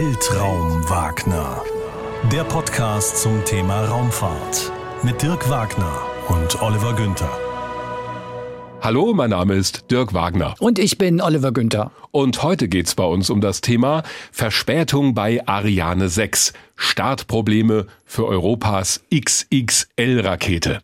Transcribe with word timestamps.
Weltraum 0.00 0.88
Wagner. 0.88 1.60
Der 2.30 2.44
Podcast 2.44 3.20
zum 3.20 3.44
Thema 3.44 3.84
Raumfahrt 3.84 4.70
mit 5.02 5.20
Dirk 5.20 5.50
Wagner 5.50 6.02
und 6.28 6.62
Oliver 6.62 6.94
Günther. 6.94 7.36
Hallo, 8.80 9.12
mein 9.12 9.30
Name 9.30 9.54
ist 9.54 9.90
Dirk 9.90 10.14
Wagner. 10.14 10.54
Und 10.60 10.78
ich 10.78 10.98
bin 10.98 11.20
Oliver 11.20 11.50
Günther. 11.50 11.90
Und 12.12 12.44
heute 12.44 12.68
geht's 12.68 12.94
bei 12.94 13.02
uns 13.02 13.28
um 13.28 13.40
das 13.40 13.60
Thema 13.60 14.04
Verspätung 14.30 15.14
bei 15.14 15.44
Ariane 15.48 16.08
6. 16.08 16.52
Startprobleme 16.76 17.88
für 18.04 18.24
Europas 18.24 19.00
XXL-Rakete. 19.12 20.80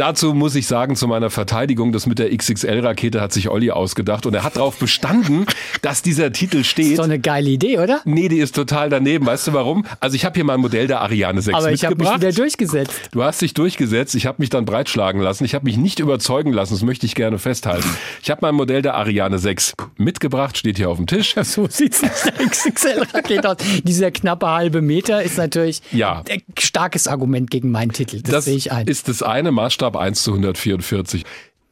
Dazu 0.00 0.32
muss 0.32 0.54
ich 0.54 0.66
sagen, 0.66 0.96
zu 0.96 1.06
meiner 1.08 1.28
Verteidigung, 1.28 1.92
das 1.92 2.06
mit 2.06 2.18
der 2.18 2.34
XXL-Rakete 2.34 3.20
hat 3.20 3.34
sich 3.34 3.50
Olli 3.50 3.70
ausgedacht 3.70 4.24
und 4.24 4.32
er 4.32 4.44
hat 4.44 4.56
darauf 4.56 4.78
bestanden, 4.78 5.44
dass 5.82 6.00
dieser 6.00 6.32
Titel 6.32 6.64
steht. 6.64 6.92
Ist 6.92 6.98
doch 7.00 7.04
eine 7.04 7.18
geile 7.18 7.50
Idee, 7.50 7.78
oder? 7.78 8.00
Nee, 8.06 8.28
die 8.30 8.38
ist 8.38 8.54
total 8.54 8.88
daneben. 8.88 9.26
Weißt 9.26 9.48
du 9.48 9.52
warum? 9.52 9.84
Also 10.00 10.16
ich 10.16 10.24
habe 10.24 10.36
hier 10.36 10.44
mal 10.44 10.54
ein 10.54 10.60
Modell 10.60 10.86
der 10.86 11.02
Ariane 11.02 11.42
6 11.42 11.54
Aber 11.54 11.70
ich 11.70 11.84
habe 11.84 11.96
mich 11.96 12.14
wieder 12.14 12.32
durchgesetzt. 12.32 12.94
Du 13.12 13.22
hast 13.22 13.42
dich 13.42 13.52
durchgesetzt. 13.52 14.14
Ich 14.14 14.24
habe 14.24 14.36
mich 14.40 14.48
dann 14.48 14.64
breitschlagen 14.64 15.20
lassen. 15.20 15.44
Ich 15.44 15.54
habe 15.54 15.66
mich 15.66 15.76
nicht 15.76 15.98
überzeugen 15.98 16.54
lassen. 16.54 16.72
Das 16.72 16.82
möchte 16.82 17.04
ich 17.04 17.14
gerne 17.14 17.38
festhalten. 17.38 17.86
Ich 18.22 18.30
habe 18.30 18.38
mein 18.40 18.54
Modell 18.54 18.80
der 18.80 18.94
Ariane 18.94 19.38
6 19.38 19.74
mitgebracht. 19.98 20.56
Steht 20.56 20.78
hier 20.78 20.88
auf 20.88 20.96
dem 20.96 21.08
Tisch. 21.08 21.34
So 21.42 21.66
sieht's 21.68 22.00
nicht 22.00 22.14
der 22.24 22.46
XXL-Rakete 22.46 23.50
aus. 23.50 23.56
Dieser 23.84 24.10
knappe 24.10 24.48
halbe 24.48 24.80
Meter 24.80 25.22
ist 25.22 25.36
natürlich 25.36 25.82
Ja. 25.92 26.22
ein 26.30 26.40
starkes 26.58 27.06
Argument 27.06 27.50
gegen 27.50 27.70
meinen 27.70 27.92
Titel. 27.92 28.22
Das, 28.22 28.46
sehe 28.46 28.56
ich 28.56 28.72
ein. 28.72 28.86
ist 28.86 29.06
das 29.08 29.22
eine 29.22 29.50
Maßstab 29.52 29.89
1 29.96 30.22
zu 30.22 30.32
144. 30.32 31.24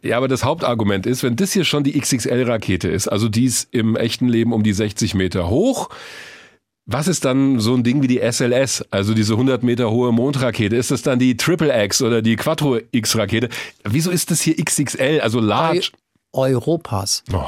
Ja, 0.02 0.16
aber 0.16 0.28
das 0.28 0.44
Hauptargument 0.44 1.06
ist, 1.06 1.22
wenn 1.22 1.36
das 1.36 1.52
hier 1.52 1.64
schon 1.64 1.82
die 1.82 1.98
XXL-Rakete 1.98 2.88
ist, 2.88 3.08
also 3.08 3.28
die 3.28 3.44
ist 3.44 3.68
im 3.72 3.96
echten 3.96 4.28
Leben 4.28 4.52
um 4.52 4.62
die 4.62 4.72
60 4.72 5.14
Meter 5.14 5.48
hoch, 5.48 5.88
was 6.90 7.06
ist 7.06 7.24
dann 7.24 7.60
so 7.60 7.74
ein 7.74 7.84
Ding 7.84 8.00
wie 8.02 8.06
die 8.06 8.20
SLS, 8.20 8.82
also 8.90 9.12
diese 9.12 9.34
100 9.34 9.62
Meter 9.62 9.90
hohe 9.90 10.10
Mondrakete? 10.10 10.74
Ist 10.74 10.90
das 10.90 11.02
dann 11.02 11.18
die 11.18 11.36
Triple 11.36 11.84
X 11.84 12.00
oder 12.00 12.22
die 12.22 12.36
Quattro 12.36 12.78
X-Rakete? 12.92 13.50
Wieso 13.84 14.10
ist 14.10 14.30
das 14.30 14.40
hier 14.40 14.56
XXL, 14.56 15.20
also 15.20 15.38
large? 15.40 15.90
Europas 16.32 17.24
Oh, 17.32 17.44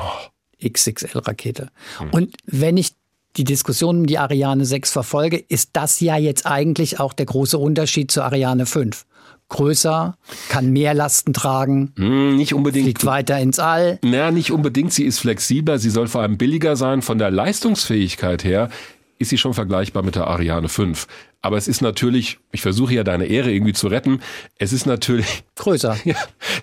XXL-Rakete. 0.63 1.71
Und 2.11 2.35
wenn 2.45 2.77
ich 2.77 2.91
die 3.37 3.45
Diskussion 3.45 3.99
um 3.99 4.07
die 4.07 4.19
Ariane 4.19 4.65
6 4.65 4.93
verfolge, 4.93 5.37
ist 5.37 5.71
das 5.73 6.01
ja 6.01 6.17
jetzt 6.17 6.47
eigentlich 6.47 7.01
auch 7.01 7.13
der 7.13 7.27
große 7.27 7.57
Unterschied 7.57 8.11
zur 8.11 8.25
Ariane 8.25 8.67
5. 8.67 9.07
Größer, 9.51 10.17
kann 10.49 10.71
mehr 10.71 10.95
Lasten 10.95 11.33
tragen, 11.33 11.93
hm, 11.97 12.37
nicht 12.37 12.55
unbedingt. 12.55 12.85
fliegt 12.87 13.05
weiter 13.05 13.39
ins 13.39 13.59
All. 13.59 13.99
Na, 14.03 14.31
nicht 14.31 14.53
unbedingt. 14.53 14.93
Sie 14.93 15.05
ist 15.05 15.19
flexibler, 15.19 15.79
sie 15.79 15.91
soll 15.91 16.09
vor 16.09 16.23
allem 16.23 16.39
billiger 16.39 16.77
sein. 16.77 17.03
Von 17.03 17.19
der 17.19 17.31
Leistungsfähigkeit 17.31 18.45
her 18.45 18.71
ist 19.19 19.29
sie 19.29 19.39
schon 19.39 19.53
vergleichbar 19.53 20.03
mit 20.03 20.15
der 20.15 20.27
Ariane 20.29 20.69
5. 20.69 21.07
Aber 21.43 21.57
es 21.57 21.69
ist 21.69 21.81
natürlich, 21.83 22.39
ich 22.53 22.63
versuche 22.63 22.95
ja 22.95 23.05
deine 23.05 23.27
Ehre 23.27 23.51
irgendwie 23.51 23.73
zu 23.73 23.89
retten, 23.89 24.21
es 24.57 24.73
ist 24.73 24.87
natürlich, 24.87 25.43
Größer. 25.57 25.97
ja, 26.05 26.15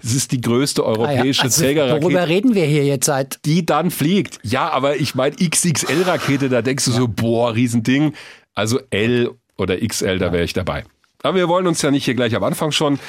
es 0.03 0.13
ist 0.15 0.31
die 0.31 0.41
größte 0.41 0.83
Ah 0.83 0.85
ja, 0.85 0.91
europäische 0.91 1.43
also, 1.43 1.61
Trägerrakete, 1.61 2.03
Worüber 2.03 2.27
reden 2.27 2.55
wir 2.55 2.65
hier 2.65 2.85
jetzt 2.85 3.05
seit 3.05 3.39
die 3.45 3.65
dann 3.65 3.91
fliegt. 3.91 4.39
Ja, 4.43 4.69
aber 4.69 4.97
ich 4.97 5.13
meine 5.13 5.35
XXL-Rakete, 5.35 6.49
da 6.49 6.61
denkst 6.61 6.85
du 6.85 6.91
so, 6.91 7.07
boah, 7.07 7.53
Riesending. 7.53 8.13
Also 8.55 8.79
L 8.89 9.31
oder 9.57 9.77
XL, 9.77 10.17
da 10.19 10.31
wäre 10.31 10.43
ich 10.43 10.53
dabei. 10.53 10.83
Aber 11.23 11.35
wir 11.35 11.47
wollen 11.47 11.67
uns 11.67 11.81
ja 11.81 11.91
nicht 11.91 12.05
hier 12.05 12.15
gleich 12.15 12.35
am 12.35 12.43
Anfang 12.43 12.71
schon 12.71 12.99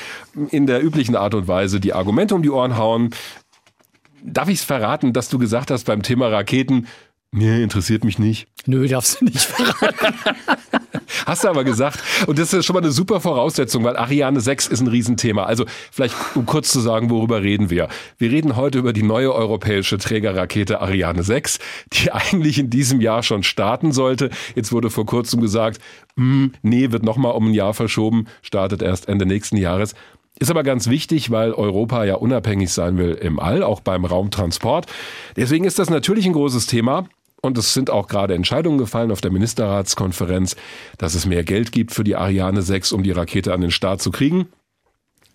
in 0.50 0.66
der 0.66 0.82
üblichen 0.82 1.16
Art 1.16 1.34
und 1.34 1.48
Weise 1.48 1.80
die 1.80 1.92
Argumente 1.92 2.34
um 2.34 2.42
die 2.42 2.50
Ohren 2.50 2.76
hauen. 2.76 3.10
Darf 4.22 4.48
ich 4.48 4.58
es 4.58 4.64
verraten, 4.64 5.12
dass 5.12 5.28
du 5.28 5.38
gesagt 5.38 5.70
hast 5.70 5.84
beim 5.84 6.02
Thema 6.02 6.28
Raketen, 6.28 6.88
nee, 7.32 7.62
interessiert 7.62 8.04
mich 8.04 8.18
nicht. 8.18 8.48
Nö, 8.66 8.86
darfst 8.86 9.20
du 9.20 9.26
nicht 9.26 9.40
verraten. 9.40 10.14
Hast 11.26 11.44
du 11.44 11.48
aber 11.48 11.64
gesagt. 11.64 12.02
Und 12.26 12.38
das 12.38 12.52
ist 12.52 12.64
schon 12.64 12.74
mal 12.74 12.82
eine 12.82 12.90
super 12.90 13.20
Voraussetzung, 13.20 13.84
weil 13.84 13.96
Ariane 13.96 14.40
6 14.40 14.66
ist 14.68 14.80
ein 14.80 14.86
Riesenthema. 14.86 15.44
Also 15.44 15.64
vielleicht, 15.90 16.14
um 16.34 16.47
kurz 16.47 16.72
zu 16.72 16.80
sagen, 16.80 17.10
worüber 17.10 17.42
reden 17.42 17.70
wir. 17.70 17.88
Wir 18.19 18.30
reden 18.30 18.56
heute 18.56 18.78
über 18.78 18.92
die 18.92 19.03
neue 19.03 19.34
europäische 19.34 19.98
Trägerrakete 19.98 20.80
Ariane 20.80 21.22
6, 21.22 21.58
die 21.92 22.12
eigentlich 22.12 22.58
in 22.58 22.70
diesem 22.70 23.00
Jahr 23.00 23.22
schon 23.22 23.42
starten 23.42 23.92
sollte. 23.92 24.30
Jetzt 24.54 24.72
wurde 24.72 24.91
vor 24.91 25.06
kurzem 25.06 25.41
gesagt, 25.41 25.80
hm, 26.16 26.53
nee, 26.62 26.92
wird 26.92 27.03
nochmal 27.03 27.32
um 27.32 27.48
ein 27.48 27.54
Jahr 27.54 27.74
verschoben, 27.74 28.26
startet 28.42 28.82
erst 28.82 29.08
Ende 29.08 29.26
nächsten 29.26 29.56
Jahres. 29.56 29.94
Ist 30.41 30.50
aber 30.50 30.62
ganz 30.62 30.88
wichtig, 30.88 31.30
weil 31.30 31.53
Europa 31.53 32.04
ja 32.04 32.14
unabhängig 32.14 32.72
sein 32.72 32.97
will 32.97 33.14
im 33.14 33.41
All, 33.41 33.62
auch 33.62 33.80
beim 33.80 34.04
Raumtransport. 34.04 34.86
Deswegen 35.36 35.64
ist 35.64 35.80
das 35.80 35.91
natürlich 35.91 36.26
ein 36.26 36.32
großes 36.32 36.66
Thema. 36.66 37.08
Und 37.41 37.56
es 37.56 37.72
sind 37.72 37.91
auch 37.91 38.09
gerade 38.09 38.34
Entscheidungen 38.34 38.78
gefallen 38.78 39.12
auf 39.12 39.21
der 39.21 39.31
Ministerratskonferenz, 39.31 40.56
dass 40.99 41.15
es 41.15 41.26
mehr 41.26 41.44
Geld 41.44 41.72
gibt 41.72 41.93
für 41.93 42.04
die 42.04 42.16
Ariane 42.16 42.62
6, 42.62 42.93
um 42.93 43.03
die 43.03 43.12
Rakete 43.12 43.53
an 43.53 43.60
den 43.60 43.71
Start 43.71 44.03
zu 44.03 44.10
kriegen. 44.10 44.49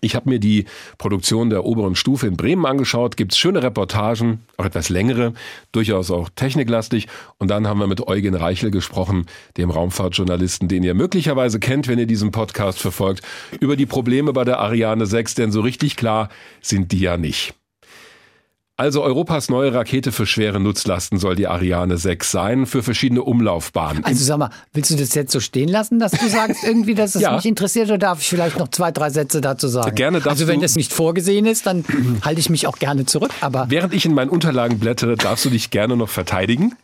Ich 0.04 0.14
habe 0.14 0.28
mir 0.28 0.38
die 0.38 0.66
Produktion 0.98 1.48
der 1.48 1.64
oberen 1.64 1.96
Stufe 1.96 2.26
in 2.26 2.36
Bremen 2.36 2.66
angeschaut. 2.66 3.16
Gibt's 3.16 3.38
schöne 3.38 3.62
Reportagen, 3.62 4.40
auch 4.58 4.66
etwas 4.66 4.90
längere, 4.90 5.32
durchaus 5.72 6.10
auch 6.10 6.28
techniklastig. 6.36 7.08
Und 7.38 7.48
dann 7.48 7.66
haben 7.66 7.80
wir 7.80 7.86
mit 7.86 8.06
Eugen 8.06 8.34
Reichel 8.34 8.70
gesprochen, 8.70 9.24
dem 9.56 9.70
Raumfahrtjournalisten, 9.70 10.68
den 10.68 10.82
ihr 10.82 10.92
möglicherweise 10.92 11.58
kennt, 11.58 11.88
wenn 11.88 11.98
ihr 11.98 12.06
diesen 12.06 12.32
Podcast 12.32 12.80
verfolgt, 12.80 13.22
über 13.60 13.76
die 13.76 13.86
Probleme 13.86 14.34
bei 14.34 14.44
der 14.44 14.58
Ariane 14.60 15.06
6, 15.06 15.36
denn 15.36 15.52
so 15.52 15.62
richtig 15.62 15.96
klar 15.96 16.28
sind 16.60 16.92
die 16.92 17.00
ja 17.00 17.16
nicht. 17.16 17.54
Also 18.76 19.04
Europas 19.04 19.50
neue 19.50 19.72
Rakete 19.72 20.10
für 20.10 20.26
schwere 20.26 20.58
Nutzlasten 20.58 21.16
soll 21.20 21.36
die 21.36 21.46
Ariane 21.46 21.96
6 21.96 22.28
sein, 22.28 22.66
für 22.66 22.82
verschiedene 22.82 23.22
Umlaufbahnen. 23.22 24.04
Also 24.04 24.24
sag 24.24 24.38
mal, 24.38 24.50
willst 24.72 24.90
du 24.90 24.96
das 24.96 25.14
jetzt 25.14 25.30
so 25.30 25.38
stehen 25.38 25.68
lassen, 25.68 26.00
dass 26.00 26.10
du 26.10 26.28
sagst 26.28 26.64
irgendwie, 26.64 26.96
dass 26.96 27.14
es 27.14 27.22
Ja. 27.24 27.36
mich 27.36 27.46
interessiert 27.46 27.86
oder 27.86 27.98
darf 27.98 28.20
ich 28.20 28.28
vielleicht 28.28 28.58
noch 28.58 28.66
zwei, 28.68 28.90
drei 28.90 29.10
Sätze 29.10 29.40
dazu 29.40 29.68
sagen? 29.68 29.94
Gerne 29.94 30.18
darfst 30.18 30.40
Also 30.40 30.48
wenn 30.48 30.60
das 30.60 30.74
nicht 30.74 30.92
vorgesehen 30.92 31.46
ist, 31.46 31.66
dann 31.66 31.84
halte 32.24 32.40
ich 32.40 32.50
mich 32.50 32.66
auch 32.66 32.78
gerne 32.80 33.06
zurück. 33.06 33.30
Aber 33.42 33.66
Während 33.70 33.94
ich 33.94 34.06
in 34.06 34.14
meinen 34.14 34.28
Unterlagen 34.30 34.80
blättere, 34.80 35.14
darfst 35.14 35.44
du 35.44 35.50
dich 35.50 35.70
gerne 35.70 35.96
noch 35.96 36.08
verteidigen. 36.08 36.74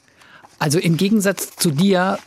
also 0.61 0.79
im 0.79 0.97
Gegensatz 0.97 1.57
zu 1.57 1.73
dir 1.73 2.21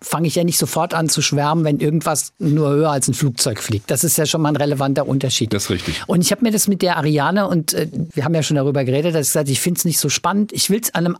fange 0.00 0.28
ich 0.28 0.34
ja 0.34 0.44
nicht 0.44 0.58
sofort 0.58 0.94
an 0.94 1.08
zu 1.08 1.22
schwärmen, 1.22 1.64
wenn 1.64 1.80
irgendwas 1.80 2.32
nur 2.38 2.70
höher 2.70 2.90
als 2.90 3.08
ein 3.08 3.14
Flugzeug 3.14 3.62
fliegt. 3.62 3.90
Das 3.90 4.04
ist 4.04 4.16
ja 4.18 4.26
schon 4.26 4.40
mal 4.40 4.50
ein 4.50 4.56
relevanter 4.56 5.06
Unterschied. 5.06 5.52
Das 5.52 5.64
ist 5.64 5.70
richtig. 5.70 6.02
Und 6.06 6.20
ich 6.20 6.30
habe 6.30 6.42
mir 6.42 6.50
das 6.50 6.68
mit 6.68 6.82
der 6.82 6.96
Ariane 6.96 7.48
und 7.48 7.72
äh, 7.74 7.88
wir 8.14 8.24
haben 8.24 8.34
ja 8.34 8.42
schon 8.42 8.56
darüber 8.56 8.84
geredet, 8.84 9.14
dass 9.14 9.28
ich 9.28 9.32
gesagt, 9.32 9.48
ich 9.48 9.60
finde 9.60 9.78
es 9.78 9.84
nicht 9.84 9.98
so 9.98 10.08
spannend. 10.08 10.52
Ich 10.52 10.70
will 10.70 10.80
es 10.82 10.94
an 10.94 11.06
einem, 11.06 11.16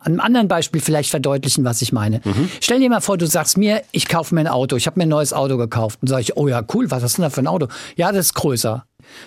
an 0.00 0.12
einem 0.12 0.20
anderen 0.20 0.48
Beispiel 0.48 0.80
vielleicht 0.80 1.10
verdeutlichen, 1.10 1.64
was 1.64 1.82
ich 1.82 1.92
meine. 1.92 2.20
Stell 2.60 2.80
dir 2.80 2.88
mal 2.88 3.00
vor, 3.00 3.18
du 3.18 3.26
sagst 3.26 3.58
mir, 3.58 3.82
ich 3.92 4.08
kaufe 4.08 4.34
mir 4.34 4.42
ein 4.42 4.48
Auto, 4.48 4.76
ich 4.76 4.86
habe 4.86 4.98
mir 4.98 5.04
ein 5.04 5.10
neues 5.10 5.32
Auto 5.32 5.56
gekauft. 5.56 5.98
Und 6.02 6.08
sage 6.08 6.22
ich, 6.22 6.36
oh 6.36 6.48
ja, 6.48 6.62
cool, 6.74 6.90
was 6.90 7.02
hast 7.02 7.18
du 7.18 7.22
denn 7.22 7.30
da 7.30 7.34
für 7.34 7.40
ein 7.40 7.46
Auto? 7.46 7.68
Ja, 7.96 8.12
das 8.12 8.26
ist 8.26 8.34
größer. 8.34 8.84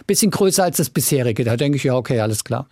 Bisschen 0.07 0.31
größer 0.31 0.63
als 0.63 0.77
das 0.77 0.89
bisherige. 0.89 1.43
Da 1.43 1.57
denke 1.57 1.77
ich, 1.77 1.83
ja, 1.83 1.95
okay, 1.95 2.19
alles 2.19 2.43
klar. 2.43 2.67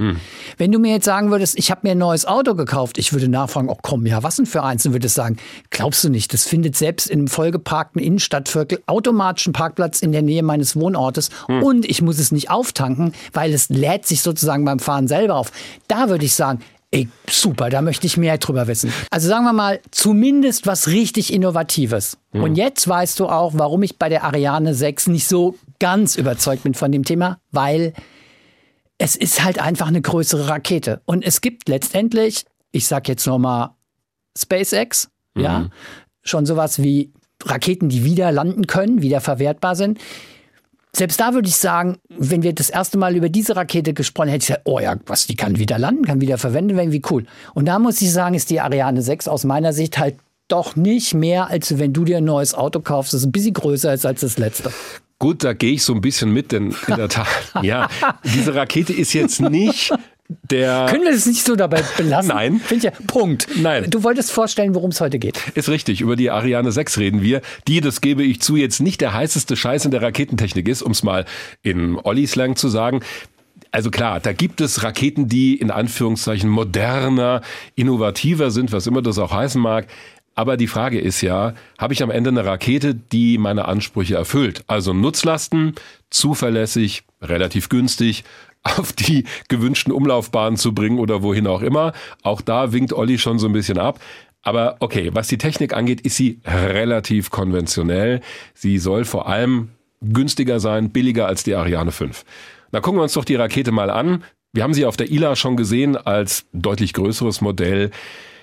Wenn 0.58 0.72
du 0.72 0.80
mir 0.80 0.92
jetzt 0.92 1.06
sagen 1.06 1.32
würdest, 1.32 1.58
ich 1.58 1.72
habe 1.72 1.82
mir 1.84 1.92
ein 1.92 1.98
neues 1.98 2.26
Auto 2.26 2.56
gekauft, 2.56 2.98
ich 2.98 3.14
würde 3.14 3.28
nachfragen, 3.28 3.70
oh 3.70 3.78
komm, 3.82 4.06
ja, 4.06 4.24
was 4.24 4.38
denn 4.38 4.46
für 4.46 4.64
eins? 4.64 4.86
Und 4.86 4.94
würdest 4.94 5.16
sagen, 5.16 5.38
glaubst 5.70 6.04
du 6.04 6.10
nicht, 6.10 6.34
das 6.34 6.48
findet 6.48 6.76
selbst 6.76 7.10
in 7.10 7.20
einem 7.20 7.28
vollgeparkten 7.28 8.02
Innenstadtviertel 8.02 8.82
automatisch 8.86 9.48
einen 9.48 9.54
Parkplatz 9.54 10.02
in 10.02 10.12
der 10.12 10.22
Nähe 10.22 10.44
meines 10.44 10.76
Wohnortes 10.76 11.30
und 11.48 11.86
ich 11.86 12.02
muss 12.02 12.20
es 12.20 12.32
nicht 12.32 12.50
auftanken, 12.50 13.14
weil 13.34 13.54
es 13.54 13.70
lädt 13.70 14.06
sich 14.06 14.22
sozusagen 14.22 14.66
beim 14.66 14.80
Fahren 14.80 15.08
selber 15.08 15.36
auf. 15.36 15.52
Da 15.88 16.10
würde 16.10 16.26
ich 16.26 16.34
sagen, 16.34 16.60
Ey, 16.94 17.08
super, 17.30 17.70
da 17.70 17.82
möchte 17.82 18.06
ich 18.06 18.18
mehr 18.18 18.38
drüber 18.38 18.68
wissen. 18.68 18.92
Also 19.12 19.30
sagen 19.30 19.46
wir 19.46 19.54
mal, 19.54 19.80
zumindest 19.92 20.68
was 20.68 20.88
richtig 20.88 21.32
Innovatives. 21.32 22.18
Und 22.34 22.56
jetzt 22.58 22.86
weißt 22.86 23.18
du 23.22 23.28
auch, 23.28 23.54
warum 23.56 23.82
ich 23.84 23.98
bei 23.98 24.10
der 24.10 24.26
Ariane 24.26 24.74
6 24.74 25.08
nicht 25.08 25.26
so 25.26 25.56
ganz 25.82 26.16
überzeugt 26.16 26.64
bin 26.64 26.76
von 26.76 26.92
dem 26.92 27.04
Thema, 27.04 27.40
weil 27.52 27.94
es 29.00 29.16
ist 29.16 29.44
halt 29.44 29.60
einfach 29.60 29.88
eine 29.88 30.02
größere 30.02 30.48
Rakete. 30.48 31.02
Und 31.06 31.26
es 31.26 31.42
gibt 31.42 31.68
letztendlich, 31.68 32.46
ich 32.72 32.86
sag 32.88 33.08
jetzt 33.08 33.26
nochmal 33.26 33.72
SpaceX, 34.38 35.10
ja, 35.36 35.70
schon 36.22 36.46
sowas 36.46 36.84
wie 36.84 37.12
Raketen, 37.44 37.90
die 37.90 38.06
wieder 38.06 38.32
landen 38.32 38.68
können, 38.68 39.02
wieder 39.02 39.22
verwertbar 39.22 39.76
sind. 39.76 40.00
Selbst 40.96 41.20
da 41.20 41.34
würde 41.34 41.48
ich 41.48 41.56
sagen, 41.56 41.98
wenn 42.10 42.44
wir 42.44 42.54
das 42.54 42.70
erste 42.70 43.00
Mal 43.00 43.16
über 43.16 43.30
diese 43.30 43.56
Rakete 43.56 43.96
gesprochen 43.96 44.28
hätten, 44.28 44.42
hätte 44.42 44.44
ich 44.44 44.48
gesagt, 44.50 44.68
oh 44.68 44.80
ja, 44.80 44.98
was, 45.08 45.26
die 45.26 45.36
kann 45.36 45.58
wieder 45.58 45.80
landen, 45.80 46.06
kann 46.06 46.22
wieder 46.22 46.38
verwendet 46.38 46.78
werden, 46.78 46.92
wie 46.92 47.02
cool. 47.10 47.26
Und 47.56 47.66
da 47.66 47.80
muss 47.80 48.00
ich 48.02 48.12
sagen, 48.12 48.36
ist 48.36 48.52
die 48.52 48.60
Ariane 48.60 49.02
6 49.02 49.28
aus 49.28 49.46
meiner 49.46 49.74
Sicht 49.74 49.98
halt 49.98 50.18
doch 50.48 50.76
nicht 50.76 51.16
mehr, 51.16 51.48
als 51.50 51.80
wenn 51.80 51.92
du 51.94 52.04
dir 52.04 52.18
ein 52.18 52.26
neues 52.26 52.54
Auto 52.54 52.82
kaufst, 52.82 53.16
das 53.16 53.24
ein 53.24 53.32
bisschen 53.32 53.54
größer 53.54 53.94
ist 53.94 54.06
als 54.06 54.22
das 54.22 54.38
letzte. 54.38 54.72
Gut, 55.22 55.44
da 55.44 55.54
gehe 55.54 55.74
ich 55.74 55.84
so 55.84 55.94
ein 55.94 56.02
bisschen 56.02 56.34
mit, 56.34 56.52
denn 56.52 56.76
in 56.88 56.96
der 56.96 57.08
Tat, 57.08 57.28
ja, 57.62 57.90
diese 58.24 58.56
Rakete 58.56 58.92
ist 58.92 59.14
jetzt 59.14 59.40
nicht 59.40 59.94
der. 60.50 60.88
Können 60.90 61.04
wir 61.04 61.12
das 61.12 61.28
nicht 61.28 61.46
so 61.46 61.56
dabei 61.56 61.84
belassen? 61.96 62.30
Nein. 62.30 62.60
Finde 62.60 62.88
ich 62.88 62.92
ja. 62.92 63.06
Punkt. 63.06 63.48
Nein. 63.56 63.88
Du 63.88 64.02
wolltest 64.02 64.32
vorstellen, 64.32 64.74
worum 64.74 64.90
es 64.90 65.00
heute 65.00 65.20
geht. 65.20 65.40
Ist 65.54 65.70
richtig, 65.70 66.02
über 66.02 66.16
die 66.16 66.32
Ariane 66.32 66.72
6 66.72 66.98
reden 66.98 67.22
wir, 67.22 67.42
die, 67.68 67.82
das 67.82 68.02
gebe 68.02 68.24
ich 68.24 68.42
zu, 68.42 68.56
jetzt 68.56 68.80
nicht 68.80 69.00
der 69.00 69.14
heißeste 69.14 69.56
Scheiß 69.56 69.86
in 69.86 69.92
der 69.92 70.02
Raketentechnik 70.02 70.68
ist, 70.68 70.82
um 70.82 70.92
es 70.92 71.04
mal 71.04 71.26
in 71.62 72.00
Olli-Slang 72.00 72.56
zu 72.56 72.68
sagen. 72.68 73.02
Also 73.70 73.92
klar, 73.92 74.22
da 74.22 74.34
gibt 74.34 74.60
es 74.60 74.82
Raketen, 74.82 75.30
die 75.30 75.54
in 75.56 75.70
Anführungszeichen 75.70 76.50
moderner, 76.50 77.42
innovativer 77.76 78.50
sind, 78.50 78.72
was 78.72 78.88
immer 78.88 79.04
das 79.04 79.20
auch 79.20 79.32
heißen 79.32 79.62
mag. 79.62 79.86
Aber 80.36 80.58
die 80.58 80.68
Frage 80.68 81.00
ist 81.00 81.22
ja, 81.22 81.54
habe 81.78 81.94
ich 81.94 82.04
am 82.04 82.12
Ende 82.12 82.30
eine 82.30 82.46
Rakete, 82.46 82.96
die 82.96 83.38
meine 83.38 83.66
Ansprüche 83.66 84.16
erfüllt? 84.16 84.64
Also 84.68 84.94
Nutzlasten, 84.94 85.76
zuverlässig, 86.10 87.04
relativ 87.22 87.70
günstig, 87.70 88.24
auf 88.64 88.94
die 88.94 89.26
gewünschten 89.50 89.92
Umlaufbahnen 89.92 90.58
zu 90.58 90.74
bringen 90.74 91.00
oder 91.00 91.24
wohin 91.24 91.48
auch 91.48 91.62
immer. 91.62 91.94
Auch 92.22 92.42
da 92.42 92.72
winkt 92.72 92.94
Olli 92.94 93.18
schon 93.18 93.40
so 93.40 93.48
ein 93.48 93.54
bisschen 93.54 93.78
ab. 93.78 94.00
Aber 94.44 94.78
okay, 94.80 95.12
was 95.14 95.28
die 95.28 95.38
Technik 95.38 95.74
angeht, 95.74 96.02
ist 96.02 96.16
sie 96.16 96.40
relativ 96.46 97.30
konventionell. 97.30 98.22
Sie 98.54 98.78
soll 98.80 99.06
vor 99.06 99.28
allem 99.28 99.70
günstiger 100.02 100.60
sein, 100.60 100.90
billiger 100.90 101.28
als 101.28 101.44
die 101.44 101.56
Ariane 101.56 101.92
5. 101.92 102.26
Na 102.72 102.80
gucken 102.80 103.00
wir 103.00 103.04
uns 103.04 103.14
doch 103.14 103.26
die 103.26 103.36
Rakete 103.36 103.72
mal 103.72 103.90
an. 103.90 104.24
Wir 104.54 104.64
haben 104.64 104.74
sie 104.74 104.86
auf 104.86 104.98
der 104.98 105.12
ILA 105.12 105.36
schon 105.36 105.58
gesehen 105.58 105.96
als 105.96 106.46
deutlich 106.54 106.94
größeres 106.94 107.42
Modell. 107.42 107.92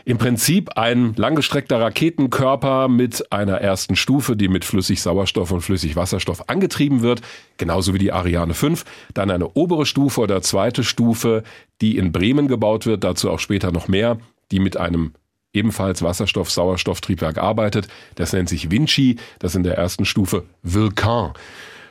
Im 0.09 0.17
Prinzip 0.17 0.71
ein 0.79 1.13
langgestreckter 1.17 1.83
Raketenkörper 1.83 2.89
mit 2.89 3.31
einer 3.31 3.61
ersten 3.61 3.95
Stufe, 3.95 4.37
die 4.37 4.49
mit 4.49 4.65
Flüssigsauerstoff 4.65 5.53
und 5.53 5.61
Flüssigwasserstoff 5.61 6.49
angetrieben 6.49 7.03
wird, 7.03 7.21
genauso 7.59 7.93
wie 7.93 7.99
die 7.99 8.11
Ariane 8.11 8.55
5. 8.55 8.87
Dann 9.13 9.31
eine 9.31 9.51
obere 9.51 9.85
Stufe 9.85 10.23
oder 10.23 10.41
zweite 10.41 10.83
Stufe, 10.83 11.43
die 11.83 11.99
in 11.99 12.11
Bremen 12.11 12.49
gebaut 12.49 12.87
wird, 12.87 13.05
dazu 13.05 13.31
auch 13.31 13.39
später 13.39 13.71
noch 13.71 13.87
mehr, 13.87 14.17
die 14.51 14.61
mit 14.61 14.79
einem 14.79 15.13
ebenfalls 15.53 16.01
Wasserstoff-Sauerstofftriebwerk 16.01 17.37
arbeitet. 17.37 17.89
Das 18.15 18.33
nennt 18.33 18.49
sich 18.49 18.71
Vinci, 18.71 19.17
das 19.41 19.57
in 19.57 19.63
der 19.63 19.77
ersten 19.77 20.07
Stufe 20.07 20.45
Vulcan, 20.63 21.35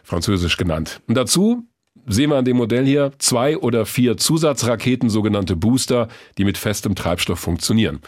französisch 0.02 0.58
genannt. 0.58 1.02
Und 1.06 1.14
dazu 1.14 1.68
sehen 2.08 2.30
wir 2.30 2.38
an 2.38 2.46
dem 2.46 2.58
Modell 2.58 2.86
hier 2.86 3.12
zwei 3.20 3.58
oder 3.58 3.86
vier 3.86 4.18
Zusatzraketen, 4.18 5.10
sogenannte 5.10 5.56
Booster, 5.56 6.08
die 6.38 6.46
mit 6.46 6.58
festem 6.58 6.96
Treibstoff 6.96 7.40
funktionieren. 7.40 8.00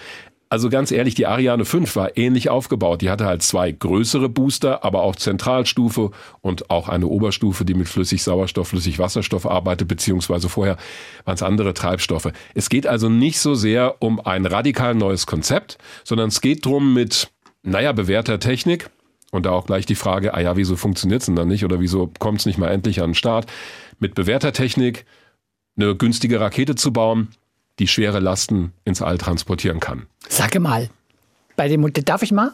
Also 0.52 0.70
ganz 0.70 0.92
ehrlich, 0.92 1.14
die 1.14 1.28
Ariane 1.28 1.64
5 1.64 1.96
war 1.96 2.18
ähnlich 2.18 2.50
aufgebaut. 2.50 3.02
Die 3.02 3.12
hatte 3.12 3.26
halt 3.26 3.44
zwei 3.44 3.72
größere 3.72 4.30
Booster, 4.30 4.84
aber 4.84 5.04
auch 5.04 5.16
Zentralstufe 5.16 6.10
und 6.42 6.72
auch 6.72 6.90
eine 6.90 7.06
Oberstufe, 7.06 7.66
die 7.66 7.76
mit 7.76 7.88
Flüssigsauerstoff, 7.88 8.70
Flüssigwasserstoff 8.70 9.46
arbeitet, 9.46 9.88
beziehungsweise 9.88 10.50
vorher 10.50 10.78
waren 11.26 11.36
es 11.36 11.44
andere 11.44 11.76
Treibstoffe. 11.76 12.32
Es 12.56 12.70
geht 12.70 12.88
also 12.88 13.10
nicht 13.10 13.40
so 13.40 13.54
sehr 13.54 14.02
um 14.02 14.20
ein 14.20 14.48
radikal 14.48 14.96
neues 14.96 15.28
Konzept, 15.28 15.78
sondern 16.04 16.30
es 16.30 16.42
geht 16.42 16.66
drum 16.66 16.96
mit, 16.96 17.30
naja, 17.62 17.92
bewährter 17.92 18.40
Technik, 18.40 18.90
und 19.32 19.46
da 19.46 19.52
auch 19.52 19.68
gleich 19.68 19.86
die 19.86 19.96
Frage, 19.96 20.34
ah 20.34 20.42
ja, 20.42 20.58
wieso 20.58 20.76
funktioniert's 20.76 21.28
denn 21.28 21.36
dann 21.36 21.48
nicht 21.48 21.64
oder 21.64 21.80
wieso 21.80 22.12
kommt's 22.18 22.46
nicht 22.48 22.58
mal 22.58 22.70
endlich 22.70 23.02
an 23.02 23.12
den 23.12 23.16
Start? 23.16 23.46
Mit 24.00 24.16
bewährter 24.16 24.54
Technik 24.54 25.06
eine 25.78 25.96
günstige 25.96 26.40
Rakete 26.40 26.76
zu 26.76 26.92
bauen, 26.92 27.30
die 27.80 27.88
schwere 27.88 28.20
Lasten 28.20 28.74
ins 28.84 29.02
All 29.02 29.18
transportieren 29.18 29.80
kann. 29.80 30.08
Sag 30.28 30.58
mal, 30.60 30.90
bei 31.56 31.68
dem, 31.68 31.92
darf 32.06 32.22
ich 32.22 32.32
mal? 32.32 32.52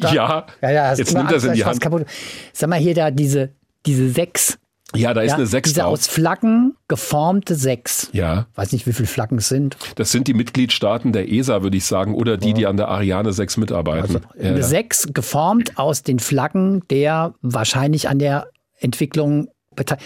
Da, 0.00 0.12
ja, 0.12 0.46
ja, 0.60 0.70
ja 0.70 0.94
jetzt 0.94 1.14
nimmt 1.14 1.30
das 1.30 1.44
in 1.44 1.52
die 1.52 1.64
Hand. 1.64 1.80
Kaputt. 1.80 2.06
Sag 2.52 2.68
mal 2.68 2.78
hier 2.78 2.94
da 2.94 3.10
diese, 3.10 3.50
diese 3.86 4.10
sechs 4.10 4.58
ja, 4.94 5.12
da 5.12 5.20
ist 5.20 5.32
ja, 5.32 5.36
eine 5.36 5.46
6 5.46 5.68
Diese 5.68 5.80
drauf. 5.82 5.92
aus 5.92 6.06
Flaggen 6.06 6.74
geformte 6.88 7.54
6. 7.54 8.08
Ja. 8.12 8.46
Weiß 8.54 8.72
nicht, 8.72 8.86
wie 8.86 8.94
viele 8.94 9.06
Flaggen 9.06 9.36
es 9.36 9.48
sind. 9.48 9.76
Das 9.96 10.10
sind 10.10 10.28
die 10.28 10.34
Mitgliedstaaten 10.34 11.12
der 11.12 11.30
ESA, 11.30 11.62
würde 11.62 11.76
ich 11.76 11.84
sagen, 11.84 12.14
oder 12.14 12.38
die, 12.38 12.54
die 12.54 12.66
an 12.66 12.78
der 12.78 12.88
Ariane 12.88 13.34
6 13.34 13.58
mitarbeiten. 13.58 14.16
Also 14.16 14.20
eine. 14.38 14.62
6 14.62 15.08
geformt 15.12 15.78
aus 15.78 16.04
den 16.04 16.18
Flaggen 16.18 16.84
der 16.88 17.34
wahrscheinlich 17.42 18.08
an 18.08 18.18
der 18.18 18.48
Entwicklung 18.78 19.48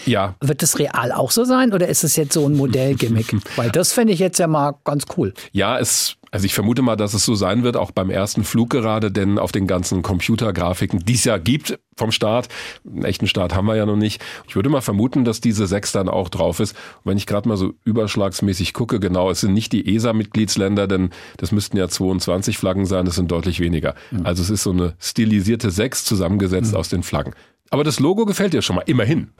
ja. 0.06 0.34
Wird 0.40 0.62
das 0.62 0.78
real 0.78 1.12
auch 1.12 1.30
so 1.30 1.44
sein 1.44 1.72
oder 1.72 1.88
ist 1.88 2.04
es 2.04 2.16
jetzt 2.16 2.34
so 2.34 2.46
ein 2.46 2.54
Modellgimmick? 2.54 3.36
Weil 3.56 3.70
das 3.70 3.92
fände 3.92 4.12
ich 4.12 4.18
jetzt 4.18 4.38
ja 4.38 4.46
mal 4.46 4.74
ganz 4.84 5.04
cool. 5.16 5.34
Ja, 5.52 5.78
es 5.78 6.16
also 6.32 6.46
ich 6.46 6.54
vermute 6.54 6.80
mal, 6.80 6.96
dass 6.96 7.12
es 7.12 7.26
so 7.26 7.34
sein 7.34 7.62
wird, 7.62 7.76
auch 7.76 7.90
beim 7.90 8.08
ersten 8.08 8.42
Flug 8.42 8.70
gerade, 8.70 9.12
denn 9.12 9.38
auf 9.38 9.52
den 9.52 9.66
ganzen 9.66 10.00
Computergrafiken, 10.00 11.00
die 11.00 11.12
es 11.12 11.24
ja 11.24 11.36
gibt 11.36 11.78
vom 11.94 12.10
Start, 12.10 12.48
einen 12.86 13.04
echten 13.04 13.26
Start 13.26 13.54
haben 13.54 13.66
wir 13.66 13.76
ja 13.76 13.84
noch 13.84 13.96
nicht. 13.96 14.22
Ich 14.48 14.56
würde 14.56 14.70
mal 14.70 14.80
vermuten, 14.80 15.26
dass 15.26 15.42
diese 15.42 15.66
6 15.66 15.92
dann 15.92 16.08
auch 16.08 16.30
drauf 16.30 16.58
ist. 16.58 16.72
Und 17.04 17.10
wenn 17.10 17.18
ich 17.18 17.26
gerade 17.26 17.46
mal 17.46 17.58
so 17.58 17.74
überschlagsmäßig 17.84 18.72
gucke, 18.72 18.98
genau, 18.98 19.30
es 19.30 19.40
sind 19.40 19.52
nicht 19.52 19.72
die 19.72 19.94
ESA-Mitgliedsländer, 19.94 20.86
denn 20.86 21.10
das 21.36 21.52
müssten 21.52 21.76
ja 21.76 21.86
22 21.86 22.56
Flaggen 22.56 22.86
sein, 22.86 23.06
es 23.06 23.16
sind 23.16 23.30
deutlich 23.30 23.60
weniger. 23.60 23.94
Mhm. 24.10 24.24
Also 24.24 24.42
es 24.42 24.48
ist 24.48 24.62
so 24.62 24.70
eine 24.70 24.94
stilisierte 24.98 25.70
6 25.70 26.06
zusammengesetzt 26.06 26.72
mhm. 26.72 26.78
aus 26.78 26.88
den 26.88 27.02
Flaggen. 27.02 27.34
Aber 27.72 27.84
das 27.84 28.00
Logo 28.00 28.26
gefällt 28.26 28.52
dir 28.52 28.60
schon 28.60 28.76
mal, 28.76 28.82
immerhin. 28.82 29.30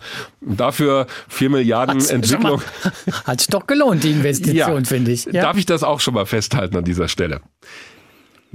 Dafür 0.40 1.06
4 1.28 1.50
Milliarden 1.50 1.96
Hat's, 1.96 2.08
Entwicklung. 2.08 2.62
Hat 3.26 3.40
sich 3.40 3.48
doch 3.48 3.66
gelohnt, 3.66 4.04
die 4.04 4.10
Investition, 4.12 4.54
ja, 4.54 4.84
finde 4.84 5.10
ich. 5.10 5.26
Ja. 5.26 5.42
Darf 5.42 5.58
ich 5.58 5.66
das 5.66 5.82
auch 5.82 6.00
schon 6.00 6.14
mal 6.14 6.24
festhalten 6.24 6.74
an 6.78 6.84
dieser 6.84 7.08
Stelle? 7.08 7.42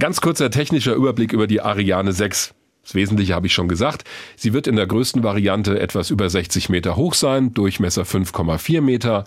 Ganz 0.00 0.20
kurzer 0.20 0.50
technischer 0.50 0.94
Überblick 0.94 1.32
über 1.32 1.46
die 1.46 1.60
Ariane 1.60 2.12
6. 2.12 2.54
Das 2.82 2.96
Wesentliche 2.96 3.36
habe 3.36 3.46
ich 3.46 3.52
schon 3.52 3.68
gesagt. 3.68 4.02
Sie 4.34 4.52
wird 4.52 4.66
in 4.66 4.74
der 4.74 4.88
größten 4.88 5.22
Variante 5.22 5.78
etwas 5.78 6.10
über 6.10 6.28
60 6.28 6.68
Meter 6.70 6.96
hoch 6.96 7.14
sein, 7.14 7.54
Durchmesser 7.54 8.02
5,4 8.02 8.80
Meter, 8.80 9.26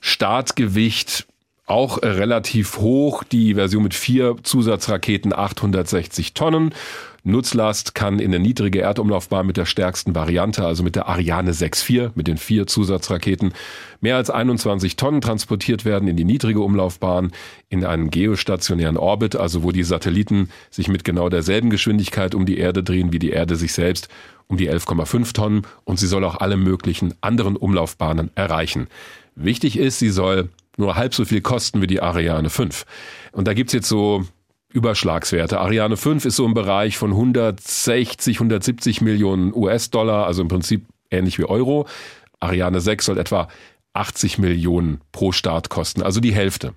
Startgewicht 0.00 1.24
auch 1.66 2.02
relativ 2.02 2.78
hoch, 2.78 3.22
die 3.22 3.54
Version 3.54 3.84
mit 3.84 3.94
vier 3.94 4.34
Zusatzraketen 4.42 5.32
860 5.32 6.34
Tonnen 6.34 6.74
Nutzlast 7.26 7.94
kann 7.94 8.18
in 8.18 8.34
eine 8.34 8.38
niedrige 8.38 8.82
Erdumlaufbahn 8.82 9.46
mit 9.46 9.56
der 9.56 9.64
stärksten 9.64 10.14
Variante, 10.14 10.64
also 10.64 10.82
mit 10.82 10.94
der 10.94 11.08
Ariane 11.08 11.52
6.4, 11.52 12.10
mit 12.14 12.28
den 12.28 12.36
vier 12.36 12.66
Zusatzraketen, 12.66 13.54
mehr 14.02 14.16
als 14.16 14.28
21 14.28 14.96
Tonnen 14.96 15.22
transportiert 15.22 15.86
werden 15.86 16.06
in 16.06 16.16
die 16.16 16.24
niedrige 16.24 16.60
Umlaufbahn, 16.60 17.32
in 17.70 17.86
einen 17.86 18.10
geostationären 18.10 18.98
Orbit, 18.98 19.36
also 19.36 19.62
wo 19.62 19.72
die 19.72 19.84
Satelliten 19.84 20.50
sich 20.70 20.88
mit 20.88 21.02
genau 21.02 21.30
derselben 21.30 21.70
Geschwindigkeit 21.70 22.34
um 22.34 22.44
die 22.44 22.58
Erde 22.58 22.82
drehen 22.82 23.10
wie 23.12 23.18
die 23.18 23.30
Erde 23.30 23.56
sich 23.56 23.72
selbst, 23.72 24.08
um 24.46 24.58
die 24.58 24.70
11,5 24.70 25.32
Tonnen 25.32 25.62
und 25.84 25.98
sie 25.98 26.06
soll 26.06 26.24
auch 26.24 26.36
alle 26.36 26.58
möglichen 26.58 27.14
anderen 27.22 27.56
Umlaufbahnen 27.56 28.32
erreichen. 28.34 28.88
Wichtig 29.34 29.78
ist, 29.78 29.98
sie 29.98 30.10
soll 30.10 30.50
nur 30.76 30.96
halb 30.96 31.14
so 31.14 31.24
viel 31.24 31.40
kosten 31.40 31.80
wie 31.80 31.86
die 31.86 32.02
Ariane 32.02 32.50
5. 32.50 32.84
Und 33.32 33.48
da 33.48 33.54
gibt's 33.54 33.72
jetzt 33.72 33.88
so 33.88 34.24
Überschlagswerte. 34.74 35.60
Ariane 35.60 35.96
5 35.96 36.24
ist 36.24 36.34
so 36.34 36.44
im 36.44 36.52
Bereich 36.52 36.98
von 36.98 37.12
160, 37.12 38.36
170 38.36 39.00
Millionen 39.00 39.54
US-Dollar, 39.54 40.26
also 40.26 40.42
im 40.42 40.48
Prinzip 40.48 40.84
ähnlich 41.12 41.38
wie 41.38 41.44
Euro. 41.44 41.86
Ariane 42.40 42.80
6 42.80 43.06
soll 43.06 43.18
etwa 43.18 43.46
80 43.92 44.38
Millionen 44.38 45.00
pro 45.12 45.30
Start 45.30 45.68
kosten, 45.68 46.02
also 46.02 46.18
die 46.18 46.34
Hälfte. 46.34 46.74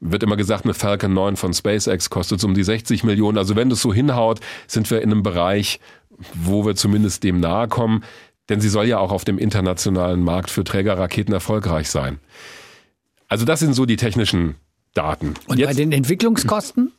Wird 0.00 0.22
immer 0.22 0.36
gesagt, 0.36 0.64
eine 0.64 0.74
Falcon 0.74 1.14
9 1.14 1.36
von 1.36 1.54
SpaceX 1.54 2.10
kostet 2.10 2.44
um 2.44 2.52
die 2.52 2.62
60 2.62 3.04
Millionen. 3.04 3.38
Also 3.38 3.56
wenn 3.56 3.70
das 3.70 3.80
so 3.80 3.92
hinhaut, 3.92 4.40
sind 4.66 4.90
wir 4.90 5.00
in 5.00 5.10
einem 5.10 5.22
Bereich, 5.22 5.80
wo 6.34 6.66
wir 6.66 6.76
zumindest 6.76 7.24
dem 7.24 7.40
nahe 7.40 7.68
kommen. 7.68 8.04
Denn 8.50 8.60
sie 8.60 8.68
soll 8.68 8.86
ja 8.86 8.98
auch 8.98 9.12
auf 9.12 9.24
dem 9.24 9.38
internationalen 9.38 10.22
Markt 10.22 10.50
für 10.50 10.62
Trägerraketen 10.62 11.32
erfolgreich 11.32 11.88
sein. 11.90 12.20
Also 13.28 13.46
das 13.46 13.60
sind 13.60 13.72
so 13.72 13.86
die 13.86 13.96
technischen 13.96 14.56
Daten. 14.94 15.34
Und 15.46 15.58
Jetzt, 15.58 15.68
bei 15.68 15.74
den 15.74 15.92
Entwicklungskosten? 15.92 16.92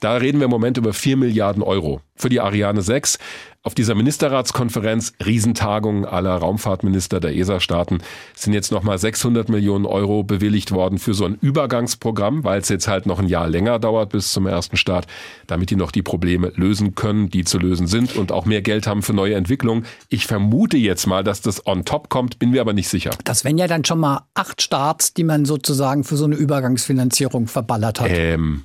Da 0.00 0.16
reden 0.16 0.38
wir 0.38 0.46
im 0.46 0.50
Moment 0.50 0.76
über 0.76 0.92
4 0.92 1.16
Milliarden 1.16 1.62
Euro 1.62 2.00
für 2.16 2.28
die 2.28 2.40
Ariane 2.40 2.82
6. 2.82 3.18
Auf 3.66 3.74
dieser 3.74 3.94
Ministerratskonferenz, 3.94 5.14
Riesentagung 5.24 6.04
aller 6.04 6.34
Raumfahrtminister 6.34 7.18
der 7.18 7.34
ESA-Staaten, 7.34 8.02
sind 8.34 8.52
jetzt 8.52 8.70
nochmal 8.70 8.98
600 8.98 9.48
Millionen 9.48 9.86
Euro 9.86 10.22
bewilligt 10.22 10.70
worden 10.70 10.98
für 10.98 11.14
so 11.14 11.24
ein 11.24 11.38
Übergangsprogramm, 11.40 12.44
weil 12.44 12.60
es 12.60 12.68
jetzt 12.68 12.88
halt 12.88 13.06
noch 13.06 13.18
ein 13.18 13.26
Jahr 13.26 13.48
länger 13.48 13.78
dauert 13.78 14.10
bis 14.10 14.32
zum 14.32 14.46
ersten 14.46 14.76
Start, 14.76 15.06
damit 15.46 15.70
die 15.70 15.76
noch 15.76 15.92
die 15.92 16.02
Probleme 16.02 16.52
lösen 16.56 16.94
können, 16.94 17.30
die 17.30 17.44
zu 17.44 17.58
lösen 17.58 17.86
sind 17.86 18.16
und 18.16 18.32
auch 18.32 18.44
mehr 18.44 18.60
Geld 18.60 18.86
haben 18.86 19.00
für 19.00 19.14
neue 19.14 19.34
Entwicklungen. 19.34 19.86
Ich 20.10 20.26
vermute 20.26 20.76
jetzt 20.76 21.06
mal, 21.06 21.24
dass 21.24 21.40
das 21.40 21.66
on 21.66 21.86
top 21.86 22.10
kommt, 22.10 22.38
bin 22.38 22.50
mir 22.50 22.60
aber 22.60 22.74
nicht 22.74 22.88
sicher. 22.88 23.12
Das 23.24 23.44
wären 23.44 23.56
ja 23.56 23.66
dann 23.66 23.86
schon 23.86 23.98
mal 23.98 24.26
acht 24.34 24.60
Starts, 24.60 25.14
die 25.14 25.24
man 25.24 25.46
sozusagen 25.46 26.04
für 26.04 26.18
so 26.18 26.26
eine 26.26 26.34
Übergangsfinanzierung 26.34 27.46
verballert 27.46 28.00
hat. 28.00 28.10
Ähm, 28.10 28.64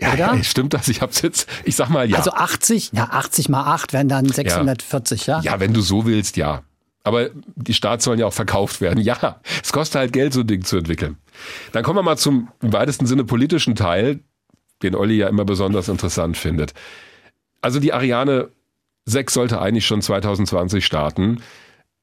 ja, 0.00 0.14
ja, 0.14 0.42
stimmt 0.42 0.74
das? 0.74 0.88
Ich 0.88 1.00
hab's 1.00 1.22
jetzt, 1.22 1.48
ich 1.64 1.76
sag 1.76 1.88
mal 1.88 2.08
ja. 2.08 2.18
Also 2.18 2.32
80, 2.32 2.90
ja, 2.92 3.04
80 3.10 3.48
mal 3.48 3.64
8 3.64 3.92
wären 3.92 4.08
dann 4.08 4.28
640, 4.28 5.26
ja. 5.26 5.40
Ja, 5.40 5.60
wenn 5.60 5.72
du 5.72 5.80
so 5.80 6.06
willst, 6.06 6.36
ja. 6.36 6.62
Aber 7.02 7.30
die 7.56 7.74
Starts 7.74 8.04
sollen 8.04 8.18
ja 8.18 8.26
auch 8.26 8.32
verkauft 8.32 8.80
werden. 8.80 9.00
Ja, 9.10 9.40
es 9.62 9.72
kostet 9.72 9.98
halt 9.98 10.12
Geld, 10.12 10.32
so 10.32 10.40
ein 10.40 10.46
Ding 10.46 10.64
zu 10.64 10.76
entwickeln. 10.76 11.16
Dann 11.72 11.82
kommen 11.82 11.98
wir 11.98 12.02
mal 12.02 12.16
zum 12.16 12.48
im 12.60 12.72
weitesten 12.72 13.06
Sinne 13.06 13.24
politischen 13.24 13.74
Teil, 13.74 14.20
den 14.82 14.94
Olli 14.94 15.16
ja 15.16 15.28
immer 15.28 15.44
besonders 15.44 15.88
interessant 15.88 16.36
findet. 16.36 16.74
Also 17.62 17.80
die 17.80 17.92
Ariane 17.92 18.48
6 19.06 19.32
sollte 19.32 19.60
eigentlich 19.60 19.86
schon 19.86 20.02
2020 20.02 20.84
starten. 20.84 21.42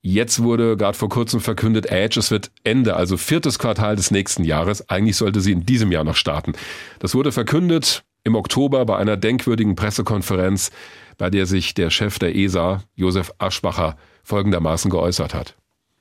Jetzt 0.10 0.42
wurde 0.42 0.78
gerade 0.78 0.98
vor 0.98 1.10
kurzem 1.10 1.42
verkündet, 1.42 1.88
Edge, 1.88 2.18
es 2.18 2.32
wird 2.32 2.50
Ende, 2.64 2.96
also 2.96 3.18
viertes 3.18 3.60
Quartal 3.60 3.98
des 3.98 4.10
nächsten 4.10 4.46
Jahres. 4.46 4.90
Eigentlich 4.90 5.18
sollte 5.18 5.42
sie 5.42 5.52
in 5.52 5.66
diesem 5.66 5.92
Jahr 5.92 6.06
noch 6.06 6.16
starten. 6.16 6.54
Das 7.00 7.14
wurde 7.14 7.34
verkündet 7.34 8.06
im 8.24 8.36
Oktober 8.36 8.86
bei 8.86 8.96
einer 8.96 9.18
denkwürdigen 9.18 9.76
Pressekonferenz, 9.76 10.72
bei 11.18 11.30
der 11.30 11.46
sich 11.46 11.74
der 11.74 11.90
Chef 11.90 12.20
der 12.20 12.38
ESA, 12.38 12.84
Josef 12.96 13.34
Aschbacher, 13.38 13.98
folgendermaßen 14.24 14.90
geäußert 14.90 15.34
hat. 15.34 15.56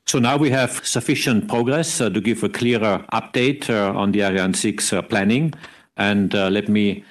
So 0.09 0.21
now 0.21 0.41
we 0.41 0.57
have 0.57 0.83
sufficient 0.85 1.49
progress 1.49 2.01
uh, 2.01 2.09
to 2.09 2.21
give 2.21 2.47
a 2.47 2.49
clearer 2.49 3.05
update 3.09 3.69
uh, 3.69 3.93
on 3.93 4.13
the 4.13 4.23
Ariane 4.23 4.55
6 4.55 4.93
uh, 4.93 5.03
planning. 5.03 5.53
And 5.97 6.33
uh, 6.33 6.49
let 6.49 6.69
me 6.69 7.03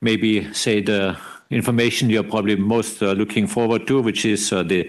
maybe 0.00 0.48
say 0.54 0.82
the 0.82 1.14
information 1.50 2.08
you're 2.08 2.26
probably 2.26 2.56
most 2.56 3.02
uh, 3.02 3.12
looking 3.12 3.46
forward 3.46 3.86
to, 3.88 4.00
which 4.00 4.24
is 4.24 4.50
uh, 4.50 4.62
the 4.62 4.88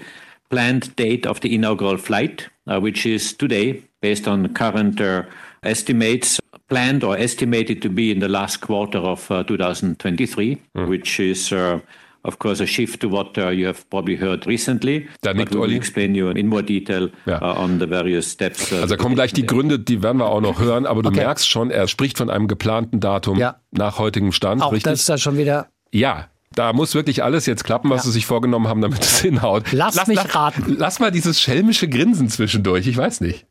planned 0.50 0.96
date 0.96 1.25
of 1.27 1.39
the 1.41 1.53
inaugural 1.53 1.98
flight, 1.98 2.50
uh, 2.68 2.79
which 2.79 3.06
is 3.06 3.34
today, 3.34 3.82
based 4.01 4.27
on 4.27 4.48
current 4.53 5.00
uh, 5.01 5.24
estimates, 5.63 6.39
planned 6.68 7.03
or 7.03 7.18
estimated 7.18 7.82
to 7.82 7.89
be 7.89 8.12
in 8.12 8.20
the 8.20 8.27
last 8.27 8.62
quarter 8.62 9.00
of 9.00 9.29
uh, 9.32 9.44
2023, 9.44 10.58
which 10.88 11.20
is. 11.20 11.51
Uh, 11.51 11.79
of 12.25 12.38
course, 12.38 12.60
a 12.62 12.68
shift 12.68 13.00
to 13.00 13.08
what 13.08 13.38
uh, 13.38 13.48
you 13.50 13.65
have 13.65 13.89
probably 13.89 14.18
heard 14.18 14.46
recently. 14.46 15.08
Da 15.22 15.34
nickt 15.34 15.51
we 15.53 15.56
will 15.56 15.63
Olli. 15.70 15.77
explain 15.77 16.13
you 16.15 16.27
in 16.32 16.48
more 16.48 16.62
detail 16.62 17.10
Ja. 17.25 17.41
uh, 17.41 17.58
on 17.63 17.79
the 17.79 17.88
various 17.89 18.29
steps. 18.29 18.74
uh, 18.74 18.82
Also 18.82 18.88
da 18.88 18.98
kommen 18.98 19.15
gleich 19.15 19.32
die 19.32 19.46
Gründe, 19.46 19.79
die 19.79 20.03
werden 20.03 20.18
wir 20.18 20.25
auch 20.27 20.41
noch 20.41 20.60
hören, 20.60 20.86
aber 20.86 21.01
du 21.01 21.10
Okay. 21.10 21.22
merkst 21.22 21.48
schon, 21.50 21.72
er 21.72 21.88
spricht 21.88 22.18
von 22.18 22.29
einem 22.29 22.50
geplanten 22.50 23.00
Datum 23.00 23.38
Ja. 23.39 23.56
nach 23.72 24.00
heutigem 24.00 24.34
Stand, 24.34 24.62
Auch 24.62 24.74
richtig? 24.74 24.91
das 24.91 25.00
ist 25.00 25.08
ja 25.08 25.18
schon 25.18 25.38
wieder. 25.38 25.68
Ja, 25.94 26.27
da 26.56 26.74
muss 26.74 26.96
wirklich 26.96 27.24
alles 27.24 27.46
jetzt 27.46 27.63
klappen, 27.63 27.89
was 27.89 28.01
Ja. 28.01 28.03
sie 28.06 28.12
sich 28.13 28.25
vorgenommen 28.25 28.68
haben, 28.68 28.82
damit 28.82 29.01
es 29.03 29.20
hinhaut. 29.22 29.72
Lass 29.72 30.08
mich 30.08 30.36
raten. 30.36 30.75
Lass 30.77 31.00
mal 31.00 31.12
dieses 31.12 31.39
schelmische 31.41 31.88
Grinsen 31.88 32.29
zwischendurch, 32.29 32.88
ich 32.88 32.98
weiß 32.98 33.22
nicht. 33.22 33.46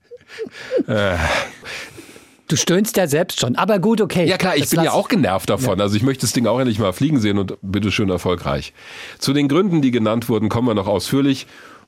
Du 2.48 2.56
stöhnst 2.56 2.96
ja 2.96 3.06
selbst 3.06 3.40
schon. 3.40 3.56
Aber 3.56 3.78
gut, 3.78 4.00
okay. 4.00 4.26
Ja 4.26 4.38
klar, 4.38 4.54
ich 4.56 4.62
Das 4.62 4.70
bin 4.70 4.78
ja 4.80 4.84
lass- 4.86 4.94
auch 4.94 5.08
genervt 5.08 5.50
davon. 5.50 5.80
Also 5.80 5.96
ich 5.96 6.02
möchte 6.02 6.22
das 6.22 6.32
Ding 6.32 6.46
auch 6.46 6.58
endlich 6.58 6.78
mal 6.78 6.92
fliegen 6.92 7.20
sehen 7.20 7.38
und 7.38 7.58
bitteschön 7.60 8.08
erfolgreich. 8.08 8.72
Zu 9.18 9.32
den 9.34 9.48
Gründen, 9.48 9.82
die 9.82 9.90
genannt 9.90 10.28
wurden, 10.30 10.48
kommen 10.48 10.66
wir 10.66 10.74
noch 10.74 10.86
ausführlich. 10.86 11.46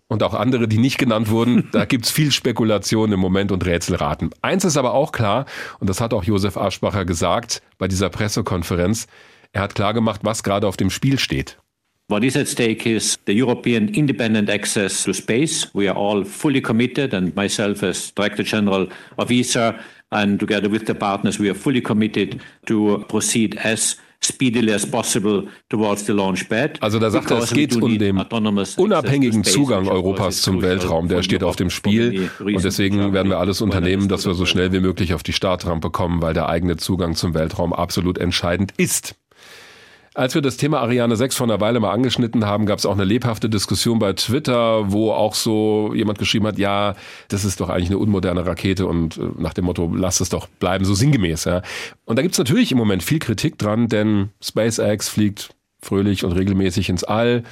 Und 0.08 0.22
auch 0.24 0.34
andere, 0.34 0.66
die 0.66 0.78
nicht 0.78 0.98
genannt 0.98 1.30
wurden, 1.30 1.68
da 1.72 1.84
gibt's 1.86 2.10
viel 2.10 2.32
Spekulation 2.32 3.12
im 3.12 3.20
Moment 3.20 3.52
und 3.52 3.64
Rätselraten. 3.64 4.30
Eins 4.42 4.64
ist 4.64 4.76
aber 4.76 4.92
auch 4.92 5.12
klar, 5.12 5.46
und 5.78 5.88
das 5.88 6.00
hat 6.00 6.12
auch 6.12 6.24
Josef 6.24 6.56
Aschbacher 6.56 7.04
gesagt 7.04 7.62
bei 7.78 7.86
dieser 7.88 8.10
Pressekonferenz, 8.10 9.06
er 9.52 9.62
hat 9.62 9.74
klargemacht, 9.74 10.24
was 10.24 10.42
gerade 10.42 10.66
auf 10.66 10.76
dem 10.76 10.90
Spiel 10.90 11.18
steht. 11.18 11.58
What 12.08 12.24
is 12.24 12.36
at 12.36 12.48
stake 12.48 12.86
is 12.86 13.18
the 13.26 13.40
European 13.40 13.86
independent 13.88 14.50
access 14.50 15.04
to 15.04 15.12
space. 15.12 15.68
We 15.74 15.88
are 15.88 15.96
all 15.96 16.24
fully 16.24 16.60
committed, 16.60 17.14
and 17.14 17.36
myself 17.36 17.84
as 17.84 18.12
Director 18.12 18.42
General 18.42 18.88
of 19.16 19.30
ESA, 19.30 19.76
and 20.10 20.40
together 20.40 20.68
with 20.68 20.86
the 20.86 20.94
partners, 20.94 21.38
we 21.38 21.48
are 21.48 21.54
fully 21.54 21.80
committed 21.80 22.40
to 22.66 23.04
proceed 23.08 23.56
as 23.58 23.96
speedily 24.20 24.72
as 24.72 24.84
possible 24.84 25.44
towards 25.68 26.04
the 26.06 26.12
launch 26.12 26.48
pad. 26.48 26.78
Also 26.82 26.98
da 26.98 27.10
sagt 27.10 27.30
er, 27.30 27.38
es 27.38 27.52
geht 27.52 27.76
um 27.80 27.96
den 27.98 28.18
unabhängigen 28.76 29.44
Zugang 29.44 29.88
Europas 29.88 30.42
zum 30.42 30.62
Weltraum, 30.62 31.08
der 31.08 31.22
steht 31.22 31.42
auf 31.42 31.56
dem 31.56 31.70
Spiel. 31.70 32.28
Und 32.40 32.64
deswegen 32.64 33.12
werden 33.12 33.28
wir 33.28 33.38
alles 33.38 33.60
unternehmen, 33.60 34.08
dass 34.08 34.26
wir 34.26 34.34
so 34.34 34.46
schnell 34.46 34.72
wie 34.72 34.80
möglich 34.80 35.14
auf 35.14 35.22
die 35.22 35.32
Startrampe 35.32 35.90
kommen, 35.90 36.20
weil 36.22 36.34
der 36.34 36.48
eigene 36.48 36.76
Zugang 36.76 37.14
zum 37.14 37.34
Weltraum 37.34 37.72
absolut 37.72 38.18
entscheidend 38.18 38.72
ist. 38.76 39.14
Als 40.14 40.34
wir 40.34 40.42
das 40.42 40.56
Thema 40.56 40.80
Ariane 40.80 41.14
6 41.14 41.36
vor 41.36 41.46
einer 41.46 41.60
Weile 41.60 41.78
mal 41.78 41.92
angeschnitten 41.92 42.44
haben, 42.44 42.66
gab 42.66 42.80
es 42.80 42.86
auch 42.86 42.94
eine 42.94 43.04
lebhafte 43.04 43.48
Diskussion 43.48 44.00
bei 44.00 44.12
Twitter, 44.12 44.90
wo 44.90 45.12
auch 45.12 45.34
so 45.34 45.92
jemand 45.94 46.18
geschrieben 46.18 46.48
hat, 46.48 46.58
ja, 46.58 46.96
das 47.28 47.44
ist 47.44 47.60
doch 47.60 47.68
eigentlich 47.68 47.90
eine 47.90 47.98
unmoderne 47.98 48.44
Rakete 48.44 48.86
und 48.86 49.18
äh, 49.18 49.20
nach 49.38 49.54
dem 49.54 49.66
Motto, 49.66 49.92
lass 49.94 50.18
es 50.20 50.28
doch 50.28 50.48
bleiben, 50.48 50.84
so 50.84 50.94
sinngemäß. 50.94 51.44
Ja. 51.44 51.62
Und 52.06 52.16
da 52.16 52.22
gibt's 52.22 52.38
natürlich 52.38 52.72
im 52.72 52.78
Moment 52.78 53.04
viel 53.04 53.20
Kritik 53.20 53.56
dran, 53.56 53.86
denn 53.86 54.30
SpaceX 54.42 55.08
fliegt 55.08 55.50
fröhlich 55.80 56.24
und 56.24 56.32
regelmäßig 56.32 56.88
ins 56.88 57.04
All. 57.04 57.44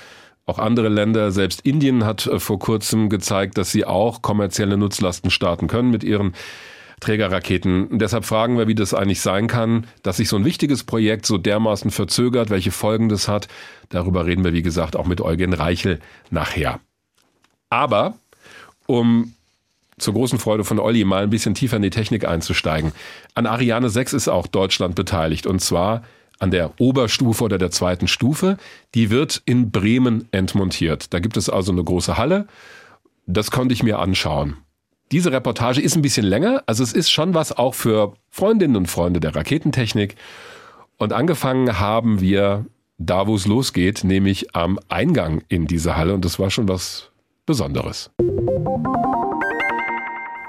Auch 0.44 0.58
andere 0.58 0.88
Länder, 0.88 1.30
selbst 1.30 1.60
Indien 1.60 2.04
hat 2.04 2.26
äh, 2.26 2.40
vor 2.40 2.58
kurzem 2.58 3.08
gezeigt, 3.08 3.56
dass 3.56 3.70
sie 3.70 3.84
auch 3.84 4.20
kommerzielle 4.20 4.76
Nutzlasten 4.76 5.30
starten 5.30 5.68
können 5.68 5.92
mit 5.92 6.02
ihren 6.02 6.32
Trägerraketen. 7.00 7.98
Deshalb 7.98 8.24
fragen 8.24 8.58
wir, 8.58 8.68
wie 8.68 8.74
das 8.74 8.94
eigentlich 8.94 9.20
sein 9.20 9.46
kann, 9.46 9.86
dass 10.02 10.18
sich 10.18 10.28
so 10.28 10.36
ein 10.36 10.44
wichtiges 10.44 10.84
Projekt 10.84 11.26
so 11.26 11.38
dermaßen 11.38 11.90
verzögert, 11.90 12.50
welche 12.50 12.70
Folgen 12.70 13.08
das 13.08 13.28
hat. 13.28 13.48
Darüber 13.88 14.26
reden 14.26 14.44
wir, 14.44 14.52
wie 14.52 14.62
gesagt, 14.62 14.96
auch 14.96 15.06
mit 15.06 15.20
Eugen 15.20 15.54
Reichel 15.54 16.00
nachher. 16.30 16.80
Aber 17.70 18.14
um 18.86 19.34
zur 19.98 20.14
großen 20.14 20.38
Freude 20.38 20.64
von 20.64 20.78
Olli 20.78 21.04
mal 21.04 21.24
ein 21.24 21.30
bisschen 21.30 21.54
tiefer 21.54 21.76
in 21.76 21.82
die 21.82 21.90
Technik 21.90 22.26
einzusteigen. 22.26 22.92
An 23.34 23.46
Ariane 23.46 23.90
6 23.90 24.12
ist 24.12 24.28
auch 24.28 24.46
Deutschland 24.46 24.94
beteiligt 24.94 25.46
und 25.46 25.60
zwar 25.60 26.02
an 26.38 26.50
der 26.50 26.80
Oberstufe 26.80 27.44
oder 27.44 27.58
der 27.58 27.70
zweiten 27.70 28.06
Stufe. 28.06 28.58
Die 28.94 29.10
wird 29.10 29.42
in 29.44 29.70
Bremen 29.70 30.28
entmontiert. 30.30 31.12
Da 31.12 31.18
gibt 31.18 31.36
es 31.36 31.50
also 31.50 31.72
eine 31.72 31.82
große 31.82 32.16
Halle. 32.16 32.46
Das 33.26 33.50
konnte 33.50 33.74
ich 33.74 33.82
mir 33.82 33.98
anschauen. 33.98 34.56
Diese 35.10 35.32
Reportage 35.32 35.80
ist 35.80 35.96
ein 35.96 36.02
bisschen 36.02 36.26
länger, 36.26 36.62
also 36.66 36.82
es 36.82 36.92
ist 36.92 37.10
schon 37.10 37.32
was 37.32 37.56
auch 37.56 37.74
für 37.74 38.12
Freundinnen 38.28 38.76
und 38.76 38.86
Freunde 38.88 39.20
der 39.20 39.34
Raketentechnik. 39.34 40.16
Und 40.98 41.14
angefangen 41.14 41.80
haben 41.80 42.20
wir 42.20 42.66
da, 42.98 43.26
wo 43.26 43.34
es 43.34 43.46
losgeht, 43.46 44.04
nämlich 44.04 44.54
am 44.54 44.78
Eingang 44.88 45.42
in 45.48 45.66
diese 45.66 45.96
Halle. 45.96 46.12
Und 46.12 46.26
das 46.26 46.38
war 46.38 46.50
schon 46.50 46.68
was 46.68 47.10
Besonderes. 47.46 48.10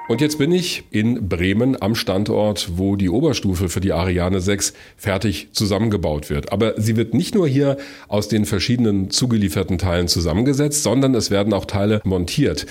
Und 0.09 0.21
jetzt 0.21 0.39
bin 0.39 0.51
ich 0.51 0.83
in 0.89 1.29
Bremen 1.29 1.81
am 1.81 1.95
Standort, 1.95 2.71
wo 2.75 2.95
die 2.95 3.09
Oberstufe 3.09 3.69
für 3.69 3.79
die 3.79 3.93
Ariane 3.93 4.41
6 4.41 4.73
fertig 4.97 5.49
zusammengebaut 5.53 6.29
wird. 6.29 6.51
Aber 6.51 6.73
sie 6.81 6.97
wird 6.97 7.13
nicht 7.13 7.35
nur 7.35 7.47
hier 7.47 7.77
aus 8.07 8.27
den 8.27 8.45
verschiedenen 8.45 9.11
zugelieferten 9.11 9.77
Teilen 9.77 10.07
zusammengesetzt, 10.07 10.83
sondern 10.83 11.13
es 11.15 11.29
werden 11.29 11.53
auch 11.53 11.65
Teile 11.65 12.01
montiert. 12.03 12.65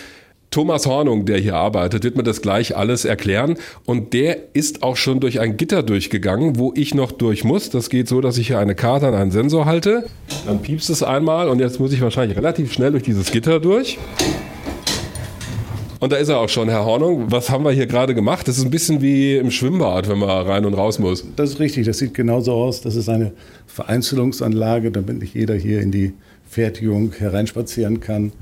Thomas 0.50 0.86
Hornung, 0.86 1.26
der 1.26 1.38
hier 1.38 1.56
arbeitet, 1.56 2.04
wird 2.04 2.16
mir 2.16 2.22
das 2.22 2.40
gleich 2.40 2.74
alles 2.74 3.04
erklären. 3.04 3.56
Und 3.84 4.14
der 4.14 4.54
ist 4.54 4.82
auch 4.82 4.96
schon 4.96 5.20
durch 5.20 5.40
ein 5.40 5.58
Gitter 5.58 5.82
durchgegangen, 5.82 6.58
wo 6.58 6.72
ich 6.74 6.94
noch 6.94 7.12
durch 7.12 7.44
muss. 7.44 7.68
Das 7.68 7.90
geht 7.90 8.08
so, 8.08 8.22
dass 8.22 8.38
ich 8.38 8.46
hier 8.46 8.58
eine 8.58 8.74
Karte 8.74 9.08
an 9.08 9.14
einen 9.14 9.30
Sensor 9.30 9.66
halte. 9.66 10.06
Dann 10.46 10.62
piepst 10.62 10.88
es 10.88 11.02
einmal 11.02 11.48
und 11.50 11.58
jetzt 11.58 11.78
muss 11.80 11.92
ich 11.92 12.00
wahrscheinlich 12.00 12.38
relativ 12.38 12.72
schnell 12.72 12.92
durch 12.92 13.02
dieses 13.02 13.30
Gitter 13.30 13.60
durch. 13.60 13.98
Und 16.00 16.12
da 16.12 16.16
ist 16.16 16.28
er 16.28 16.38
auch 16.38 16.48
schon, 16.48 16.68
Herr 16.68 16.84
Hornung. 16.84 17.30
Was 17.30 17.50
haben 17.50 17.64
wir 17.64 17.72
hier 17.72 17.86
gerade 17.86 18.14
gemacht? 18.14 18.48
Das 18.48 18.56
ist 18.56 18.64
ein 18.64 18.70
bisschen 18.70 19.02
wie 19.02 19.36
im 19.36 19.50
Schwimmbad, 19.50 20.08
wenn 20.08 20.18
man 20.18 20.46
rein 20.46 20.64
und 20.64 20.74
raus 20.74 20.98
muss. 20.98 21.26
Das 21.36 21.50
ist 21.50 21.60
richtig, 21.60 21.86
das 21.86 21.98
sieht 21.98 22.14
genauso 22.14 22.52
aus. 22.52 22.80
Das 22.80 22.96
ist 22.96 23.08
eine 23.08 23.32
Vereinzelungsanlage, 23.66 24.92
damit 24.92 25.18
nicht 25.18 25.34
jeder 25.34 25.56
hier 25.56 25.82
in 25.82 25.90
die 25.90 26.14
Fertigung 26.48 27.12
hereinspazieren 27.18 28.00
kann. 28.00 28.32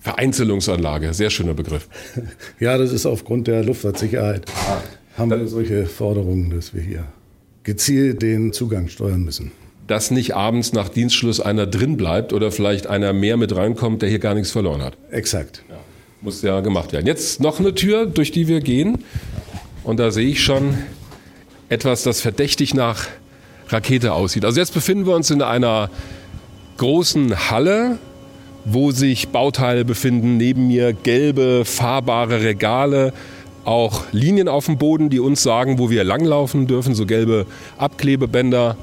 Vereinzelungsanlage, 0.00 1.12
sehr 1.14 1.30
schöner 1.30 1.54
Begriff. 1.54 1.88
Ja, 2.60 2.78
das 2.78 2.92
ist 2.92 3.06
aufgrund 3.06 3.46
der 3.46 3.64
Luftfahrtsicherheit. 3.64 4.46
Haben 5.16 5.30
wir 5.30 5.46
solche 5.48 5.86
Forderungen, 5.86 6.50
dass 6.50 6.74
wir 6.74 6.82
hier 6.82 7.04
gezielt 7.64 8.22
den 8.22 8.52
Zugang 8.52 8.88
steuern 8.88 9.22
müssen. 9.22 9.52
Dass 9.86 10.10
nicht 10.10 10.34
abends 10.34 10.72
nach 10.72 10.88
Dienstschluss 10.88 11.40
einer 11.40 11.66
drin 11.66 11.96
bleibt 11.96 12.32
oder 12.32 12.50
vielleicht 12.50 12.86
einer 12.86 13.12
mehr 13.12 13.36
mit 13.36 13.54
reinkommt, 13.54 14.02
der 14.02 14.08
hier 14.08 14.20
gar 14.20 14.34
nichts 14.34 14.50
verloren 14.50 14.82
hat. 14.82 14.96
Exakt. 15.10 15.64
Muss 16.20 16.42
ja 16.42 16.60
gemacht 16.60 16.92
werden. 16.92 17.06
Jetzt 17.06 17.40
noch 17.40 17.58
eine 17.58 17.74
Tür, 17.74 18.06
durch 18.06 18.30
die 18.30 18.46
wir 18.46 18.60
gehen. 18.60 19.04
Und 19.82 19.98
da 19.98 20.12
sehe 20.12 20.28
ich 20.28 20.42
schon 20.42 20.78
etwas, 21.68 22.04
das 22.04 22.20
verdächtig 22.20 22.74
nach 22.74 23.08
Rakete 23.68 24.12
aussieht. 24.12 24.44
Also 24.44 24.60
jetzt 24.60 24.72
befinden 24.72 25.06
wir 25.06 25.16
uns 25.16 25.30
in 25.30 25.42
einer 25.42 25.90
großen 26.76 27.50
Halle, 27.50 27.98
wo 28.64 28.90
sich 28.90 29.28
Bauteile 29.28 29.84
befinden. 29.84 30.36
Neben 30.36 30.68
mir 30.68 30.92
gelbe, 30.92 31.64
fahrbare 31.64 32.42
Regale, 32.42 33.12
auch 33.64 34.02
Linien 34.12 34.48
auf 34.48 34.66
dem 34.66 34.78
Boden, 34.78 35.10
die 35.10 35.20
uns 35.20 35.42
sagen, 35.42 35.78
wo 35.78 35.90
wir 35.90 36.04
langlaufen 36.04 36.66
dürfen, 36.66 36.94
so 36.94 37.06
gelbe 37.06 37.46
Abklebebänder. 37.78 38.76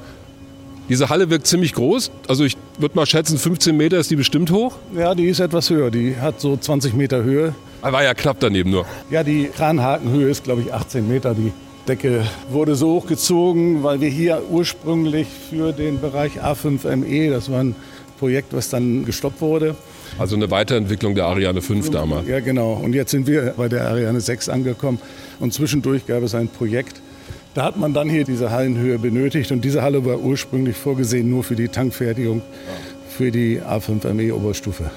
Diese 0.88 1.08
Halle 1.08 1.30
wirkt 1.30 1.46
ziemlich 1.46 1.72
groß. 1.74 2.10
Also 2.26 2.44
ich 2.44 2.56
würde 2.78 2.96
mal 2.96 3.06
schätzen, 3.06 3.38
15 3.38 3.76
Meter 3.76 3.98
ist 3.98 4.10
die 4.10 4.16
bestimmt 4.16 4.50
hoch. 4.50 4.74
Ja, 4.96 5.14
die 5.14 5.26
ist 5.26 5.38
etwas 5.38 5.70
höher. 5.70 5.90
Die 5.90 6.16
hat 6.16 6.40
so 6.40 6.56
20 6.56 6.94
Meter 6.94 7.22
Höhe. 7.22 7.54
Er 7.82 7.92
war 7.92 8.02
ja 8.02 8.12
knapp 8.12 8.38
daneben 8.40 8.70
nur. 8.70 8.86
Ja, 9.08 9.22
die 9.22 9.44
Kranhakenhöhe 9.44 10.28
ist, 10.28 10.44
glaube 10.44 10.62
ich, 10.62 10.74
18 10.74 11.08
Meter. 11.08 11.34
Die 11.34 11.52
Decke 11.86 12.24
wurde 12.50 12.74
so 12.74 12.94
hochgezogen, 12.94 13.82
weil 13.82 14.00
wir 14.00 14.08
hier 14.08 14.42
ursprünglich 14.50 15.28
für 15.48 15.72
den 15.72 16.00
Bereich 16.00 16.42
A5ME, 16.42 17.30
das 17.30 17.50
war 17.50 17.60
ein 17.60 17.74
Projekt, 18.20 18.52
was 18.52 18.70
dann 18.70 19.04
gestoppt 19.04 19.40
wurde. 19.40 19.74
Also 20.18 20.36
eine 20.36 20.50
Weiterentwicklung 20.50 21.14
der 21.16 21.24
Ariane 21.24 21.62
5 21.62 21.90
damals. 21.90 22.28
Ja, 22.28 22.40
genau. 22.40 22.74
Und 22.74 22.94
jetzt 22.94 23.10
sind 23.10 23.26
wir 23.26 23.54
bei 23.56 23.68
der 23.68 23.88
Ariane 23.88 24.20
6 24.20 24.48
angekommen. 24.48 25.00
Und 25.40 25.52
zwischendurch 25.52 26.06
gab 26.06 26.22
es 26.22 26.34
ein 26.34 26.48
Projekt. 26.48 27.00
Da 27.54 27.64
hat 27.64 27.76
man 27.76 27.94
dann 27.94 28.08
hier 28.08 28.24
diese 28.24 28.50
Hallenhöhe 28.50 28.98
benötigt. 28.98 29.50
Und 29.50 29.64
diese 29.64 29.82
Halle 29.82 30.04
war 30.04 30.20
ursprünglich 30.20 30.76
vorgesehen 30.76 31.28
nur 31.28 31.42
für 31.42 31.56
die 31.56 31.68
Tankfertigung 31.68 32.42
für 33.08 33.30
die 33.30 33.60
A5ME 33.60 34.32
Oberstufe. 34.32 34.90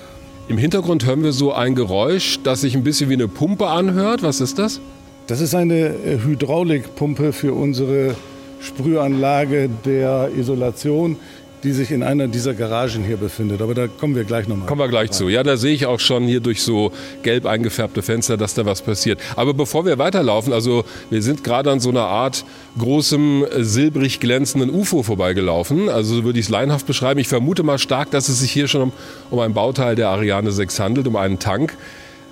Im 0.50 0.58
Hintergrund 0.58 1.06
hören 1.06 1.24
wir 1.24 1.32
so 1.32 1.54
ein 1.54 1.74
Geräusch, 1.74 2.40
das 2.44 2.62
sich 2.62 2.76
ein 2.76 2.84
bisschen 2.84 3.10
wie 3.10 3.14
eine 3.14 3.28
Pumpe 3.28 3.68
anhört. 3.68 4.24
Was 4.24 4.42
ist 4.42 4.60
das? 4.60 4.82
Das 5.28 5.40
ist 5.40 5.56
eine 5.56 5.88
äh, 5.88 6.20
Hydraulikpumpe 6.24 7.32
für 7.32 7.54
unsere 7.54 8.16
Sprühanlage 8.60 9.70
der 9.86 10.30
Isolation. 10.38 11.18
Die 11.64 11.72
sich 11.72 11.92
in 11.92 12.04
einer 12.04 12.28
dieser 12.28 12.54
Garagen 12.54 13.04
hier 13.04 13.18
befindet. 13.18 13.62
Aber 13.62 13.74
da 13.74 13.88
kommen 13.88 14.16
wir 14.16 14.26
gleich 14.26 14.48
nochmal. 14.48 14.68
Kommen 14.68 14.82
wir 14.82 14.90
gleich 14.90 15.12
zu. 15.12 15.30
Ja, 15.30 15.44
da 15.44 15.56
sehe 15.56 15.74
ich 15.74 15.86
auch 15.86 16.00
schon 16.00 16.26
hier 16.26 16.42
durch 16.42 16.62
so 16.62 16.92
gelb 17.24 17.46
eingefärbte 17.46 18.02
Fenster, 18.02 18.36
dass 18.36 18.54
da 18.54 18.66
was 18.66 18.82
passiert. 18.82 19.20
Aber 19.36 19.54
bevor 19.54 19.86
wir 19.86 19.98
weiterlaufen, 19.98 20.52
also 20.52 20.84
wir 21.10 21.22
sind 21.22 21.44
gerade 21.44 21.72
an 21.72 21.80
so 21.80 21.90
einer 21.90 22.02
Art 22.02 22.44
großem 22.78 23.46
silbrig 23.60 24.20
glänzenden 24.20 24.70
UFO 24.70 25.04
vorbeigelaufen. 25.04 25.90
Also 25.90 26.16
so 26.16 26.24
würde 26.26 26.40
ich 26.40 26.46
es 26.46 26.50
leinhaft 26.50 26.86
beschreiben. 26.86 27.20
Ich 27.20 27.30
vermute 27.30 27.64
mal 27.64 27.80
stark, 27.80 28.12
dass 28.12 28.28
es 28.28 28.40
sich 28.40 28.52
hier 28.52 28.68
schon 28.68 28.82
um, 28.82 28.92
um 29.30 29.40
ein 29.40 29.54
Bauteil 29.54 29.96
der 29.96 30.10
Ariane 30.10 30.52
6 30.52 30.80
handelt, 30.80 31.08
um 31.08 31.16
einen 31.16 31.40
Tank. 31.40 31.76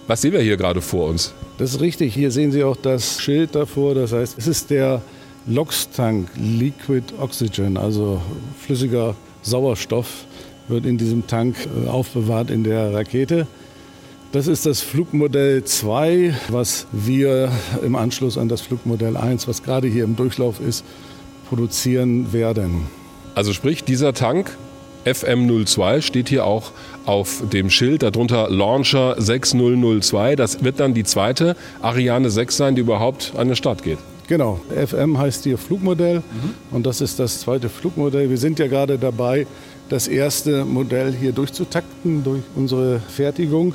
Was 0.08 0.22
sehen 0.22 0.34
wir 0.34 0.42
hier 0.42 0.58
gerade 0.58 0.82
vor 0.82 1.08
uns? 1.08 1.34
Das 1.58 1.76
ist 1.76 1.80
richtig. 1.80 2.14
Hier 2.14 2.32
sehen 2.32 2.52
Sie 2.52 2.64
auch 2.64 2.76
das 2.76 3.22
Schild 3.22 3.56
davor. 3.56 3.96
Das 3.96 4.12
heißt, 4.12 4.38
es 4.38 4.48
ist 4.48 4.70
der 4.72 5.02
LOX-Tank, 5.48 6.30
Liquid 6.36 7.14
Oxygen, 7.20 7.78
also 7.78 8.22
flüssiger 8.60 9.16
Sauerstoff, 9.42 10.26
wird 10.68 10.86
in 10.86 10.98
diesem 10.98 11.28
Tank 11.28 11.56
äh, 11.66 11.90
aufbewahrt 11.90 12.50
in 12.50 12.64
der 12.64 12.94
Rakete. 12.94 13.48
Das 14.32 14.48
ist 14.48 14.66
das 14.66 14.82
Flugmodell 14.82 15.64
2, 15.64 16.34
was 16.48 16.88
wir 16.92 17.52
im 17.84 17.96
Anschluss 17.96 18.38
an 18.38 18.48
das 18.48 18.62
Flugmodell 18.62 19.18
1, 19.18 19.48
was 19.48 19.62
gerade 19.62 19.88
hier 19.88 20.06
im 20.06 20.16
Durchlauf 20.16 20.62
ist, 20.62 20.86
produzieren 21.50 22.32
werden. 22.32 22.88
Also 23.36 23.52
sprich, 23.52 23.84
dieser 23.84 24.14
Tank 24.14 24.56
FM02 25.06 26.02
steht 26.02 26.30
hier 26.30 26.46
auch 26.46 26.72
auf 27.06 27.44
dem 27.52 27.70
Schild, 27.70 28.04
darunter 28.04 28.50
Launcher 28.50 29.16
6002. 29.18 30.36
Das 30.36 30.64
wird 30.64 30.80
dann 30.80 30.94
die 30.94 31.04
zweite 31.04 31.58
Ariane 31.82 32.30
6 32.30 32.56
sein, 32.56 32.76
die 32.76 32.82
überhaupt 32.82 33.34
an 33.36 33.48
den 33.48 33.56
Start 33.56 33.84
geht. 33.84 33.98
Genau, 34.32 34.62
FM 34.74 35.18
heißt 35.18 35.44
hier 35.44 35.58
Flugmodell 35.58 36.20
mhm. 36.20 36.54
und 36.74 36.86
das 36.86 37.02
ist 37.02 37.20
das 37.20 37.42
zweite 37.42 37.68
Flugmodell. 37.68 38.30
Wir 38.30 38.38
sind 38.38 38.60
ja 38.60 38.68
gerade 38.68 38.98
dabei, 38.98 39.46
das 39.90 40.08
erste 40.08 40.64
Modell 40.64 41.14
hier 41.14 41.34
durchzutakten 41.34 42.24
durch 42.24 42.42
unsere 42.56 43.02
Fertigung. 43.02 43.74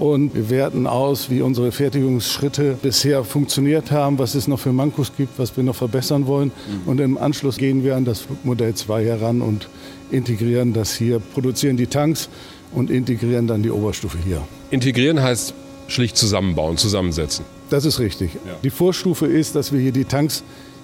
Und 0.00 0.34
wir 0.34 0.50
werten 0.50 0.88
aus, 0.88 1.30
wie 1.30 1.40
unsere 1.40 1.70
Fertigungsschritte 1.70 2.78
bisher 2.82 3.22
funktioniert 3.22 3.92
haben, 3.92 4.18
was 4.18 4.34
es 4.34 4.48
noch 4.48 4.58
für 4.58 4.72
Mankos 4.72 5.12
gibt, 5.16 5.38
was 5.38 5.56
wir 5.56 5.62
noch 5.62 5.76
verbessern 5.76 6.26
wollen. 6.26 6.50
Mhm. 6.50 6.88
Und 6.90 7.00
im 7.00 7.16
Anschluss 7.16 7.56
gehen 7.56 7.84
wir 7.84 7.94
an 7.94 8.04
das 8.04 8.18
Flugmodell 8.18 8.74
2 8.74 9.04
heran 9.04 9.40
und 9.40 9.68
integrieren 10.10 10.72
das 10.72 10.96
hier, 10.96 11.20
produzieren 11.20 11.76
die 11.76 11.86
Tanks 11.86 12.28
und 12.72 12.90
integrieren 12.90 13.46
dann 13.46 13.62
die 13.62 13.70
Oberstufe 13.70 14.18
hier. 14.18 14.42
Integrieren 14.72 15.22
heißt 15.22 15.54
schlicht 15.86 16.16
zusammenbauen, 16.16 16.76
zusammensetzen. 16.76 17.44
Das 17.70 17.84
ist 17.84 17.98
richtig. 18.00 18.34
Ja. 18.34 18.56
Die 18.62 18.70
Vorstufe 18.70 19.26
ist, 19.26 19.54
dass 19.54 19.72
wir 19.72 19.80
hier 19.80 19.92
die 19.92 20.04
Tanks 20.04 20.42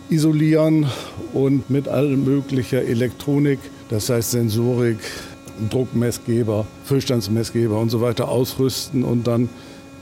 isolieren 0.08 0.86
und 1.32 1.68
mit 1.68 1.88
all 1.88 2.16
möglicher 2.16 2.82
Elektronik, 2.82 3.58
das 3.90 4.08
heißt 4.08 4.30
Sensorik, 4.30 4.98
Druckmessgeber, 5.70 6.66
Füllstandsmessgeber 6.84 7.78
und 7.78 7.90
so 7.90 8.00
weiter 8.00 8.28
ausrüsten 8.28 9.04
und 9.04 9.26
dann 9.26 9.48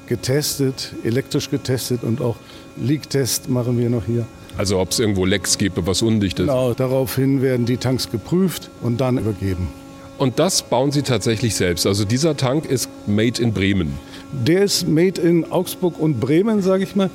getestet, 0.06 0.92
elektrisch 1.04 1.50
getestet 1.50 2.02
und 2.02 2.20
auch 2.20 2.36
Leak-Test 2.76 3.48
machen 3.48 3.78
wir 3.78 3.88
noch 3.88 4.04
hier. 4.04 4.26
Also 4.58 4.78
ob 4.78 4.90
es 4.90 4.98
irgendwo 4.98 5.24
Lecks 5.24 5.58
gibt, 5.58 5.78
was 5.86 6.02
undicht 6.02 6.38
ist. 6.38 6.46
Genau, 6.46 6.74
daraufhin 6.74 7.40
werden 7.40 7.66
die 7.66 7.76
Tanks 7.76 8.10
geprüft 8.10 8.70
und 8.82 9.00
dann 9.00 9.18
übergeben. 9.18 9.68
Und 10.16 10.38
das 10.38 10.62
bauen 10.62 10.92
Sie 10.92 11.02
tatsächlich 11.02 11.56
selbst. 11.56 11.86
Also 11.86 12.04
dieser 12.04 12.36
Tank 12.36 12.66
ist 12.66 12.88
made 13.06 13.42
in 13.42 13.52
Bremen. 13.52 13.98
Der 14.42 14.64
ist 14.64 14.88
made 14.88 15.20
in 15.20 15.50
Augsburg 15.50 15.98
und 15.98 16.20
Bremen, 16.20 16.60
sage 16.60 16.82
ich 16.82 16.96
mal. 16.96 17.10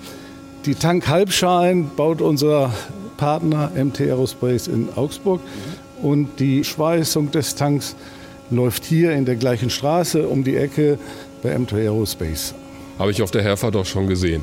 Die 0.65 0.75
Tankhalbschalen 0.75 1.91
baut 1.95 2.21
unser 2.21 2.73
Partner 3.17 3.71
MT 3.75 4.01
Aerospace 4.01 4.67
in 4.67 4.89
Augsburg. 4.95 5.41
Und 6.01 6.39
die 6.39 6.63
Schweißung 6.63 7.31
des 7.31 7.55
Tanks 7.55 7.95
läuft 8.49 8.85
hier 8.85 9.11
in 9.11 9.25
der 9.25 9.35
gleichen 9.35 9.69
Straße 9.69 10.27
um 10.27 10.43
die 10.43 10.55
Ecke 10.55 10.97
bei 11.43 11.57
MT 11.57 11.73
Aerospace. 11.73 12.55
Habe 12.97 13.11
ich 13.11 13.21
auf 13.21 13.31
der 13.31 13.43
Herfahrt 13.43 13.75
auch 13.75 13.85
schon 13.85 14.07
gesehen. 14.07 14.41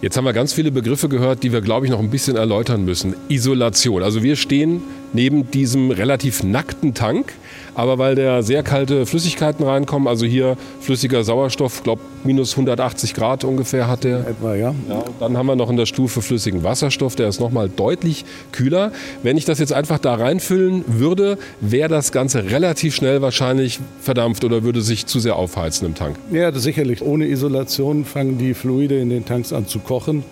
Jetzt 0.00 0.16
haben 0.16 0.24
wir 0.24 0.32
ganz 0.32 0.52
viele 0.52 0.70
Begriffe 0.70 1.08
gehört, 1.08 1.42
die 1.42 1.52
wir, 1.52 1.60
glaube 1.60 1.86
ich, 1.86 1.92
noch 1.92 1.98
ein 1.98 2.10
bisschen 2.10 2.36
erläutern 2.36 2.84
müssen. 2.84 3.14
Isolation. 3.28 4.02
Also 4.02 4.22
wir 4.22 4.36
stehen 4.36 4.82
neben 5.12 5.50
diesem 5.50 5.90
relativ 5.90 6.42
nackten 6.42 6.94
Tank 6.94 7.32
aber 7.74 7.98
weil 7.98 8.14
da 8.14 8.42
sehr 8.42 8.62
kalte 8.62 9.06
Flüssigkeiten 9.06 9.64
reinkommen, 9.64 10.08
also 10.08 10.26
hier 10.26 10.56
flüssiger 10.80 11.24
Sauerstoff, 11.24 11.82
glaube 11.82 12.02
minus 12.24 12.52
180 12.52 13.14
Grad 13.14 13.44
ungefähr 13.44 13.88
hat 13.88 14.04
der. 14.04 14.20
Etwa, 14.20 14.54
ja. 14.54 14.74
ja. 14.88 15.04
Dann 15.20 15.36
haben 15.36 15.46
wir 15.46 15.56
noch 15.56 15.70
in 15.70 15.76
der 15.76 15.86
Stufe 15.86 16.22
flüssigen 16.22 16.62
Wasserstoff, 16.62 17.16
der 17.16 17.28
ist 17.28 17.40
nochmal 17.40 17.68
deutlich 17.68 18.24
kühler. 18.52 18.92
Wenn 19.22 19.36
ich 19.36 19.44
das 19.44 19.58
jetzt 19.58 19.72
einfach 19.72 19.98
da 19.98 20.14
reinfüllen 20.14 20.84
würde, 20.86 21.38
wäre 21.60 21.88
das 21.88 22.12
Ganze 22.12 22.50
relativ 22.50 22.94
schnell 22.94 23.22
wahrscheinlich 23.22 23.80
verdampft 24.00 24.44
oder 24.44 24.62
würde 24.62 24.80
sich 24.80 25.06
zu 25.06 25.20
sehr 25.20 25.36
aufheizen 25.36 25.86
im 25.86 25.94
Tank. 25.94 26.16
Ja, 26.32 26.52
sicherlich. 26.52 27.02
Ohne 27.02 27.26
Isolation 27.26 28.04
fangen 28.04 28.38
die 28.38 28.54
Fluide 28.54 28.98
in 28.98 29.10
den 29.10 29.24
Tanks 29.24 29.52
an 29.52 29.66
zu 29.66 29.80
kochen. 29.80 30.24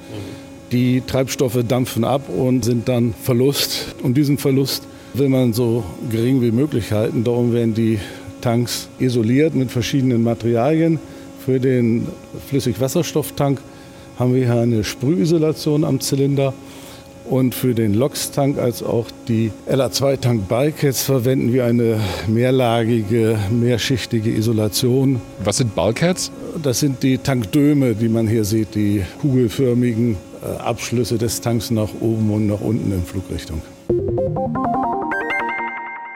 Die 0.73 1.03
Treibstoffe 1.07 1.59
dampfen 1.69 2.05
ab 2.05 2.23
und 2.29 2.65
sind 2.65 2.89
dann 2.89 3.15
Verlust. 3.23 3.95
Und 4.03 4.17
diesen 4.17 4.39
Verlust 4.39 4.85
will 5.15 5.29
man 5.29 5.53
so 5.53 5.85
gering 6.11 6.41
wie 6.41 6.53
möglich 6.53 6.93
halten. 6.93 7.25
Darum 7.25 7.53
werden 7.53 7.75
die 7.75 7.99
Tanks 8.41 8.89
isoliert 8.99 9.55
mit 9.55 9.71
verschiedenen 9.71 10.23
Materialien. 10.23 10.99
Für 11.45 11.61
den 11.61 12.07
Flüssigwasserstofftank 12.49 13.61
haben 14.19 14.35
wir 14.35 14.45
hier 14.45 14.61
eine 14.61 14.85
Sprühisolation 14.85 15.85
am 15.85 16.01
Zylinder. 16.01 16.53
Und 17.25 17.55
für 17.55 17.73
den 17.73 17.95
LOX-Tank 17.95 18.59
als 18.59 18.83
auch 18.83 19.07
die 19.29 19.53
LA2-Tank-Bulkheads 19.71 21.03
verwenden 21.03 21.53
wir 21.53 21.65
eine 21.65 22.01
mehrlagige, 22.27 23.39
mehrschichtige 23.49 24.31
Isolation. 24.31 25.21
Was 25.45 25.59
sind 25.59 25.75
Bulkheads? 25.75 26.33
Das 26.63 26.81
sind 26.81 27.03
die 27.03 27.19
Tankdöme, 27.19 27.95
die 27.95 28.09
man 28.09 28.27
hier 28.27 28.45
sieht, 28.45 28.75
die 28.75 29.03
kugelförmigen 29.21 30.17
äh, 30.43 30.61
Abschlüsse 30.61 31.17
des 31.17 31.41
Tanks 31.41 31.71
nach 31.71 31.91
oben 32.01 32.31
und 32.31 32.49
nach 32.49 32.61
unten 32.61 32.93
in 32.93 33.05
Flugrichtung. 33.05 33.63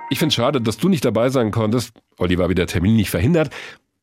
Ich 0.08 0.18
finde 0.18 0.28
es 0.28 0.34
schade, 0.34 0.60
dass 0.60 0.78
du 0.78 0.88
nicht 0.88 1.04
dabei 1.04 1.30
sein 1.30 1.50
konntest. 1.50 1.92
Olli 2.18 2.38
war 2.38 2.48
wieder 2.48 2.66
Termin 2.66 2.96
nicht 2.96 3.10
verhindert. 3.10 3.50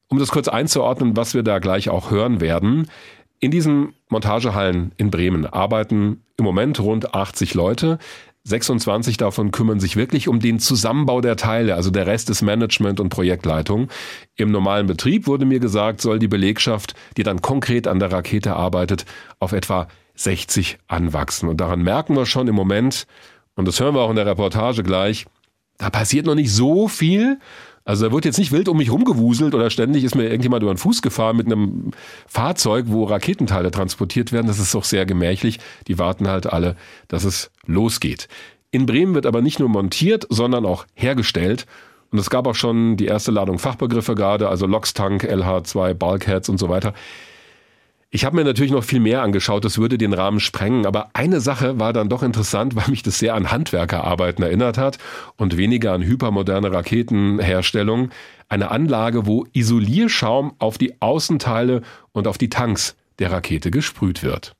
Um 0.09 0.19
das 0.19 0.29
kurz 0.29 0.47
einzuordnen, 0.47 1.15
was 1.15 1.33
wir 1.33 1.43
da 1.43 1.59
gleich 1.59 1.89
auch 1.89 2.11
hören 2.11 2.41
werden. 2.41 2.87
In 3.39 3.51
diesen 3.51 3.93
Montagehallen 4.09 4.91
in 4.97 5.11
Bremen 5.11 5.45
arbeiten 5.45 6.21
im 6.37 6.45
Moment 6.45 6.79
rund 6.79 7.15
80 7.15 7.53
Leute. 7.53 7.99
26 8.45 9.15
davon 9.15 9.51
kümmern 9.51 9.79
sich 9.79 9.95
wirklich 9.95 10.27
um 10.27 10.41
den 10.41 10.59
Zusammenbau 10.59 11.21
der 11.21 11.37
Teile, 11.37 11.75
also 11.75 11.91
der 11.91 12.07
Rest 12.07 12.29
ist 12.29 12.41
Management 12.41 12.99
und 12.99 13.07
Projektleitung. 13.07 13.87
Im 14.35 14.51
normalen 14.51 14.85
Betrieb 14.85 15.27
wurde 15.27 15.45
mir 15.45 15.59
gesagt, 15.59 16.01
soll 16.01 16.19
die 16.19 16.27
Belegschaft, 16.27 16.93
die 17.15 17.23
dann 17.23 17.41
konkret 17.41 17.87
an 17.87 17.99
der 17.99 18.11
Rakete 18.11 18.55
arbeitet, 18.55 19.05
auf 19.39 19.53
etwa 19.53 19.87
60 20.15 20.77
anwachsen. 20.87 21.47
Und 21.47 21.61
daran 21.61 21.81
merken 21.81 22.15
wir 22.17 22.25
schon 22.25 22.49
im 22.49 22.55
Moment, 22.55 23.07
und 23.55 23.65
das 23.65 23.79
hören 23.79 23.95
wir 23.95 24.01
auch 24.01 24.09
in 24.09 24.17
der 24.17 24.25
Reportage 24.25 24.83
gleich, 24.83 25.25
da 25.77 25.89
passiert 25.89 26.25
noch 26.25 26.35
nicht 26.35 26.51
so 26.51 26.87
viel. 26.87 27.39
Also 27.85 28.05
da 28.05 28.13
wird 28.13 28.23
jetzt 28.23 28.37
nicht 28.37 28.53
wild 28.53 28.69
um 28.69 28.77
mich 28.77 28.91
rumgewuselt 28.91 29.53
oder 29.53 29.69
ständig 29.69 30.05
ist 30.05 30.15
mir 30.15 30.23
irgendjemand 30.23 30.63
über 30.63 30.73
den 30.73 30.77
Fuß 30.77 31.01
gefahren 31.01 31.35
mit 31.35 31.47
einem 31.47 31.91
Fahrzeug, 32.27 32.85
wo 32.87 33.03
Raketenteile 33.03 33.71
transportiert 33.71 34.31
werden. 34.31 34.47
Das 34.47 34.59
ist 34.59 34.73
doch 34.73 34.85
sehr 34.85 35.05
gemächlich. 35.05 35.59
Die 35.87 35.99
warten 35.99 36.29
halt 36.29 36.47
alle, 36.47 36.77
dass 37.09 37.25
es 37.25 37.51
losgeht. 37.65 38.29
In 38.71 38.85
Bremen 38.85 39.13
wird 39.13 39.25
aber 39.25 39.41
nicht 39.41 39.59
nur 39.59 39.69
montiert, 39.69 40.25
sondern 40.29 40.65
auch 40.65 40.85
hergestellt. 40.93 41.65
Und 42.11 42.19
es 42.19 42.29
gab 42.29 42.47
auch 42.47 42.55
schon 42.55 42.95
die 42.95 43.07
erste 43.07 43.31
Ladung 43.31 43.59
Fachbegriffe 43.59 44.15
gerade, 44.15 44.47
also 44.47 44.65
Lox-Tank, 44.65 45.25
LH2, 45.25 45.93
Bulkheads 45.93 46.47
und 46.47 46.59
so 46.59 46.69
weiter. 46.69 46.93
Ich 48.15 48.25
habe 48.25 48.35
mir 48.35 48.43
natürlich 48.43 48.71
noch 48.71 48.83
viel 48.83 48.99
mehr 48.99 49.23
angeschaut, 49.23 49.65
das 49.65 49.79
würde 49.79 49.97
den 49.97 50.13
Rahmen 50.13 50.39
sprengen, 50.39 50.85
aber 50.85 51.09
eine 51.13 51.41
Sache 51.41 51.79
war 51.79 51.93
dann 51.93 52.09
doch 52.09 52.21
interessant, 52.21 52.75
weil 52.75 52.87
mich 52.89 53.01
das 53.01 53.17
sehr 53.17 53.33
an 53.33 53.51
Handwerkerarbeiten 53.51 54.43
erinnert 54.43 54.77
hat 54.77 54.99
und 55.35 55.57
weniger 55.57 55.93
an 55.93 56.03
hypermoderne 56.03 56.71
Raketenherstellung. 56.71 58.11
Eine 58.49 58.69
Anlage, 58.69 59.25
wo 59.25 59.47
Isolierschaum 59.53 60.53
auf 60.59 60.77
die 60.77 61.01
Außenteile 61.01 61.81
und 62.11 62.27
auf 62.27 62.37
die 62.37 62.49
Tanks 62.51 62.95
der 63.17 63.31
Rakete 63.31 63.71
gesprüht 63.71 64.21
wird. 64.21 64.53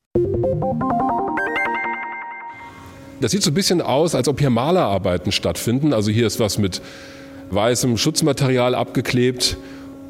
Das 3.22 3.32
sieht 3.32 3.44
so 3.44 3.52
ein 3.52 3.54
bisschen 3.54 3.84
aus, 3.84 4.16
als 4.16 4.28
ob 4.28 4.39
hier 4.39 4.50
Malerarbeiten 4.50 5.32
stattfinden. 5.32 5.94
Also 5.94 6.10
hier 6.10 6.26
ist 6.26 6.39
was 6.39 6.58
mit 6.58 6.82
weißem 7.52 7.98
Schutzmaterial 7.98 8.74
abgeklebt. 8.74 9.58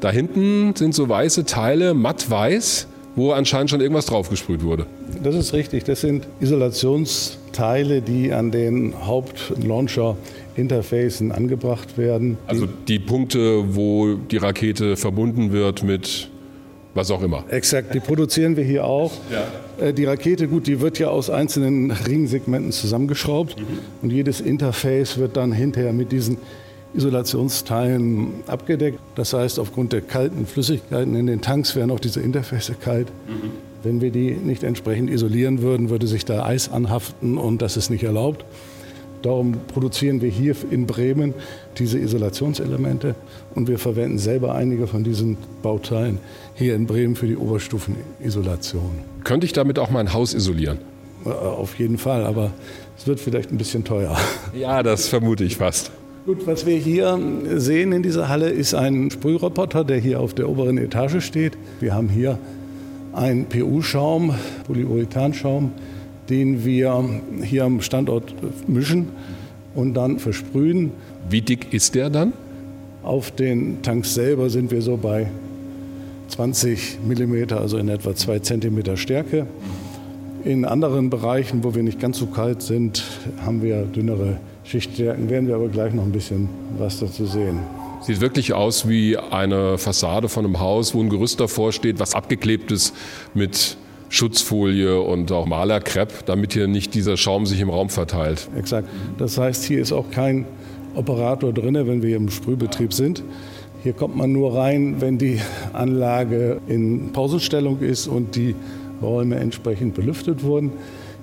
Da 0.00 0.10
hinten 0.10 0.74
sind 0.76 0.94
so 0.94 1.10
weiße 1.10 1.44
Teile, 1.44 1.92
matt 1.92 2.30
weiß 2.30 2.88
wo 3.16 3.32
anscheinend 3.32 3.70
schon 3.70 3.80
irgendwas 3.80 4.06
draufgesprüht 4.06 4.62
wurde. 4.62 4.86
Das 5.22 5.34
ist 5.34 5.52
richtig. 5.52 5.84
Das 5.84 6.00
sind 6.00 6.26
Isolationsteile, 6.40 8.00
die 8.02 8.32
an 8.32 8.50
den 8.50 8.94
Hauptlauncher-Interfacen 9.06 11.32
angebracht 11.32 11.96
werden. 11.96 12.38
Also 12.46 12.66
die 12.66 12.98
Punkte, 12.98 13.74
wo 13.74 14.14
die 14.14 14.38
Rakete 14.38 14.96
verbunden 14.96 15.52
wird 15.52 15.82
mit 15.82 16.28
was 16.94 17.10
auch 17.10 17.22
immer. 17.22 17.44
Exakt, 17.48 17.94
die 17.94 18.00
produzieren 18.00 18.56
wir 18.56 18.64
hier 18.64 18.84
auch. 18.84 19.12
Ja. 19.30 19.84
Äh, 19.84 19.92
die 19.92 20.04
Rakete, 20.04 20.48
gut, 20.48 20.66
die 20.66 20.80
wird 20.80 20.98
ja 20.98 21.08
aus 21.08 21.28
einzelnen 21.28 21.90
Ringsegmenten 21.90 22.72
zusammengeschraubt 22.72 23.58
mhm. 23.58 23.78
und 24.02 24.12
jedes 24.12 24.40
Interface 24.40 25.18
wird 25.18 25.36
dann 25.36 25.52
hinterher 25.52 25.92
mit 25.92 26.12
diesen 26.12 26.38
Isolationsteilen 26.94 28.44
abgedeckt. 28.46 28.98
Das 29.14 29.32
heißt, 29.32 29.58
aufgrund 29.58 29.92
der 29.92 30.00
kalten 30.00 30.46
Flüssigkeiten 30.46 31.14
in 31.14 31.26
den 31.26 31.40
Tanks 31.40 31.74
wären 31.76 31.90
auch 31.90 32.00
diese 32.00 32.20
Interface 32.20 32.72
kalt. 32.80 33.08
Mhm. 33.26 33.50
Wenn 33.82 34.00
wir 34.00 34.10
die 34.10 34.30
nicht 34.32 34.62
entsprechend 34.62 35.10
isolieren 35.10 35.60
würden, 35.60 35.90
würde 35.90 36.06
sich 36.06 36.24
da 36.24 36.44
Eis 36.44 36.70
anhaften 36.70 37.36
und 37.36 37.60
das 37.60 37.76
ist 37.76 37.90
nicht 37.90 38.04
erlaubt. 38.04 38.44
Darum 39.24 39.56
produzieren 39.68 40.20
wir 40.20 40.28
hier 40.28 40.54
in 40.70 40.86
Bremen 40.86 41.32
diese 41.78 41.98
Isolationselemente 41.98 43.14
und 43.54 43.68
wir 43.68 43.78
verwenden 43.78 44.18
selber 44.18 44.54
einige 44.54 44.86
von 44.86 45.02
diesen 45.02 45.38
Bauteilen 45.62 46.18
hier 46.54 46.74
in 46.74 46.86
Bremen 46.86 47.16
für 47.16 47.26
die 47.26 47.36
Oberstufenisolation. 47.36 48.98
Könnte 49.24 49.46
ich 49.46 49.54
damit 49.54 49.78
auch 49.78 49.90
mein 49.90 50.12
Haus 50.12 50.34
isolieren? 50.34 50.78
Äh, 51.24 51.30
auf 51.30 51.78
jeden 51.78 51.96
Fall, 51.96 52.24
aber 52.24 52.52
es 52.98 53.06
wird 53.06 53.18
vielleicht 53.18 53.50
ein 53.50 53.56
bisschen 53.56 53.84
teuer. 53.84 54.14
Ja, 54.54 54.82
das 54.82 55.08
vermute 55.08 55.44
ich 55.44 55.56
fast. 55.56 55.90
Gut, 56.26 56.46
was 56.46 56.64
wir 56.64 56.78
hier 56.78 57.18
sehen 57.56 57.92
in 57.92 58.02
dieser 58.02 58.30
Halle 58.30 58.48
ist 58.48 58.72
ein 58.72 59.10
Sprühroboter, 59.10 59.84
der 59.84 59.98
hier 59.98 60.20
auf 60.20 60.32
der 60.32 60.48
oberen 60.48 60.78
Etage 60.78 61.22
steht. 61.22 61.58
Wir 61.80 61.94
haben 61.94 62.08
hier 62.08 62.38
einen 63.12 63.44
PU-Schaum, 63.44 64.34
Polyurethanschaum, 64.66 65.72
den 66.30 66.64
wir 66.64 67.04
hier 67.42 67.64
am 67.64 67.82
Standort 67.82 68.34
mischen 68.66 69.08
und 69.74 69.92
dann 69.92 70.18
versprühen. 70.18 70.92
Wie 71.28 71.42
dick 71.42 71.74
ist 71.74 71.94
der 71.94 72.08
dann? 72.08 72.32
Auf 73.02 73.30
den 73.30 73.82
Tanks 73.82 74.14
selber 74.14 74.48
sind 74.48 74.70
wir 74.70 74.80
so 74.80 74.96
bei 74.96 75.26
20 76.28 77.00
mm, 77.06 77.52
also 77.52 77.76
in 77.76 77.90
etwa 77.90 78.14
2 78.14 78.38
cm 78.38 78.96
Stärke. 78.96 79.46
In 80.42 80.64
anderen 80.64 81.10
Bereichen, 81.10 81.62
wo 81.64 81.74
wir 81.74 81.82
nicht 81.82 82.00
ganz 82.00 82.16
so 82.16 82.24
kalt 82.24 82.62
sind, 82.62 83.04
haben 83.44 83.62
wir 83.62 83.82
dünnere 83.82 84.38
Schichtstärken. 84.64 85.30
Werden 85.30 85.48
wir 85.48 85.54
aber 85.54 85.68
gleich 85.68 85.92
noch 85.92 86.04
ein 86.04 86.12
bisschen 86.12 86.48
was 86.78 86.98
dazu 86.98 87.26
sehen. 87.26 87.60
Sieht 88.00 88.20
wirklich 88.20 88.52
aus 88.52 88.88
wie 88.88 89.16
eine 89.16 89.78
Fassade 89.78 90.28
von 90.28 90.44
einem 90.44 90.60
Haus, 90.60 90.94
wo 90.94 91.00
ein 91.00 91.08
Gerüst 91.08 91.40
davor 91.40 91.72
steht, 91.72 92.00
was 92.00 92.14
abgeklebt 92.14 92.70
ist 92.70 92.94
mit 93.32 93.76
Schutzfolie 94.10 95.00
und 95.00 95.32
auch 95.32 95.46
Malerkrepp, 95.46 96.26
damit 96.26 96.52
hier 96.52 96.66
nicht 96.66 96.94
dieser 96.94 97.16
Schaum 97.16 97.46
sich 97.46 97.60
im 97.60 97.70
Raum 97.70 97.88
verteilt. 97.88 98.48
Exakt. 98.56 98.88
Das 99.18 99.38
heißt, 99.38 99.64
hier 99.64 99.80
ist 99.80 99.92
auch 99.92 100.10
kein 100.10 100.46
Operator 100.94 101.52
drin, 101.52 101.74
wenn 101.74 102.02
wir 102.02 102.16
im 102.16 102.30
Sprühbetrieb 102.30 102.92
sind. 102.92 103.22
Hier 103.82 103.92
kommt 103.92 104.16
man 104.16 104.32
nur 104.32 104.54
rein, 104.54 104.96
wenn 105.00 105.18
die 105.18 105.40
Anlage 105.72 106.60
in 106.68 107.12
Pausenstellung 107.12 107.80
ist 107.80 108.06
und 108.06 108.36
die 108.36 108.54
Räume 109.02 109.36
entsprechend 109.36 109.94
belüftet 109.94 110.42
wurden. 110.42 110.72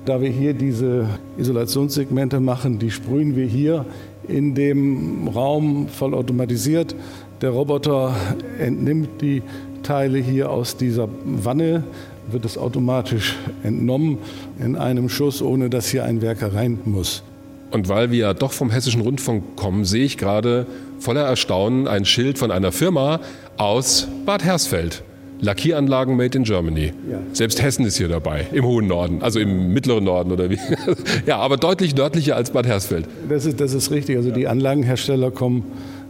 Da 0.06 0.20
wir 0.20 0.30
hier 0.30 0.54
diese 0.54 1.08
Isolationssegmente 1.38 2.40
machen, 2.40 2.80
die 2.80 2.90
sprühen 2.90 3.36
wir 3.36 3.46
hier 3.46 3.86
in 4.28 4.56
dem 4.56 5.28
Raum 5.28 5.88
vollautomatisiert. 5.88 6.96
Der 7.42 7.52
Roboter 7.52 8.16
entnimmt 8.60 9.22
die 9.22 9.44
Teile 9.84 10.18
hier 10.18 10.50
aus 10.50 10.76
dieser 10.76 11.08
Wanne, 11.26 11.84
wird 12.32 12.46
es 12.46 12.58
automatisch 12.58 13.38
entnommen 13.64 14.18
in 14.60 14.76
einem 14.76 15.08
Schuss, 15.08 15.42
ohne 15.42 15.70
dass 15.70 15.90
hier 15.90 16.04
ein 16.04 16.22
Werker 16.22 16.54
rein 16.54 16.80
muss. 16.86 17.24
Und 17.72 17.88
weil 17.88 18.12
wir 18.12 18.34
doch 18.34 18.52
vom 18.52 18.70
Hessischen 18.70 19.02
Rundfunk 19.02 19.56
kommen, 19.56 19.86
sehe 19.86 20.04
ich 20.04 20.18
gerade 20.18 20.66
voller 21.00 21.24
Erstaunen 21.24 21.88
ein 21.88 22.06
Schild 22.06 22.38
von 22.38 22.52
einer 22.52 22.72
Firma 22.72 23.20
aus 23.58 24.08
Bad 24.26 24.44
Hersfeld. 24.44 25.04
Lackieranlagen 25.42 26.16
made 26.16 26.38
in 26.38 26.44
Germany. 26.44 26.94
Ja. 27.10 27.20
Selbst 27.34 27.62
Hessen 27.62 27.86
ist 27.86 27.98
hier 27.98 28.08
dabei, 28.08 28.48
im 28.52 28.66
hohen 28.66 28.88
Norden, 28.88 29.22
also 29.22 29.40
im 29.40 29.74
mittleren 29.74 30.04
Norden 30.04 30.32
oder 30.32 30.50
wie. 30.50 30.58
ja, 31.26 31.38
aber 31.38 31.58
deutlich 31.58 31.96
nördlicher 31.96 32.36
als 32.36 32.52
Bad 32.52 32.68
Hersfeld. 32.68 33.06
Das 33.28 33.46
ist, 33.46 33.60
das 33.60 33.74
ist 33.74 33.92
richtig. 33.92 34.18
Also 34.18 34.32
die 34.32 34.48
Anlagenhersteller 34.48 35.32
kommen 35.32 35.64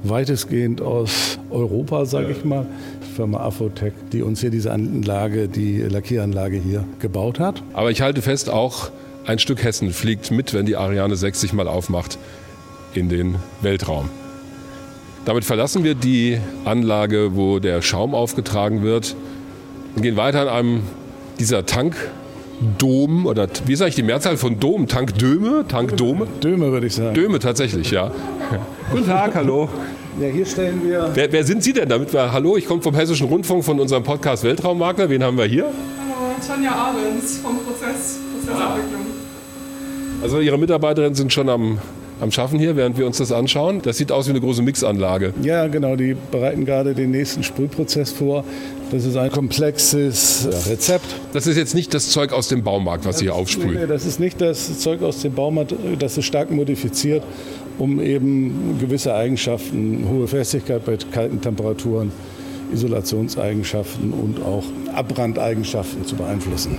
weitestgehend 0.03 0.81
aus 0.81 1.39
Europa, 1.49 2.05
sage 2.05 2.31
ich 2.31 2.43
mal. 2.43 2.65
Firma 3.15 3.39
Afotec, 3.39 3.93
die 4.11 4.21
uns 4.21 4.41
hier 4.41 4.49
diese 4.49 4.71
Anlage, 4.71 5.47
die 5.47 5.79
Lackieranlage 5.79 6.57
hier 6.57 6.83
gebaut 6.99 7.39
hat. 7.39 7.61
Aber 7.73 7.91
ich 7.91 8.01
halte 8.01 8.21
fest, 8.21 8.49
auch 8.49 8.91
ein 9.25 9.39
Stück 9.39 9.63
Hessen 9.63 9.91
fliegt 9.91 10.31
mit, 10.31 10.53
wenn 10.53 10.65
die 10.65 10.75
Ariane 10.75 11.15
6 11.15 11.39
sich 11.39 11.53
mal 11.53 11.67
aufmacht 11.67 12.17
in 12.93 13.09
den 13.09 13.35
Weltraum. 13.61 14.09
Damit 15.23 15.45
verlassen 15.45 15.83
wir 15.83 15.93
die 15.93 16.39
Anlage, 16.65 17.35
wo 17.35 17.59
der 17.59 17.83
Schaum 17.83 18.15
aufgetragen 18.15 18.81
wird 18.81 19.15
und 19.95 20.01
gehen 20.01 20.17
weiter 20.17 20.41
an 20.41 20.47
einem 20.47 20.83
dieser 21.39 21.63
Tankdom 21.65 23.27
oder 23.27 23.47
wie 23.65 23.75
sage 23.75 23.89
ich 23.89 23.95
die 23.95 24.03
Mehrzahl 24.03 24.37
von 24.37 24.59
Dom? 24.59 24.87
Tankdöme? 24.87 25.65
Tankdome? 25.67 26.25
Döme 26.41 26.71
würde 26.71 26.87
ich 26.87 26.95
sagen. 26.95 27.13
Döme 27.13 27.37
tatsächlich, 27.37 27.91
ja. 27.91 28.11
Guten 28.91 29.05
Tag, 29.05 29.35
hallo. 29.35 29.69
Ja, 30.19 30.27
hier 30.27 30.45
stellen 30.45 30.81
wir. 30.83 31.11
Wer, 31.13 31.31
wer, 31.31 31.43
sind 31.43 31.63
Sie 31.63 31.73
denn? 31.73 31.87
Damit 31.87 32.11
wir, 32.11 32.33
hallo, 32.33 32.57
ich 32.57 32.65
komme 32.65 32.81
vom 32.81 32.95
Hessischen 32.95 33.27
Rundfunk 33.27 33.63
von 33.63 33.79
unserem 33.79 34.03
Podcast 34.03 34.43
Weltraummakler. 34.43 35.09
Wen 35.09 35.23
haben 35.23 35.37
wir 35.37 35.45
hier? 35.45 35.65
Hallo, 35.65 36.35
Tanja 36.45 36.71
Ahrens 36.71 37.37
vom 37.37 37.59
Prozess, 37.63 38.19
Prozessabwicklung. 38.33 39.05
Also 40.23 40.39
Ihre 40.39 40.57
Mitarbeiterinnen 40.57 41.15
sind 41.15 41.31
schon 41.31 41.47
am, 41.47 41.77
am 42.21 42.31
Schaffen 42.31 42.59
hier, 42.59 42.75
während 42.75 42.97
wir 42.97 43.05
uns 43.05 43.17
das 43.17 43.31
anschauen. 43.31 43.81
Das 43.81 43.97
sieht 43.97 44.11
aus 44.11 44.27
wie 44.27 44.31
eine 44.31 44.39
große 44.39 44.61
Mixanlage. 44.61 45.33
Ja, 45.41 45.67
genau. 45.67 45.95
Die 45.95 46.15
bereiten 46.31 46.65
gerade 46.65 46.93
den 46.93 47.11
nächsten 47.11 47.43
Sprühprozess 47.43 48.11
vor. 48.11 48.45
Das 48.91 49.05
ist 49.05 49.17
ein 49.17 49.31
komplexes 49.31 50.47
Rezept. 50.69 51.05
Das 51.33 51.47
ist 51.47 51.57
jetzt 51.57 51.75
nicht 51.75 51.93
das 51.93 52.09
Zeug 52.09 52.33
aus 52.33 52.47
dem 52.47 52.63
Baumarkt, 52.63 53.05
was 53.05 53.19
Sie 53.19 53.25
hier 53.25 53.35
aufsprühen. 53.35 53.73
Nee, 53.73 53.87
das 53.87 54.05
ist 54.05 54.19
nicht 54.19 54.39
das 54.39 54.79
Zeug 54.79 55.01
aus 55.01 55.21
dem 55.21 55.33
Baumarkt. 55.33 55.73
Das 55.99 56.17
ist 56.17 56.25
stark 56.25 56.51
modifiziert 56.51 57.23
um 57.81 57.99
eben 57.99 58.77
gewisse 58.79 59.15
Eigenschaften, 59.15 60.05
hohe 60.07 60.27
Festigkeit 60.27 60.85
bei 60.85 60.97
kalten 61.11 61.41
Temperaturen, 61.41 62.11
Isolationseigenschaften 62.71 64.13
und 64.13 64.41
auch 64.43 64.63
Abbrandeigenschaften 64.93 66.05
zu 66.05 66.15
beeinflussen. 66.15 66.77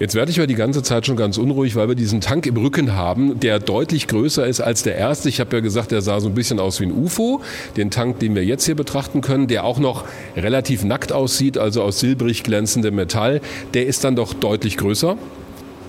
Jetzt 0.00 0.14
werde 0.14 0.30
ich 0.30 0.38
aber 0.38 0.46
die 0.46 0.54
ganze 0.54 0.84
Zeit 0.84 1.06
schon 1.06 1.16
ganz 1.16 1.38
unruhig, 1.38 1.74
weil 1.74 1.88
wir 1.88 1.96
diesen 1.96 2.20
Tank 2.20 2.46
im 2.46 2.56
Rücken 2.56 2.94
haben, 2.94 3.40
der 3.40 3.58
deutlich 3.58 4.06
größer 4.06 4.46
ist 4.46 4.60
als 4.60 4.84
der 4.84 4.94
erste. 4.94 5.28
Ich 5.28 5.40
habe 5.40 5.56
ja 5.56 5.60
gesagt, 5.60 5.90
der 5.90 6.02
sah 6.02 6.20
so 6.20 6.28
ein 6.28 6.34
bisschen 6.34 6.60
aus 6.60 6.80
wie 6.80 6.84
ein 6.84 6.92
UFO. 6.92 7.40
Den 7.76 7.90
Tank, 7.90 8.20
den 8.20 8.36
wir 8.36 8.44
jetzt 8.44 8.64
hier 8.64 8.76
betrachten 8.76 9.22
können, 9.22 9.48
der 9.48 9.64
auch 9.64 9.80
noch 9.80 10.04
relativ 10.36 10.84
nackt 10.84 11.12
aussieht, 11.12 11.58
also 11.58 11.82
aus 11.82 11.98
silbrig 11.98 12.44
glänzendem 12.44 12.94
Metall, 12.94 13.40
der 13.74 13.86
ist 13.86 14.04
dann 14.04 14.14
doch 14.14 14.34
deutlich 14.34 14.76
größer. 14.76 15.16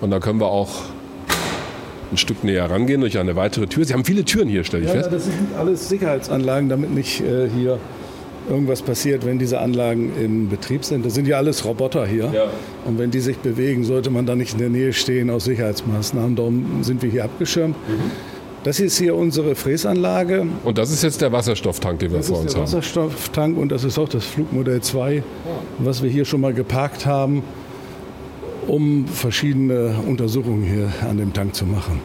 Und 0.02 0.10
da 0.10 0.20
können 0.20 0.40
wir 0.40 0.48
auch 0.48 0.70
ein 2.12 2.18
Stück 2.18 2.44
näher 2.44 2.68
rangehen 2.70 3.02
durch 3.02 3.20
eine 3.20 3.36
weitere 3.36 3.68
Tür. 3.68 3.86
Sie 3.86 3.94
haben 3.94 4.06
viele 4.06 4.26
Türen 4.26 4.50
hier, 4.50 4.64
stelle 4.64 4.84
ich 4.84 4.90
ja, 4.90 4.96
fest. 4.96 5.12
Ja, 5.12 5.12
das 5.12 5.26
sind 5.26 5.56
alles 5.56 5.88
Sicherheitsanlagen, 5.88 6.68
damit 6.68 6.92
nicht 6.96 7.22
äh, 7.22 7.48
hier 7.56 7.80
irgendwas 8.50 8.82
passiert, 8.82 9.26
wenn 9.26 9.40
diese 9.40 9.60
Anlagen 9.60 10.12
in 10.20 10.50
Betrieb 10.50 10.84
sind. 10.84 11.06
Das 11.06 11.14
sind 11.14 11.28
ja 11.28 11.38
alles 11.38 11.66
Roboter 11.66 12.06
hier. 12.06 12.32
Ja. 12.34 12.46
Und 12.86 12.98
wenn 12.98 13.12
die 13.12 13.20
sich 13.20 13.38
bewegen, 13.38 13.84
sollte 13.84 14.10
man 14.10 14.26
da 14.26 14.36
nicht 14.36 14.54
in 14.54 14.60
der 14.60 14.70
Nähe 14.70 14.94
stehen 14.94 15.30
aus 15.30 15.46
Sicherheitsmaßnahmen. 15.46 16.36
Darum 16.36 16.84
sind 16.84 17.02
wir 17.02 17.10
hier 17.10 17.24
abgeschirmt. 17.26 17.76
Mhm. 17.88 18.12
Das 18.64 18.80
ist 18.80 18.98
hier 18.98 19.16
unsere 19.16 19.56
Fräsanlage. 19.56 20.46
Und 20.66 20.78
das 20.78 20.92
ist 20.92 21.02
jetzt 21.02 21.22
der 21.22 21.32
Wasserstofftank, 21.32 22.00
den 22.00 22.12
wir 22.12 22.18
das 22.18 22.28
vor 22.28 22.40
uns 22.40 22.54
haben. 22.54 22.62
Das 22.62 22.74
ist 22.74 22.96
der 22.96 23.04
Wasserstofftank 23.04 23.58
und 23.58 23.72
das 23.72 23.86
ist 23.86 23.98
auch 23.98 24.10
das 24.10 24.26
Flugmodell 24.26 24.82
2, 24.82 25.24
was 25.78 26.04
wir 26.04 26.10
hier 26.10 26.26
schon 26.26 26.42
mal 26.42 26.54
geparkt 26.54 27.06
haben 27.06 27.44
um 28.70 29.08
verschiedene 29.08 29.96
Untersuchungen 30.08 30.64
hier 30.64 30.92
an 31.08 31.18
dem 31.18 31.34
Tank 31.34 31.56
zu 31.56 31.66
machen. 31.66 32.00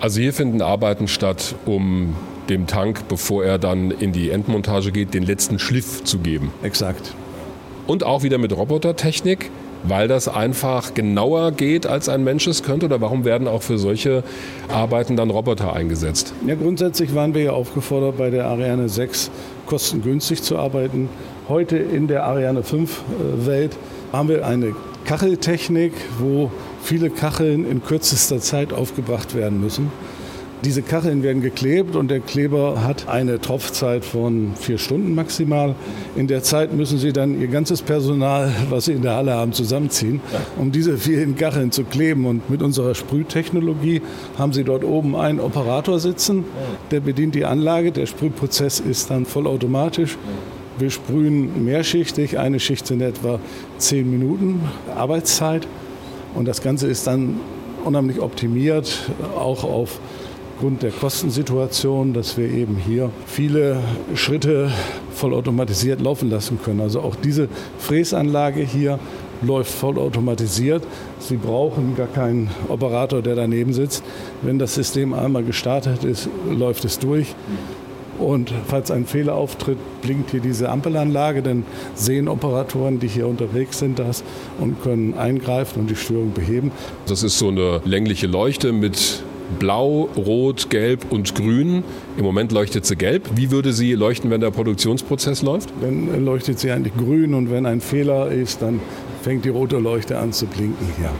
Also 0.00 0.20
hier 0.20 0.32
finden 0.32 0.62
Arbeiten 0.62 1.08
statt, 1.08 1.54
um 1.66 2.14
dem 2.50 2.66
Tank, 2.66 3.08
bevor 3.08 3.44
er 3.44 3.58
dann 3.58 3.90
in 3.90 4.12
die 4.12 4.30
Endmontage 4.30 4.92
geht, 4.92 5.14
den 5.14 5.22
letzten 5.22 5.58
Schliff 5.58 6.04
zu 6.04 6.18
geben. 6.18 6.52
Exakt. 6.62 7.14
Und 7.86 8.04
auch 8.04 8.22
wieder 8.22 8.38
mit 8.38 8.54
Robotertechnik, 8.54 9.50
weil 9.84 10.08
das 10.08 10.28
einfach 10.28 10.94
genauer 10.94 11.52
geht, 11.52 11.86
als 11.86 12.08
ein 12.08 12.24
Mensch 12.24 12.46
es 12.46 12.62
könnte? 12.62 12.86
Oder 12.86 13.00
warum 13.00 13.24
werden 13.24 13.48
auch 13.48 13.62
für 13.62 13.78
solche 13.78 14.22
Arbeiten 14.68 15.16
dann 15.16 15.30
Roboter 15.30 15.72
eingesetzt? 15.72 16.34
Ja, 16.46 16.54
grundsätzlich 16.54 17.14
waren 17.14 17.34
wir 17.34 17.42
ja 17.42 17.52
aufgefordert, 17.52 18.18
bei 18.18 18.30
der 18.30 18.46
Ariane 18.46 18.88
6 18.88 19.30
kostengünstig 19.66 20.42
zu 20.42 20.58
arbeiten. 20.58 21.08
Heute 21.48 21.76
in 21.78 22.08
der 22.08 22.24
Ariane 22.24 22.62
5 22.62 22.90
äh, 22.90 23.46
Welt 23.46 23.76
haben 24.12 24.28
wir 24.28 24.46
eine 24.46 24.74
Kacheltechnik, 25.04 25.92
wo 26.18 26.50
viele 26.82 27.10
Kacheln 27.10 27.68
in 27.68 27.82
kürzester 27.82 28.38
Zeit 28.40 28.72
aufgebracht 28.72 29.34
werden 29.34 29.60
müssen. 29.60 29.90
Diese 30.62 30.82
Kacheln 30.82 31.22
werden 31.22 31.40
geklebt 31.40 31.96
und 31.96 32.10
der 32.10 32.20
Kleber 32.20 32.84
hat 32.84 33.08
eine 33.08 33.40
Tropfzeit 33.40 34.04
von 34.04 34.52
vier 34.56 34.76
Stunden 34.76 35.14
maximal. 35.14 35.74
In 36.16 36.26
der 36.26 36.42
Zeit 36.42 36.74
müssen 36.74 36.98
Sie 36.98 37.14
dann 37.14 37.40
Ihr 37.40 37.48
ganzes 37.48 37.80
Personal, 37.80 38.52
was 38.68 38.84
Sie 38.84 38.92
in 38.92 39.00
der 39.00 39.14
Halle 39.14 39.32
haben, 39.32 39.54
zusammenziehen, 39.54 40.20
um 40.58 40.70
diese 40.70 40.98
vielen 40.98 41.34
Kacheln 41.34 41.72
zu 41.72 41.84
kleben. 41.84 42.26
Und 42.26 42.50
mit 42.50 42.60
unserer 42.60 42.94
Sprühtechnologie 42.94 44.02
haben 44.36 44.52
Sie 44.52 44.62
dort 44.62 44.84
oben 44.84 45.16
einen 45.16 45.40
Operator 45.40 45.98
sitzen, 45.98 46.44
der 46.90 47.00
bedient 47.00 47.34
die 47.34 47.46
Anlage. 47.46 47.90
Der 47.90 48.04
Sprühprozess 48.04 48.80
ist 48.80 49.10
dann 49.10 49.24
vollautomatisch 49.24 50.18
Wir 50.78 50.90
sprühen 50.90 51.64
mehrschichtig. 51.64 52.38
Eine 52.38 52.58
Schicht 52.60 52.86
sind 52.86 53.02
etwa 53.02 53.38
zehn 53.78 54.10
Minuten 54.10 54.60
Arbeitszeit. 54.94 55.66
Und 56.34 56.46
das 56.46 56.62
Ganze 56.62 56.86
ist 56.86 57.06
dann 57.06 57.40
unheimlich 57.84 58.20
optimiert, 58.20 59.10
auch 59.36 59.64
aufgrund 60.60 60.82
der 60.82 60.90
Kostensituation, 60.90 62.12
dass 62.12 62.36
wir 62.36 62.50
eben 62.50 62.76
hier 62.76 63.08
viele 63.24 63.78
Schritte 64.14 64.70
vollautomatisiert 65.14 66.02
laufen 66.02 66.28
lassen 66.28 66.58
können. 66.62 66.82
Also 66.82 67.00
auch 67.00 67.16
diese 67.16 67.48
Fräsanlage 67.78 68.60
hier 68.60 68.98
läuft 69.40 69.72
vollautomatisiert. 69.72 70.82
Sie 71.18 71.38
brauchen 71.38 71.96
gar 71.96 72.08
keinen 72.08 72.50
Operator, 72.68 73.22
der 73.22 73.36
daneben 73.36 73.72
sitzt. 73.72 74.04
Wenn 74.42 74.58
das 74.58 74.74
System 74.74 75.14
einmal 75.14 75.44
gestartet 75.44 76.04
ist, 76.04 76.28
läuft 76.50 76.84
es 76.84 76.98
durch. 76.98 77.34
Und 78.18 78.52
falls 78.66 78.90
ein 78.90 79.06
Fehler 79.06 79.36
auftritt, 79.36 79.78
blinkt 80.02 80.30
hier 80.30 80.40
diese 80.40 80.68
Ampelanlage, 80.68 81.40
dann 81.40 81.64
sehen 81.94 82.28
Operatoren, 82.28 83.00
die 83.00 83.08
hier 83.08 83.26
unterwegs 83.26 83.78
sind, 83.78 83.98
das 83.98 84.22
und 84.58 84.82
können 84.82 85.14
eingreifen 85.14 85.80
und 85.80 85.90
die 85.90 85.96
Störung 85.96 86.34
beheben. 86.34 86.70
Das 87.06 87.22
ist 87.22 87.38
so 87.38 87.48
eine 87.48 87.80
längliche 87.86 88.26
Leuchte 88.26 88.72
mit 88.72 89.22
Blau, 89.58 90.08
Rot, 90.16 90.70
Gelb 90.70 91.10
und 91.10 91.34
Grün. 91.34 91.82
Im 92.16 92.24
Moment 92.24 92.52
leuchtet 92.52 92.86
sie 92.86 92.96
gelb. 92.96 93.28
Wie 93.34 93.50
würde 93.50 93.72
sie 93.72 93.94
leuchten, 93.94 94.30
wenn 94.30 94.40
der 94.40 94.50
Produktionsprozess 94.50 95.42
läuft? 95.42 95.70
Dann 95.80 96.24
leuchtet 96.24 96.58
sie 96.58 96.70
eigentlich 96.70 96.96
grün 96.96 97.34
und 97.34 97.50
wenn 97.50 97.66
ein 97.66 97.80
Fehler 97.80 98.30
ist, 98.30 98.62
dann 98.62 98.80
fängt 99.22 99.44
die 99.44 99.48
rote 99.48 99.78
Leuchte 99.78 100.18
an 100.18 100.32
zu 100.32 100.46
blinken 100.46 100.86
hier. 100.96 101.10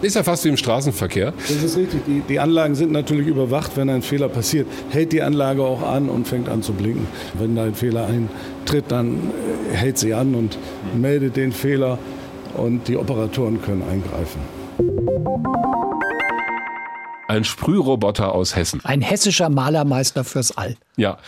Ist 0.00 0.14
ja 0.14 0.22
fast 0.22 0.44
wie 0.44 0.48
im 0.48 0.56
Straßenverkehr. 0.56 1.32
Das 1.36 1.62
ist 1.62 1.76
richtig. 1.76 2.02
Die, 2.06 2.20
die, 2.20 2.38
Anlagen 2.38 2.76
sind 2.76 2.92
natürlich 2.92 3.26
überwacht. 3.26 3.76
Wenn 3.76 3.90
ein 3.90 4.02
Fehler 4.02 4.28
passiert, 4.28 4.68
hält 4.90 5.10
die 5.10 5.22
Anlage 5.22 5.64
auch 5.64 5.82
an 5.82 6.08
und 6.08 6.28
fängt 6.28 6.48
an 6.48 6.62
zu 6.62 6.72
blinken. 6.72 7.08
Wenn 7.34 7.56
da 7.56 7.64
ein 7.64 7.74
Fehler 7.74 8.06
eintritt, 8.06 8.84
dann 8.88 9.14
äh, 9.72 9.74
hält 9.74 9.98
sie 9.98 10.14
an 10.14 10.36
und 10.36 10.56
meldet 10.96 11.36
den 11.36 11.50
Fehler 11.50 11.98
und 12.56 12.86
die 12.86 12.96
Operatoren 12.96 13.60
können 13.60 13.82
eingreifen. 13.82 14.40
Ein 17.28 17.44
Sprühroboter 17.44 18.34
aus 18.34 18.56
Hessen. 18.56 18.84
Ein 18.84 19.02
hessischer 19.02 19.48
Malermeister 19.48 20.24
fürs 20.24 20.56
All. 20.56 20.76
Ja 20.96 21.18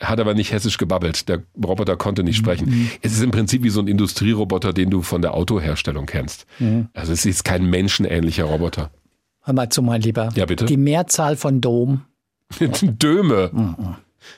hat 0.00 0.20
aber 0.20 0.34
nicht 0.34 0.52
hessisch 0.52 0.78
gebabbelt. 0.78 1.28
Der 1.28 1.42
Roboter 1.62 1.96
konnte 1.96 2.22
nicht 2.22 2.36
sprechen. 2.36 2.68
Mhm. 2.68 2.90
Es 3.02 3.12
ist 3.12 3.22
im 3.22 3.30
Prinzip 3.30 3.62
wie 3.62 3.70
so 3.70 3.80
ein 3.80 3.86
Industrieroboter, 3.86 4.72
den 4.72 4.90
du 4.90 5.02
von 5.02 5.22
der 5.22 5.34
Autoherstellung 5.34 6.06
kennst. 6.06 6.46
Mhm. 6.58 6.88
Also 6.94 7.12
es 7.12 7.24
ist 7.24 7.44
kein 7.44 7.64
menschenähnlicher 7.64 8.44
Roboter. 8.44 8.90
Hör 9.42 9.54
mal 9.54 9.68
zu, 9.68 9.82
mein 9.82 10.00
Lieber. 10.00 10.30
Ja, 10.34 10.46
bitte. 10.46 10.64
Die 10.64 10.76
Mehrzahl 10.76 11.36
von 11.36 11.60
Dom. 11.60 12.02
Döme. 12.60 13.50
Mhm. 13.52 13.96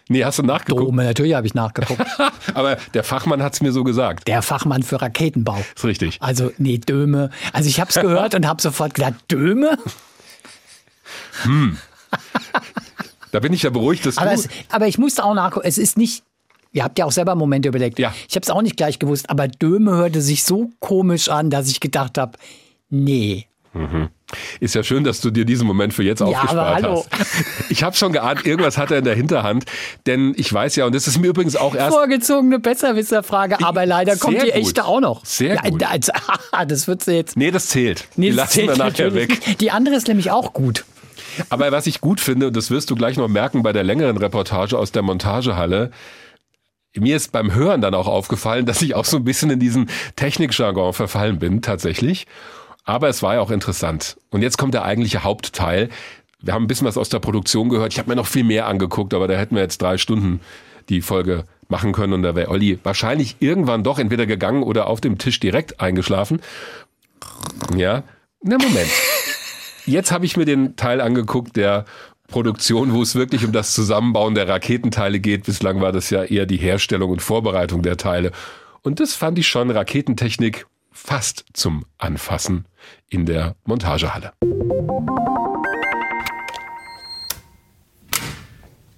Nee, 0.08 0.24
hast 0.24 0.40
du 0.40 0.42
nachgeguckt? 0.42 0.88
Dome, 0.88 1.04
natürlich 1.04 1.34
habe 1.34 1.46
ich 1.46 1.54
nachgeguckt. 1.54 2.04
Aber 2.54 2.76
der 2.92 3.04
Fachmann 3.04 3.40
hat 3.40 3.54
es 3.54 3.60
mir 3.60 3.70
so 3.70 3.84
gesagt. 3.84 4.26
Der 4.26 4.42
Fachmann 4.42 4.82
für 4.82 5.00
Raketenbau. 5.00 5.58
Ist 5.76 5.84
richtig. 5.84 6.18
Also, 6.20 6.50
nee, 6.58 6.78
Döme. 6.78 7.30
Also 7.52 7.68
ich 7.68 7.78
habe 7.78 7.90
es 7.90 7.96
gehört 7.96 8.34
und 8.34 8.48
habe 8.48 8.60
sofort 8.60 8.94
gedacht, 8.94 9.14
Döme? 9.30 9.78
Hm. 11.42 11.78
Da 13.32 13.40
bin 13.40 13.52
ich 13.52 13.62
ja 13.62 13.70
beruhigt, 13.70 14.06
dass 14.06 14.18
aber, 14.18 14.30
du... 14.30 14.36
es, 14.36 14.48
aber 14.70 14.86
ich 14.86 14.98
musste 14.98 15.24
auch 15.24 15.34
nachgucken, 15.34 15.66
es 15.66 15.78
ist 15.78 15.98
nicht, 15.98 16.22
ihr 16.72 16.84
habt 16.84 16.98
ja 16.98 17.04
auch 17.04 17.12
selber 17.12 17.34
Momente 17.34 17.68
überlegt. 17.68 17.98
Ja. 17.98 18.14
Ich 18.28 18.36
habe 18.36 18.42
es 18.42 18.50
auch 18.50 18.62
nicht 18.62 18.76
gleich 18.76 18.98
gewusst, 18.98 19.28
aber 19.28 19.48
Döme 19.48 19.92
hörte 19.92 20.22
sich 20.22 20.44
so 20.44 20.70
komisch 20.80 21.28
an, 21.28 21.50
dass 21.50 21.68
ich 21.68 21.80
gedacht 21.80 22.18
habe, 22.18 22.38
nee. 22.88 23.46
Mhm. 23.74 24.08
Ist 24.58 24.74
ja 24.74 24.82
schön, 24.82 25.04
dass 25.04 25.20
du 25.20 25.30
dir 25.30 25.44
diesen 25.44 25.66
Moment 25.66 25.94
für 25.94 26.02
jetzt 26.02 26.20
aufgespart 26.20 26.50
aber 26.50 26.74
hallo. 26.74 27.06
hast. 27.10 27.44
Ich 27.68 27.82
habe 27.82 27.94
schon 27.94 28.12
geahnt, 28.12 28.44
irgendwas 28.44 28.78
hat 28.78 28.90
er 28.90 28.98
in 28.98 29.04
der 29.04 29.14
Hinterhand, 29.14 29.66
denn 30.06 30.34
ich 30.36 30.52
weiß 30.52 30.76
ja, 30.76 30.86
und 30.86 30.94
das 30.94 31.06
ist 31.06 31.18
mir 31.18 31.28
übrigens 31.28 31.56
auch 31.56 31.74
erst 31.74 31.94
vorgezogene 31.94 32.58
Besserwisserfrage, 32.58 33.62
aber 33.62 33.86
leider 33.86 34.16
kommt 34.16 34.40
die 34.40 34.46
gut. 34.46 34.54
echte 34.54 34.84
auch 34.86 35.00
noch. 35.00 35.24
Sehr 35.24 35.56
gut. 35.58 35.80
Ja, 35.80 36.64
das 36.66 36.88
wird 36.88 37.04
sie 37.04 37.12
jetzt. 37.12 37.36
Nee, 37.36 37.50
das 37.50 37.68
zählt. 37.68 38.08
Nee, 38.16 38.30
die 38.30 38.36
das 38.36 38.36
lassen 38.36 38.52
zählt 38.52 38.68
wir 38.68 38.76
nachher 38.78 39.10
natürlich 39.10 39.46
weg. 39.46 39.58
Die 39.58 39.70
andere 39.70 39.94
ist 39.94 40.08
nämlich 40.08 40.30
auch 40.30 40.52
gut. 40.52 40.84
Aber 41.50 41.70
was 41.72 41.86
ich 41.86 42.00
gut 42.00 42.20
finde, 42.20 42.48
und 42.48 42.56
das 42.56 42.70
wirst 42.70 42.90
du 42.90 42.94
gleich 42.94 43.16
noch 43.16 43.28
merken 43.28 43.62
bei 43.62 43.72
der 43.72 43.84
längeren 43.84 44.16
Reportage 44.16 44.78
aus 44.78 44.92
der 44.92 45.02
Montagehalle, 45.02 45.90
mir 46.94 47.16
ist 47.16 47.32
beim 47.32 47.52
Hören 47.54 47.80
dann 47.80 47.94
auch 47.94 48.06
aufgefallen, 48.06 48.66
dass 48.66 48.82
ich 48.82 48.94
auch 48.94 49.04
so 49.04 49.18
ein 49.18 49.24
bisschen 49.24 49.50
in 49.50 49.60
diesen 49.60 49.90
Technikjargon 50.16 50.92
verfallen 50.92 51.38
bin, 51.38 51.62
tatsächlich. 51.62 52.26
Aber 52.84 53.08
es 53.08 53.22
war 53.22 53.34
ja 53.34 53.40
auch 53.40 53.50
interessant. 53.50 54.16
Und 54.30 54.42
jetzt 54.42 54.58
kommt 54.58 54.74
der 54.74 54.84
eigentliche 54.84 55.24
Hauptteil. 55.24 55.90
Wir 56.40 56.54
haben 56.54 56.64
ein 56.64 56.68
bisschen 56.68 56.86
was 56.86 56.96
aus 56.96 57.08
der 57.08 57.18
Produktion 57.18 57.68
gehört. 57.68 57.92
Ich 57.92 57.98
habe 57.98 58.08
mir 58.08 58.16
noch 58.16 58.26
viel 58.26 58.44
mehr 58.44 58.66
angeguckt, 58.66 59.12
aber 59.12 59.28
da 59.28 59.34
hätten 59.34 59.56
wir 59.56 59.62
jetzt 59.62 59.82
drei 59.82 59.98
Stunden 59.98 60.40
die 60.88 61.00
Folge 61.00 61.44
machen 61.68 61.92
können 61.92 62.12
und 62.12 62.22
da 62.22 62.36
wäre 62.36 62.48
Olli 62.50 62.78
wahrscheinlich 62.84 63.36
irgendwann 63.40 63.82
doch 63.82 63.98
entweder 63.98 64.26
gegangen 64.26 64.62
oder 64.62 64.86
auf 64.86 65.00
dem 65.00 65.18
Tisch 65.18 65.40
direkt 65.40 65.80
eingeschlafen. 65.80 66.40
Ja, 67.76 68.04
na 68.40 68.56
Moment. 68.58 68.90
Jetzt 69.86 70.10
habe 70.10 70.26
ich 70.26 70.36
mir 70.36 70.44
den 70.44 70.74
Teil 70.74 71.00
angeguckt, 71.00 71.56
der 71.56 71.84
Produktion, 72.26 72.92
wo 72.92 73.02
es 73.02 73.14
wirklich 73.14 73.44
um 73.44 73.52
das 73.52 73.72
Zusammenbauen 73.72 74.34
der 74.34 74.48
Raketenteile 74.48 75.20
geht. 75.20 75.44
Bislang 75.44 75.80
war 75.80 75.92
das 75.92 76.10
ja 76.10 76.24
eher 76.24 76.44
die 76.44 76.56
Herstellung 76.56 77.12
und 77.12 77.22
Vorbereitung 77.22 77.82
der 77.82 77.96
Teile. 77.96 78.32
Und 78.82 78.98
das 78.98 79.14
fand 79.14 79.38
ich 79.38 79.46
schon 79.46 79.70
Raketentechnik 79.70 80.66
fast 80.90 81.44
zum 81.52 81.84
Anfassen 81.98 82.64
in 83.08 83.26
der 83.26 83.54
Montagehalle. 83.64 84.32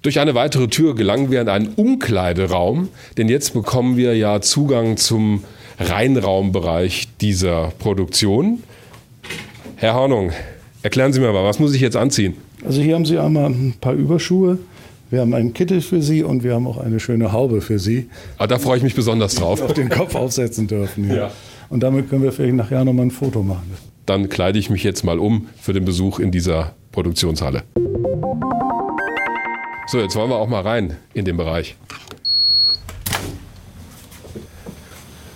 Durch 0.00 0.20
eine 0.20 0.34
weitere 0.34 0.68
Tür 0.68 0.94
gelangen 0.94 1.30
wir 1.30 1.42
in 1.42 1.50
einen 1.50 1.74
Umkleideraum, 1.74 2.88
denn 3.18 3.28
jetzt 3.28 3.52
bekommen 3.52 3.98
wir 3.98 4.16
ja 4.16 4.40
Zugang 4.40 4.96
zum 4.96 5.44
Reinraumbereich 5.78 7.08
dieser 7.20 7.72
Produktion. 7.78 8.62
Herr 9.76 9.94
Hornung, 9.94 10.32
erklären 10.82 11.12
Sie 11.12 11.20
mir 11.20 11.32
mal, 11.32 11.44
was 11.44 11.58
muss 11.58 11.74
ich 11.74 11.80
jetzt 11.80 11.96
anziehen? 11.96 12.34
Also 12.64 12.80
hier 12.80 12.94
haben 12.94 13.04
Sie 13.04 13.18
einmal 13.18 13.46
ein 13.46 13.74
paar 13.80 13.94
Überschuhe. 13.94 14.58
Wir 15.10 15.20
haben 15.20 15.32
einen 15.32 15.54
Kittel 15.54 15.80
für 15.80 16.02
Sie 16.02 16.22
und 16.22 16.42
wir 16.44 16.54
haben 16.54 16.66
auch 16.66 16.76
eine 16.78 17.00
schöne 17.00 17.32
Haube 17.32 17.60
für 17.62 17.78
Sie, 17.78 18.08
Ah, 18.36 18.46
da 18.46 18.58
freue 18.58 18.76
ich 18.76 18.82
mich 18.82 18.94
besonders 18.94 19.36
drauf. 19.36 19.62
Auf 19.62 19.72
den 19.72 19.88
Kopf 19.88 20.14
aufsetzen 20.14 20.66
dürfen. 20.66 21.04
hier. 21.04 21.16
Ja. 21.16 21.30
Und 21.70 21.82
damit 21.82 22.10
können 22.10 22.22
wir 22.22 22.32
vielleicht 22.32 22.54
nachher 22.56 22.84
nochmal 22.84 23.06
ein 23.06 23.10
Foto 23.10 23.42
machen. 23.42 23.70
Dann 24.06 24.28
kleide 24.28 24.58
ich 24.58 24.68
mich 24.70 24.84
jetzt 24.84 25.04
mal 25.04 25.18
um 25.18 25.48
für 25.60 25.72
den 25.72 25.84
Besuch 25.84 26.18
in 26.18 26.30
dieser 26.30 26.74
Produktionshalle. 26.92 27.62
So, 29.86 29.98
jetzt 29.98 30.14
wollen 30.16 30.28
wir 30.30 30.36
auch 30.36 30.48
mal 30.48 30.60
rein 30.62 30.96
in 31.14 31.24
den 31.24 31.36
Bereich. 31.38 31.76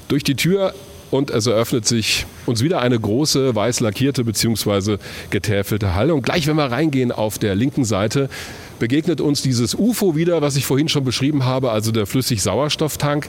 Durch 0.08 0.24
die 0.24 0.34
Tür 0.36 0.74
und 1.12 1.30
es 1.30 1.46
eröffnet 1.46 1.86
sich 1.86 2.24
uns 2.46 2.62
wieder 2.62 2.80
eine 2.80 2.98
große 2.98 3.54
weiß 3.54 3.80
lackierte 3.80 4.24
bzw. 4.24 4.96
getäfelte 5.28 5.94
Halle. 5.94 6.14
Und 6.14 6.22
gleich, 6.22 6.46
wenn 6.46 6.56
wir 6.56 6.72
reingehen 6.72 7.12
auf 7.12 7.38
der 7.38 7.54
linken 7.54 7.84
Seite, 7.84 8.30
begegnet 8.78 9.20
uns 9.20 9.42
dieses 9.42 9.74
UFO 9.74 10.16
wieder, 10.16 10.40
was 10.40 10.56
ich 10.56 10.64
vorhin 10.64 10.88
schon 10.88 11.04
beschrieben 11.04 11.44
habe, 11.44 11.70
also 11.70 11.92
der 11.92 12.06
Flüssig-Sauerstofftank. 12.06 13.28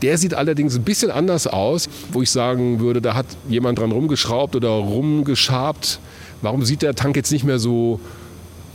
Der 0.00 0.16
sieht 0.16 0.32
allerdings 0.32 0.76
ein 0.76 0.82
bisschen 0.82 1.10
anders 1.10 1.46
aus, 1.46 1.90
wo 2.10 2.22
ich 2.22 2.30
sagen 2.30 2.80
würde, 2.80 3.02
da 3.02 3.14
hat 3.14 3.26
jemand 3.50 3.78
dran 3.78 3.92
rumgeschraubt 3.92 4.56
oder 4.56 4.70
rumgeschabt. 4.70 6.00
Warum 6.40 6.64
sieht 6.64 6.80
der 6.80 6.94
Tank 6.94 7.16
jetzt 7.16 7.32
nicht 7.32 7.44
mehr 7.44 7.58
so 7.58 8.00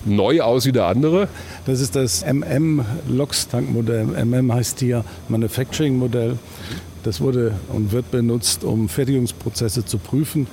neu 0.06 0.42
aus 0.42 0.68
wie 0.68 0.72
der 0.72 0.86
andere? 0.86 1.30
Das 1.66 1.82
ist 1.82 1.96
das 1.96 2.24
MM-Lox-Tankmodell. 2.24 4.06
MM 4.24 4.54
heißt 4.54 4.82
hier 4.82 5.04
Manufacturing-Modell. 5.30 6.38
Das 7.06 7.22
wurde 7.22 7.54
und 7.70 7.92
wird 7.92 8.10
benutzt, 8.10 8.64
um 8.64 8.90
Fertigungsprozesse 8.90 9.86
zu 9.86 9.98
prüfen. 10.00 10.48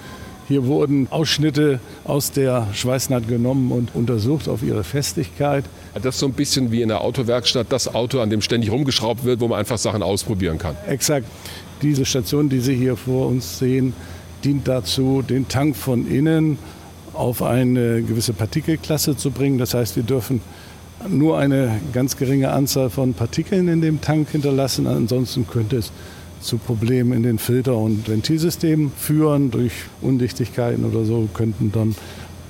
Hier 0.48 0.66
wurden 0.66 1.06
Ausschnitte 1.10 1.80
aus 2.04 2.30
der 2.32 2.66
Schweißnaht 2.74 3.26
genommen 3.26 3.72
und 3.72 3.94
untersucht 3.94 4.48
auf 4.48 4.62
ihre 4.62 4.84
Festigkeit. 4.84 5.64
Das 5.94 6.16
ist 6.16 6.18
so 6.18 6.26
ein 6.26 6.34
bisschen 6.34 6.70
wie 6.70 6.82
in 6.82 6.88
der 6.88 7.00
Autowerkstatt, 7.00 7.68
das 7.70 7.94
Auto, 7.94 8.20
an 8.20 8.28
dem 8.28 8.42
ständig 8.42 8.70
rumgeschraubt 8.70 9.24
wird, 9.24 9.40
wo 9.40 9.48
man 9.48 9.60
einfach 9.60 9.78
Sachen 9.78 10.02
ausprobieren 10.02 10.58
kann. 10.58 10.76
Exakt. 10.86 11.26
Diese 11.80 12.04
Station, 12.04 12.48
die 12.48 12.60
Sie 12.60 12.74
hier 12.74 12.96
vor 12.96 13.28
uns 13.28 13.58
sehen, 13.58 13.94
dient 14.44 14.68
dazu, 14.68 15.22
den 15.22 15.48
Tank 15.48 15.74
von 15.74 16.06
innen 16.06 16.58
auf 17.14 17.42
eine 17.42 18.02
gewisse 18.02 18.32
Partikelklasse 18.34 19.16
zu 19.16 19.30
bringen. 19.30 19.58
Das 19.58 19.74
heißt, 19.74 19.96
wir 19.96 20.02
dürfen 20.02 20.40
nur 21.08 21.38
eine 21.38 21.80
ganz 21.92 22.16
geringe 22.16 22.50
Anzahl 22.50 22.90
von 22.90 23.14
Partikeln 23.14 23.68
in 23.68 23.80
dem 23.80 24.00
Tank 24.00 24.30
hinterlassen. 24.30 24.86
Ansonsten 24.86 25.46
könnte 25.46 25.76
es 25.76 25.92
zu 26.42 26.58
Problemen 26.58 27.12
in 27.12 27.22
den 27.22 27.38
Filter- 27.38 27.76
und 27.76 28.08
Ventilsystemen 28.08 28.92
führen. 28.96 29.50
Durch 29.50 29.72
Undichtigkeiten 30.00 30.84
oder 30.84 31.04
so 31.04 31.28
könnten 31.32 31.72
dann 31.72 31.94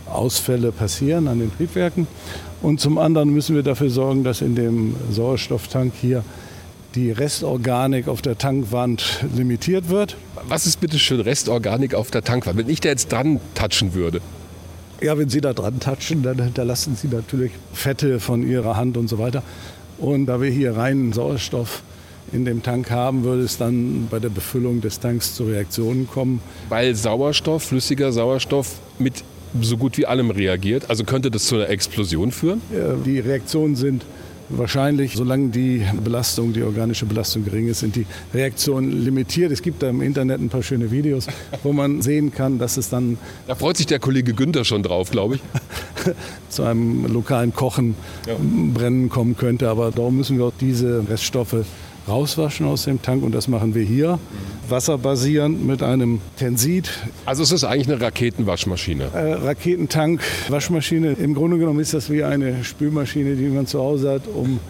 Ausfälle 0.06 0.72
passieren 0.72 1.28
an 1.28 1.38
den 1.38 1.54
Triebwerken. 1.56 2.06
Und 2.60 2.80
zum 2.80 2.98
anderen 2.98 3.30
müssen 3.30 3.56
wir 3.56 3.62
dafür 3.62 3.90
sorgen, 3.90 4.24
dass 4.24 4.40
in 4.40 4.54
dem 4.54 4.94
Sauerstofftank 5.10 5.92
hier 6.00 6.24
die 6.94 7.10
Restorganik 7.10 8.08
auf 8.08 8.22
der 8.22 8.36
Tankwand 8.36 9.24
limitiert 9.34 9.88
wird. 9.88 10.16
Was 10.46 10.66
ist 10.66 10.80
bitte 10.80 10.98
schön 10.98 11.20
Restorganik 11.20 11.94
auf 11.94 12.10
der 12.10 12.22
Tankwand? 12.22 12.58
Wenn 12.58 12.68
ich 12.68 12.80
da 12.80 12.90
jetzt 12.90 13.10
dran 13.10 13.40
touchen 13.54 13.94
würde, 13.94 14.20
Ja, 15.00 15.18
wenn 15.18 15.28
Sie 15.28 15.40
da 15.40 15.52
dran 15.52 15.80
touchen, 15.80 16.22
dann 16.22 16.40
hinterlassen 16.40 16.94
Sie 16.94 17.08
natürlich 17.08 17.50
Fette 17.72 18.20
von 18.20 18.46
Ihrer 18.46 18.76
Hand 18.76 18.96
und 18.96 19.08
so 19.08 19.18
weiter. 19.18 19.42
Und 19.98 20.26
da 20.26 20.40
wir 20.40 20.50
hier 20.50 20.76
reinen 20.76 21.12
Sauerstoff 21.12 21.82
in 22.32 22.44
dem 22.44 22.62
Tank 22.62 22.90
haben, 22.90 23.24
würde 23.24 23.42
es 23.42 23.58
dann 23.58 24.08
bei 24.10 24.18
der 24.18 24.30
Befüllung 24.30 24.80
des 24.80 25.00
Tanks 25.00 25.34
zu 25.34 25.44
Reaktionen 25.44 26.06
kommen. 26.08 26.40
Weil 26.68 26.94
Sauerstoff, 26.94 27.64
flüssiger 27.64 28.12
Sauerstoff 28.12 28.76
mit 28.98 29.24
so 29.60 29.76
gut 29.76 29.98
wie 29.98 30.06
allem 30.06 30.30
reagiert. 30.30 30.88
Also 30.88 31.04
könnte 31.04 31.30
das 31.30 31.44
zu 31.46 31.56
einer 31.56 31.68
Explosion 31.68 32.32
führen? 32.32 32.62
Die 33.04 33.18
Reaktionen 33.18 33.76
sind 33.76 34.04
wahrscheinlich, 34.48 35.14
solange 35.14 35.48
die 35.48 35.82
Belastung, 36.02 36.52
die 36.52 36.62
organische 36.62 37.06
Belastung 37.06 37.44
gering 37.44 37.68
ist, 37.68 37.80
sind 37.80 37.96
die 37.96 38.06
Reaktionen 38.34 39.04
limitiert. 39.04 39.52
Es 39.52 39.62
gibt 39.62 39.82
da 39.82 39.88
im 39.88 40.02
Internet 40.02 40.40
ein 40.40 40.48
paar 40.48 40.62
schöne 40.62 40.90
Videos, 40.90 41.26
wo 41.62 41.72
man 41.72 42.02
sehen 42.02 42.32
kann, 42.32 42.58
dass 42.58 42.76
es 42.76 42.88
dann. 42.90 43.18
Da 43.46 43.54
freut 43.54 43.76
sich 43.76 43.86
der 43.86 43.98
Kollege 43.98 44.34
Günther 44.34 44.64
schon 44.64 44.82
drauf, 44.82 45.10
glaube 45.10 45.36
ich. 45.36 45.42
zu 46.48 46.62
einem 46.64 47.06
lokalen 47.12 47.54
Kochen, 47.54 47.94
ja. 48.26 48.34
Brennen 48.74 49.08
kommen 49.08 49.36
könnte. 49.36 49.68
Aber 49.68 49.90
darum 49.90 50.16
müssen 50.16 50.38
wir 50.38 50.46
auch 50.46 50.52
diese 50.60 51.08
Reststoffe 51.08 51.64
rauswaschen 52.08 52.66
aus 52.66 52.84
dem 52.84 53.00
Tank 53.00 53.22
und 53.22 53.32
das 53.32 53.48
machen 53.48 53.74
wir 53.74 53.84
hier. 53.84 54.18
Wasserbasierend 54.68 55.64
mit 55.64 55.82
einem 55.82 56.20
Tensit. 56.36 56.90
Also 57.26 57.42
es 57.42 57.52
ist 57.52 57.64
eigentlich 57.64 57.88
eine 57.88 58.00
Raketenwaschmaschine. 58.00 59.04
Äh, 59.14 59.32
Raketentank, 59.34 60.20
Waschmaschine. 60.48 61.12
Im 61.12 61.34
Grunde 61.34 61.58
genommen 61.58 61.80
ist 61.80 61.94
das 61.94 62.10
wie 62.10 62.24
eine 62.24 62.64
Spülmaschine, 62.64 63.36
die 63.36 63.48
man 63.48 63.66
zu 63.66 63.80
Hause 63.80 64.12
hat, 64.12 64.22
um 64.26 64.60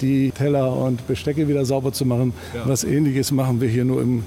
die 0.00 0.30
Teller 0.30 0.74
und 0.76 1.06
Bestecke 1.06 1.48
wieder 1.48 1.64
sauber 1.64 1.92
zu 1.92 2.04
machen. 2.04 2.32
Ja. 2.54 2.68
Was 2.68 2.84
ähnliches 2.84 3.32
machen 3.32 3.60
wir 3.60 3.68
hier 3.68 3.84
nur 3.84 4.00
im 4.00 4.22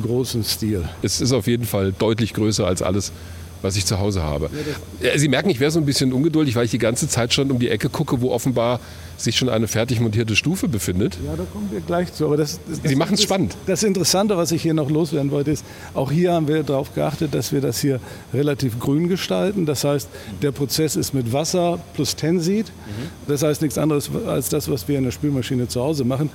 großen 0.00 0.42
Stil. 0.42 0.84
Es 1.02 1.20
ist 1.20 1.32
auf 1.32 1.46
jeden 1.46 1.64
Fall 1.64 1.92
deutlich 1.92 2.32
größer 2.34 2.66
als 2.66 2.82
alles, 2.82 3.12
was 3.62 3.76
ich 3.76 3.86
zu 3.86 3.98
Hause 3.98 4.22
habe. 4.22 4.50
Sie 5.16 5.28
merken, 5.28 5.50
ich 5.50 5.60
wäre 5.60 5.70
so 5.70 5.78
ein 5.78 5.86
bisschen 5.86 6.12
ungeduldig, 6.12 6.56
weil 6.56 6.64
ich 6.64 6.70
die 6.70 6.78
ganze 6.78 7.08
Zeit 7.08 7.32
schon 7.32 7.50
um 7.50 7.58
die 7.58 7.68
Ecke 7.68 7.88
gucke, 7.88 8.20
wo 8.20 8.30
offenbar 8.30 8.80
sich 9.16 9.36
schon 9.36 9.48
eine 9.48 9.68
fertig 9.68 10.00
montierte 10.00 10.34
Stufe 10.36 10.68
befindet. 10.68 11.16
Ja, 11.24 11.36
da 11.36 11.44
kommen 11.44 11.68
wir 11.70 11.80
gleich 11.80 12.12
zu. 12.12 12.26
Aber 12.26 12.36
das, 12.36 12.58
das, 12.68 12.80
Sie 12.82 12.96
machen 12.96 13.14
es 13.14 13.22
spannend. 13.22 13.56
Das 13.66 13.82
Interessante, 13.82 14.36
was 14.36 14.52
ich 14.52 14.62
hier 14.62 14.74
noch 14.74 14.90
loswerden 14.90 15.30
wollte, 15.30 15.52
ist, 15.52 15.64
auch 15.94 16.10
hier 16.10 16.32
haben 16.32 16.48
wir 16.48 16.62
darauf 16.62 16.94
geachtet, 16.94 17.34
dass 17.34 17.52
wir 17.52 17.60
das 17.60 17.80
hier 17.80 18.00
relativ 18.34 18.78
grün 18.80 19.08
gestalten. 19.08 19.64
Das 19.64 19.84
heißt, 19.84 20.08
der 20.42 20.50
Prozess 20.50 20.96
ist 20.96 21.14
mit 21.14 21.32
Wasser 21.32 21.78
plus 21.94 22.16
Tensit. 22.16 22.68
Mhm. 22.68 23.28
Das 23.28 23.42
heißt 23.42 23.62
nichts 23.62 23.78
anderes 23.78 24.10
als 24.26 24.48
das, 24.48 24.68
was 24.68 24.88
wir 24.88 24.98
in 24.98 25.04
der 25.04 25.12
Spülmaschine 25.12 25.68
zu 25.68 25.80
Hause 25.80 26.04
machen. 26.04 26.30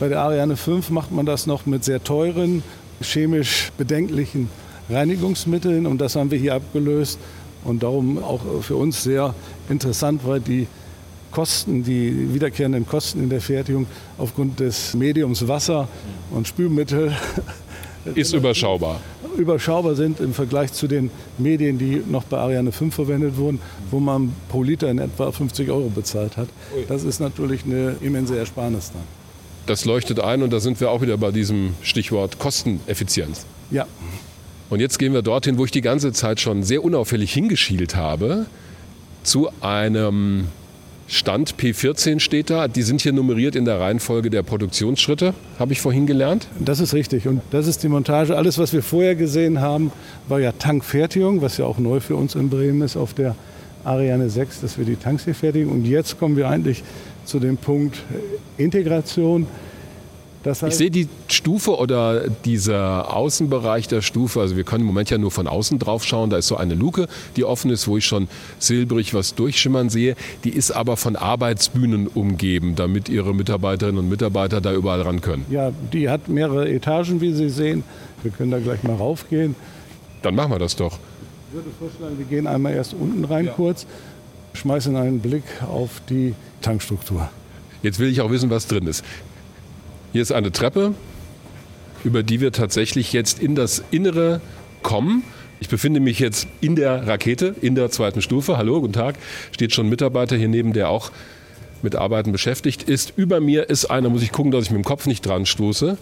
Bei 0.00 0.08
der 0.08 0.20
Ariane 0.20 0.56
5 0.56 0.90
macht 0.90 1.12
man 1.12 1.26
das 1.26 1.46
noch 1.46 1.66
mit 1.66 1.84
sehr 1.84 2.02
teuren, 2.02 2.62
chemisch 3.02 3.70
bedenklichen 3.76 4.48
Reinigungsmitteln 4.90 5.86
und 5.86 6.00
das 6.00 6.16
haben 6.16 6.30
wir 6.30 6.38
hier 6.38 6.54
abgelöst 6.54 7.18
und 7.64 7.82
darum 7.82 8.22
auch 8.22 8.40
für 8.62 8.76
uns 8.76 9.02
sehr 9.02 9.34
interessant, 9.68 10.22
weil 10.24 10.40
die 10.40 10.66
Kosten, 11.30 11.82
die 11.82 12.34
wiederkehrenden 12.34 12.86
Kosten 12.86 13.22
in 13.22 13.30
der 13.30 13.40
Fertigung 13.40 13.86
aufgrund 14.18 14.60
des 14.60 14.94
Mediums 14.94 15.48
Wasser 15.48 15.88
und 16.30 16.46
Spülmittel 16.46 17.12
ist 18.14 18.34
überschaubar. 18.34 19.00
Überschaubar 19.36 19.94
sind 19.94 20.20
im 20.20 20.34
Vergleich 20.34 20.74
zu 20.74 20.86
den 20.86 21.10
Medien, 21.38 21.78
die 21.78 22.02
noch 22.06 22.24
bei 22.24 22.36
Ariane 22.36 22.70
5 22.70 22.94
verwendet 22.94 23.38
wurden, 23.38 23.60
wo 23.90 23.98
man 23.98 24.34
pro 24.50 24.62
Liter 24.62 24.90
in 24.90 24.98
etwa 24.98 25.32
50 25.32 25.70
Euro 25.70 25.88
bezahlt 25.88 26.36
hat. 26.36 26.48
Das 26.88 27.02
ist 27.02 27.18
natürlich 27.18 27.64
eine 27.64 27.96
immense 28.02 28.36
Ersparnis 28.36 28.92
dann. 28.92 29.02
Das 29.64 29.84
leuchtet 29.86 30.20
ein 30.20 30.42
und 30.42 30.52
da 30.52 30.60
sind 30.60 30.80
wir 30.80 30.90
auch 30.90 31.00
wieder 31.00 31.16
bei 31.16 31.30
diesem 31.30 31.74
Stichwort 31.82 32.38
Kosteneffizienz. 32.38 33.46
Ja. 33.70 33.86
Und 34.72 34.80
jetzt 34.80 34.98
gehen 34.98 35.12
wir 35.12 35.20
dorthin, 35.20 35.58
wo 35.58 35.66
ich 35.66 35.70
die 35.70 35.82
ganze 35.82 36.12
Zeit 36.12 36.40
schon 36.40 36.62
sehr 36.62 36.82
unauffällig 36.82 37.30
hingeschielt 37.30 37.94
habe, 37.94 38.46
zu 39.22 39.50
einem 39.60 40.46
Stand 41.06 41.56
P14 41.56 42.20
steht 42.20 42.48
da. 42.48 42.68
Die 42.68 42.80
sind 42.80 43.02
hier 43.02 43.12
nummeriert 43.12 43.54
in 43.54 43.66
der 43.66 43.78
Reihenfolge 43.80 44.30
der 44.30 44.42
Produktionsschritte, 44.42 45.34
habe 45.58 45.74
ich 45.74 45.82
vorhin 45.82 46.06
gelernt. 46.06 46.48
Das 46.58 46.80
ist 46.80 46.94
richtig. 46.94 47.28
Und 47.28 47.42
das 47.50 47.66
ist 47.66 47.82
die 47.82 47.88
Montage. 47.88 48.34
Alles, 48.34 48.56
was 48.56 48.72
wir 48.72 48.82
vorher 48.82 49.14
gesehen 49.14 49.60
haben, 49.60 49.92
war 50.26 50.40
ja 50.40 50.52
Tankfertigung, 50.52 51.42
was 51.42 51.58
ja 51.58 51.66
auch 51.66 51.76
neu 51.76 52.00
für 52.00 52.16
uns 52.16 52.34
in 52.34 52.48
Bremen 52.48 52.80
ist 52.80 52.96
auf 52.96 53.12
der 53.12 53.36
Ariane 53.84 54.30
6, 54.30 54.62
dass 54.62 54.78
wir 54.78 54.86
die 54.86 54.96
Tanks 54.96 55.26
hier 55.26 55.34
fertigen. 55.34 55.70
Und 55.70 55.84
jetzt 55.84 56.18
kommen 56.18 56.38
wir 56.38 56.48
eigentlich 56.48 56.82
zu 57.26 57.40
dem 57.40 57.58
Punkt 57.58 57.98
Integration. 58.56 59.46
Das 60.42 60.62
heißt, 60.62 60.72
ich 60.72 60.78
sehe 60.78 60.90
die 60.90 61.08
Stufe 61.28 61.76
oder 61.76 62.28
dieser 62.28 63.14
Außenbereich 63.14 63.86
der 63.86 64.02
Stufe, 64.02 64.40
also 64.40 64.56
wir 64.56 64.64
können 64.64 64.80
im 64.80 64.88
Moment 64.88 65.10
ja 65.10 65.18
nur 65.18 65.30
von 65.30 65.46
außen 65.46 65.78
drauf 65.78 66.04
schauen, 66.04 66.30
da 66.30 66.38
ist 66.38 66.48
so 66.48 66.56
eine 66.56 66.74
Luke, 66.74 67.06
die 67.36 67.44
offen 67.44 67.70
ist, 67.70 67.86
wo 67.86 67.96
ich 67.96 68.06
schon 68.06 68.28
silbrig 68.58 69.14
was 69.14 69.34
durchschimmern 69.34 69.88
sehe. 69.88 70.16
Die 70.44 70.50
ist 70.50 70.72
aber 70.72 70.96
von 70.96 71.14
Arbeitsbühnen 71.14 72.08
umgeben, 72.08 72.74
damit 72.74 73.08
Ihre 73.08 73.34
Mitarbeiterinnen 73.34 73.98
und 73.98 74.08
Mitarbeiter 74.08 74.60
da 74.60 74.72
überall 74.72 75.02
ran 75.02 75.20
können. 75.20 75.46
Ja, 75.50 75.70
die 75.92 76.08
hat 76.08 76.28
mehrere 76.28 76.68
Etagen, 76.68 77.20
wie 77.20 77.32
Sie 77.32 77.48
sehen. 77.48 77.84
Wir 78.22 78.32
können 78.32 78.50
da 78.50 78.58
gleich 78.58 78.82
mal 78.82 78.96
raufgehen. 78.96 79.54
Dann 80.22 80.34
machen 80.34 80.52
wir 80.52 80.58
das 80.58 80.76
doch. 80.76 80.98
Ich 81.48 81.54
würde 81.54 81.70
vorschlagen, 81.78 82.18
wir 82.18 82.26
gehen 82.26 82.46
einmal 82.46 82.72
erst 82.72 82.94
unten 82.94 83.24
rein 83.24 83.46
ja. 83.46 83.52
kurz, 83.52 83.86
schmeißen 84.54 84.96
einen 84.96 85.20
Blick 85.20 85.44
auf 85.68 86.00
die 86.08 86.34
Tankstruktur. 86.62 87.28
Jetzt 87.82 87.98
will 87.98 88.08
ich 88.08 88.20
auch 88.20 88.30
wissen, 88.30 88.48
was 88.48 88.66
drin 88.66 88.86
ist. 88.86 89.04
Hier 90.12 90.20
ist 90.20 90.32
eine 90.32 90.52
Treppe, 90.52 90.94
über 92.04 92.22
die 92.22 92.42
wir 92.42 92.52
tatsächlich 92.52 93.14
jetzt 93.14 93.40
in 93.40 93.54
das 93.54 93.82
Innere 93.90 94.42
kommen. 94.82 95.24
Ich 95.58 95.70
befinde 95.70 96.00
mich 96.00 96.18
jetzt 96.18 96.48
in 96.60 96.76
der 96.76 97.06
Rakete, 97.06 97.54
in 97.62 97.74
der 97.74 97.90
zweiten 97.90 98.20
Stufe. 98.20 98.58
Hallo, 98.58 98.82
guten 98.82 98.92
Tag. 98.92 99.14
Steht 99.52 99.72
schon 99.72 99.86
ein 99.86 99.88
Mitarbeiter 99.88 100.36
hier 100.36 100.48
neben, 100.48 100.74
der 100.74 100.90
auch 100.90 101.12
mit 101.80 101.96
Arbeiten 101.96 102.30
beschäftigt 102.30 102.82
ist. 102.82 103.14
Über 103.16 103.40
mir 103.40 103.70
ist 103.70 103.86
einer, 103.86 104.10
muss 104.10 104.22
ich 104.22 104.32
gucken, 104.32 104.52
dass 104.52 104.64
ich 104.64 104.70
mit 104.70 104.82
dem 104.82 104.84
Kopf 104.84 105.06
nicht 105.06 105.24
dran 105.24 105.46
stoße. 105.46 105.96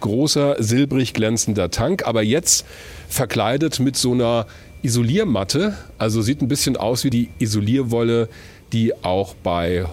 Großer, 0.00 0.62
silbrig 0.62 1.12
glänzender 1.12 1.72
Tank, 1.72 2.06
aber 2.06 2.22
jetzt 2.22 2.66
verkleidet 3.08 3.80
mit 3.80 3.96
so 3.96 4.12
einer 4.12 4.46
Isoliermatte. 4.82 5.76
Also 5.98 6.22
sieht 6.22 6.40
ein 6.40 6.46
bisschen 6.46 6.76
aus 6.76 7.02
wie 7.02 7.10
die 7.10 7.30
Isolierwolle, 7.40 8.28
die 8.72 8.94
auch 9.02 9.34
bei 9.34 9.86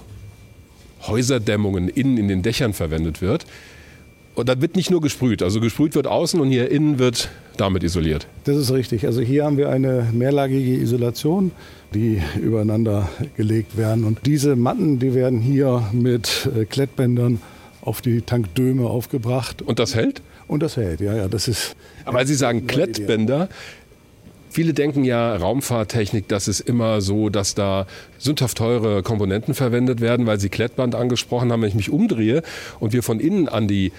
Häuserdämmungen 1.08 1.90
innen 1.90 2.18
in 2.18 2.28
den 2.28 2.42
Dächern 2.42 2.74
verwendet 2.74 3.22
wird. 3.22 3.46
Und 4.36 4.50
dann 4.50 4.62
wird 4.62 4.76
nicht 4.76 4.90
nur 4.90 5.02
gesprüht, 5.02 5.44
also 5.44 5.62
gesprüht 5.62 5.94
wird 5.94 6.08
außen 6.08 6.40
und 6.40 6.50
hier 6.50 6.72
innen 6.72 6.98
wird 6.98 7.30
damit 7.56 7.84
isoliert. 7.84 8.26
Das 8.46 8.58
ist 8.58 8.72
richtig. 8.72 9.06
Also 9.06 9.22
hier 9.22 9.46
haben 9.46 9.58
wir 9.58 9.70
eine 9.70 10.08
mehrlagige 10.12 10.76
Isolation, 10.82 11.52
die 11.94 12.22
übereinander 12.42 13.10
gelegt 13.38 13.78
werden. 13.78 14.06
Und 14.06 14.20
diese 14.26 14.56
Matten, 14.56 14.98
die 14.98 15.14
werden 15.14 15.40
hier 15.40 15.88
mit 15.92 16.50
äh, 16.56 16.66
Klettbändern 16.66 17.42
auf 17.82 18.02
die 18.02 18.22
Tankdöme 18.22 18.88
aufgebracht. 18.88 19.62
Und 19.62 19.78
das 19.78 19.94
hält? 19.94 20.22
Und 20.48 20.64
das 20.64 20.78
hält, 20.78 21.00
ja, 21.00 21.16
ja. 21.16 21.28
Das 21.28 21.48
ist. 21.48 21.76
Aber 22.06 22.26
Sie 22.26 22.36
sagen 22.36 22.66
Klettbänder. 22.66 23.50
Viele 24.54 24.76
denken 24.76 25.04
ja, 25.04 25.36
Raumfahrttechnik, 25.36 26.28
das 26.28 26.48
ist 26.48 26.60
immer 26.60 27.02
so, 27.02 27.30
dass 27.30 27.56
da 27.56 27.88
sündhaft 28.20 28.60
teure 28.60 29.02
Komponenten 29.02 29.56
verwendet 29.56 30.00
werden, 30.00 30.28
weil 30.28 30.40
Sie 30.40 30.50
Klettband 30.50 30.94
angesprochen 30.94 31.52
haben. 31.52 31.64
Wenn 31.64 31.70
ich 31.70 31.76
mich 31.76 31.90
umdrehe 31.90 32.44
und 32.80 32.94
wir 32.94 33.02
von 33.02 33.20
innen 33.20 33.50
an 33.50 33.68
die 33.68 33.92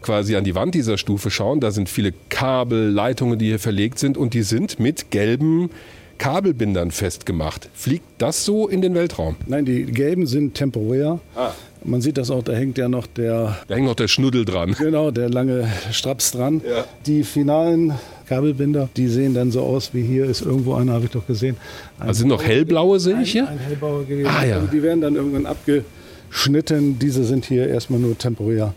quasi 0.00 0.36
an 0.36 0.44
die 0.44 0.54
Wand 0.54 0.74
dieser 0.74 0.96
Stufe 0.96 1.30
schauen, 1.30 1.60
da 1.60 1.72
sind 1.72 1.90
viele 1.90 2.14
Kabel, 2.30 2.88
Leitungen, 2.88 3.38
die 3.38 3.48
hier 3.48 3.58
verlegt 3.58 3.98
sind 3.98 4.16
und 4.16 4.32
die 4.32 4.44
sind 4.44 4.80
mit 4.80 5.10
gelben 5.10 5.68
Kabelbindern 6.16 6.90
festgemacht. 6.90 7.68
Fliegt 7.74 8.06
das 8.16 8.46
so 8.46 8.66
in 8.66 8.80
den 8.80 8.94
Weltraum? 8.94 9.36
Nein, 9.46 9.66
die 9.66 9.84
gelben 9.84 10.26
sind 10.26 10.54
temporär. 10.54 11.20
Ah. 11.36 11.50
Man 11.84 12.00
sieht 12.00 12.16
das 12.16 12.30
auch, 12.30 12.42
da 12.42 12.54
hängt 12.54 12.78
ja 12.78 12.88
noch 12.88 13.06
der. 13.06 13.58
Da 13.68 13.74
hängt 13.74 13.86
noch 13.86 13.94
der 13.94 14.08
Schnuddel 14.08 14.46
dran. 14.46 14.74
Genau, 14.78 15.10
der 15.10 15.28
lange 15.28 15.70
Straps 15.92 16.32
dran. 16.32 16.62
Ja. 16.66 16.86
Die 17.06 17.24
finalen 17.24 17.92
Kabelbinder, 18.28 18.88
die 18.96 19.08
sehen 19.08 19.34
dann 19.34 19.50
so 19.50 19.62
aus 19.62 19.94
wie 19.94 20.02
hier 20.02 20.26
ist 20.26 20.42
irgendwo 20.42 20.74
einer, 20.74 20.92
habe 20.92 21.06
ich 21.06 21.10
doch 21.10 21.26
gesehen. 21.26 21.56
Ein 21.98 22.08
also 22.08 22.20
sind 22.20 22.28
noch 22.28 22.42
hellblaue, 22.42 23.00
sehe 23.00 23.20
ich 23.22 23.32
hier? 23.32 23.48
Ein, 23.48 23.54
ein 23.54 23.58
hellblauer 23.58 24.04
gewesen. 24.04 24.30
Ah, 24.30 24.44
ja. 24.44 24.56
Also 24.56 24.68
die 24.68 24.82
werden 24.82 25.00
dann 25.00 25.16
irgendwann 25.16 25.46
abgeschnitten. 25.46 26.98
Diese 26.98 27.24
sind 27.24 27.44
hier 27.46 27.68
erstmal 27.68 28.00
nur 28.00 28.16
temporär 28.16 28.74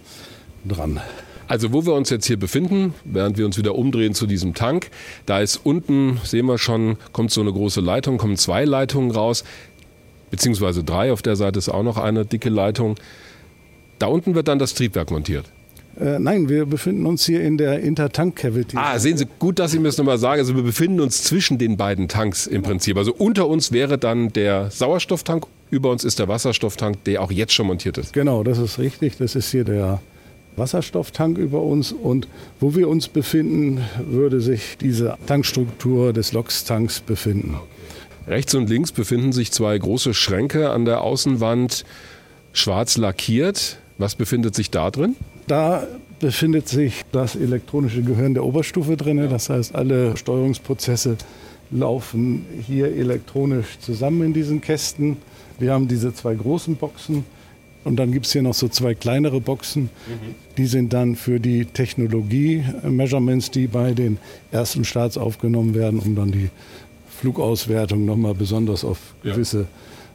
dran. 0.66 1.00
Also 1.48 1.74
wo 1.74 1.86
wir 1.86 1.94
uns 1.94 2.10
jetzt 2.10 2.28
hier 2.28 2.40
befinden, 2.40 2.94
während 3.04 3.38
wir 3.38 3.46
uns 3.46 3.58
wieder 3.58 3.76
umdrehen 3.76 4.14
zu 4.14 4.26
diesem 4.26 4.54
Tank, 4.54 4.90
da 5.26 5.42
ist 5.42 5.60
unten, 5.64 6.18
sehen 6.24 6.46
wir 6.46 6.58
schon, 6.58 6.96
kommt 7.12 7.32
so 7.32 7.42
eine 7.42 7.52
große 7.52 7.82
Leitung, 7.82 8.18
kommen 8.18 8.38
zwei 8.38 8.64
Leitungen 8.64 9.12
raus 9.12 9.44
beziehungsweise 10.30 10.84
drei. 10.84 11.12
Auf 11.12 11.22
der 11.22 11.36
Seite 11.36 11.60
ist 11.60 11.68
auch 11.68 11.84
noch 11.84 11.98
eine 11.98 12.26
dicke 12.26 12.50
Leitung. 12.50 12.96
Da 14.00 14.08
unten 14.08 14.34
wird 14.34 14.48
dann 14.48 14.60
das 14.60 14.74
Triebwerk 14.74 15.12
montiert. 15.12 15.46
Äh, 16.00 16.20
nein, 16.20 16.50
wir 16.50 16.66
befinden 16.66 17.06
uns 17.06 17.26
hier 17.26 17.42
in 17.44 17.58
der 17.58 17.82
Intertank-Cavity. 17.82 18.78
Ah, 18.78 18.98
sehen 18.98 19.18
Sie, 19.18 19.28
gut, 19.40 19.60
dass 19.60 19.72
Sie 19.72 19.80
mir 19.80 19.90
das 19.90 19.98
nochmal 19.98 20.18
sagen. 20.18 20.40
Also 20.40 20.56
wir 20.56 20.64
befinden 20.64 21.00
uns 21.02 21.24
zwischen 21.24 21.58
den 21.58 21.78
beiden 21.78 22.08
Tanks 22.08 22.48
im 22.48 22.64
Prinzip. 22.64 22.98
Also 22.98 23.14
unter 23.14 23.48
uns 23.48 23.72
wäre 23.72 23.98
dann 23.98 24.30
der 24.30 24.72
Sauerstofftank, 24.72 25.46
über 25.70 25.90
uns 25.90 26.04
ist 26.04 26.20
der 26.20 26.28
Wasserstofftank, 26.28 27.04
der 27.04 27.22
auch 27.22 27.32
jetzt 27.32 27.54
schon 27.54 27.68
montiert 27.68 27.98
ist. 27.98 28.14
Genau, 28.14 28.44
das 28.44 28.58
ist 28.58 28.80
richtig. 28.80 29.18
Das 29.18 29.36
ist 29.36 29.52
hier 29.52 29.64
der 29.64 30.02
Wasserstofftank 30.56 31.38
über 31.38 31.62
uns. 31.62 31.92
Und 31.92 32.28
wo 32.60 32.76
wir 32.76 32.88
uns 32.90 33.08
befinden, 33.08 33.82
würde 34.06 34.42
sich 34.42 34.78
diese 34.80 35.18
Tankstruktur 35.26 36.14
des 36.14 36.34
LOX-Tanks 36.34 37.02
befinden. 37.02 37.56
Rechts 38.28 38.54
und 38.54 38.70
links 38.70 38.92
befinden 38.92 39.32
sich 39.32 39.52
zwei 39.52 39.78
große 39.78 40.14
Schränke 40.14 40.70
an 40.70 40.86
der 40.86 41.02
Außenwand, 41.02 41.86
schwarz 42.54 42.98
lackiert. 42.98 43.78
Was 43.98 44.16
befindet 44.16 44.56
sich 44.56 44.72
da 44.72 44.90
drin? 44.92 45.16
Da 45.52 45.86
befindet 46.22 46.70
sich 46.70 47.02
das 47.12 47.36
elektronische 47.36 48.04
Gehirn 48.04 48.34
der 48.36 48.46
Oberstufe 48.46 48.96
drin. 48.96 49.18
Das 49.30 49.50
heißt, 49.50 49.76
alle 49.76 50.16
Steuerungsprozesse 50.16 51.18
laufen 51.72 52.46
hier 52.66 52.96
elektronisch 52.96 53.78
zusammen 53.80 54.28
in 54.28 54.34
diesen 54.34 54.62
Kästen. 54.62 55.18
Wir 55.60 55.74
haben 55.74 55.90
diese 55.90 56.14
zwei 56.14 56.36
großen 56.36 56.78
Boxen 56.78 57.26
und 57.84 57.98
dann 57.98 58.14
gibt 58.14 58.28
es 58.28 58.32
hier 58.32 58.44
noch 58.44 58.54
so 58.54 58.70
zwei 58.70 58.96
kleinere 58.96 59.42
Boxen. 59.42 59.90
Die 60.56 60.68
sind 60.68 60.94
dann 60.94 61.18
für 61.18 61.42
die 61.42 61.66
Technologie-Measurements, 61.66 63.52
die 63.52 63.68
bei 63.68 63.92
den 63.92 64.20
ersten 64.54 64.86
Starts 64.86 65.18
aufgenommen 65.18 65.76
werden, 65.76 66.00
um 66.00 66.16
dann 66.16 66.32
die 66.32 66.50
Flugauswertung 67.20 68.06
nochmal 68.06 68.36
besonders 68.36 68.86
auf 68.86 69.00
gewisse 69.22 69.68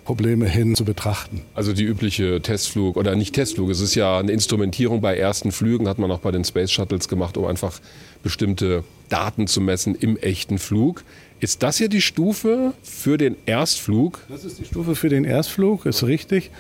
Probleme 0.07 0.49
hin 0.49 0.77
zu 0.77 0.85
betrachten. 0.85 1.43
Also 1.55 1.73
die 1.73 1.83
übliche 1.83 2.41
Testflug 2.41 2.97
oder 2.97 3.17
nicht 3.17 3.35
Testflug, 3.35 3.71
es 3.71 3.81
ist 3.81 3.97
ja 3.97 4.19
eine 4.19 4.31
Instrumentierung 4.31 5.01
bei 5.01 5.19
ersten 5.19 5.51
Flügen, 5.51 5.89
hat 5.89 5.99
man 5.99 6.11
auch 6.13 6.21
bei 6.21 6.31
den 6.31 6.45
Space 6.45 6.71
Shuttles 6.71 7.09
gemacht, 7.09 7.37
um 7.37 7.45
einfach 7.45 7.81
bestimmte 8.23 8.85
Daten 9.09 9.49
zu 9.49 9.61
messen 9.61 9.97
im 9.97 10.17
echten 10.17 10.59
Flug. 10.59 11.03
Ist 11.41 11.65
das 11.65 11.79
hier 11.79 11.89
die 11.89 12.01
Stufe 12.01 12.73
für 12.83 13.19
den 13.19 13.37
Erstflug? 13.47 14.21
Das 14.29 14.45
ist 14.45 14.61
die 14.61 14.65
Stufe 14.65 14.95
für 14.95 15.09
den 15.09 15.25
Erstflug, 15.25 15.85
ist 15.85 16.05
richtig. 16.05 16.51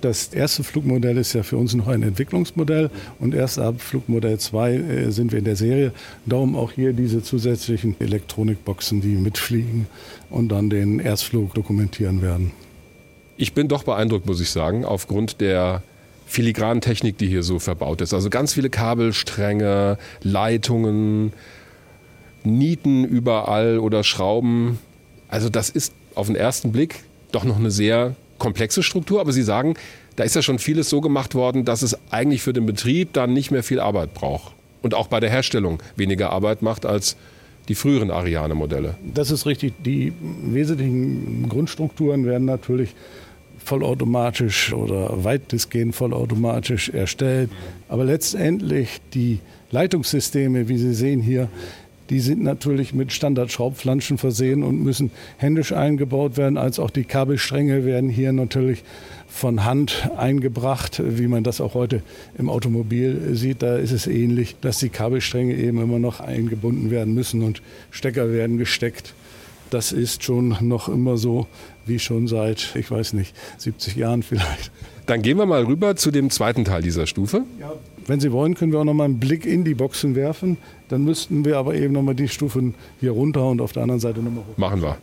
Das 0.00 0.28
erste 0.28 0.62
Flugmodell 0.64 1.16
ist 1.18 1.32
ja 1.32 1.42
für 1.42 1.56
uns 1.56 1.74
noch 1.74 1.88
ein 1.88 2.02
Entwicklungsmodell 2.02 2.90
und 3.20 3.34
erst 3.34 3.58
ab 3.58 3.80
Flugmodell 3.80 4.38
2 4.38 4.74
äh, 4.74 5.10
sind 5.10 5.32
wir 5.32 5.38
in 5.38 5.44
der 5.44 5.56
Serie. 5.56 5.92
Darum 6.26 6.56
auch 6.56 6.72
hier 6.72 6.92
diese 6.92 7.22
zusätzlichen 7.22 7.96
Elektronikboxen, 8.00 9.00
die 9.00 9.16
mitfliegen 9.16 9.86
und 10.30 10.50
dann 10.50 10.68
den 10.68 10.98
Erstflug 10.98 11.54
dokumentieren 11.54 12.22
werden. 12.22 12.52
Ich 13.40 13.52
bin 13.52 13.68
doch 13.68 13.84
beeindruckt, 13.84 14.26
muss 14.26 14.40
ich 14.40 14.50
sagen, 14.50 14.84
aufgrund 14.84 15.40
der 15.40 15.82
filigranen 16.26 16.80
Technik, 16.80 17.18
die 17.18 17.28
hier 17.28 17.44
so 17.44 17.60
verbaut 17.60 18.00
ist. 18.00 18.12
Also 18.12 18.30
ganz 18.30 18.52
viele 18.52 18.68
Kabelstränge, 18.68 19.96
Leitungen, 20.22 21.32
Nieten 22.42 23.04
überall 23.04 23.78
oder 23.78 24.02
Schrauben. 24.02 24.80
Also 25.28 25.50
das 25.50 25.70
ist 25.70 25.94
auf 26.16 26.26
den 26.26 26.34
ersten 26.34 26.72
Blick 26.72 26.96
doch 27.30 27.44
noch 27.44 27.58
eine 27.58 27.70
sehr 27.70 28.16
komplexe 28.38 28.82
Struktur, 28.82 29.20
aber 29.20 29.32
Sie 29.32 29.42
sagen, 29.42 29.74
da 30.16 30.24
ist 30.24 30.34
ja 30.34 30.42
schon 30.42 30.58
vieles 30.58 30.90
so 30.90 31.00
gemacht 31.00 31.36
worden, 31.36 31.64
dass 31.64 31.82
es 31.82 31.96
eigentlich 32.10 32.42
für 32.42 32.52
den 32.52 32.66
Betrieb 32.66 33.12
dann 33.12 33.32
nicht 33.34 33.52
mehr 33.52 33.62
viel 33.62 33.78
Arbeit 33.78 34.14
braucht. 34.14 34.52
Und 34.82 34.94
auch 34.94 35.06
bei 35.06 35.20
der 35.20 35.30
Herstellung 35.30 35.80
weniger 35.94 36.30
Arbeit 36.30 36.62
macht 36.62 36.86
als 36.86 37.16
die 37.68 37.74
früheren 37.74 38.10
Ariane-Modelle. 38.10 38.96
Das 39.14 39.30
ist 39.30 39.46
richtig. 39.46 39.74
Die 39.84 40.12
wesentlichen 40.42 41.48
Grundstrukturen 41.48 42.24
werden 42.26 42.46
natürlich 42.46 42.94
vollautomatisch 43.68 44.72
oder 44.72 45.24
weitestgehend 45.24 45.94
vollautomatisch 45.94 46.88
erstellt. 46.88 47.50
Aber 47.88 48.04
letztendlich 48.04 49.00
die 49.12 49.40
Leitungssysteme, 49.70 50.68
wie 50.68 50.78
Sie 50.78 50.94
sehen 50.94 51.20
hier, 51.20 51.48
die 52.08 52.20
sind 52.20 52.42
natürlich 52.42 52.94
mit 52.94 53.12
Standardschraubflanschen 53.12 54.16
versehen 54.16 54.62
und 54.62 54.82
müssen 54.82 55.10
händisch 55.36 55.72
eingebaut 55.72 56.38
werden, 56.38 56.56
als 56.56 56.78
auch 56.78 56.90
die 56.90 57.04
Kabelstränge 57.04 57.84
werden 57.84 58.08
hier 58.08 58.32
natürlich 58.32 58.82
von 59.26 59.66
Hand 59.66 60.08
eingebracht, 60.16 61.02
wie 61.04 61.26
man 61.26 61.44
das 61.44 61.60
auch 61.60 61.74
heute 61.74 62.02
im 62.38 62.48
Automobil 62.48 63.34
sieht. 63.34 63.62
Da 63.62 63.76
ist 63.76 63.92
es 63.92 64.06
ähnlich, 64.06 64.56
dass 64.62 64.78
die 64.78 64.88
Kabelstränge 64.88 65.54
eben 65.54 65.82
immer 65.82 65.98
noch 65.98 66.20
eingebunden 66.20 66.90
werden 66.90 67.12
müssen 67.12 67.42
und 67.42 67.60
Stecker 67.90 68.32
werden 68.32 68.56
gesteckt. 68.56 69.12
Das 69.68 69.92
ist 69.92 70.24
schon 70.24 70.56
noch 70.62 70.88
immer 70.88 71.18
so, 71.18 71.46
wie 71.88 71.98
schon 71.98 72.26
seit, 72.26 72.74
ich 72.76 72.90
weiß 72.90 73.14
nicht, 73.14 73.34
70 73.58 73.96
Jahren 73.96 74.22
vielleicht. 74.22 74.70
Dann 75.06 75.22
gehen 75.22 75.38
wir 75.38 75.46
mal 75.46 75.64
rüber 75.64 75.96
zu 75.96 76.10
dem 76.10 76.30
zweiten 76.30 76.64
Teil 76.64 76.82
dieser 76.82 77.06
Stufe. 77.06 77.42
Ja, 77.58 77.72
wenn 78.06 78.20
Sie 78.20 78.32
wollen, 78.32 78.54
können 78.54 78.72
wir 78.72 78.80
auch 78.80 78.84
noch 78.84 78.94
mal 78.94 79.04
einen 79.04 79.18
Blick 79.18 79.46
in 79.46 79.64
die 79.64 79.74
Boxen 79.74 80.14
werfen. 80.14 80.58
Dann 80.88 81.04
müssten 81.04 81.44
wir 81.44 81.58
aber 81.58 81.74
eben 81.74 81.94
noch 81.94 82.02
mal 82.02 82.14
die 82.14 82.28
Stufen 82.28 82.74
hier 83.00 83.12
runter 83.12 83.46
und 83.46 83.60
auf 83.60 83.72
der 83.72 83.82
anderen 83.82 84.00
Seite 84.00 84.20
noch 84.20 84.30
mal 84.30 84.40
hoch. 84.40 84.56
Machen 84.56 84.82
wir. 84.82 84.96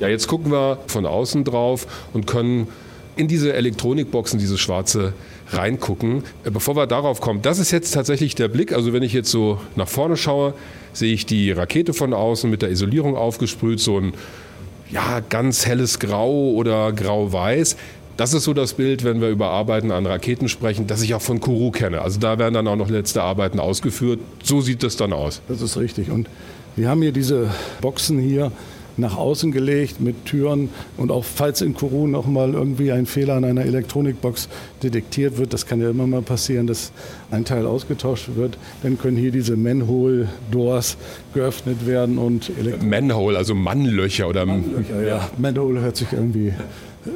Ja, 0.00 0.08
jetzt 0.08 0.28
gucken 0.28 0.52
wir 0.52 0.78
von 0.86 1.06
außen 1.06 1.44
drauf 1.44 1.86
und 2.12 2.26
können 2.26 2.68
in 3.16 3.26
diese 3.26 3.52
Elektronikboxen, 3.52 4.38
diese 4.38 4.56
schwarze, 4.58 5.12
reingucken. 5.50 6.22
Äh, 6.44 6.50
bevor 6.50 6.76
wir 6.76 6.86
darauf 6.86 7.20
kommen, 7.20 7.42
das 7.42 7.58
ist 7.58 7.70
jetzt 7.70 7.92
tatsächlich 7.92 8.34
der 8.34 8.48
Blick. 8.48 8.72
Also 8.72 8.92
wenn 8.92 9.02
ich 9.02 9.12
jetzt 9.12 9.30
so 9.30 9.60
nach 9.74 9.88
vorne 9.88 10.16
schaue, 10.16 10.54
sehe 10.92 11.12
ich 11.12 11.26
die 11.26 11.50
Rakete 11.50 11.94
von 11.94 12.14
außen 12.14 12.48
mit 12.48 12.62
der 12.62 12.70
Isolierung 12.70 13.16
aufgesprüht, 13.16 13.80
so 13.80 13.98
ein 13.98 14.12
ja, 14.90 15.20
ganz 15.20 15.66
helles 15.66 15.98
Grau 15.98 16.50
oder 16.52 16.92
Grau-Weiß. 16.92 17.76
Das 18.16 18.34
ist 18.34 18.44
so 18.44 18.52
das 18.52 18.74
Bild, 18.74 19.04
wenn 19.04 19.20
wir 19.20 19.28
über 19.28 19.50
Arbeiten 19.50 19.92
an 19.92 20.04
Raketen 20.04 20.48
sprechen, 20.48 20.88
das 20.88 21.02
ich 21.02 21.14
auch 21.14 21.22
von 21.22 21.40
Kourou 21.40 21.70
kenne. 21.70 22.00
Also 22.00 22.18
da 22.18 22.38
werden 22.38 22.54
dann 22.54 22.66
auch 22.66 22.76
noch 22.76 22.88
letzte 22.88 23.22
Arbeiten 23.22 23.60
ausgeführt. 23.60 24.18
So 24.42 24.60
sieht 24.60 24.82
es 24.82 24.96
dann 24.96 25.12
aus. 25.12 25.40
Das 25.46 25.62
ist 25.62 25.76
richtig. 25.76 26.10
Und 26.10 26.28
wir 26.74 26.88
haben 26.88 27.00
hier 27.00 27.12
diese 27.12 27.48
Boxen 27.80 28.18
hier 28.18 28.50
nach 28.98 29.16
außen 29.16 29.52
gelegt 29.52 30.00
mit 30.00 30.26
Türen 30.26 30.68
und 30.96 31.10
auch 31.10 31.24
falls 31.24 31.60
in 31.60 31.74
Kourou 31.74 32.06
noch 32.06 32.26
mal 32.26 32.52
irgendwie 32.52 32.92
ein 32.92 33.06
Fehler 33.06 33.34
an 33.34 33.44
einer 33.44 33.64
Elektronikbox 33.64 34.48
detektiert 34.82 35.38
wird, 35.38 35.52
das 35.52 35.66
kann 35.66 35.80
ja 35.80 35.90
immer 35.90 36.06
mal 36.06 36.22
passieren, 36.22 36.66
dass 36.66 36.92
ein 37.30 37.44
Teil 37.44 37.66
ausgetauscht 37.66 38.30
wird, 38.34 38.58
dann 38.82 38.98
können 38.98 39.16
hier 39.16 39.30
diese 39.30 39.56
Manhole 39.56 40.28
Doors 40.50 40.96
geöffnet 41.34 41.86
werden 41.86 42.18
und 42.18 42.50
Elektro 42.58 42.84
Manhole, 42.84 43.38
also 43.38 43.54
Mannlöcher 43.54 44.28
oder 44.28 44.44
Mannlöcher, 44.46 45.02
ja. 45.06 45.30
Manhole 45.38 45.80
hört 45.80 45.96
sich 45.96 46.12
irgendwie 46.12 46.52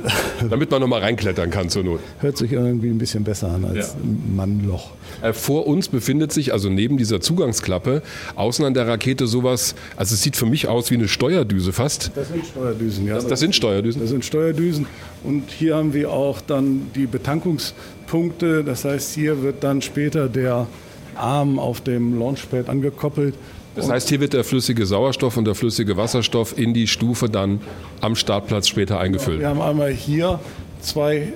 damit 0.50 0.70
man 0.70 0.80
noch 0.80 0.88
mal 0.88 1.00
reinklettern 1.00 1.50
kann 1.50 1.68
zur 1.68 1.84
Not. 1.84 2.00
Hört 2.20 2.36
sich 2.36 2.52
irgendwie 2.52 2.88
ein 2.88 2.98
bisschen 2.98 3.24
besser 3.24 3.48
an 3.48 3.64
als 3.64 3.88
ja. 3.88 3.94
Mannloch. 4.34 4.90
Äh, 5.22 5.32
vor 5.32 5.66
uns 5.66 5.88
befindet 5.88 6.32
sich, 6.32 6.52
also 6.52 6.68
neben 6.68 6.96
dieser 6.96 7.20
Zugangsklappe, 7.20 8.02
außen 8.34 8.64
an 8.64 8.74
der 8.74 8.86
Rakete 8.86 9.26
sowas, 9.26 9.74
also 9.96 10.14
es 10.14 10.22
sieht 10.22 10.36
für 10.36 10.46
mich 10.46 10.68
aus 10.68 10.90
wie 10.90 10.94
eine 10.94 11.08
Steuerdüse 11.08 11.72
fast. 11.72 12.10
Das 12.14 12.28
sind 12.28 12.46
Steuerdüsen, 12.46 13.06
ja. 13.06 13.14
Das, 13.14 13.26
das 13.26 13.40
sind 13.40 13.54
Steuerdüsen? 13.54 14.00
Das 14.00 14.10
sind 14.10 14.24
Steuerdüsen. 14.24 14.86
Und 15.24 15.50
hier 15.50 15.76
haben 15.76 15.94
wir 15.94 16.10
auch 16.10 16.40
dann 16.40 16.90
die 16.94 17.06
Betankungspunkte. 17.06 18.64
Das 18.64 18.84
heißt, 18.84 19.14
hier 19.14 19.42
wird 19.42 19.62
dann 19.62 19.82
später 19.82 20.28
der 20.28 20.66
Arm 21.14 21.58
auf 21.58 21.80
dem 21.80 22.18
Launchpad 22.18 22.68
angekoppelt 22.68 23.34
das 23.74 23.88
heißt, 23.88 24.08
hier 24.08 24.20
wird 24.20 24.32
der 24.32 24.44
flüssige 24.44 24.86
Sauerstoff 24.86 25.36
und 25.36 25.44
der 25.44 25.54
flüssige 25.54 25.96
Wasserstoff 25.96 26.56
in 26.58 26.74
die 26.74 26.86
Stufe 26.86 27.28
dann 27.28 27.60
am 28.00 28.16
Startplatz 28.16 28.68
später 28.68 28.98
eingefüllt. 29.00 29.40
Wir 29.40 29.48
haben 29.48 29.62
einmal 29.62 29.90
hier 29.90 30.40
zwei 30.80 31.16
äh, 31.16 31.30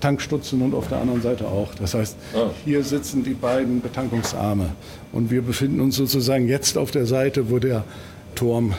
Tankstutzen 0.00 0.62
und 0.62 0.74
auf 0.74 0.88
der 0.88 0.98
anderen 0.98 1.22
Seite 1.22 1.46
auch. 1.46 1.74
Das 1.74 1.94
heißt, 1.94 2.16
ah. 2.34 2.50
hier 2.64 2.84
sitzen 2.84 3.24
die 3.24 3.34
beiden 3.34 3.80
Betankungsarme. 3.80 4.70
Und 5.12 5.30
wir 5.30 5.42
befinden 5.42 5.80
uns 5.80 5.96
sozusagen 5.96 6.48
jetzt 6.48 6.78
auf 6.78 6.90
der 6.90 7.06
Seite, 7.06 7.50
wo 7.50 7.58
der 7.58 7.84
Turm 8.34 8.74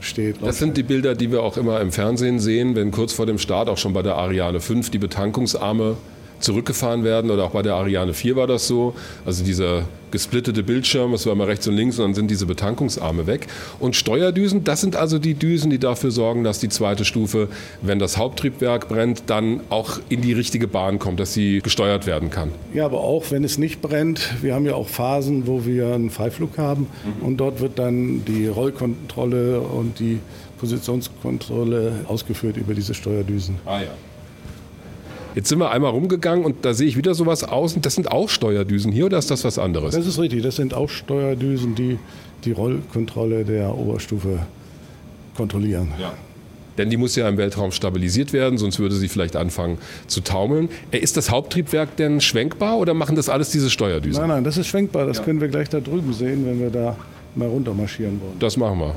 steht. 0.00 0.36
Das 0.42 0.58
sind 0.58 0.76
die 0.76 0.82
Bilder, 0.82 1.14
die 1.14 1.30
wir 1.30 1.42
auch 1.42 1.56
immer 1.56 1.80
im 1.80 1.92
Fernsehen 1.92 2.38
sehen, 2.38 2.74
wenn 2.74 2.90
kurz 2.90 3.12
vor 3.12 3.26
dem 3.26 3.38
Start, 3.38 3.68
auch 3.68 3.78
schon 3.78 3.92
bei 3.92 4.02
der 4.02 4.16
Ariane 4.16 4.60
5, 4.60 4.90
die 4.90 4.98
Betankungsarme 4.98 5.96
zurückgefahren 6.40 7.04
werden 7.04 7.30
oder 7.30 7.44
auch 7.44 7.50
bei 7.50 7.62
der 7.62 7.74
Ariane 7.74 8.14
4 8.14 8.36
war 8.36 8.46
das 8.46 8.66
so. 8.66 8.94
Also 9.24 9.44
dieser 9.44 9.84
gesplittete 10.10 10.62
Bildschirm, 10.62 11.12
es 11.14 11.26
war 11.26 11.34
mal 11.34 11.44
rechts 11.44 11.66
und 11.66 11.74
links 11.74 11.98
und 11.98 12.04
dann 12.04 12.14
sind 12.14 12.30
diese 12.30 12.46
Betankungsarme 12.46 13.26
weg. 13.26 13.48
Und 13.80 13.96
Steuerdüsen, 13.96 14.64
das 14.64 14.80
sind 14.80 14.96
also 14.96 15.18
die 15.18 15.34
Düsen, 15.34 15.70
die 15.70 15.78
dafür 15.78 16.10
sorgen, 16.10 16.44
dass 16.44 16.60
die 16.60 16.68
zweite 16.68 17.04
Stufe, 17.04 17.48
wenn 17.82 17.98
das 17.98 18.16
Haupttriebwerk 18.16 18.88
brennt, 18.88 19.24
dann 19.26 19.60
auch 19.68 19.98
in 20.08 20.22
die 20.22 20.32
richtige 20.32 20.68
Bahn 20.68 20.98
kommt, 20.98 21.20
dass 21.20 21.34
sie 21.34 21.60
gesteuert 21.60 22.06
werden 22.06 22.30
kann. 22.30 22.52
Ja, 22.72 22.84
aber 22.86 23.00
auch 23.00 23.30
wenn 23.30 23.44
es 23.44 23.58
nicht 23.58 23.82
brennt, 23.82 24.42
wir 24.42 24.54
haben 24.54 24.64
ja 24.64 24.74
auch 24.74 24.88
Phasen, 24.88 25.46
wo 25.46 25.66
wir 25.66 25.94
einen 25.94 26.10
Freiflug 26.10 26.56
haben 26.56 26.86
mhm. 27.04 27.26
und 27.26 27.36
dort 27.38 27.60
wird 27.60 27.78
dann 27.78 28.24
die 28.24 28.46
Rollkontrolle 28.46 29.60
und 29.60 29.98
die 29.98 30.20
Positionskontrolle 30.58 31.92
ausgeführt 32.08 32.56
über 32.56 32.74
diese 32.74 32.94
Steuerdüsen. 32.94 33.56
Ah 33.66 33.80
ja. 33.80 33.88
Jetzt 35.36 35.50
sind 35.50 35.58
wir 35.58 35.70
einmal 35.70 35.90
rumgegangen 35.90 36.46
und 36.46 36.64
da 36.64 36.72
sehe 36.72 36.88
ich 36.88 36.96
wieder 36.96 37.14
sowas 37.14 37.44
außen. 37.44 37.82
Das 37.82 37.94
sind 37.94 38.10
auch 38.10 38.30
Steuerdüsen 38.30 38.90
hier 38.90 39.04
oder 39.04 39.18
ist 39.18 39.30
das 39.30 39.44
was 39.44 39.58
anderes? 39.58 39.94
Das 39.94 40.06
ist 40.06 40.18
richtig. 40.18 40.42
Das 40.42 40.56
sind 40.56 40.72
auch 40.72 40.88
Steuerdüsen, 40.88 41.74
die 41.74 41.98
die 42.44 42.52
Rollkontrolle 42.52 43.44
der 43.44 43.76
Oberstufe 43.76 44.38
kontrollieren. 45.36 45.92
Ja. 46.00 46.14
Denn 46.78 46.88
die 46.88 46.96
muss 46.96 47.16
ja 47.16 47.28
im 47.28 47.36
Weltraum 47.36 47.70
stabilisiert 47.70 48.32
werden, 48.32 48.56
sonst 48.56 48.78
würde 48.78 48.94
sie 48.94 49.08
vielleicht 49.08 49.36
anfangen 49.36 49.76
zu 50.06 50.22
taumeln. 50.22 50.70
Äh, 50.90 50.98
ist 50.98 51.18
das 51.18 51.30
Haupttriebwerk 51.30 51.96
denn 51.96 52.22
schwenkbar 52.22 52.78
oder 52.78 52.94
machen 52.94 53.14
das 53.14 53.28
alles 53.28 53.50
diese 53.50 53.68
Steuerdüsen? 53.68 54.22
Nein, 54.22 54.30
nein, 54.30 54.44
das 54.44 54.56
ist 54.56 54.68
schwenkbar. 54.68 55.04
Das 55.04 55.18
ja. 55.18 55.24
können 55.24 55.42
wir 55.42 55.48
gleich 55.48 55.68
da 55.68 55.80
drüben 55.80 56.14
sehen, 56.14 56.46
wenn 56.46 56.60
wir 56.60 56.70
da 56.70 56.96
mal 57.34 57.48
runter 57.48 57.74
marschieren 57.74 58.18
wollen. 58.22 58.38
Das 58.38 58.56
machen 58.56 58.78
wir. 58.78 58.94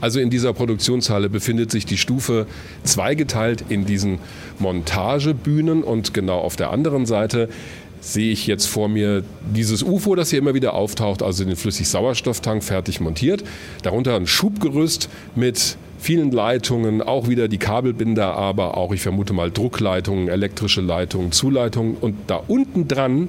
Also 0.00 0.20
in 0.20 0.30
dieser 0.30 0.52
Produktionshalle 0.52 1.28
befindet 1.28 1.70
sich 1.70 1.86
die 1.86 1.98
Stufe 1.98 2.46
zweigeteilt 2.84 3.64
in 3.68 3.84
diesen 3.84 4.18
Montagebühnen 4.58 5.82
und 5.82 6.14
genau 6.14 6.38
auf 6.38 6.56
der 6.56 6.70
anderen 6.70 7.06
Seite 7.06 7.48
sehe 8.00 8.32
ich 8.32 8.46
jetzt 8.46 8.66
vor 8.66 8.88
mir 8.88 9.22
dieses 9.54 9.82
UFO, 9.82 10.14
das 10.14 10.30
hier 10.30 10.38
immer 10.38 10.54
wieder 10.54 10.74
auftaucht, 10.74 11.22
also 11.22 11.44
den 11.44 11.56
Flüssigsauerstofftank 11.56 12.64
fertig 12.64 13.00
montiert. 13.00 13.44
Darunter 13.82 14.16
ein 14.16 14.26
Schubgerüst 14.26 15.10
mit 15.34 15.76
vielen 15.98 16.30
Leitungen, 16.30 17.02
auch 17.02 17.28
wieder 17.28 17.46
die 17.48 17.58
Kabelbinder, 17.58 18.32
aber 18.34 18.76
auch, 18.78 18.92
ich 18.92 19.02
vermute 19.02 19.34
mal, 19.34 19.50
Druckleitungen, 19.50 20.28
elektrische 20.28 20.80
Leitungen, 20.80 21.30
Zuleitungen 21.30 21.96
und 22.00 22.16
da 22.26 22.36
unten 22.36 22.88
dran 22.88 23.28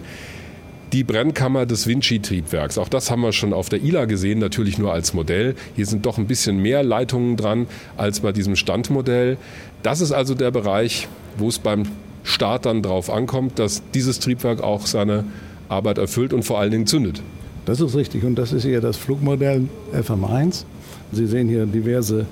die 0.93 1.03
Brennkammer 1.03 1.65
des 1.65 1.87
Vinci-Triebwerks. 1.87 2.77
Auch 2.77 2.89
das 2.89 3.09
haben 3.09 3.21
wir 3.21 3.31
schon 3.31 3.53
auf 3.53 3.69
der 3.69 3.81
ILA 3.81 4.05
gesehen, 4.05 4.39
natürlich 4.39 4.77
nur 4.77 4.91
als 4.91 5.13
Modell. 5.13 5.55
Hier 5.75 5.85
sind 5.85 6.05
doch 6.05 6.17
ein 6.17 6.27
bisschen 6.27 6.57
mehr 6.57 6.83
Leitungen 6.83 7.37
dran 7.37 7.67
als 7.97 8.19
bei 8.19 8.31
diesem 8.31 8.55
Standmodell. 8.55 9.37
Das 9.83 10.01
ist 10.01 10.11
also 10.11 10.35
der 10.35 10.51
Bereich, 10.51 11.07
wo 11.37 11.47
es 11.47 11.59
beim 11.59 11.83
Start 12.23 12.65
dann 12.65 12.83
drauf 12.83 13.09
ankommt, 13.09 13.57
dass 13.57 13.81
dieses 13.93 14.19
Triebwerk 14.19 14.61
auch 14.61 14.85
seine 14.85 15.23
Arbeit 15.69 15.97
erfüllt 15.97 16.33
und 16.33 16.43
vor 16.43 16.59
allen 16.59 16.71
Dingen 16.71 16.87
zündet. 16.87 17.21
Das 17.65 17.79
ist 17.79 17.95
richtig 17.95 18.23
und 18.23 18.35
das 18.35 18.51
ist 18.51 18.63
hier 18.63 18.81
das 18.81 18.97
Flugmodell 18.97 19.67
FM1. 19.93 20.65
Sie 21.13 21.25
sehen 21.25 21.47
hier 21.47 21.65
diverse 21.65 22.25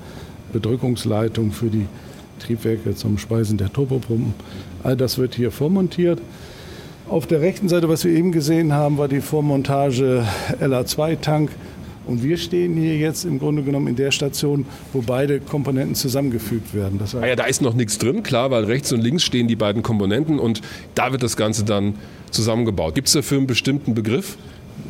Bedrückungsleitungen 0.52 1.52
für 1.52 1.68
die 1.68 1.86
Triebwerke 2.40 2.94
zum 2.94 3.18
Speisen 3.18 3.56
der 3.56 3.72
Turbopumpen. 3.72 4.34
All 4.82 4.96
das 4.96 5.18
wird 5.18 5.34
hier 5.34 5.50
vormontiert. 5.50 6.20
Auf 7.10 7.26
der 7.26 7.40
rechten 7.40 7.68
Seite, 7.68 7.88
was 7.88 8.04
wir 8.04 8.12
eben 8.12 8.30
gesehen 8.30 8.72
haben, 8.72 8.96
war 8.96 9.08
die 9.08 9.20
Vormontage 9.20 10.24
LA2-Tank. 10.60 11.50
Und 12.06 12.22
wir 12.22 12.36
stehen 12.36 12.76
hier 12.76 12.96
jetzt 12.96 13.24
im 13.24 13.40
Grunde 13.40 13.64
genommen 13.64 13.88
in 13.88 13.96
der 13.96 14.12
Station, 14.12 14.64
wo 14.92 15.02
beide 15.02 15.40
Komponenten 15.40 15.96
zusammengefügt 15.96 16.72
werden. 16.72 17.00
Das 17.00 17.14
heißt 17.14 17.24
ah 17.24 17.26
ja, 17.26 17.34
da 17.34 17.46
ist 17.46 17.62
noch 17.62 17.74
nichts 17.74 17.98
drin, 17.98 18.22
klar, 18.22 18.52
weil 18.52 18.62
rechts 18.64 18.92
und 18.92 19.00
links 19.00 19.24
stehen 19.24 19.48
die 19.48 19.56
beiden 19.56 19.82
Komponenten 19.82 20.38
und 20.38 20.60
da 20.94 21.10
wird 21.10 21.24
das 21.24 21.36
Ganze 21.36 21.64
dann 21.64 21.94
zusammengebaut. 22.30 22.94
Gibt 22.94 23.08
es 23.08 23.14
dafür 23.14 23.38
einen 23.38 23.48
bestimmten 23.48 23.92
Begriff? 23.92 24.38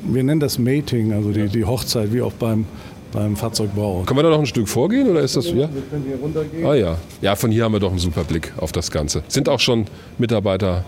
Wir 0.05 0.23
nennen 0.23 0.41
das 0.41 0.59
Mating, 0.59 1.15
also 1.15 1.31
die, 1.31 1.49
die 1.49 1.65
Hochzeit, 1.65 2.13
wie 2.13 2.21
auch 2.21 2.35
beim, 2.35 2.67
beim 3.13 3.35
Fahrzeugbau. 3.35 4.03
Können 4.05 4.19
wir 4.19 4.25
da 4.25 4.31
noch 4.31 4.41
ein 4.41 4.47
Stück 4.47 4.69
vorgehen 4.69 5.09
oder 5.09 5.23
ist 5.23 5.37
das 5.37 5.47
ja? 5.47 5.55
Wir 5.55 5.69
können 5.91 6.05
hier 6.07 6.17
runtergehen. 6.21 6.67
Ah 6.67 6.75
ja. 6.75 6.99
Ja, 7.23 7.35
von 7.35 7.51
hier 7.51 7.65
haben 7.65 7.73
wir 7.73 7.81
doch 7.81 7.91
einen 7.91 7.99
super 7.99 8.25
Blick 8.25 8.53
auf 8.59 8.73
das 8.73 8.91
Ganze. 8.91 9.23
Sind 9.29 9.49
auch 9.49 9.61
schon 9.61 9.87
Mitarbeiter 10.19 10.85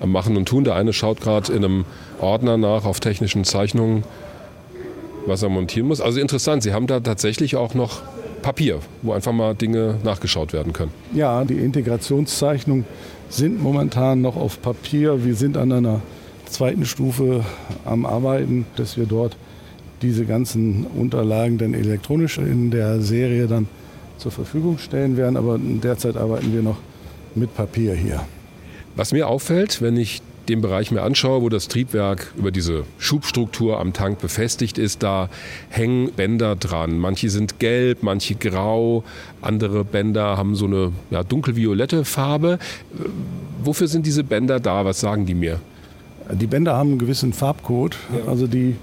am 0.00 0.10
Machen 0.12 0.36
und 0.36 0.48
Tun. 0.48 0.64
Der 0.64 0.74
eine 0.74 0.92
schaut 0.92 1.20
gerade 1.20 1.52
in 1.52 1.64
einem 1.64 1.84
Ordner 2.20 2.56
nach 2.56 2.84
auf 2.84 3.00
technischen 3.00 3.44
Zeichnungen, 3.44 4.04
was 5.26 5.42
er 5.42 5.48
montieren 5.48 5.88
muss. 5.88 6.00
Also 6.00 6.20
interessant, 6.20 6.62
Sie 6.62 6.72
haben 6.72 6.86
da 6.86 7.00
tatsächlich 7.00 7.56
auch 7.56 7.74
noch 7.74 8.02
Papier, 8.42 8.80
wo 9.02 9.12
einfach 9.12 9.32
mal 9.32 9.54
Dinge 9.54 9.96
nachgeschaut 10.02 10.52
werden 10.52 10.72
können. 10.72 10.92
Ja, 11.14 11.44
die 11.44 11.58
Integrationszeichnungen 11.58 12.86
sind 13.28 13.62
momentan 13.62 14.22
noch 14.22 14.36
auf 14.36 14.60
Papier. 14.62 15.24
Wir 15.24 15.34
sind 15.34 15.56
an 15.56 15.72
einer 15.72 16.00
zweiten 16.46 16.84
Stufe 16.84 17.44
am 17.84 18.06
Arbeiten, 18.06 18.66
dass 18.76 18.96
wir 18.96 19.06
dort 19.06 19.36
diese 20.02 20.24
ganzen 20.24 20.86
Unterlagen 20.86 21.58
dann 21.58 21.74
elektronisch 21.74 22.38
in 22.38 22.70
der 22.70 23.00
Serie 23.00 23.46
dann 23.46 23.68
zur 24.16 24.32
Verfügung 24.32 24.78
stellen 24.78 25.16
werden. 25.16 25.36
Aber 25.36 25.58
derzeit 25.60 26.16
arbeiten 26.16 26.52
wir 26.54 26.62
noch 26.62 26.78
mit 27.34 27.54
Papier 27.54 27.94
hier. 27.94 28.20
Was 28.96 29.12
mir 29.12 29.28
auffällt, 29.28 29.80
wenn 29.82 29.96
ich 29.96 30.22
den 30.48 30.60
Bereich 30.60 30.90
mir 30.90 31.02
anschaue, 31.02 31.42
wo 31.42 31.48
das 31.48 31.68
Triebwerk 31.68 32.32
über 32.36 32.50
diese 32.50 32.84
Schubstruktur 32.98 33.78
am 33.78 33.92
Tank 33.92 34.18
befestigt 34.18 34.78
ist, 34.78 35.02
da 35.02 35.28
hängen 35.68 36.10
Bänder 36.12 36.56
dran. 36.56 36.98
Manche 36.98 37.30
sind 37.30 37.60
gelb, 37.60 38.02
manche 38.02 38.34
grau, 38.34 39.04
andere 39.42 39.84
Bänder 39.84 40.36
haben 40.36 40.56
so 40.56 40.66
eine 40.66 40.92
ja, 41.10 41.22
dunkelviolette 41.22 42.04
Farbe. 42.04 42.58
Wofür 43.62 43.86
sind 43.86 44.06
diese 44.06 44.24
Bänder 44.24 44.58
da? 44.58 44.84
Was 44.84 45.00
sagen 45.00 45.24
die 45.24 45.34
mir? 45.34 45.60
Die 46.32 46.46
Bänder 46.46 46.76
haben 46.76 46.90
einen 46.90 46.98
gewissen 46.98 47.32
Farbcode, 47.32 47.96
also 48.26 48.46
die 48.46 48.76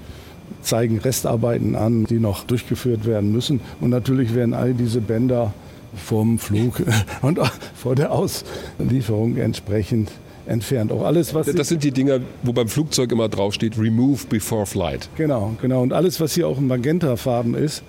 zeigen 0.61 0.99
Restarbeiten 0.99 1.75
an, 1.75 2.05
die 2.05 2.19
noch 2.19 2.43
durchgeführt 2.45 3.05
werden 3.05 3.31
müssen. 3.31 3.59
Und 3.81 3.89
natürlich 3.89 4.33
werden 4.33 4.53
all 4.53 4.73
diese 4.73 5.01
Bänder 5.01 5.53
vom 5.95 6.39
Flug 6.39 6.83
und 7.21 7.39
vor 7.75 7.95
der 7.95 8.11
Auslieferung 8.11 9.37
entsprechend 9.37 10.11
entfernt. 10.45 10.91
Auch 10.91 11.03
alles, 11.03 11.33
was 11.33 11.47
das 11.51 11.67
sind 11.67 11.83
die 11.83 11.91
Dinger, 11.91 12.19
wo 12.43 12.53
beim 12.53 12.67
Flugzeug 12.67 13.11
immer 13.11 13.29
draufsteht, 13.29 13.77
remove 13.77 14.27
before 14.27 14.65
flight. 14.65 15.09
Genau, 15.17 15.55
genau. 15.61 15.81
Und 15.81 15.93
alles, 15.93 16.19
was 16.19 16.33
hier 16.33 16.47
auch 16.47 16.57
in 16.57 16.67
Magentafarben 16.67 17.53
ist, 17.53 17.83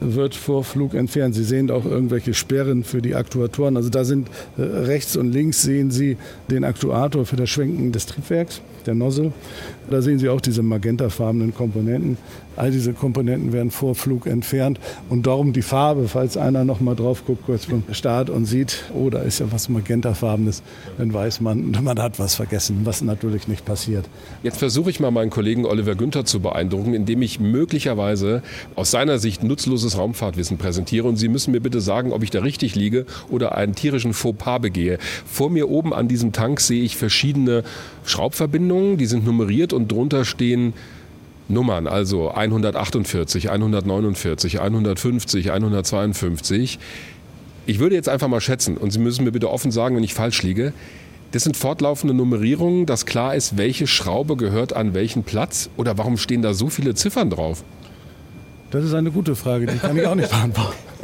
wird 0.00 0.34
vor 0.34 0.64
Flug 0.64 0.94
entfernt. 0.94 1.34
Sie 1.34 1.44
sehen 1.44 1.70
auch 1.70 1.84
irgendwelche 1.84 2.34
Sperren 2.34 2.84
für 2.84 3.02
die 3.02 3.14
Aktuatoren. 3.14 3.76
Also 3.76 3.88
da 3.88 4.04
sind 4.04 4.28
äh, 4.56 4.62
rechts 4.62 5.16
und 5.16 5.32
links 5.32 5.62
sehen 5.62 5.90
Sie 5.90 6.16
den 6.50 6.64
Aktuator 6.64 7.26
für 7.26 7.36
das 7.36 7.50
Schwenken 7.50 7.92
des 7.92 8.06
Triebwerks, 8.06 8.60
der 8.86 8.94
Nozzle. 8.94 9.32
Da 9.90 10.00
sehen 10.00 10.18
Sie 10.18 10.28
auch 10.28 10.40
diese 10.40 10.62
magentafarbenen 10.62 11.54
Komponenten. 11.54 12.16
All 12.58 12.72
diese 12.72 12.92
Komponenten 12.92 13.52
werden 13.52 13.70
vor 13.70 13.94
Flug 13.94 14.26
entfernt 14.26 14.80
und 15.08 15.28
darum 15.28 15.52
die 15.52 15.62
Farbe, 15.62 16.08
falls 16.08 16.36
einer 16.36 16.64
noch 16.64 16.80
mal 16.80 16.96
drauf 16.96 17.24
guckt 17.24 17.46
kurz 17.46 17.66
beim 17.66 17.84
Start 17.92 18.30
und 18.30 18.46
sieht, 18.46 18.84
oh, 18.92 19.10
da 19.10 19.20
ist 19.20 19.38
ja 19.38 19.46
was 19.52 19.68
magentafarbenes, 19.68 20.64
dann 20.98 21.14
weiß 21.14 21.40
man, 21.40 21.70
man 21.82 22.00
hat 22.00 22.18
was 22.18 22.34
vergessen, 22.34 22.80
was 22.82 23.00
natürlich 23.00 23.46
nicht 23.46 23.64
passiert. 23.64 24.06
Jetzt 24.42 24.58
versuche 24.58 24.90
ich 24.90 24.98
mal 24.98 25.12
meinen 25.12 25.30
Kollegen 25.30 25.66
Oliver 25.66 25.94
Günther 25.94 26.24
zu 26.24 26.40
beeindrucken, 26.40 26.94
indem 26.94 27.22
ich 27.22 27.38
möglicherweise 27.38 28.42
aus 28.74 28.90
seiner 28.90 29.20
Sicht 29.20 29.44
nutzloses 29.44 29.96
Raumfahrtwissen 29.96 30.58
präsentiere 30.58 31.06
und 31.06 31.14
Sie 31.14 31.28
müssen 31.28 31.52
mir 31.52 31.60
bitte 31.60 31.80
sagen, 31.80 32.12
ob 32.12 32.24
ich 32.24 32.30
da 32.30 32.40
richtig 32.40 32.74
liege 32.74 33.06
oder 33.30 33.54
einen 33.54 33.76
tierischen 33.76 34.14
Fauxpas 34.14 34.58
begehe. 34.58 34.98
Vor 35.24 35.48
mir 35.48 35.68
oben 35.68 35.94
an 35.94 36.08
diesem 36.08 36.32
Tank 36.32 36.60
sehe 36.60 36.82
ich 36.82 36.96
verschiedene 36.96 37.62
Schraubverbindungen, 38.04 38.96
die 38.96 39.06
sind 39.06 39.24
nummeriert 39.24 39.72
und 39.72 39.92
drunter 39.92 40.24
stehen 40.24 40.72
Nummern, 41.48 41.86
also 41.86 42.30
148, 42.30 43.50
149, 43.50 44.60
150, 44.60 45.50
152. 45.50 46.78
Ich 47.66 47.78
würde 47.78 47.94
jetzt 47.94 48.08
einfach 48.08 48.28
mal 48.28 48.40
schätzen, 48.40 48.76
und 48.76 48.90
Sie 48.92 48.98
müssen 48.98 49.24
mir 49.24 49.32
bitte 49.32 49.50
offen 49.50 49.70
sagen, 49.70 49.96
wenn 49.96 50.04
ich 50.04 50.14
falsch 50.14 50.42
liege, 50.42 50.72
das 51.32 51.44
sind 51.44 51.56
fortlaufende 51.56 52.14
Nummerierungen, 52.14 52.86
dass 52.86 53.04
klar 53.04 53.34
ist, 53.34 53.58
welche 53.58 53.86
Schraube 53.86 54.36
gehört 54.36 54.72
an 54.74 54.94
welchen 54.94 55.24
Platz 55.24 55.68
oder 55.76 55.98
warum 55.98 56.16
stehen 56.16 56.40
da 56.40 56.54
so 56.54 56.68
viele 56.68 56.94
Ziffern 56.94 57.28
drauf? 57.28 57.64
Das 58.70 58.84
ist 58.84 58.94
eine 58.94 59.10
gute 59.10 59.36
Frage, 59.36 59.66
die 59.66 59.78
kann 59.78 59.96
ich 59.96 60.06
auch 60.06 60.14
nicht 60.14 60.30
beantworten. 60.30 60.76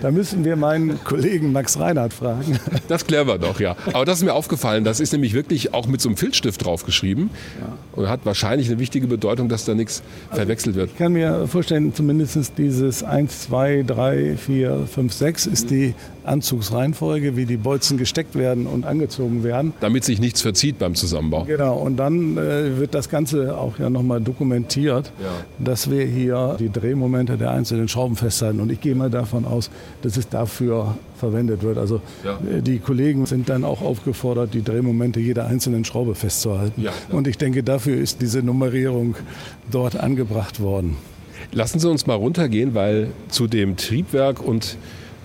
Da 0.00 0.10
müssen 0.10 0.44
wir 0.44 0.56
meinen 0.56 1.02
Kollegen 1.04 1.52
Max 1.52 1.78
Reinhardt 1.78 2.12
fragen. 2.12 2.58
Das 2.88 3.06
klären 3.06 3.28
wir 3.28 3.38
doch, 3.38 3.60
ja. 3.60 3.76
Aber 3.92 4.04
das 4.04 4.18
ist 4.18 4.24
mir 4.24 4.34
aufgefallen, 4.34 4.84
das 4.84 5.00
ist 5.00 5.12
nämlich 5.12 5.32
wirklich 5.32 5.74
auch 5.74 5.86
mit 5.86 6.00
so 6.00 6.08
einem 6.08 6.16
Filzstift 6.16 6.64
draufgeschrieben 6.64 7.30
ja. 7.60 7.76
und 7.92 8.08
hat 8.08 8.20
wahrscheinlich 8.24 8.68
eine 8.68 8.78
wichtige 8.78 9.06
Bedeutung, 9.06 9.48
dass 9.48 9.64
da 9.64 9.74
nichts 9.74 10.02
also 10.28 10.40
verwechselt 10.40 10.76
wird. 10.76 10.90
Ich 10.90 10.98
kann 10.98 11.12
mir 11.12 11.46
vorstellen, 11.46 11.94
zumindest 11.94 12.58
dieses 12.58 13.04
1, 13.04 13.42
2, 13.42 13.84
3, 13.86 14.36
4, 14.36 14.88
5, 14.92 15.12
6 15.12 15.46
ist 15.46 15.70
die 15.70 15.94
Anzugsreihenfolge, 16.24 17.36
wie 17.36 17.46
die 17.46 17.56
Bolzen 17.56 17.98
gesteckt 17.98 18.34
werden 18.34 18.66
und 18.66 18.84
angezogen 18.84 19.42
werden. 19.42 19.72
Damit 19.80 20.04
sich 20.04 20.20
nichts 20.20 20.42
verzieht 20.42 20.78
beim 20.78 20.94
Zusammenbau. 20.94 21.44
Genau, 21.44 21.76
und 21.76 21.96
dann 21.96 22.36
äh, 22.36 22.78
wird 22.78 22.94
das 22.94 23.08
Ganze 23.08 23.56
auch 23.56 23.78
ja 23.78 23.90
nochmal 23.90 24.20
dokumentiert, 24.20 25.12
ja. 25.22 25.28
dass 25.58 25.90
wir 25.90 26.04
hier 26.04 26.56
die 26.58 26.70
Drehmomente 26.70 27.36
der 27.36 27.50
einzelnen 27.50 27.88
Schrauben 27.88 28.16
festhalten. 28.16 28.60
Und 28.60 28.70
ich 28.70 28.80
gehe 28.80 28.94
mal 28.94 29.10
davon 29.10 29.39
aus, 29.44 29.70
dass 30.02 30.16
es 30.16 30.28
dafür 30.28 30.96
verwendet 31.16 31.62
wird. 31.62 31.78
Also 31.78 32.00
ja. 32.24 32.38
Äh, 32.38 32.62
die 32.62 32.78
Kollegen 32.78 33.26
sind 33.26 33.48
dann 33.48 33.64
auch 33.64 33.82
aufgefordert, 33.82 34.54
die 34.54 34.62
Drehmomente 34.62 35.20
jeder 35.20 35.46
einzelnen 35.46 35.84
Schraube 35.84 36.14
festzuhalten. 36.14 36.82
Ja, 36.82 36.92
und 37.10 37.26
ich 37.26 37.38
denke, 37.38 37.62
dafür 37.62 37.96
ist 37.96 38.20
diese 38.20 38.42
Nummerierung 38.42 39.16
dort 39.70 39.96
angebracht 39.96 40.60
worden. 40.60 40.96
Lassen 41.52 41.80
Sie 41.80 41.88
uns 41.88 42.06
mal 42.06 42.14
runtergehen, 42.14 42.74
weil 42.74 43.10
zu 43.28 43.46
dem 43.46 43.76
Triebwerk 43.76 44.42
und 44.42 44.76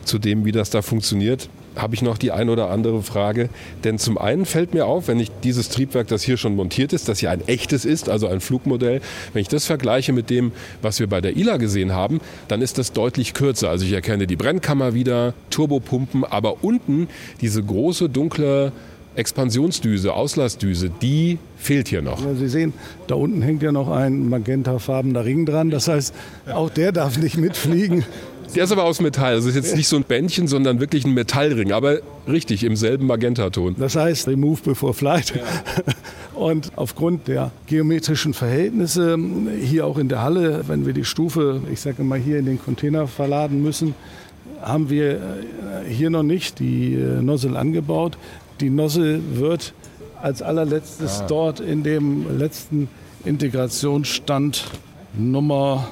zu 0.05 0.19
dem, 0.19 0.45
wie 0.45 0.51
das 0.51 0.69
da 0.69 0.81
funktioniert, 0.81 1.49
habe 1.75 1.95
ich 1.95 2.01
noch 2.01 2.17
die 2.17 2.31
ein 2.31 2.49
oder 2.49 2.69
andere 2.69 3.01
Frage. 3.01 3.49
Denn 3.83 3.97
zum 3.97 4.17
einen 4.17 4.45
fällt 4.45 4.73
mir 4.73 4.85
auf, 4.85 5.07
wenn 5.07 5.19
ich 5.19 5.31
dieses 5.43 5.69
Triebwerk, 5.69 6.07
das 6.07 6.23
hier 6.23 6.37
schon 6.37 6.55
montiert 6.55 6.93
ist, 6.93 7.09
das 7.09 7.21
ja 7.21 7.31
ein 7.31 7.47
echtes 7.47 7.85
ist, 7.85 8.09
also 8.09 8.27
ein 8.27 8.39
Flugmodell, 8.39 9.01
wenn 9.33 9.41
ich 9.41 9.47
das 9.47 9.65
vergleiche 9.65 10.13
mit 10.13 10.29
dem, 10.29 10.51
was 10.81 10.99
wir 10.99 11.07
bei 11.07 11.21
der 11.21 11.35
ILA 11.35 11.57
gesehen 11.57 11.93
haben, 11.93 12.21
dann 12.47 12.61
ist 12.61 12.77
das 12.77 12.93
deutlich 12.93 13.33
kürzer. 13.33 13.69
Also 13.69 13.85
ich 13.85 13.93
erkenne 13.93 14.27
die 14.27 14.35
Brennkammer 14.35 14.93
wieder, 14.93 15.33
Turbopumpen, 15.49 16.23
aber 16.23 16.63
unten 16.63 17.07
diese 17.41 17.63
große 17.63 18.09
dunkle 18.09 18.71
Expansionsdüse, 19.15 20.13
Auslassdüse, 20.13 20.89
die 20.89 21.39
fehlt 21.57 21.87
hier 21.87 22.01
noch. 22.01 22.23
Ja, 22.23 22.33
Sie 22.35 22.49
sehen, 22.49 22.73
da 23.07 23.15
unten 23.15 23.41
hängt 23.41 23.63
ja 23.63 23.71
noch 23.71 23.89
ein 23.89 24.29
magentafarbener 24.29 25.23
Ring 25.23 25.45
dran. 25.45 25.69
Das 25.69 25.87
heißt, 25.87 26.13
auch 26.53 26.69
der 26.69 26.91
darf 26.91 27.17
nicht 27.17 27.37
mitfliegen. 27.37 28.03
Der 28.53 28.63
ist 28.63 28.71
aber 28.71 28.83
aus 28.83 29.01
Metall. 29.01 29.33
Also 29.33 29.49
ist 29.49 29.55
jetzt 29.55 29.75
nicht 29.75 29.87
so 29.87 29.95
ein 29.95 30.03
Bändchen, 30.03 30.47
sondern 30.47 30.79
wirklich 30.79 31.05
ein 31.05 31.13
Metallring. 31.13 31.71
Aber 31.71 31.99
richtig, 32.27 32.63
im 32.63 32.75
selben 32.75 33.07
Magentaton. 33.07 33.75
Das 33.77 33.95
heißt, 33.95 34.27
remove 34.27 34.61
before 34.61 34.93
flight. 34.93 35.33
Ja. 35.35 35.41
Und 36.39 36.71
aufgrund 36.75 37.27
der 37.27 37.51
geometrischen 37.67 38.33
Verhältnisse 38.33 39.17
hier 39.61 39.85
auch 39.85 39.97
in 39.97 40.09
der 40.09 40.21
Halle, 40.21 40.63
wenn 40.67 40.85
wir 40.85 40.93
die 40.93 41.05
Stufe, 41.05 41.61
ich 41.71 41.79
sage 41.81 42.03
mal, 42.03 42.19
hier 42.19 42.39
in 42.39 42.45
den 42.45 42.61
Container 42.61 43.07
verladen 43.07 43.63
müssen, 43.63 43.95
haben 44.61 44.89
wir 44.89 45.11
äh, 45.13 45.19
hier 45.89 46.09
noch 46.09 46.23
nicht 46.23 46.59
die 46.59 46.95
äh, 46.95 47.21
Nozzle 47.21 47.55
angebaut. 47.55 48.17
Die 48.59 48.69
Nozzle 48.69 49.21
wird 49.33 49.73
als 50.21 50.41
allerletztes 50.41 51.21
ah. 51.21 51.25
dort 51.27 51.59
in 51.59 51.83
dem 51.83 52.37
letzten 52.37 52.89
Integrationsstand 53.25 54.65
Nummer 55.17 55.87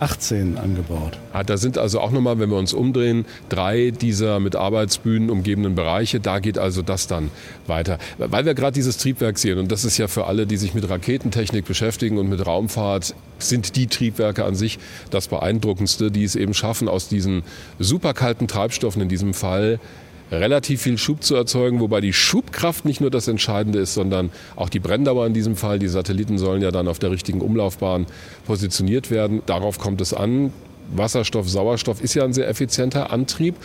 18 0.00 0.58
angebaut. 0.58 1.18
Ah, 1.32 1.42
da 1.42 1.56
sind 1.56 1.78
also 1.78 2.00
auch 2.00 2.10
nochmal, 2.10 2.38
wenn 2.38 2.50
wir 2.50 2.56
uns 2.56 2.72
umdrehen, 2.72 3.26
drei 3.48 3.90
dieser 3.90 4.38
mit 4.40 4.54
Arbeitsbühnen 4.54 5.30
umgebenen 5.30 5.74
Bereiche. 5.74 6.20
Da 6.20 6.38
geht 6.38 6.58
also 6.58 6.82
das 6.82 7.06
dann 7.06 7.30
weiter. 7.66 7.98
Weil 8.18 8.44
wir 8.44 8.54
gerade 8.54 8.74
dieses 8.74 8.98
Triebwerk 8.98 9.38
sehen, 9.38 9.58
und 9.58 9.72
das 9.72 9.84
ist 9.84 9.98
ja 9.98 10.08
für 10.08 10.26
alle, 10.26 10.46
die 10.46 10.56
sich 10.56 10.74
mit 10.74 10.88
Raketentechnik 10.88 11.64
beschäftigen 11.64 12.18
und 12.18 12.28
mit 12.28 12.46
Raumfahrt, 12.46 13.14
sind 13.38 13.76
die 13.76 13.86
Triebwerke 13.86 14.44
an 14.44 14.54
sich 14.54 14.78
das 15.10 15.28
Beeindruckendste, 15.28 16.10
die 16.10 16.24
es 16.24 16.36
eben 16.36 16.54
schaffen, 16.54 16.88
aus 16.88 17.08
diesen 17.08 17.42
superkalten 17.78 18.48
Treibstoffen 18.48 19.02
in 19.02 19.08
diesem 19.08 19.34
Fall 19.34 19.80
relativ 20.30 20.82
viel 20.82 20.98
Schub 20.98 21.22
zu 21.22 21.34
erzeugen, 21.34 21.80
wobei 21.80 22.00
die 22.00 22.12
Schubkraft 22.12 22.84
nicht 22.84 23.00
nur 23.00 23.10
das 23.10 23.28
Entscheidende 23.28 23.78
ist, 23.78 23.94
sondern 23.94 24.30
auch 24.56 24.68
die 24.68 24.80
Brenndauer 24.80 25.26
in 25.26 25.34
diesem 25.34 25.56
Fall. 25.56 25.78
Die 25.78 25.88
Satelliten 25.88 26.38
sollen 26.38 26.62
ja 26.62 26.70
dann 26.70 26.88
auf 26.88 26.98
der 26.98 27.10
richtigen 27.10 27.40
Umlaufbahn 27.40 28.06
positioniert 28.46 29.10
werden. 29.10 29.42
Darauf 29.46 29.78
kommt 29.78 30.00
es 30.00 30.12
an. 30.12 30.52
Wasserstoff, 30.94 31.48
Sauerstoff 31.48 32.02
ist 32.02 32.14
ja 32.14 32.24
ein 32.24 32.32
sehr 32.32 32.48
effizienter 32.48 33.12
Antrieb. 33.12 33.56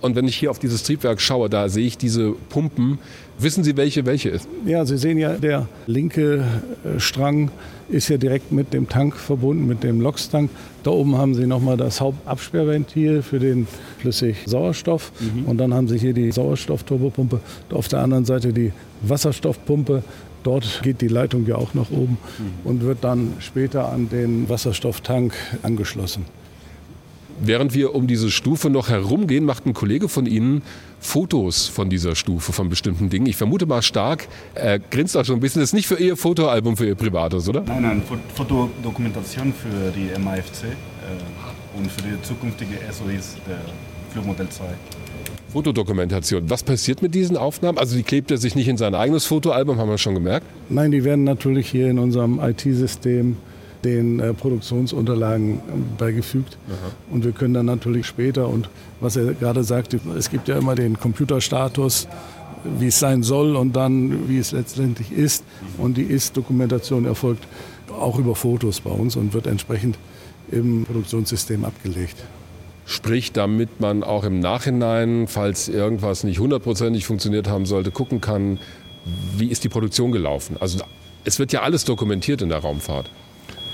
Und 0.00 0.16
wenn 0.16 0.26
ich 0.26 0.36
hier 0.36 0.50
auf 0.50 0.58
dieses 0.58 0.82
Triebwerk 0.82 1.20
schaue, 1.20 1.50
da 1.50 1.68
sehe 1.68 1.86
ich 1.86 1.98
diese 1.98 2.32
Pumpen. 2.48 2.98
Wissen 3.38 3.64
Sie, 3.64 3.76
welche 3.76 4.06
welche 4.06 4.30
ist? 4.30 4.48
Ja, 4.66 4.84
Sie 4.84 4.98
sehen 4.98 5.18
ja, 5.18 5.34
der 5.34 5.68
linke 5.86 6.44
äh, 6.84 6.98
Strang 7.00 7.50
ist 7.88 8.08
ja 8.08 8.16
direkt 8.16 8.52
mit 8.52 8.72
dem 8.72 8.88
Tank 8.88 9.16
verbunden, 9.16 9.66
mit 9.66 9.82
dem 9.82 10.00
LOX-Tank. 10.00 10.50
Da 10.82 10.90
oben 10.90 11.16
haben 11.16 11.34
Sie 11.34 11.46
nochmal 11.46 11.76
das 11.76 12.00
Hauptabsperrventil 12.00 13.22
für 13.22 13.38
den 13.38 13.66
flüssig 13.98 14.36
Sauerstoff. 14.46 15.12
Mhm. 15.20 15.44
Und 15.44 15.58
dann 15.58 15.74
haben 15.74 15.88
Sie 15.88 15.98
hier 15.98 16.12
die 16.12 16.30
Sauerstoffturbopumpe. 16.30 17.40
Auf 17.72 17.88
der 17.88 18.00
anderen 18.00 18.24
Seite 18.24 18.52
die 18.52 18.72
Wasserstoffpumpe. 19.02 20.02
Dort 20.42 20.80
geht 20.82 21.02
die 21.02 21.08
Leitung 21.08 21.46
ja 21.46 21.56
auch 21.56 21.74
nach 21.74 21.90
oben 21.90 22.16
mhm. 22.38 22.52
und 22.64 22.82
wird 22.82 22.98
dann 23.02 23.34
später 23.40 23.90
an 23.90 24.08
den 24.08 24.48
Wasserstofftank 24.48 25.34
angeschlossen. 25.62 26.24
Während 27.42 27.74
wir 27.74 27.94
um 27.94 28.06
diese 28.06 28.30
Stufe 28.30 28.68
noch 28.68 28.90
herumgehen, 28.90 29.44
macht 29.44 29.66
ein 29.66 29.72
Kollege 29.72 30.08
von 30.08 30.26
Ihnen 30.26 30.62
Fotos 31.00 31.66
von 31.66 31.88
dieser 31.88 32.14
Stufe, 32.14 32.52
von 32.52 32.68
bestimmten 32.68 33.08
Dingen. 33.08 33.24
Ich 33.24 33.36
vermute 33.36 33.64
mal 33.64 33.80
stark, 33.80 34.28
er 34.54 34.78
grinst 34.78 35.16
auch 35.16 35.24
schon 35.24 35.36
ein 35.36 35.40
bisschen. 35.40 35.60
Das 35.60 35.70
ist 35.70 35.74
nicht 35.74 35.86
für 35.86 35.98
Ihr 35.98 36.18
Fotoalbum, 36.18 36.76
für 36.76 36.86
Ihr 36.86 36.94
Privates, 36.94 37.48
oder? 37.48 37.62
Nein, 37.62 37.82
nein, 37.82 38.02
Fotodokumentation 38.34 39.54
für 39.54 39.90
die 39.92 40.10
MAFC 40.20 40.64
äh, 40.64 41.78
und 41.78 41.90
für 41.90 42.02
die 42.02 42.20
zukünftige 42.22 42.74
SOIs 42.92 43.36
der 43.48 43.60
Flugmodell 44.12 44.48
2. 44.50 44.64
Fotodokumentation. 45.50 46.48
Was 46.50 46.62
passiert 46.62 47.00
mit 47.00 47.14
diesen 47.14 47.38
Aufnahmen? 47.38 47.78
Also 47.78 47.96
die 47.96 48.02
klebt 48.02 48.30
er 48.30 48.36
sich 48.36 48.54
nicht 48.54 48.68
in 48.68 48.76
sein 48.76 48.94
eigenes 48.94 49.24
Fotoalbum, 49.24 49.78
haben 49.78 49.88
wir 49.88 49.98
schon 49.98 50.14
gemerkt? 50.14 50.46
Nein, 50.68 50.90
die 50.90 51.04
werden 51.04 51.24
natürlich 51.24 51.70
hier 51.70 51.88
in 51.88 51.98
unserem 51.98 52.38
IT-System 52.40 53.36
den 53.84 54.20
äh, 54.20 54.34
Produktionsunterlagen 54.34 55.60
beigefügt. 55.98 56.58
Aha. 56.68 56.92
Und 57.10 57.24
wir 57.24 57.32
können 57.32 57.54
dann 57.54 57.66
natürlich 57.66 58.06
später, 58.06 58.48
und 58.48 58.68
was 59.00 59.16
er 59.16 59.34
gerade 59.34 59.64
sagte, 59.64 60.00
es 60.16 60.30
gibt 60.30 60.48
ja 60.48 60.58
immer 60.58 60.74
den 60.74 60.98
Computerstatus, 60.98 62.08
wie 62.78 62.88
es 62.88 62.98
sein 62.98 63.22
soll 63.22 63.56
und 63.56 63.74
dann, 63.74 64.28
wie 64.28 64.38
es 64.38 64.52
letztendlich 64.52 65.12
ist. 65.12 65.44
Und 65.78 65.96
die 65.96 66.02
Ist-Dokumentation 66.02 67.06
erfolgt 67.06 67.46
auch 67.98 68.18
über 68.18 68.34
Fotos 68.34 68.80
bei 68.80 68.90
uns 68.90 69.16
und 69.16 69.32
wird 69.32 69.46
entsprechend 69.46 69.96
im 70.50 70.84
Produktionssystem 70.84 71.64
abgelegt. 71.64 72.16
Sprich, 72.86 73.32
damit 73.32 73.80
man 73.80 74.02
auch 74.02 74.24
im 74.24 74.40
Nachhinein, 74.40 75.26
falls 75.28 75.68
irgendwas 75.68 76.24
nicht 76.24 76.40
hundertprozentig 76.40 77.06
funktioniert 77.06 77.48
haben 77.48 77.64
sollte, 77.64 77.90
gucken 77.90 78.20
kann, 78.20 78.58
wie 79.36 79.46
ist 79.46 79.64
die 79.64 79.68
Produktion 79.68 80.12
gelaufen. 80.12 80.56
Also 80.58 80.80
es 81.24 81.38
wird 81.38 81.52
ja 81.52 81.62
alles 81.62 81.84
dokumentiert 81.84 82.42
in 82.42 82.48
der 82.48 82.58
Raumfahrt. 82.58 83.10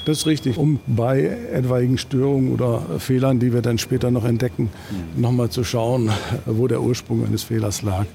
Das 0.07 0.19
ist 0.19 0.27
richtig, 0.27 0.57
um 0.57 0.79
bei 0.87 1.25
etwaigen 1.53 1.99
Störungen 1.99 2.53
oder 2.53 2.81
Fehlern, 3.01 3.41
die 3.41 3.53
wir 3.53 3.61
dann 3.61 3.77
später 3.77 4.13
noch 4.13 4.25
entdecken, 4.25 4.71
mhm. 5.15 5.21
nochmal 5.21 5.51
zu 5.51 5.65
schauen, 5.65 6.13
wo 6.47 6.69
der 6.69 6.81
Ursprung 6.81 7.27
eines 7.27 7.43
Fehlers 7.43 7.83
lag. 7.83 8.07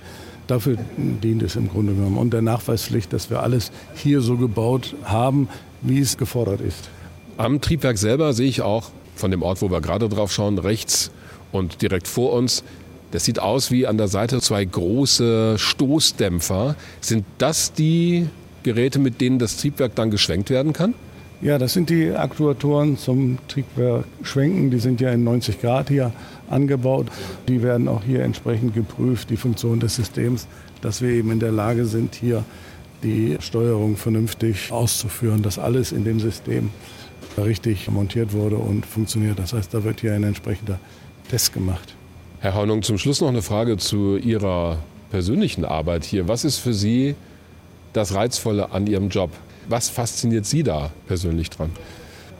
Dafür 0.48 0.78
dient 0.96 1.44
es 1.44 1.58
im 1.58 1.68
Grunde 1.68 1.94
genommen. 1.94 2.18
Und 2.18 2.32
der 2.32 2.42
Nachweispflicht, 2.42 3.12
dass 3.12 3.30
wir 3.30 3.44
alles 3.44 3.74
hier 3.94 4.22
so 4.22 4.38
gebaut 4.38 4.96
haben, 5.04 5.50
wie 5.82 6.00
es 6.00 6.18
gefordert 6.18 6.62
ist. 6.62 6.90
Am 7.36 7.60
Triebwerk 7.60 7.98
selber 7.98 8.32
sehe 8.32 8.48
ich 8.48 8.62
auch 8.62 8.92
von 9.18 9.30
dem 9.30 9.42
Ort, 9.42 9.62
wo 9.62 9.70
wir 9.70 9.82
gerade 9.82 10.08
drauf 10.08 10.32
schauen, 10.32 10.60
rechts 10.60 11.12
und 11.52 11.82
direkt 11.82 12.08
vor 12.08 12.32
uns, 12.32 12.64
das 13.12 13.26
sieht 13.26 13.40
aus 13.40 13.70
wie 13.70 13.86
an 13.86 13.98
der 13.98 14.08
Seite 14.08 14.40
zwei 14.40 14.64
große 14.64 15.56
Stoßdämpfer. 15.58 16.78
Sind 17.02 17.26
das 17.38 17.74
die 17.74 18.28
Geräte, 18.64 19.00
mit 19.00 19.20
denen 19.20 19.40
das 19.40 19.58
Triebwerk 19.58 19.94
dann 19.96 20.10
geschwenkt 20.10 20.50
werden 20.50 20.72
kann? 20.72 20.94
Ja, 21.42 21.58
das 21.58 21.74
sind 21.74 21.90
die 21.90 22.12
Aktuatoren 22.12 22.98
zum 22.98 23.40
Triebwerk 23.48 24.06
Schwenken. 24.22 24.70
Die 24.70 24.78
sind 24.78 25.02
ja 25.02 25.10
in 25.10 25.24
90 25.24 25.60
Grad 25.60 25.90
hier 25.90 26.12
angebaut. 26.52 27.08
Die 27.48 27.64
werden 27.64 27.88
auch 27.88 28.04
hier 28.04 28.22
entsprechend 28.22 28.76
geprüft, 28.76 29.32
die 29.32 29.38
Funktion 29.38 29.80
des 29.80 29.96
Systems, 29.96 30.46
dass 30.82 31.02
wir 31.02 31.10
eben 31.10 31.32
in 31.32 31.40
der 31.40 31.52
Lage 31.52 31.86
sind, 31.86 32.14
hier 32.14 32.44
die 33.02 33.38
Steuerung 33.40 33.98
vernünftig 33.98 34.72
auszuführen, 34.72 35.42
dass 35.42 35.58
alles 35.58 35.92
in 35.92 36.04
dem 36.04 36.20
System 36.20 36.70
richtig 37.40 37.90
montiert 37.90 38.34
wurde 38.34 38.58
und 38.58 38.86
funktioniert. 38.86 39.40
Das 39.40 39.54
heißt, 39.54 39.74
da 39.74 39.84
wird 39.84 40.02
hier 40.02 40.14
ein 40.14 40.24
entsprechender 40.24 40.78
Test 41.28 41.54
gemacht. 41.54 41.96
Herr 42.40 42.54
Haunung, 42.54 42.84
zum 42.84 43.00
Schluss 43.00 43.20
noch 43.20 43.30
eine 43.30 43.42
Frage 43.42 43.78
zu 43.78 44.18
Ihrer 44.18 44.78
persönlichen 45.10 45.66
Arbeit 45.66 46.04
hier. 46.04 46.28
Was 46.28 46.46
ist 46.46 46.60
für 46.60 46.76
Sie 46.76 47.16
das 47.94 48.14
Reizvolle 48.14 48.72
an 48.72 48.86
Ihrem 48.86 49.10
Job? 49.10 49.32
Was 49.72 49.88
fasziniert 49.88 50.46
Sie 50.46 50.64
da 50.64 50.92
persönlich 51.08 51.50
dran? 51.50 51.70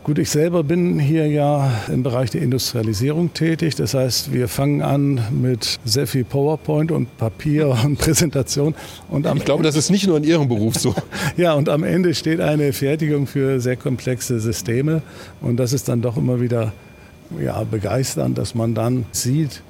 Gut, 0.04 0.20
ich 0.20 0.30
selber 0.30 0.64
bin 0.66 1.00
hier 1.00 1.28
ja 1.28 1.72
im 1.88 2.04
Bereich 2.04 2.30
der 2.30 2.42
Industrialisierung 2.42 3.34
tätig. 3.34 3.76
Das 3.76 3.94
heißt, 3.94 4.34
wir 4.34 4.50
fangen 4.50 4.82
an 4.82 5.22
mit 5.32 5.80
sehr 5.86 6.08
viel 6.08 6.26
PowerPoint 6.26 6.92
und 6.92 7.18
Papier 7.18 7.70
und 7.86 7.98
Präsentation. 7.98 8.76
Und 9.10 9.26
ich 9.34 9.46
glaube, 9.46 9.64
das 9.64 9.78
ist 9.78 9.92
nicht 9.92 10.08
nur 10.08 10.18
in 10.18 10.26
Ihrem 10.26 10.50
Beruf 10.50 10.76
so. 10.76 10.94
ja, 11.38 11.54
und 11.54 11.70
am 11.70 11.86
Ende 11.86 12.14
steht 12.16 12.42
eine 12.42 12.74
Fertigung 12.74 13.28
für 13.28 13.62
sehr 13.62 13.78
komplexe 13.78 14.42
Systeme. 14.42 15.02
Und 15.40 15.56
das 15.56 15.72
ist 15.72 15.88
dann 15.88 16.02
doch 16.02 16.18
immer 16.18 16.42
wieder 16.42 16.74
ja, 17.40 17.64
begeisternd, 17.64 18.38
dass 18.38 18.56
man 18.56 18.76
dann 18.76 19.06
sieht, 19.14 19.62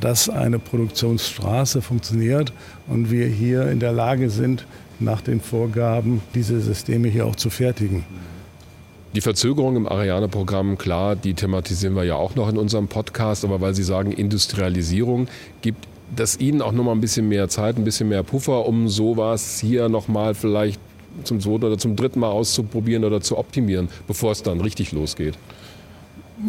dass 0.00 0.28
eine 0.28 0.60
Produktionsstraße 0.60 1.82
funktioniert 1.82 2.52
und 2.86 3.10
wir 3.10 3.26
hier 3.26 3.68
in 3.68 3.80
der 3.80 3.90
Lage 3.90 4.30
sind, 4.30 4.66
nach 5.00 5.20
den 5.20 5.40
Vorgaben 5.40 6.20
diese 6.34 6.60
Systeme 6.60 7.08
hier 7.08 7.26
auch 7.26 7.36
zu 7.36 7.50
fertigen. 7.50 8.04
Die 9.14 9.20
Verzögerung 9.20 9.76
im 9.76 9.88
Ariane-Programm, 9.88 10.76
klar, 10.76 11.16
die 11.16 11.34
thematisieren 11.34 11.96
wir 11.96 12.04
ja 12.04 12.14
auch 12.14 12.34
noch 12.34 12.48
in 12.48 12.58
unserem 12.58 12.88
Podcast, 12.88 13.44
aber 13.44 13.60
weil 13.60 13.74
Sie 13.74 13.82
sagen 13.82 14.12
Industrialisierung, 14.12 15.28
gibt 15.62 15.88
das 16.14 16.38
Ihnen 16.38 16.62
auch 16.62 16.72
noch 16.72 16.84
mal 16.84 16.92
ein 16.92 17.00
bisschen 17.00 17.28
mehr 17.28 17.48
Zeit, 17.48 17.76
ein 17.76 17.84
bisschen 17.84 18.08
mehr 18.08 18.22
Puffer, 18.22 18.66
um 18.66 18.88
sowas 18.88 19.60
hier 19.60 19.88
noch 19.88 20.08
mal 20.08 20.34
vielleicht 20.34 20.80
zum 21.24 21.40
zweiten 21.40 21.64
oder 21.64 21.78
zum 21.78 21.96
dritten 21.96 22.20
Mal 22.20 22.30
auszuprobieren 22.30 23.04
oder 23.04 23.20
zu 23.20 23.38
optimieren, 23.38 23.88
bevor 24.06 24.32
es 24.32 24.42
dann 24.42 24.60
richtig 24.60 24.92
losgeht? 24.92 25.34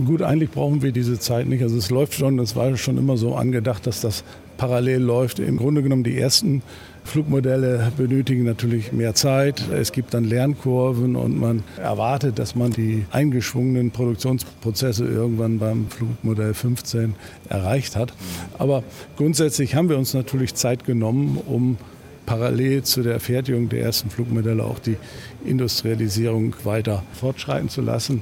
Gut, 0.05 0.21
eigentlich 0.21 0.51
brauchen 0.51 0.81
wir 0.81 0.91
diese 0.91 1.17
Zeit 1.17 1.47
nicht. 1.47 1.63
Also 1.63 1.77
es 1.77 1.89
läuft 1.89 2.13
schon, 2.13 2.37
es 2.39 2.55
war 2.55 2.75
schon 2.77 2.97
immer 2.97 3.17
so 3.17 3.35
angedacht, 3.35 3.87
dass 3.87 4.01
das 4.01 4.23
parallel 4.59 5.01
läuft. 5.01 5.39
Im 5.39 5.57
Grunde 5.57 5.81
genommen 5.81 6.03
die 6.03 6.17
ersten 6.17 6.61
Flugmodelle 7.05 7.91
benötigen 7.97 8.43
natürlich 8.43 8.91
mehr 8.91 9.15
Zeit. 9.15 9.63
Es 9.71 9.93
gibt 9.93 10.13
dann 10.13 10.25
Lernkurven 10.25 11.15
und 11.15 11.39
man 11.39 11.63
erwartet, 11.77 12.37
dass 12.37 12.55
man 12.55 12.71
die 12.71 13.05
eingeschwungenen 13.09 13.89
Produktionsprozesse 13.91 15.05
irgendwann 15.05 15.59
beim 15.59 15.87
Flugmodell 15.89 16.53
15 16.53 17.15
erreicht 17.47 17.95
hat. 17.95 18.13
Aber 18.59 18.83
grundsätzlich 19.15 19.75
haben 19.75 19.89
wir 19.89 19.97
uns 19.97 20.13
natürlich 20.13 20.53
Zeit 20.53 20.85
genommen, 20.85 21.39
um 21.47 21.77
parallel 22.25 22.83
zu 22.83 23.01
der 23.01 23.19
Fertigung 23.21 23.69
der 23.69 23.81
ersten 23.81 24.09
Flugmodelle 24.09 24.63
auch 24.63 24.79
die 24.79 24.97
Industrialisierung 25.45 26.53
weiter 26.63 27.03
fortschreiten 27.13 27.69
zu 27.69 27.81
lassen. 27.81 28.21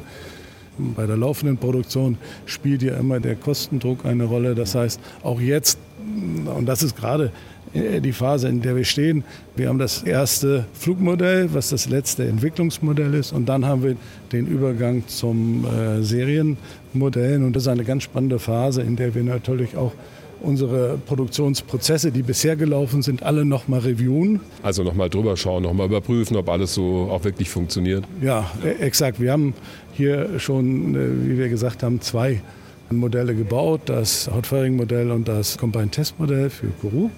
Bei 0.77 1.07
der 1.07 1.17
laufenden 1.17 1.57
Produktion 1.57 2.17
spielt 2.45 2.83
ja 2.83 2.95
immer 2.95 3.19
der 3.19 3.35
Kostendruck 3.35 4.05
eine 4.05 4.25
Rolle. 4.25 4.53
Das 4.53 4.75
heißt, 4.75 4.99
auch 5.23 5.41
jetzt, 5.41 5.79
und 6.55 6.65
das 6.65 6.83
ist 6.83 6.95
gerade 6.95 7.31
die 7.73 8.13
Phase, 8.13 8.47
in 8.47 8.61
der 8.61 8.75
wir 8.75 8.85
stehen. 8.85 9.23
Wir 9.55 9.69
haben 9.69 9.79
das 9.79 10.03
erste 10.03 10.65
Flugmodell, 10.73 11.53
was 11.53 11.69
das 11.69 11.89
letzte 11.89 12.25
Entwicklungsmodell 12.25 13.13
ist. 13.13 13.31
Und 13.31 13.47
dann 13.47 13.65
haben 13.65 13.83
wir 13.83 13.95
den 14.31 14.47
Übergang 14.47 15.03
zum 15.07 15.65
äh, 15.65 16.01
Serienmodell. 16.01 17.43
Und 17.43 17.55
das 17.55 17.63
ist 17.63 17.69
eine 17.69 17.83
ganz 17.83 18.03
spannende 18.03 18.39
Phase, 18.39 18.81
in 18.81 18.95
der 18.95 19.13
wir 19.15 19.23
natürlich 19.23 19.75
auch 19.75 19.91
unsere 20.39 20.99
Produktionsprozesse, 21.05 22.11
die 22.11 22.21
bisher 22.21 22.55
gelaufen 22.55 23.01
sind, 23.01 23.23
alle 23.23 23.43
nochmal 23.43 23.79
reviewen. 23.79 24.39
Also 24.61 24.83
nochmal 24.83 25.09
drüber 25.09 25.35
schauen, 25.35 25.63
nochmal 25.63 25.87
überprüfen, 25.87 26.37
ob 26.37 26.49
alles 26.49 26.75
so 26.75 27.09
auch 27.11 27.23
wirklich 27.23 27.49
funktioniert. 27.49 28.03
Ja, 28.21 28.49
e, 28.63 28.83
exakt. 28.83 29.19
Wir 29.19 29.31
haben 29.31 29.55
hier 29.93 30.39
schon, 30.39 30.95
äh, 30.95 31.27
wie 31.27 31.37
wir 31.37 31.49
gesagt 31.49 31.81
haben, 31.83 32.01
zwei 32.01 32.41
Modelle 32.91 33.35
gebaut, 33.35 33.81
das 33.85 34.29
Hot-Firing-Modell 34.33 35.11
und 35.11 35.27
das 35.27 35.57
Combined-Test-Modell 35.57 36.49
für 36.49 36.67
Kourou. 36.81 37.09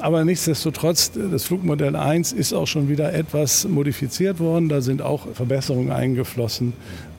Aber 0.00 0.24
nichtsdestotrotz, 0.24 1.10
das 1.10 1.44
Flugmodell 1.44 1.96
1 1.96 2.32
ist 2.32 2.52
auch 2.52 2.66
schon 2.66 2.88
wieder 2.88 3.12
etwas 3.12 3.66
modifiziert 3.66 4.38
worden. 4.38 4.68
Da 4.68 4.80
sind 4.80 5.02
auch 5.02 5.26
Verbesserungen 5.34 5.90
eingeflossen. 5.90 6.72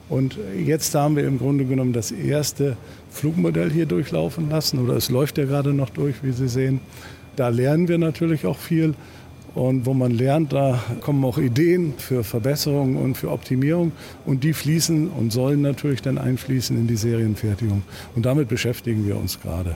Und 0.07 0.37
jetzt 0.65 0.95
haben 0.95 1.15
wir 1.17 1.25
im 1.25 1.37
Grunde 1.37 1.65
genommen 1.65 1.93
das 1.93 2.11
erste 2.11 2.77
Flugmodell 3.11 3.69
hier 3.69 3.85
durchlaufen 3.85 4.49
lassen 4.49 4.79
oder 4.79 4.95
es 4.95 5.09
läuft 5.09 5.37
ja 5.37 5.45
gerade 5.45 5.73
noch 5.73 5.89
durch, 5.89 6.23
wie 6.23 6.31
Sie 6.31 6.47
sehen. 6.47 6.79
Da 7.35 7.49
lernen 7.49 7.87
wir 7.87 7.97
natürlich 7.97 8.45
auch 8.45 8.57
viel. 8.57 8.95
Und 9.55 9.85
wo 9.85 9.93
man 9.93 10.11
lernt, 10.11 10.53
da 10.53 10.79
kommen 11.01 11.25
auch 11.25 11.37
Ideen 11.37 11.93
für 11.97 12.23
Verbesserungen 12.23 12.97
und 12.97 13.15
für 13.15 13.31
Optimierung. 13.31 13.91
Und 14.25 14.43
die 14.43 14.53
fließen 14.53 15.09
und 15.09 15.31
sollen 15.31 15.61
natürlich 15.61 16.01
dann 16.01 16.17
einfließen 16.17 16.77
in 16.77 16.87
die 16.87 16.95
Serienfertigung. 16.95 17.83
Und 18.15 18.25
damit 18.25 18.47
beschäftigen 18.47 19.07
wir 19.07 19.17
uns 19.17 19.41
gerade. 19.41 19.75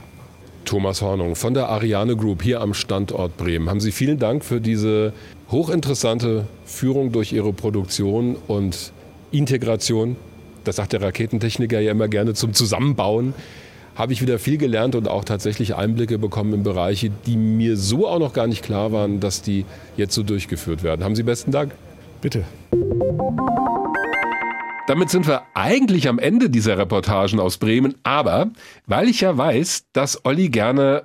Thomas 0.66 1.02
Hornung 1.02 1.36
von 1.36 1.54
der 1.54 1.70
Ariane 1.70 2.16
Group 2.16 2.42
hier 2.42 2.62
am 2.62 2.74
Standort 2.74 3.36
Bremen. 3.38 3.70
Haben 3.70 3.82
Sie 3.82 3.92
vielen 3.92 4.20
Dank 4.20 4.46
für 4.46 4.62
diese 4.62 5.14
hochinteressante 5.52 6.48
Führung 6.66 7.12
durch 7.12 7.34
Ihre 7.34 7.52
Produktion 7.52 8.38
und 8.48 8.94
Integration. 9.32 10.16
Das 10.64 10.78
sagt 10.78 10.94
der 10.94 11.02
Raketentechniker 11.02 11.80
ja 11.80 11.92
immer 11.92 12.08
gerne 12.08 12.34
zum 12.34 12.54
Zusammenbauen 12.54 13.34
habe 13.96 14.14
ich 14.14 14.22
wieder 14.22 14.40
viel 14.40 14.58
gelernt 14.58 14.96
und 14.96 15.08
auch 15.08 15.24
tatsächlich 15.24 15.76
Einblicke 15.76 16.18
bekommen 16.18 16.54
in 16.54 16.64
Bereiche, 16.64 17.12
die 17.26 17.38
mir 17.38 17.78
so 17.78 18.08
auch 18.08 18.20
noch 18.20 18.34
gar 18.34 18.48
nicht 18.48 18.64
klar 18.64 18.92
waren, 18.92 19.20
dass 19.20 19.42
die 19.42 19.66
jetzt 19.98 20.16
so 20.16 20.24
durchgeführt 20.24 20.84
werden. 20.84 21.04
Haben 21.04 21.16
Sie 21.16 21.24
besten 21.24 21.52
Dank. 21.52 21.74
Bitte. 22.22 22.44
Damit 24.88 25.10
sind 25.10 25.28
wir 25.28 25.44
eigentlich 25.54 26.10
am 26.10 26.20
Ende 26.20 26.50
dieser 26.50 26.78
Reportagen 26.78 27.40
aus 27.40 27.58
Bremen, 27.58 27.96
aber 28.04 28.52
weil 28.86 29.08
ich 29.08 29.22
ja 29.22 29.38
weiß, 29.38 29.86
dass 29.94 30.26
Olli 30.26 30.50
gerne 30.50 31.04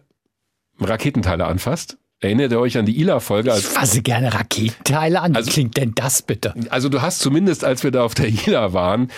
Raketenteile 0.81 1.47
anfasst, 1.47 1.99
Erinnert 2.21 2.51
ihr 2.51 2.59
euch 2.59 2.77
an 2.77 2.85
die 2.85 2.99
ILA-Folge? 3.01 3.55
Ich 3.57 3.65
fasse 3.65 4.03
gerne 4.03 4.35
Raketenteile 4.35 5.21
an. 5.21 5.35
Wie 5.35 5.37
also, 5.37 5.53
klingt 5.53 5.77
denn 5.77 5.95
das 5.95 6.23
bitte? 6.23 6.53
Also 6.69 6.89
du 6.89 7.01
hast 7.01 7.21
zumindest, 7.21 7.63
als 7.63 7.85
wir 7.85 7.93
da 7.93 8.03
auf 8.03 8.15
der 8.15 8.27
ILA 8.27 8.73
waren, 8.73 9.13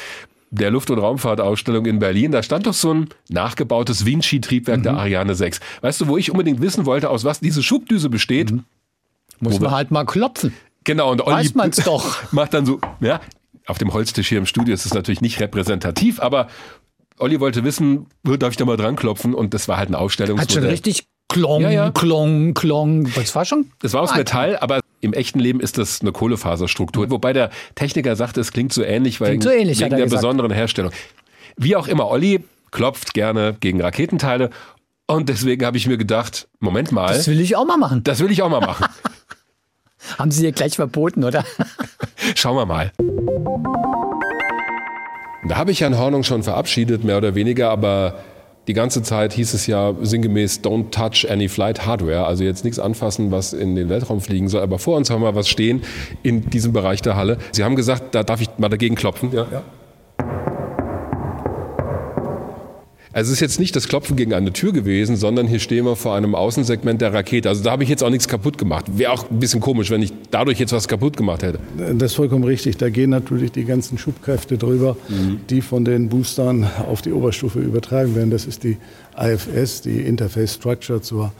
der 0.50 0.70
Luft- 0.70 0.90
und 0.90 0.98
Raumfahrtausstellung 0.98 1.86
in 1.86 1.98
Berlin, 1.98 2.32
da 2.32 2.42
stand 2.42 2.66
doch 2.66 2.74
so 2.74 2.92
ein 2.92 3.08
nachgebautes 3.28 4.04
Vinci-Triebwerk 4.04 4.78
mhm. 4.78 4.82
der 4.82 4.96
Ariane 4.96 5.34
6. 5.34 5.60
Weißt 5.80 6.00
du, 6.00 6.08
wo 6.08 6.16
ich 6.16 6.30
unbedingt 6.30 6.60
wissen 6.60 6.86
wollte, 6.86 7.08
aus 7.10 7.24
was 7.24 7.40
diese 7.40 7.62
Schubdüse 7.62 8.10
besteht? 8.10 8.50
Mhm. 8.50 8.64
Muss 9.40 9.60
man 9.60 9.70
halt 9.70 9.90
mal 9.90 10.04
klopfen. 10.04 10.52
Genau, 10.84 11.10
und 11.12 11.22
Olli 11.22 11.36
Weiß 11.36 11.54
man's 11.54 11.76
doch. 11.84 12.32
macht 12.32 12.52
dann 12.52 12.66
so, 12.66 12.80
ja, 13.00 13.20
auf 13.66 13.78
dem 13.78 13.92
Holztisch 13.92 14.28
hier 14.28 14.38
im 14.38 14.46
Studio 14.46 14.74
ist 14.74 14.86
es 14.86 14.92
natürlich 14.92 15.20
nicht 15.20 15.40
repräsentativ, 15.40 16.20
aber 16.20 16.48
Olli 17.18 17.38
wollte 17.38 17.64
wissen, 17.64 18.06
darf 18.24 18.50
ich 18.50 18.56
da 18.56 18.64
mal 18.64 18.76
dran 18.76 18.96
klopfen? 18.96 19.34
Und 19.34 19.54
das 19.54 19.68
war 19.68 19.76
halt 19.76 19.90
ein 19.90 19.94
Ausstellungsmodell. 19.94 20.56
Hat 20.56 20.62
schon 20.62 20.70
richtig 20.70 21.06
Klong, 21.30 21.62
ja, 21.62 21.70
ja. 21.70 21.90
Klong, 21.92 22.54
Klong. 22.54 23.08
Das 23.14 23.34
war 23.36 23.44
schon. 23.44 23.70
Das 23.78 23.92
war 23.92 24.02
aus 24.02 24.14
Metall, 24.14 24.58
aber 24.58 24.80
im 25.00 25.12
echten 25.12 25.38
Leben 25.38 25.60
ist 25.60 25.78
das 25.78 26.00
eine 26.00 26.10
Kohlefaserstruktur. 26.10 27.06
Mhm. 27.06 27.10
Wobei 27.10 27.32
der 27.32 27.50
Techniker 27.76 28.16
sagte, 28.16 28.40
es 28.40 28.52
klingt 28.52 28.72
so 28.72 28.82
ähnlich, 28.82 29.20
weil 29.20 29.28
klingt 29.28 29.44
so 29.44 29.50
ähnlich, 29.50 29.78
wegen 29.78 29.90
der 29.90 30.04
gesagt. 30.04 30.22
besonderen 30.22 30.50
Herstellung. 30.50 30.90
Wie 31.56 31.76
auch 31.76 31.86
immer, 31.86 32.08
Olli 32.08 32.44
klopft 32.72 33.14
gerne 33.14 33.56
gegen 33.60 33.80
Raketenteile. 33.80 34.50
Und 35.06 35.28
deswegen 35.28 35.64
habe 35.64 35.76
ich 35.76 35.86
mir 35.86 35.98
gedacht, 35.98 36.48
Moment 36.58 36.90
mal. 36.90 37.14
Das 37.14 37.28
will 37.28 37.40
ich 37.40 37.56
auch 37.56 37.64
mal 37.64 37.76
machen. 37.76 38.02
Das 38.02 38.20
will 38.20 38.30
ich 38.30 38.42
auch 38.42 38.50
mal 38.50 38.60
machen. 38.60 38.86
Haben 40.18 40.30
Sie 40.30 40.42
dir 40.42 40.52
gleich 40.52 40.76
verboten, 40.76 41.22
oder? 41.22 41.44
Schauen 42.34 42.56
wir 42.56 42.66
mal. 42.66 42.92
Da 45.46 45.56
habe 45.56 45.70
ich 45.70 45.80
Herrn 45.80 45.98
Hornung 45.98 46.22
schon 46.22 46.42
verabschiedet, 46.42 47.04
mehr 47.04 47.18
oder 47.18 47.34
weniger, 47.34 47.70
aber 47.70 48.14
die 48.70 48.74
ganze 48.74 49.02
Zeit 49.02 49.32
hieß 49.32 49.52
es 49.54 49.66
ja 49.66 49.94
sinngemäß 50.00 50.60
Don't 50.60 50.92
touch 50.92 51.28
any 51.28 51.48
flight 51.48 51.86
hardware, 51.86 52.24
also 52.24 52.44
jetzt 52.44 52.64
nichts 52.64 52.78
anfassen, 52.78 53.32
was 53.32 53.52
in 53.52 53.74
den 53.74 53.88
Weltraum 53.88 54.20
fliegen 54.20 54.48
soll. 54.48 54.62
Aber 54.62 54.78
vor 54.78 54.96
uns 54.96 55.10
haben 55.10 55.22
wir 55.22 55.34
was 55.34 55.48
stehen 55.48 55.82
in 56.22 56.50
diesem 56.50 56.72
Bereich 56.72 57.02
der 57.02 57.16
Halle. 57.16 57.38
Sie 57.50 57.64
haben 57.64 57.74
gesagt, 57.74 58.14
da 58.14 58.22
darf 58.22 58.40
ich 58.40 58.48
mal 58.58 58.68
dagegen 58.68 58.94
klopfen. 58.94 59.32
Ja. 59.32 59.44
ja. 59.50 59.62
Also 63.12 63.30
es 63.30 63.38
ist 63.38 63.40
jetzt 63.40 63.58
nicht 63.58 63.74
das 63.74 63.88
Klopfen 63.88 64.16
gegen 64.16 64.32
eine 64.34 64.52
Tür 64.52 64.72
gewesen, 64.72 65.16
sondern 65.16 65.48
hier 65.48 65.58
stehen 65.58 65.84
wir 65.84 65.96
vor 65.96 66.14
einem 66.14 66.36
Außensegment 66.36 67.00
der 67.00 67.12
Rakete. 67.12 67.48
Also 67.48 67.64
da 67.64 67.72
habe 67.72 67.82
ich 67.82 67.88
jetzt 67.88 68.04
auch 68.04 68.10
nichts 68.10 68.28
kaputt 68.28 68.56
gemacht. 68.56 68.86
Wäre 68.96 69.10
auch 69.10 69.28
ein 69.28 69.40
bisschen 69.40 69.60
komisch, 69.60 69.90
wenn 69.90 70.00
ich 70.00 70.12
dadurch 70.30 70.60
jetzt 70.60 70.72
was 70.72 70.86
kaputt 70.86 71.16
gemacht 71.16 71.42
hätte. 71.42 71.58
Das 71.76 72.12
ist 72.12 72.14
vollkommen 72.14 72.44
richtig. 72.44 72.76
Da 72.76 72.88
gehen 72.88 73.10
natürlich 73.10 73.50
die 73.50 73.64
ganzen 73.64 73.98
Schubkräfte 73.98 74.58
drüber, 74.58 74.96
mhm. 75.08 75.40
die 75.50 75.60
von 75.60 75.84
den 75.84 76.08
Boostern 76.08 76.70
auf 76.88 77.02
die 77.02 77.12
Oberstufe 77.12 77.58
übertragen 77.58 78.14
werden. 78.14 78.30
Das 78.30 78.46
ist 78.46 78.62
die 78.62 78.76
IFS, 79.18 79.82
die 79.82 80.02
Interface 80.02 80.54
Structure 80.54 81.02
zur 81.02 81.32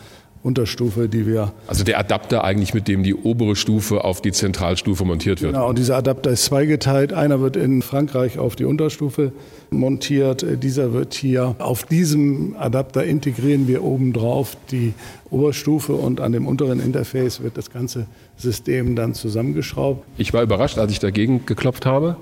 Unterstufe, 0.43 1.09
die 1.09 1.27
wir. 1.27 1.53
Also 1.67 1.85
der 1.85 1.99
Adapter 1.99 2.45
eigentlich, 2.45 2.73
mit 2.73 2.89
dem 2.89 3.03
die 3.03 3.15
obere 3.15 3.57
Stufe 3.57 4.05
auf 4.05 4.23
die 4.23 4.33
Zentralstufe 4.33 5.05
montiert 5.05 5.43
wird. 5.43 5.53
Genau, 5.53 5.69
und 5.69 5.79
dieser 5.79 5.97
Adapter 5.97 6.31
ist 6.31 6.47
zweigeteilt. 6.47 7.13
Einer 7.13 7.41
wird 7.41 7.57
in 7.57 7.83
Frankreich 7.83 8.39
auf 8.39 8.57
die 8.57 8.65
Unterstufe 8.65 9.33
montiert. 9.71 10.47
Dieser 10.63 10.95
wird 10.95 11.13
hier 11.13 11.57
auf 11.59 11.85
diesem 11.85 12.57
Adapter 12.59 13.05
integrieren 13.05 13.69
wir 13.69 13.85
obendrauf 13.85 14.57
die 14.71 14.95
Oberstufe 15.29 15.93
und 15.93 16.21
an 16.21 16.33
dem 16.33 16.47
unteren 16.47 16.81
Interface 16.81 17.43
wird 17.43 17.59
das 17.59 17.71
ganze 17.71 18.07
System 18.37 18.97
dann 18.97 19.13
zusammengeschraubt. 19.13 20.05
Ich 20.17 20.33
war 20.33 20.43
überrascht, 20.43 20.79
als 20.79 20.93
ich 20.93 21.01
dagegen 21.01 21.45
geklopft 21.45 21.85
habe. 21.85 22.17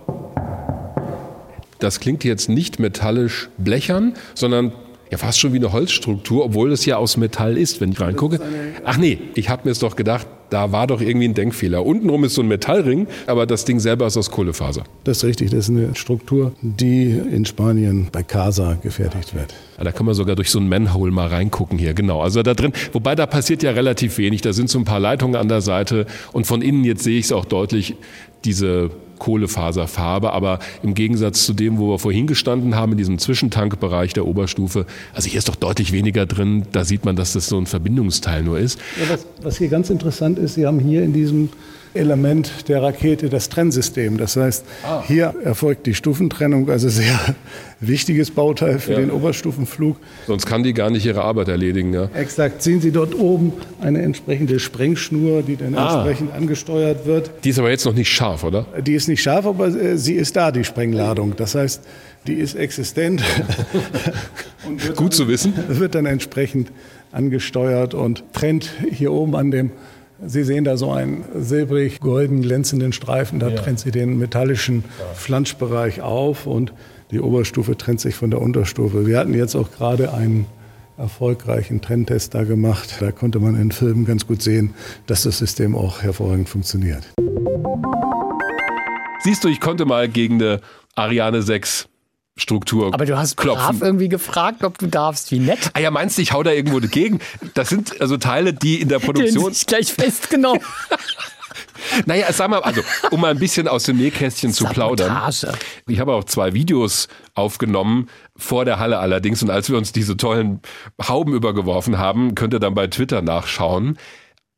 Das 1.79 2.01
klingt 2.01 2.25
jetzt 2.25 2.49
nicht 2.49 2.81
metallisch 2.81 3.49
blechern, 3.57 4.15
sondern 4.35 4.73
ja 5.11 5.19
fast 5.19 5.39
schon 5.41 5.53
wie 5.53 5.59
eine 5.59 5.73
Holzstruktur, 5.73 6.45
obwohl 6.45 6.73
es 6.73 6.85
ja 6.85 6.97
aus 6.97 7.17
Metall 7.17 7.57
ist, 7.57 7.81
wenn 7.81 7.93
ich 7.93 8.01
reingucke. 8.01 8.41
Ach 8.85 8.97
nee, 8.97 9.19
ich 9.35 9.49
habe 9.49 9.63
mir 9.65 9.71
es 9.71 9.79
doch 9.79 9.97
gedacht, 9.97 10.27
da 10.51 10.73
war 10.73 10.87
doch 10.87 11.01
irgendwie 11.01 11.29
ein 11.29 11.35
Denkfehler. 11.35 11.85
Untenrum 11.85 12.25
ist 12.25 12.35
so 12.35 12.43
ein 12.43 12.49
Metallring, 12.49 13.07
aber 13.27 13.47
das 13.47 13.65
Ding 13.65 13.81
selber 13.81 14.07
ist 14.07 14.17
aus 14.17 14.31
Kohlefaser. 14.31 14.85
Das 15.05 15.19
ist 15.19 15.25
richtig, 15.25 15.51
das 15.51 15.69
ist 15.69 15.71
eine 15.71 15.95
Struktur, 15.95 16.53
die 16.63 17.11
in 17.11 17.45
Spanien 17.45 18.09
bei 18.11 18.23
Casa 18.23 18.79
gefertigt 18.83 19.35
wird. 19.35 19.55
Ja, 19.77 19.85
da 19.85 19.93
kann 19.93 20.07
man 20.07 20.15
sogar 20.15 20.37
durch 20.37 20.51
so 20.51 20.59
ein 20.59 20.69
Manhole 20.69 21.13
mal 21.13 21.29
reingucken 21.29 21.79
hier, 21.79 21.95
genau. 21.95 22.23
Also 22.23 22.43
da 22.43 22.55
drin, 22.55 22.73
wobei 22.93 23.15
da 23.15 23.27
passiert 23.27 23.63
ja 23.63 23.73
relativ 23.73 24.19
wenig. 24.19 24.41
Da 24.41 24.53
sind 24.53 24.71
so 24.71 24.79
ein 24.79 24.85
paar 24.85 25.01
Leitungen 25.01 25.37
an 25.37 25.49
der 25.49 25.61
Seite 25.61 26.07
und 26.33 26.47
von 26.47 26.63
innen 26.63 26.85
jetzt 26.85 27.05
sehe 27.05 27.19
ich 27.19 27.27
es 27.27 27.33
auch 27.33 27.45
deutlich, 27.45 27.97
diese 28.45 28.91
Kohlefaserfarbe, 29.19 30.33
aber 30.33 30.59
im 30.83 30.95
Gegensatz 30.95 31.45
zu 31.45 31.53
dem, 31.53 31.79
wo 31.79 31.91
wir 31.91 31.99
vorhin 31.99 32.27
gestanden 32.27 32.75
haben, 32.75 32.93
in 32.93 32.99
diesem 32.99 33.19
Zwischentankbereich 33.19 34.13
der 34.13 34.27
Oberstufe, 34.27 34.87
also 35.13 35.29
hier 35.29 35.39
ist 35.39 35.49
doch 35.49 35.57
deutlich 35.57 35.93
weniger 35.93 36.27
drin, 36.27 36.67
da 36.73 36.85
sieht 36.85 37.05
man, 37.05 37.17
dass 37.17 37.33
das 37.33 37.49
so 37.49 37.59
ein 37.59 37.67
Verbindungsteil 37.67 38.43
nur 38.43 38.59
ist. 38.59 38.79
Ja, 39.01 39.15
was, 39.15 39.27
was 39.43 39.59
hier 39.59 39.69
ganz 39.69 39.91
interessant 39.91 40.39
ist, 40.39 40.55
Sie 40.55 40.67
haben 40.67 40.79
hier 40.79 41.03
in 41.03 41.13
diesem 41.13 41.51
Element 41.95 42.69
der 42.69 42.83
Rakete 42.83 43.29
das 43.29 43.49
Trennsystem. 43.49 44.17
Das 44.19 44.37
heißt, 44.37 44.65
ah. 44.85 45.03
hier 45.07 45.35
erfolgt 45.43 45.87
die 45.87 45.95
Stufentrennung, 45.95 46.69
also 46.71 46.89
sehr 46.89 47.19
wichtiges 47.81 48.31
Bauteil 48.31 48.79
für 48.79 48.93
ja. 48.93 48.99
den 48.99 49.11
Oberstufenflug. 49.11 49.97
Sonst 50.27 50.47
kann 50.47 50.63
die 50.63 50.75
gar 50.75 50.91
nicht 50.91 51.07
ihre 51.07 51.23
Arbeit 51.23 51.49
erledigen. 51.49 51.95
Ja. 51.95 52.09
Exakt. 52.15 52.63
Sehen 52.63 52.81
Sie 52.81 52.91
dort 52.91 53.15
oben 53.15 53.53
eine 53.81 54.03
entsprechende 54.03 54.59
Sprengschnur, 54.61 55.43
die 55.43 55.57
dann 55.57 55.75
ah. 55.75 55.95
entsprechend 55.95 56.35
angesteuert 56.35 57.07
wird. 57.07 57.31
Die 57.45 57.51
ist 57.51 57.59
aber 57.59 57.71
jetzt 57.71 57.85
noch 57.85 57.95
nicht 57.95 58.11
scharf, 58.11 58.45
oder? 58.45 58.67
Die 58.85 58.95
ist 58.95 59.09
nicht 59.09 59.23
scharf, 59.23 59.47
aber 59.47 59.69
äh, 59.69 59.97
sie 59.97 60.15
ist 60.15 60.37
da, 60.37 60.51
die 60.51 60.65
Sprengladung. 60.65 61.35
Das 61.37 61.55
heißt, 61.55 61.83
die 62.27 62.35
ist 62.35 62.55
existent. 62.55 63.23
Gut 64.97 64.99
dann, 64.99 65.11
zu 65.13 65.29
wissen. 65.29 65.55
Wird 65.69 65.95
dann 65.95 66.07
entsprechend 66.07 66.71
angesteuert 67.13 67.95
und 67.95 68.25
trennt 68.33 68.71
hier 68.91 69.13
oben 69.13 69.35
an 69.35 69.51
dem 69.51 69.71
Sie 70.27 70.43
sehen 70.43 70.65
da 70.65 70.77
so 70.77 70.91
einen 70.91 71.25
silbrig-golden 71.39 72.43
glänzenden 72.43 72.93
Streifen, 72.93 73.39
da 73.39 73.49
ja. 73.49 73.57
trennt 73.57 73.79
sie 73.79 73.93
den 73.93 74.19
metallischen 74.19 74.85
Flanschbereich 75.15 76.01
auf 76.01 76.47
und 76.47 76.73
die 77.13 77.21
Oberstufe 77.21 77.77
trennt 77.77 78.01
sich 78.01 78.17
von 78.17 78.31
der 78.31 78.41
Unterstufe. 78.41 79.07
Wir 79.07 79.19
hatten 79.19 79.33
jetzt 79.33 79.55
auch 79.55 79.71
gerade 79.71 80.13
einen 80.13 80.47
erfolgreichen 80.97 81.81
Trenntest 81.81 82.35
da 82.35 82.43
gemacht. 82.43 82.97
Da 82.99 83.13
konnte 83.13 83.39
man 83.39 83.55
in 83.61 83.71
Filmen 83.71 84.05
ganz 84.05 84.27
gut 84.27 84.43
sehen, 84.43 84.75
dass 85.07 85.23
das 85.23 85.39
System 85.39 85.77
auch 85.77 86.03
hervorragend 86.03 86.49
funktioniert. 86.49 87.05
Siehst 89.21 89.45
du, 89.45 89.49
ich 89.49 89.61
konnte 89.61 89.85
mal 89.85 90.09
gegen 90.09 90.43
eine 90.43 90.61
Ariane 90.97 91.43
6 91.43 91.89
Struktur. 92.39 92.95
Aber 92.95 93.05
du 93.05 93.19
hast 93.19 93.37
klopfen. 93.37 93.79
brav 93.79 93.83
irgendwie 93.83 94.09
gefragt, 94.09 94.65
ob 94.65 94.79
du 94.79 94.87
darfst. 94.87 95.31
Wie 95.31 95.41
nett. 95.41 95.71
Ah 95.75 95.81
ja, 95.81 95.91
meinst 95.91 96.17
du, 96.17 96.23
ich 96.23 96.33
hau 96.33 96.43
da 96.43 96.53
irgendwo 96.53 96.81
dagegen? 96.81 97.21
Das 97.55 97.69
sind 97.69 98.01
also 98.01 98.17
Teile, 98.17 98.55
die 98.55 98.81
in 98.81 98.89
der 98.89 99.01
Produktion. 99.01 99.53
Den 99.53 99.67
gleich 99.67 99.93
festgenommen. 99.93 100.63
naja, 102.07 102.33
sag 102.33 102.51
mal, 102.51 102.61
also, 102.61 102.83
um 103.11 103.21
mal 103.21 103.31
ein 103.31 103.39
bisschen 103.39 103.69
aus 103.69 103.85
dem 103.85 103.97
Nähkästchen 103.97 104.53
zu 104.53 104.65
plaudern. 104.67 105.21
Ich 105.87 106.01
habe 106.01 106.13
auch 106.13 106.25
zwei 106.25 106.55
Videos 106.55 107.09
aufgenommen, 107.35 108.09
vor 108.37 108.65
der 108.65 108.79
Halle 108.79 108.99
allerdings. 108.99 109.43
Und 109.43 109.51
als 109.51 109.69
wir 109.69 109.77
uns 109.77 109.93
diese 109.93 110.17
tollen 110.17 110.61
Hauben 111.07 111.35
übergeworfen 111.35 111.99
haben, 111.99 112.35
könnt 112.35 112.55
ihr 112.55 112.61
dann 112.61 112.75
bei 112.75 112.87
Twitter 112.87 113.23
nachschauen. 113.23 113.99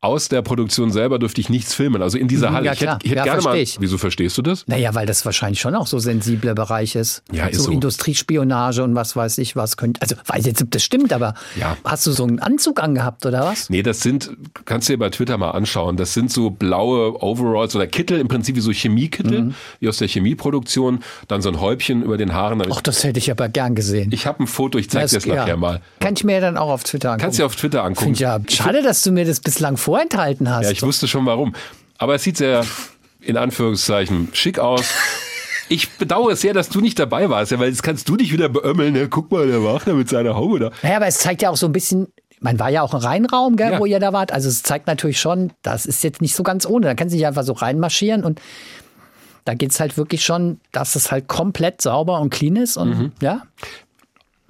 Aus 0.03 0.29
der 0.29 0.41
Produktion 0.41 0.91
selber 0.91 1.19
dürfte 1.19 1.39
ich 1.41 1.49
nichts 1.49 1.75
filmen. 1.75 2.01
Also 2.01 2.17
in 2.17 2.27
dieser 2.27 2.49
Mhm, 2.49 2.55
Halle. 2.55 2.65
ja, 2.65 2.73
ich 2.73 2.79
hätte, 2.81 2.85
klar. 2.87 2.99
ich 3.03 3.09
hätte 3.11 3.17
Ja, 3.19 3.23
gerne 3.23 3.41
versteh 3.43 3.61
ich. 3.61 3.77
Wieso 3.79 3.97
verstehst 3.99 4.35
du 4.37 4.41
das? 4.41 4.63
Naja, 4.67 4.95
weil 4.95 5.05
das 5.05 5.23
wahrscheinlich 5.25 5.61
schon 5.61 5.75
auch 5.75 5.85
so 5.85 5.99
sensibler 5.99 6.55
Bereich 6.55 6.95
ist. 6.95 7.21
Ja, 7.31 7.45
ist 7.45 7.57
so, 7.57 7.63
so. 7.65 7.71
Industriespionage 7.71 8.83
und 8.83 8.95
was 8.95 9.15
weiß 9.15 9.37
ich, 9.37 9.55
was 9.55 9.77
könnte. 9.77 10.01
Also 10.01 10.15
weiß 10.25 10.45
jetzt, 10.45 10.61
ob 10.61 10.71
das 10.71 10.83
stimmt, 10.83 11.13
aber 11.13 11.35
Ja. 11.59 11.77
hast 11.83 12.07
du 12.07 12.11
so 12.11 12.23
einen 12.23 12.39
Anzug 12.39 12.81
angehabt 12.81 13.25
oder 13.25 13.41
was? 13.43 13.69
Nee, 13.69 13.83
das 13.83 14.01
sind, 14.01 14.31
kannst 14.65 14.89
du 14.89 14.93
dir 14.93 14.97
bei 14.99 15.09
Twitter 15.11 15.37
mal 15.37 15.51
anschauen, 15.51 15.97
das 15.97 16.13
sind 16.13 16.31
so 16.31 16.49
blaue 16.49 17.21
Overalls 17.21 17.75
oder 17.75 17.85
Kittel, 17.87 18.19
im 18.19 18.27
Prinzip 18.27 18.55
wie 18.55 18.61
so 18.61 18.71
Chemiekittel, 18.71 19.41
Mhm. 19.41 19.53
wie 19.79 19.87
aus 19.89 19.97
der 19.97 20.07
Chemieproduktion, 20.07 20.99
dann 21.27 21.41
so 21.41 21.49
ein 21.49 21.59
Häubchen 21.61 22.01
über 22.03 22.17
den 22.17 22.33
Haaren. 22.33 22.61
Ach, 22.71 22.81
das 22.81 23.03
hätte 23.03 23.19
ich 23.19 23.29
aber 23.31 23.49
gern 23.49 23.75
gesehen. 23.75 24.09
Ich 24.11 24.25
habe 24.25 24.43
ein 24.43 24.47
Foto, 24.47 24.77
ich 24.77 24.89
zeige 24.89 25.07
dir 25.09 25.15
das 25.17 25.25
nachher 25.27 25.57
mal. 25.57 25.81
Kann 25.99 26.13
ich 26.15 26.23
mir 26.23 26.33
ja 26.33 26.39
dann 26.41 26.57
auch 26.57 26.69
auf 26.69 26.83
Twitter 26.83 27.09
angucken. 27.11 27.21
Kannst 27.21 27.37
du 27.39 27.43
dir 27.43 27.45
auf 27.45 27.55
Twitter 27.55 27.83
angucken. 27.83 28.15
Finde 28.15 28.15
ich 28.15 28.19
ja 28.21 28.39
schade, 28.63 28.81
dass 28.81 29.03
du 29.03 29.11
mir 29.11 29.25
das 29.25 29.39
bislang 29.39 29.77
vorenthalten 29.91 30.49
hast. 30.49 30.65
Ja, 30.65 30.71
ich 30.71 30.81
wusste 30.83 31.07
schon 31.07 31.25
warum. 31.25 31.53
Aber 31.97 32.15
es 32.15 32.23
sieht 32.23 32.37
sehr, 32.37 32.65
in 33.19 33.35
Anführungszeichen, 33.37 34.29
schick 34.33 34.57
aus. 34.57 34.85
Ich 35.67 35.89
bedauere 35.91 36.31
es 36.31 36.41
sehr, 36.41 36.53
dass 36.53 36.69
du 36.69 36.79
nicht 36.81 36.97
dabei 36.97 37.29
warst, 37.29 37.51
ja, 37.51 37.59
weil 37.59 37.69
jetzt 37.69 37.83
kannst 37.83 38.07
du 38.09 38.15
dich 38.17 38.31
wieder 38.33 38.47
beömmeln. 38.49 38.95
Ja, 38.95 39.07
guck 39.07 39.31
mal, 39.31 39.47
der 39.47 39.63
Wagner 39.63 39.93
mit 39.93 40.07
seiner 40.09 40.35
Haube 40.35 40.59
da. 40.59 40.71
Naja, 40.81 40.95
aber 40.97 41.07
es 41.07 41.19
zeigt 41.19 41.41
ja 41.41 41.49
auch 41.49 41.57
so 41.57 41.65
ein 41.65 41.71
bisschen, 41.73 42.07
man 42.39 42.57
war 42.59 42.69
ja 42.69 42.81
auch 42.81 42.93
ein 42.93 43.01
Reinraum, 43.01 43.55
gell, 43.57 43.73
Ja. 43.73 43.79
wo 43.79 43.85
ihr 43.85 43.99
da 43.99 44.13
wart. 44.13 44.31
Also 44.31 44.47
es 44.49 44.63
zeigt 44.63 44.87
natürlich 44.87 45.19
schon, 45.19 45.51
das 45.61 45.85
ist 45.85 46.03
jetzt 46.03 46.21
nicht 46.21 46.35
so 46.35 46.43
ganz 46.43 46.65
ohne. 46.65 46.85
Da 46.87 46.95
kannst 46.95 47.13
du 47.13 47.17
nicht 47.17 47.27
einfach 47.27 47.43
so 47.43 47.53
reinmarschieren 47.53 48.23
und 48.23 48.41
da 49.45 49.53
geht 49.55 49.71
es 49.71 49.79
halt 49.79 49.97
wirklich 49.97 50.23
schon, 50.23 50.59
dass 50.71 50.95
es 50.95 51.11
halt 51.11 51.27
komplett 51.27 51.81
sauber 51.81 52.19
und 52.21 52.29
clean 52.31 52.55
ist 52.55 52.77
und 52.77 52.89
Mhm. 52.97 53.11
ja. 53.21 53.41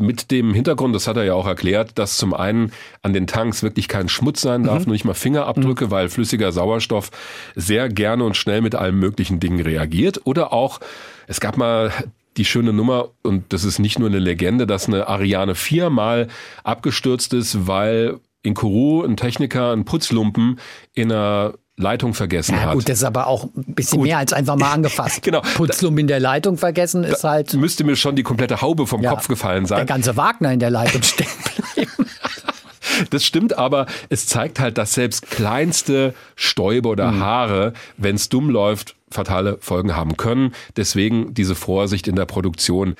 Mit 0.01 0.31
dem 0.31 0.53
Hintergrund, 0.53 0.95
das 0.95 1.07
hat 1.07 1.17
er 1.17 1.23
ja 1.23 1.33
auch 1.33 1.47
erklärt, 1.47 1.97
dass 1.97 2.17
zum 2.17 2.33
einen 2.33 2.71
an 3.01 3.13
den 3.13 3.27
Tanks 3.27 3.63
wirklich 3.63 3.87
kein 3.87 4.09
Schmutz 4.09 4.41
sein 4.41 4.63
darf, 4.63 4.85
nur 4.85 4.93
nicht 4.93 5.05
mal 5.05 5.13
Fingerabdrücke, 5.13 5.91
weil 5.91 6.09
flüssiger 6.09 6.51
Sauerstoff 6.51 7.11
sehr 7.55 7.87
gerne 7.87 8.23
und 8.23 8.35
schnell 8.35 8.61
mit 8.61 8.75
allen 8.75 8.97
möglichen 8.97 9.39
Dingen 9.39 9.61
reagiert. 9.61 10.21
Oder 10.25 10.51
auch, 10.53 10.79
es 11.27 11.39
gab 11.39 11.57
mal 11.57 11.91
die 12.37 12.45
schöne 12.45 12.73
Nummer, 12.73 13.09
und 13.23 13.53
das 13.53 13.63
ist 13.63 13.79
nicht 13.79 13.99
nur 13.99 14.09
eine 14.09 14.19
Legende, 14.19 14.65
dass 14.65 14.87
eine 14.87 15.07
Ariane 15.07 15.55
viermal 15.55 16.27
abgestürzt 16.63 17.33
ist, 17.33 17.67
weil 17.67 18.19
in 18.43 18.53
Kourou 18.53 19.03
ein 19.03 19.17
Techniker 19.17 19.71
einen 19.71 19.85
Putzlumpen 19.85 20.59
in 20.93 21.11
einer 21.11 21.53
Leitung 21.81 22.13
vergessen 22.13 22.55
Ja, 22.55 22.61
hat. 22.61 22.73
gut, 22.73 22.87
das 22.89 22.99
ist 22.99 23.03
aber 23.03 23.27
auch 23.27 23.45
ein 23.45 23.73
bisschen 23.75 24.01
mehr 24.01 24.17
als 24.17 24.33
einfach 24.33 24.55
mal 24.55 24.71
angefasst. 24.73 25.21
Genau. 25.23 25.41
Putzlum 25.55 25.97
in 25.97 26.07
der 26.07 26.19
Leitung 26.19 26.57
vergessen 26.57 27.03
ist 27.03 27.23
halt 27.23 27.53
Müsste 27.53 27.83
mir 27.83 27.95
schon 27.95 28.15
die 28.15 28.23
komplette 28.23 28.61
Haube 28.61 28.87
vom 28.87 29.01
ja, 29.01 29.11
Kopf 29.11 29.27
gefallen 29.27 29.63
Der 29.63 29.77
sein. 29.79 29.85
ganze 29.87 30.15
Wagner 30.17 30.51
in 30.51 30.59
der 30.59 30.69
Leitung 30.69 31.03
stecken 31.03 31.31
bleiben. 31.75 31.91
Das 33.09 33.23
stimmt, 33.25 33.57
aber 33.57 33.87
es 34.09 34.27
zeigt 34.27 34.59
halt, 34.59 34.77
dass 34.77 34.93
selbst 34.93 35.29
kleinste 35.29 36.13
Stäube 36.35 36.89
oder 36.89 37.17
Haare, 37.19 37.73
wenn 37.97 38.15
es 38.15 38.29
dumm 38.29 38.49
läuft, 38.49 38.95
fatale 39.09 39.57
Folgen 39.59 39.95
haben 39.95 40.17
können. 40.17 40.53
Deswegen 40.77 41.33
diese 41.33 41.55
Vorsicht 41.55 42.07
in 42.07 42.15
der 42.15 42.25
Produktion. 42.25 42.95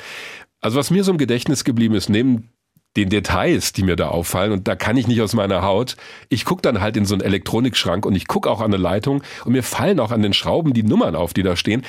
Also 0.60 0.80
was 0.80 0.92
mir 0.92 1.04
so 1.04 1.12
im 1.12 1.18
Gedächtnis 1.18 1.64
geblieben 1.64 1.94
ist, 1.96 2.10
neben 2.10 2.50
den 2.98 3.10
Details, 3.10 3.74
die 3.74 3.84
mir 3.84 3.96
da 3.96 4.10
auffallen, 4.10 4.52
und 4.52 4.68
da 4.68 4.76
kann 4.76 4.98
ich 4.98 5.08
nicht 5.08 5.22
aus 5.22 5.34
meiner 5.34 5.62
Haut. 5.62 5.96
Ich 6.30 6.46
gucke 6.46 6.62
dann 6.62 6.82
halt 6.82 6.98
in 6.98 7.06
so 7.06 7.16
einen 7.16 7.24
Elektronikschrank 7.24 8.06
und 8.06 8.16
ich 8.16 8.28
gucke 8.28 8.50
auch 8.50 8.60
an 8.60 8.74
eine 8.74 8.82
Leitung 8.82 9.24
und 9.46 9.54
mir 9.54 9.64
fallen 9.64 10.00
auch 10.00 10.12
an 10.12 10.22
den 10.22 10.34
Schrauben 10.34 10.74
die 10.74 10.84
Nummern 10.84 11.16
auf, 11.16 11.34
die 11.34 11.44
da 11.44 11.56
stehen. 11.56 11.84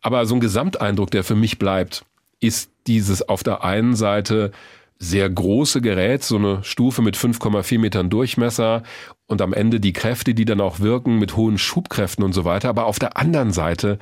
Aber 0.00 0.26
so 0.26 0.34
ein 0.34 0.40
Gesamteindruck, 0.40 1.10
der 1.10 1.24
für 1.24 1.36
mich 1.36 1.58
bleibt, 1.58 2.04
ist 2.40 2.70
dieses 2.86 3.28
auf 3.28 3.42
der 3.42 3.64
einen 3.64 3.94
Seite 3.94 4.52
sehr 4.98 5.30
große 5.30 5.80
Gerät, 5.80 6.24
so 6.24 6.36
eine 6.36 6.64
Stufe 6.64 7.02
mit 7.02 7.16
5,4 7.16 7.78
Metern 7.78 8.10
Durchmesser 8.10 8.82
und 9.26 9.42
am 9.42 9.52
Ende 9.52 9.78
die 9.78 9.92
Kräfte, 9.92 10.34
die 10.34 10.44
dann 10.44 10.60
auch 10.60 10.80
wirken 10.80 11.18
mit 11.18 11.36
hohen 11.36 11.56
Schubkräften 11.56 12.24
und 12.24 12.32
so 12.32 12.44
weiter. 12.44 12.68
Aber 12.68 12.86
auf 12.86 12.98
der 12.98 13.16
anderen 13.16 13.52
Seite 13.52 13.98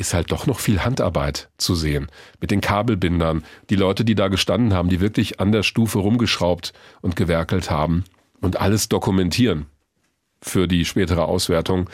ist 0.00 0.14
halt 0.14 0.32
doch 0.32 0.46
noch 0.46 0.58
viel 0.58 0.80
Handarbeit 0.80 1.50
zu 1.58 1.74
sehen. 1.74 2.08
Mit 2.40 2.50
den 2.50 2.60
Kabelbindern, 2.60 3.44
die 3.68 3.76
Leute, 3.76 4.04
die 4.04 4.14
da 4.14 4.28
gestanden 4.28 4.72
haben, 4.72 4.88
die 4.88 5.00
wirklich 5.00 5.38
an 5.40 5.52
der 5.52 5.62
Stufe 5.62 5.98
rumgeschraubt 5.98 6.72
und 7.02 7.16
gewerkelt 7.16 7.70
haben 7.70 8.04
und 8.40 8.58
alles 8.60 8.88
dokumentieren 8.88 9.66
für 10.42 10.66
die 10.66 10.86
spätere 10.86 11.26
Auswertung. 11.26 11.90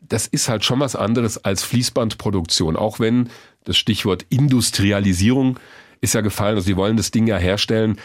Das 0.00 0.28
ist 0.28 0.48
halt 0.48 0.64
schon 0.64 0.78
was 0.78 0.94
anderes 0.94 1.44
als 1.44 1.64
Fließbandproduktion, 1.64 2.76
auch 2.76 3.00
wenn 3.00 3.28
das 3.64 3.76
Stichwort 3.76 4.24
Industrialisierung 4.30 5.58
ist 6.00 6.14
ja 6.14 6.20
gefallen, 6.20 6.54
also 6.54 6.68
die 6.68 6.76
wollen 6.76 6.96
das 6.96 7.10
Ding 7.10 7.26
ja 7.26 7.36
herstellen, 7.36 7.98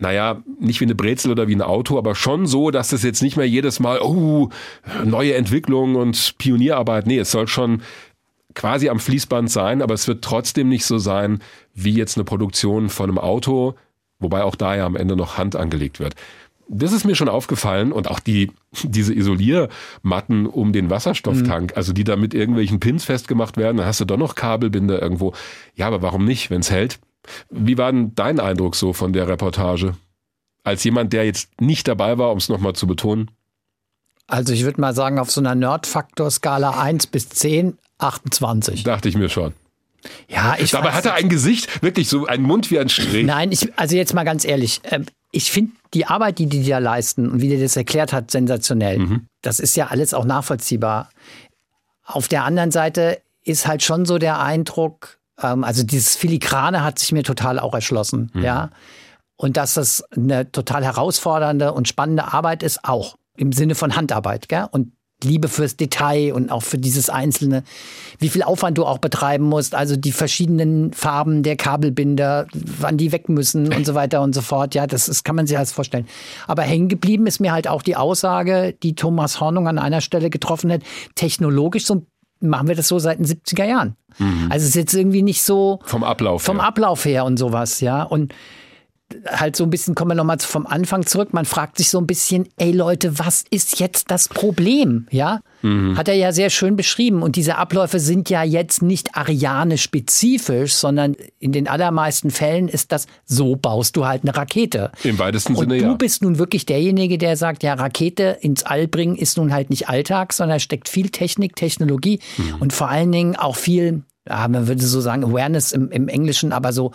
naja, 0.00 0.42
nicht 0.58 0.80
wie 0.80 0.84
eine 0.84 0.94
Brezel 0.94 1.30
oder 1.30 1.46
wie 1.46 1.54
ein 1.54 1.60
Auto, 1.60 1.98
aber 1.98 2.14
schon 2.14 2.46
so, 2.46 2.70
dass 2.70 2.92
es 2.92 3.02
jetzt 3.02 3.22
nicht 3.22 3.36
mehr 3.36 3.46
jedes 3.46 3.80
Mal, 3.80 4.00
oh, 4.00 4.48
neue 5.04 5.34
Entwicklung 5.34 5.94
und 5.94 6.38
Pionierarbeit, 6.38 7.06
nee, 7.06 7.18
es 7.18 7.30
soll 7.30 7.48
schon 7.48 7.82
quasi 8.54 8.88
am 8.88 9.00
Fließband 9.00 9.50
sein, 9.50 9.82
aber 9.82 9.94
es 9.94 10.08
wird 10.08 10.22
trotzdem 10.22 10.68
nicht 10.68 10.84
so 10.84 10.98
sein, 10.98 11.40
wie 11.74 11.94
jetzt 11.94 12.16
eine 12.16 12.24
Produktion 12.24 12.88
von 12.88 13.10
einem 13.10 13.18
Auto, 13.18 13.74
wobei 14.18 14.42
auch 14.42 14.56
da 14.56 14.76
ja 14.76 14.86
am 14.86 14.96
Ende 14.96 15.16
noch 15.16 15.38
Hand 15.38 15.56
angelegt 15.56 16.00
wird. 16.00 16.14
Das 16.72 16.92
ist 16.92 17.04
mir 17.04 17.16
schon 17.16 17.28
aufgefallen 17.28 17.90
und 17.90 18.08
auch 18.08 18.20
die, 18.20 18.52
diese 18.82 19.14
Isoliermatten 19.14 20.46
um 20.46 20.72
den 20.72 20.90
Wasserstofftank, 20.90 21.76
also 21.76 21.92
die 21.92 22.04
da 22.04 22.16
mit 22.16 22.34
irgendwelchen 22.34 22.80
Pins 22.80 23.04
festgemacht 23.04 23.56
werden, 23.56 23.78
dann 23.78 23.86
hast 23.86 24.00
du 24.00 24.04
doch 24.04 24.16
noch 24.16 24.34
Kabelbinder 24.34 25.00
irgendwo. 25.00 25.32
Ja, 25.74 25.86
aber 25.86 26.02
warum 26.02 26.24
nicht, 26.24 26.50
wenn 26.50 26.60
es 26.60 26.70
hält? 26.70 27.00
Wie 27.50 27.76
war 27.76 27.92
denn 27.92 28.14
dein 28.14 28.40
Eindruck 28.40 28.76
so 28.76 28.92
von 28.92 29.12
der 29.12 29.28
Reportage? 29.28 29.94
Als 30.62 30.84
jemand, 30.84 31.12
der 31.12 31.24
jetzt 31.24 31.60
nicht 31.60 31.88
dabei 31.88 32.18
war, 32.18 32.30
um 32.30 32.38
es 32.38 32.48
nochmal 32.48 32.74
zu 32.74 32.86
betonen? 32.86 33.30
Also 34.30 34.52
ich 34.52 34.64
würde 34.64 34.80
mal 34.80 34.94
sagen, 34.94 35.18
auf 35.18 35.30
so 35.30 35.40
einer 35.40 35.56
Nerd-Faktor-Skala 35.56 36.78
1 36.78 37.08
bis 37.08 37.28
10, 37.30 37.78
28. 38.00 38.82
Dachte 38.82 39.08
ich 39.08 39.16
mir 39.16 39.28
schon. 39.28 39.54
Ja, 40.28 40.56
ich 40.58 40.70
Dabei 40.70 40.92
hat 40.92 41.04
er 41.04 41.14
ein 41.14 41.28
Gesicht, 41.28 41.82
wirklich 41.82 42.08
so 42.08 42.26
einen 42.26 42.42
Mund 42.42 42.70
wie 42.70 42.78
ein 42.78 42.88
Strich. 42.88 43.26
Nein, 43.26 43.52
ich, 43.52 43.70
also 43.78 43.96
jetzt 43.96 44.14
mal 44.14 44.24
ganz 44.24 44.44
ehrlich, 44.44 44.80
ähm, 44.84 45.06
ich 45.32 45.50
finde 45.52 45.72
die 45.94 46.06
Arbeit, 46.06 46.38
die 46.38 46.46
die 46.46 46.66
da 46.66 46.78
leisten 46.78 47.30
und 47.30 47.40
wie 47.40 47.48
der 47.48 47.60
das 47.60 47.76
erklärt 47.76 48.12
hat, 48.12 48.30
sensationell. 48.30 49.20
Das 49.42 49.60
ist 49.60 49.76
ja 49.76 49.88
alles 49.88 50.14
auch 50.14 50.24
nachvollziehbar. 50.24 51.10
Auf 52.04 52.28
der 52.28 52.44
anderen 52.44 52.70
Seite 52.70 53.20
ist 53.44 53.66
halt 53.66 53.82
schon 53.82 54.04
so 54.04 54.18
der 54.18 54.40
Eindruck, 54.40 55.18
ähm, 55.40 55.64
also 55.64 55.82
dieses 55.82 56.16
Filigrane 56.16 56.82
hat 56.82 56.98
sich 56.98 57.12
mir 57.12 57.22
total 57.22 57.58
auch 57.58 57.74
erschlossen, 57.74 58.30
ja. 58.34 58.70
Und 59.36 59.56
dass 59.56 59.72
das 59.74 60.04
eine 60.14 60.52
total 60.52 60.84
herausfordernde 60.84 61.72
und 61.72 61.88
spannende 61.88 62.34
Arbeit 62.34 62.62
ist, 62.62 62.84
auch 62.84 63.16
im 63.38 63.52
Sinne 63.52 63.74
von 63.74 63.96
Handarbeit, 63.96 64.50
gell? 64.50 64.66
Und 64.70 64.92
Liebe 65.24 65.48
fürs 65.48 65.76
Detail 65.76 66.32
und 66.34 66.50
auch 66.50 66.62
für 66.62 66.78
dieses 66.78 67.10
Einzelne, 67.10 67.62
wie 68.18 68.28
viel 68.28 68.42
Aufwand 68.42 68.78
du 68.78 68.84
auch 68.84 68.98
betreiben 68.98 69.44
musst, 69.44 69.74
also 69.74 69.96
die 69.96 70.12
verschiedenen 70.12 70.92
Farben 70.92 71.42
der 71.42 71.56
Kabelbinder, 71.56 72.46
wann 72.52 72.96
die 72.96 73.12
weg 73.12 73.28
müssen 73.28 73.72
und 73.72 73.86
so 73.86 73.94
weiter 73.94 74.22
und 74.22 74.34
so 74.34 74.40
fort. 74.40 74.74
Ja, 74.74 74.86
das 74.86 75.08
ist, 75.08 75.24
kann 75.24 75.36
man 75.36 75.46
sich 75.46 75.56
alles 75.56 75.72
vorstellen. 75.72 76.06
Aber 76.46 76.62
hängen 76.62 76.88
geblieben 76.88 77.26
ist 77.26 77.40
mir 77.40 77.52
halt 77.52 77.68
auch 77.68 77.82
die 77.82 77.96
Aussage, 77.96 78.74
die 78.82 78.94
Thomas 78.94 79.40
Hornung 79.40 79.68
an 79.68 79.78
einer 79.78 80.00
Stelle 80.00 80.30
getroffen 80.30 80.72
hat, 80.72 80.82
technologisch 81.14 81.86
so 81.86 82.06
machen 82.40 82.68
wir 82.68 82.74
das 82.74 82.88
so 82.88 82.98
seit 82.98 83.18
den 83.18 83.26
70er 83.26 83.64
Jahren. 83.64 83.96
Also 84.48 84.64
es 84.64 84.70
ist 84.70 84.74
jetzt 84.74 84.94
irgendwie 84.94 85.22
nicht 85.22 85.42
so 85.42 85.78
Vom 85.84 86.02
Ablauf 86.02 86.42
vom 86.42 86.58
her. 86.58 86.66
Ablauf 86.66 87.04
her 87.04 87.24
und 87.24 87.38
sowas, 87.38 87.80
ja. 87.80 88.02
Und 88.02 88.34
halt 89.26 89.56
so 89.56 89.64
ein 89.64 89.70
bisschen, 89.70 89.94
kommen 89.94 90.12
wir 90.12 90.14
nochmal 90.14 90.38
vom 90.40 90.66
Anfang 90.66 91.04
zurück. 91.06 91.32
Man 91.32 91.44
fragt 91.44 91.78
sich 91.78 91.88
so 91.90 91.98
ein 91.98 92.06
bisschen, 92.06 92.48
ey 92.58 92.72
Leute, 92.72 93.18
was 93.18 93.44
ist 93.50 93.80
jetzt 93.80 94.10
das 94.10 94.28
Problem? 94.28 95.06
Ja, 95.10 95.40
hat 95.94 96.08
er 96.08 96.14
ja 96.14 96.32
sehr 96.32 96.48
schön 96.48 96.74
beschrieben. 96.74 97.22
Und 97.22 97.36
diese 97.36 97.58
Abläufe 97.58 98.00
sind 98.00 98.30
ja 98.30 98.42
jetzt 98.42 98.80
nicht 98.80 99.14
Ariane-spezifisch, 99.14 100.72
sondern 100.72 101.16
in 101.38 101.52
den 101.52 101.68
allermeisten 101.68 102.30
Fällen 102.30 102.68
ist 102.68 102.92
das, 102.92 103.06
so 103.26 103.56
baust 103.56 103.96
du 103.96 104.06
halt 104.06 104.22
eine 104.22 104.34
Rakete. 104.36 104.90
Im 105.04 105.18
weitesten 105.18 105.54
Und 105.54 105.68
Sinne, 105.70 105.78
du 105.78 105.84
ja. 105.84 105.94
bist 105.94 106.22
nun 106.22 106.38
wirklich 106.38 106.64
derjenige, 106.66 107.18
der 107.18 107.36
sagt, 107.36 107.62
ja, 107.62 107.74
Rakete 107.74 108.38
ins 108.40 108.62
All 108.62 108.88
bringen 108.88 109.16
ist 109.16 109.36
nun 109.36 109.52
halt 109.52 109.70
nicht 109.70 109.88
Alltag, 109.88 110.32
sondern 110.32 110.60
steckt 110.60 110.88
viel 110.88 111.10
Technik, 111.10 111.56
Technologie 111.56 112.20
Mhm. 112.38 112.54
und 112.60 112.72
vor 112.72 112.88
allen 112.88 113.12
Dingen 113.12 113.36
auch 113.36 113.56
viel, 113.56 114.02
ja, 114.28 114.46
man 114.48 114.68
würde 114.68 114.82
so 114.82 115.00
sagen, 115.00 115.24
Awareness 115.24 115.72
im, 115.72 115.90
im 115.90 116.08
Englischen, 116.08 116.52
aber 116.52 116.72
so 116.72 116.92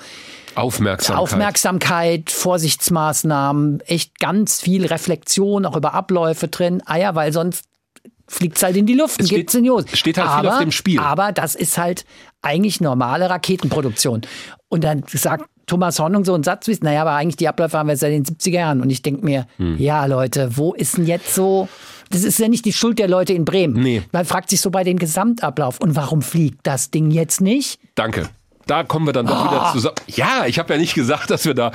Aufmerksamkeit. 0.56 1.22
Aufmerksamkeit, 1.22 2.32
Vorsichtsmaßnahmen, 2.32 3.82
echt 3.82 4.20
ganz 4.20 4.62
viel 4.62 4.86
Reflexion 4.86 5.66
auch 5.66 5.76
über 5.76 5.94
Abläufe 5.94 6.48
drin. 6.48 6.82
Ah 6.86 6.98
ja, 6.98 7.16
weil 7.16 7.34
sonst 7.34 7.66
fliegt's 8.28 8.64
halt 8.64 8.76
in 8.78 8.86
die 8.86 8.94
Luft 8.94 9.20
und 9.20 9.24
Es 9.26 9.30
steht- 9.30 9.54
in 9.54 9.64
die 9.64 9.70
Hose. 9.72 9.88
steht 9.94 10.18
halt 10.18 10.30
viel 10.30 10.48
aber, 10.48 10.54
auf 10.58 10.62
dem 10.64 10.72
Spiel. 10.72 11.00
Aber 11.00 11.32
das 11.32 11.56
ist 11.56 11.78
halt 11.78 12.06
eigentlich 12.42 12.82
normale 12.82 13.30
Raketenproduktion. 13.30 14.22
Und 14.70 14.84
dann 14.84 15.04
sagt 15.08 15.46
Thomas 15.68 16.00
Hornung 16.00 16.26
so 16.26 16.34
einen 16.34 16.44
Satz 16.44 16.68
wie, 16.68 16.78
naja, 16.82 17.02
aber 17.02 17.12
eigentlich 17.14 17.38
die 17.38 17.48
Abläufe 17.48 17.78
haben 17.78 17.88
wir 17.90 17.98
seit 17.98 18.12
den 18.14 18.24
70er 18.26 18.52
Jahren. 18.60 18.82
Und 18.82 18.90
ich 18.90 19.02
denke 19.02 19.26
mir, 19.26 19.48
Hm. 19.58 19.78
ja 19.78 20.06
Leute, 20.06 20.58
wo 20.58 20.74
ist 20.74 20.98
denn 20.98 21.06
jetzt 21.06 21.34
so... 21.34 21.68
Das 22.10 22.24
ist 22.24 22.40
ja 22.40 22.48
nicht 22.48 22.66
die 22.66 22.74
Schuld 22.74 23.00
der 23.00 23.08
Leute 23.08 23.34
in 23.34 23.46
Bremen. 23.46 23.74
Nee. 23.82 24.04
Man 24.12 24.26
fragt 24.26 24.50
sich 24.50 24.62
so 24.62 24.70
bei 24.72 24.84
dem 24.84 24.98
Gesamtablauf. 25.00 25.80
Und 25.80 25.96
warum 25.96 26.22
fliegt 26.22 26.60
das 26.64 26.92
Ding 26.92 27.12
jetzt 27.12 27.42
nicht? 27.42 27.80
Danke. 27.96 28.30
Da 28.68 28.84
kommen 28.84 29.06
wir 29.06 29.14
dann 29.14 29.28
doch 29.28 29.36
Ah. 29.46 29.52
wieder 29.52 29.72
zusammen. 29.74 29.96
Ja, 30.08 30.46
ich 30.48 30.58
habe 30.60 30.74
ja 30.74 30.80
nicht 30.80 30.96
gesagt, 30.96 31.30
dass 31.30 31.46
wir 31.46 31.54
da 31.54 31.68
äh, 31.70 31.72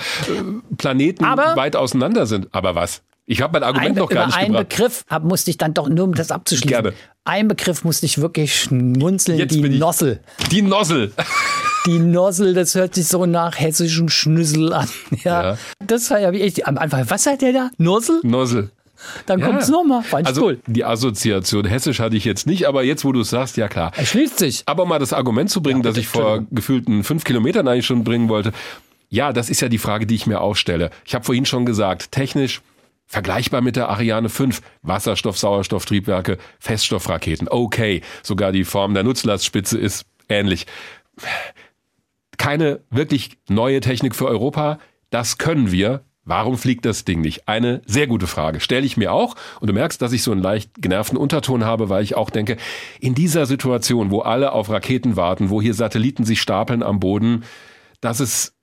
Planeten 0.76 1.24
Aber- 1.24 1.54
weit 1.56 1.76
auseinander 1.76 2.26
sind. 2.26 2.48
Aber 2.52 2.74
was? 2.74 3.02
Ich 3.26 3.42
habe 3.42 3.52
mein 3.52 3.62
Argument 3.62 3.90
ein, 3.90 3.94
noch 3.96 4.08
gar 4.08 4.26
nicht 4.26 4.36
einen 4.36 4.48
gebracht. 4.48 4.68
Begriff 4.70 5.04
hab, 5.08 5.22
musste 5.22 5.50
ich 5.50 5.56
dann 5.58 5.72
doch, 5.72 5.88
nur 5.88 6.04
um 6.04 6.14
das 6.14 6.32
abzuschließen. 6.32 6.68
Gerne. 6.68 6.92
Ein 7.24 7.46
Begriff 7.46 7.84
musste 7.84 8.06
ich 8.06 8.18
wirklich 8.20 8.58
schmunzeln, 8.58 9.38
Jetzt 9.38 9.54
die 9.54 9.68
Nossel. 9.78 10.20
Die 10.50 10.62
Nossel. 10.62 11.12
Die 11.86 11.98
Nossel, 12.00 12.54
das 12.54 12.74
hört 12.74 12.96
sich 12.96 13.06
so 13.06 13.26
nach 13.26 13.56
hessischem 13.58 14.08
Schnüssel 14.08 14.72
an. 14.72 14.88
Ja. 15.22 15.42
Ja. 15.52 15.58
Das 15.78 16.10
war 16.10 16.18
ja 16.18 16.32
wie 16.32 16.38
ich 16.38 16.66
am 16.66 16.76
Anfang. 16.76 17.08
Was 17.08 17.22
sagt 17.22 17.42
der 17.42 17.52
da? 17.52 17.70
Nossel? 17.78 18.18
Nossel. 18.24 18.70
Dann 19.26 19.40
Ja. 19.40 19.46
kommt's 19.46 19.68
nochmal. 19.68 20.02
Fand 20.02 20.22
ich 20.22 20.26
Also 20.28 20.44
cool. 20.46 20.60
die 20.66 20.84
Assoziation 20.84 21.64
hessisch 21.66 22.00
hatte 22.00 22.16
ich 22.16 22.24
jetzt 22.24 22.46
nicht, 22.46 22.66
aber 22.66 22.82
jetzt, 22.82 23.04
wo 23.04 23.12
du 23.12 23.20
es 23.20 23.30
sagst, 23.30 23.56
ja 23.56 23.68
klar. 23.68 23.92
Er 23.96 24.06
schließt 24.06 24.38
sich. 24.38 24.62
Aber 24.66 24.84
mal 24.86 24.98
das 24.98 25.12
Argument 25.12 25.50
zu 25.50 25.62
bringen, 25.62 25.82
das 25.82 25.96
ich 25.96 26.06
vor 26.08 26.44
gefühlten 26.50 27.02
fünf 27.04 27.24
Kilometern 27.24 27.66
eigentlich 27.68 27.86
schon 27.86 28.04
bringen 28.04 28.28
wollte. 28.28 28.52
Ja, 29.08 29.32
das 29.32 29.50
ist 29.50 29.60
ja 29.60 29.68
die 29.68 29.78
Frage, 29.78 30.06
die 30.06 30.14
ich 30.14 30.26
mir 30.26 30.40
auch 30.40 30.54
stelle. 30.54 30.90
Ich 31.04 31.14
habe 31.14 31.24
vorhin 31.24 31.44
schon 31.46 31.66
gesagt, 31.66 32.12
technisch 32.12 32.60
vergleichbar 33.06 33.60
mit 33.60 33.74
der 33.74 33.88
Ariane 33.88 34.28
5. 34.28 34.60
Wasserstoff, 34.82 35.36
Sauerstofftriebwerke, 35.36 36.38
Feststoffraketen. 36.60 37.48
Okay, 37.50 38.02
sogar 38.22 38.52
die 38.52 38.62
Form 38.64 38.94
der 38.94 39.02
Nutzlastspitze 39.02 39.76
ist 39.78 40.04
ähnlich. 40.28 40.66
Keine 42.38 42.80
wirklich 42.90 43.36
neue 43.48 43.80
Technik 43.80 44.14
für 44.14 44.26
Europa. 44.26 44.78
Das 45.10 45.38
können 45.38 45.72
wir. 45.72 46.02
Warum 46.24 46.58
fliegt 46.58 46.84
das 46.84 47.04
Ding 47.04 47.22
nicht? 47.22 47.48
Eine 47.48 47.82
sehr 47.86 48.06
gute 48.06 48.26
Frage. 48.26 48.60
Stelle 48.60 48.84
ich 48.84 48.96
mir 48.96 49.12
auch. 49.12 49.36
Und 49.60 49.68
du 49.68 49.72
merkst, 49.72 50.00
dass 50.02 50.12
ich 50.12 50.22
so 50.22 50.32
einen 50.32 50.42
leicht 50.42 50.70
genervten 50.80 51.16
Unterton 51.16 51.64
habe, 51.64 51.88
weil 51.88 52.04
ich 52.04 52.14
auch 52.14 52.30
denke, 52.30 52.56
in 53.00 53.14
dieser 53.14 53.46
Situation, 53.46 54.10
wo 54.10 54.20
alle 54.20 54.52
auf 54.52 54.68
Raketen 54.68 55.16
warten, 55.16 55.50
wo 55.50 55.62
hier 55.62 55.74
Satelliten 55.74 56.24
sich 56.24 56.40
stapeln 56.40 56.82
am 56.82 57.00
Boden, 57.00 57.44
dass 58.00 58.20
es 58.20 58.54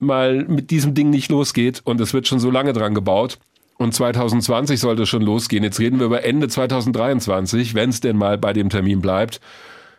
mal 0.00 0.44
mit 0.44 0.70
diesem 0.70 0.94
Ding 0.94 1.10
nicht 1.10 1.30
losgeht 1.30 1.82
und 1.84 2.00
es 2.00 2.12
wird 2.12 2.26
schon 2.26 2.40
so 2.40 2.50
lange 2.50 2.72
dran 2.72 2.94
gebaut. 2.94 3.38
Und 3.76 3.92
2020 3.92 4.78
sollte 4.78 5.02
es 5.02 5.08
schon 5.08 5.22
losgehen. 5.22 5.64
Jetzt 5.64 5.80
reden 5.80 5.98
wir 5.98 6.06
über 6.06 6.24
Ende 6.24 6.48
2023, 6.48 7.74
wenn 7.74 7.90
es 7.90 8.00
denn 8.00 8.16
mal 8.16 8.38
bei 8.38 8.52
dem 8.52 8.70
Termin 8.70 9.00
bleibt. 9.00 9.40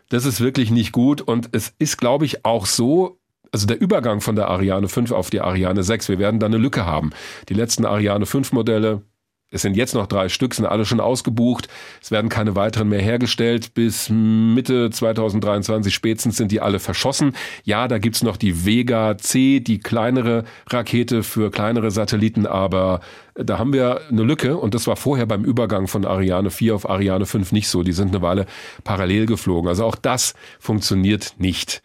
Das 0.09 0.25
ist 0.25 0.39
wirklich 0.39 0.69
nicht 0.69 0.91
gut 0.91 1.21
und 1.21 1.49
es 1.51 1.73
ist, 1.79 1.97
glaube 1.97 2.25
ich, 2.25 2.45
auch 2.45 2.65
so, 2.65 3.19
also 3.55 3.67
der 3.67 3.79
Übergang 3.79 4.19
von 4.19 4.35
der 4.35 4.49
Ariane 4.49 4.89
5 4.89 5.13
auf 5.13 5.29
die 5.29 5.39
Ariane 5.39 5.81
6, 5.81 6.09
wir 6.09 6.19
werden 6.19 6.41
da 6.41 6.45
eine 6.47 6.57
Lücke 6.57 6.85
haben. 6.85 7.11
Die 7.47 7.53
letzten 7.53 7.85
Ariane 7.85 8.25
5 8.25 8.51
Modelle, 8.51 9.03
es 9.49 9.61
sind 9.61 9.77
jetzt 9.77 9.93
noch 9.93 10.07
drei 10.07 10.27
Stück, 10.27 10.53
sind 10.53 10.65
alle 10.65 10.83
schon 10.83 10.99
ausgebucht. 10.99 11.69
Es 12.01 12.11
werden 12.11 12.27
keine 12.27 12.57
weiteren 12.57 12.89
mehr 12.89 13.01
hergestellt. 13.01 13.73
Bis 13.73 14.09
Mitte 14.09 14.89
2023 14.89 15.93
spätestens 15.93 16.35
sind 16.35 16.51
die 16.51 16.59
alle 16.59 16.79
verschossen. 16.79 17.33
Ja, 17.63 17.87
da 17.87 17.97
gibt's 17.97 18.23
noch 18.23 18.35
die 18.35 18.65
Vega 18.65 19.17
C, 19.17 19.61
die 19.61 19.79
kleinere 19.79 20.43
Rakete 20.67 21.23
für 21.23 21.49
kleinere 21.49 21.91
Satelliten, 21.91 22.45
aber 22.45 22.99
da 23.35 23.57
haben 23.57 23.71
wir 23.71 24.01
eine 24.09 24.23
Lücke 24.23 24.57
und 24.57 24.73
das 24.73 24.85
war 24.85 24.97
vorher 24.97 25.27
beim 25.27 25.45
Übergang 25.45 25.87
von 25.87 26.03
Ariane 26.03 26.51
4 26.51 26.75
auf 26.75 26.89
Ariane 26.89 27.25
5 27.25 27.53
nicht 27.53 27.69
so. 27.69 27.83
Die 27.83 27.93
sind 27.93 28.09
eine 28.09 28.21
Weile 28.21 28.47
parallel 28.83 29.27
geflogen. 29.27 29.69
Also 29.69 29.85
auch 29.85 29.95
das 29.95 30.33
funktioniert 30.59 31.35
nicht. 31.37 31.81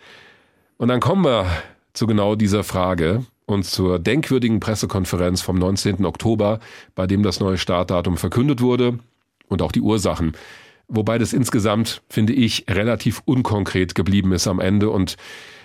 Und 0.81 0.89
dann 0.89 1.01
kommen 1.01 1.27
wir 1.27 1.45
zu 1.93 2.07
genau 2.07 2.37
dieser 2.37 2.65
Frage 2.65 3.27
und 3.45 3.67
zur 3.67 3.99
denkwürdigen 3.99 4.61
Pressekonferenz 4.61 5.43
vom 5.43 5.59
19. 5.59 6.07
Oktober, 6.07 6.59
bei 6.95 7.07
dem 7.07 7.23
das 7.23 7.39
neue 7.39 7.59
Startdatum 7.59 8.17
verkündet 8.17 8.63
wurde 8.63 8.99
und 9.49 9.61
auch 9.61 9.73
die 9.73 9.83
Ursachen. 9.83 10.33
Wobei 10.89 11.19
das 11.19 11.35
insgesamt, 11.35 12.01
finde 12.09 12.33
ich, 12.33 12.65
relativ 12.67 13.21
unkonkret 13.27 13.95
geblieben 13.95 14.33
ist 14.33 14.47
am 14.47 14.59
Ende 14.59 14.89
und 14.89 15.19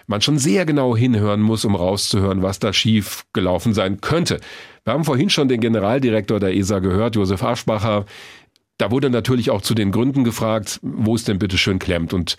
man 0.05 0.19
schon 0.19 0.37
sehr 0.37 0.65
genau 0.65 0.97
hinhören 0.97 1.41
muss, 1.41 1.63
um 1.63 1.75
rauszuhören, 1.75 2.41
was 2.41 2.59
da 2.59 2.73
schief 2.73 3.23
gelaufen 3.31 3.73
sein 3.73 4.01
könnte. 4.01 4.41
Wir 4.83 4.91
haben 4.91 5.05
vorhin 5.05 5.29
schon 5.29 5.47
den 5.47 5.61
Generaldirektor 5.61 6.41
der 6.41 6.57
ESA 6.57 6.79
gehört, 6.79 7.15
Josef 7.15 7.41
Aschbacher. 7.41 8.05
Da 8.77 8.91
wurde 8.91 9.09
natürlich 9.09 9.49
auch 9.49 9.61
zu 9.61 9.75
den 9.75 9.93
Gründen 9.93 10.25
gefragt, 10.25 10.81
wo 10.81 11.15
es 11.15 11.23
denn 11.23 11.39
bitte 11.39 11.57
schön 11.57 11.79
klemmt 11.79 12.13
und 12.13 12.35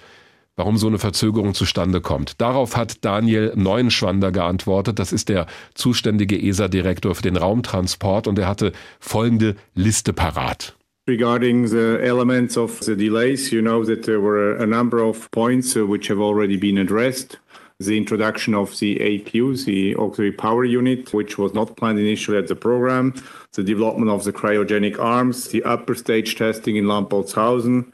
warum 0.57 0.79
so 0.79 0.87
eine 0.87 0.99
Verzögerung 0.99 1.55
zustande 1.55 2.01
kommt. 2.01 2.41
Darauf 2.41 2.77
hat 2.77 3.05
Daniel 3.05 3.53
Neuenschwander 3.55 4.33
geantwortet. 4.33 4.99
Das 4.99 5.13
ist 5.13 5.29
der 5.29 5.47
zuständige 5.75 6.41
ESA-Direktor 6.41 7.15
für 7.15 7.23
den 7.23 7.37
Raumtransport 7.37 8.27
und 8.27 8.39
er 8.39 8.49
hatte 8.49 8.73
folgende 8.99 9.57
Liste 9.75 10.13
parat. 10.13 10.75
Regarding 11.09 11.69
the 11.69 11.99
elements 12.01 12.57
of 12.57 12.83
the 12.83 12.97
delays, 12.97 13.53
you 13.53 13.61
know 13.61 13.85
that 13.85 14.03
there 14.03 14.21
were 14.21 14.57
a 14.61 14.67
number 14.67 15.01
of 15.01 15.31
points 15.31 15.77
uh, 15.77 15.89
which 15.89 16.11
have 16.11 16.21
already 16.21 16.57
been 16.57 16.79
addressed. 16.79 17.39
The 17.79 17.97
introduction 17.97 18.55
of 18.55 18.77
the 18.81 18.99
APU, 18.99 19.55
the 19.65 19.95
auxiliary 19.95 20.33
power 20.33 20.65
unit, 20.65 21.13
which 21.13 21.39
was 21.39 21.55
not 21.55 21.77
planned 21.77 22.01
initially 22.01 22.39
at 22.39 22.49
the 22.49 22.57
program, 22.57 23.15
the 23.53 23.63
development 23.63 24.11
of 24.11 24.25
the 24.25 24.33
cryogenic 24.33 24.99
arms, 24.99 25.49
the 25.49 25.63
upper 25.63 25.95
stage 25.95 26.35
testing 26.35 26.75
in 26.75 26.87
Lampolzhausen, 26.87 27.93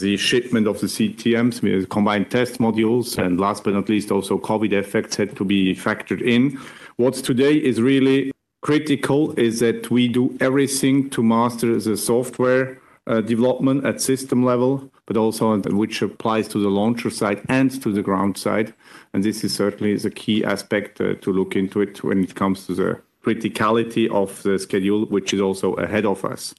the 0.00 0.16
shipment 0.16 0.66
of 0.66 0.80
the 0.80 0.86
CTMs, 0.86 1.88
combined 1.88 2.30
test 2.30 2.58
modules, 2.58 3.18
and 3.18 3.38
last 3.38 3.64
but 3.64 3.74
not 3.74 3.88
least, 3.88 4.10
also 4.10 4.38
COVID 4.38 4.72
effects 4.72 5.16
had 5.16 5.36
to 5.36 5.44
be 5.44 5.74
factored 5.74 6.22
in. 6.22 6.58
What's 6.96 7.22
today 7.22 7.54
is 7.54 7.80
really 7.80 8.32
critical 8.62 9.32
is 9.38 9.60
that 9.60 9.90
we 9.90 10.08
do 10.08 10.36
everything 10.40 11.08
to 11.10 11.22
master 11.22 11.78
the 11.78 11.96
software 11.96 12.78
uh, 13.06 13.20
development 13.20 13.84
at 13.84 14.00
system 14.00 14.44
level, 14.44 14.90
but 15.06 15.16
also 15.16 15.58
which 15.60 16.02
applies 16.02 16.46
to 16.48 16.58
the 16.58 16.68
launcher 16.68 17.10
side 17.10 17.42
and 17.48 17.82
to 17.82 17.92
the 17.92 18.02
ground 18.02 18.36
side. 18.36 18.74
And 19.12 19.24
this 19.24 19.42
is 19.42 19.54
certainly 19.54 19.96
the 19.96 20.10
key 20.10 20.44
aspect 20.44 21.00
uh, 21.00 21.14
to 21.14 21.32
look 21.32 21.56
into 21.56 21.80
it 21.80 22.04
when 22.04 22.22
it 22.22 22.34
comes 22.34 22.66
to 22.66 22.74
the 22.74 23.00
criticality 23.24 24.10
of 24.10 24.42
the 24.42 24.58
schedule, 24.58 25.06
which 25.06 25.34
is 25.34 25.40
also 25.40 25.74
ahead 25.74 26.06
of 26.06 26.24
us. 26.24 26.54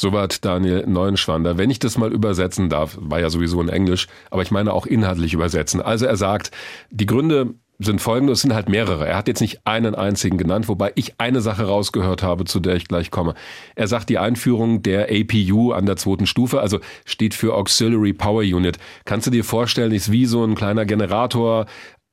Soweit 0.00 0.44
Daniel 0.44 0.84
Neuenschwander. 0.86 1.58
Wenn 1.58 1.70
ich 1.70 1.80
das 1.80 1.98
mal 1.98 2.12
übersetzen 2.12 2.68
darf, 2.68 2.96
war 3.00 3.18
ja 3.18 3.30
sowieso 3.30 3.60
in 3.60 3.68
Englisch, 3.68 4.06
aber 4.30 4.42
ich 4.42 4.52
meine 4.52 4.72
auch 4.72 4.86
inhaltlich 4.86 5.34
übersetzen. 5.34 5.82
Also 5.82 6.06
er 6.06 6.16
sagt, 6.16 6.52
die 6.92 7.04
Gründe 7.04 7.54
sind 7.80 8.00
folgende, 8.00 8.32
es 8.32 8.42
sind 8.42 8.54
halt 8.54 8.68
mehrere. 8.68 9.08
Er 9.08 9.16
hat 9.16 9.26
jetzt 9.26 9.40
nicht 9.40 9.60
einen 9.64 9.96
einzigen 9.96 10.38
genannt, 10.38 10.68
wobei 10.68 10.92
ich 10.94 11.18
eine 11.18 11.40
Sache 11.40 11.64
rausgehört 11.64 12.22
habe, 12.22 12.44
zu 12.44 12.60
der 12.60 12.76
ich 12.76 12.86
gleich 12.86 13.10
komme. 13.10 13.34
Er 13.74 13.88
sagt, 13.88 14.08
die 14.08 14.18
Einführung 14.18 14.82
der 14.82 15.08
APU 15.10 15.72
an 15.72 15.86
der 15.86 15.96
zweiten 15.96 16.26
Stufe, 16.26 16.60
also 16.60 16.78
steht 17.04 17.34
für 17.34 17.54
Auxiliary 17.54 18.12
Power 18.12 18.42
Unit. 18.42 18.78
Kannst 19.04 19.26
du 19.26 19.32
dir 19.32 19.42
vorstellen, 19.42 19.90
ist 19.90 20.12
wie 20.12 20.26
so 20.26 20.44
ein 20.44 20.54
kleiner 20.54 20.86
Generator, 20.86 21.66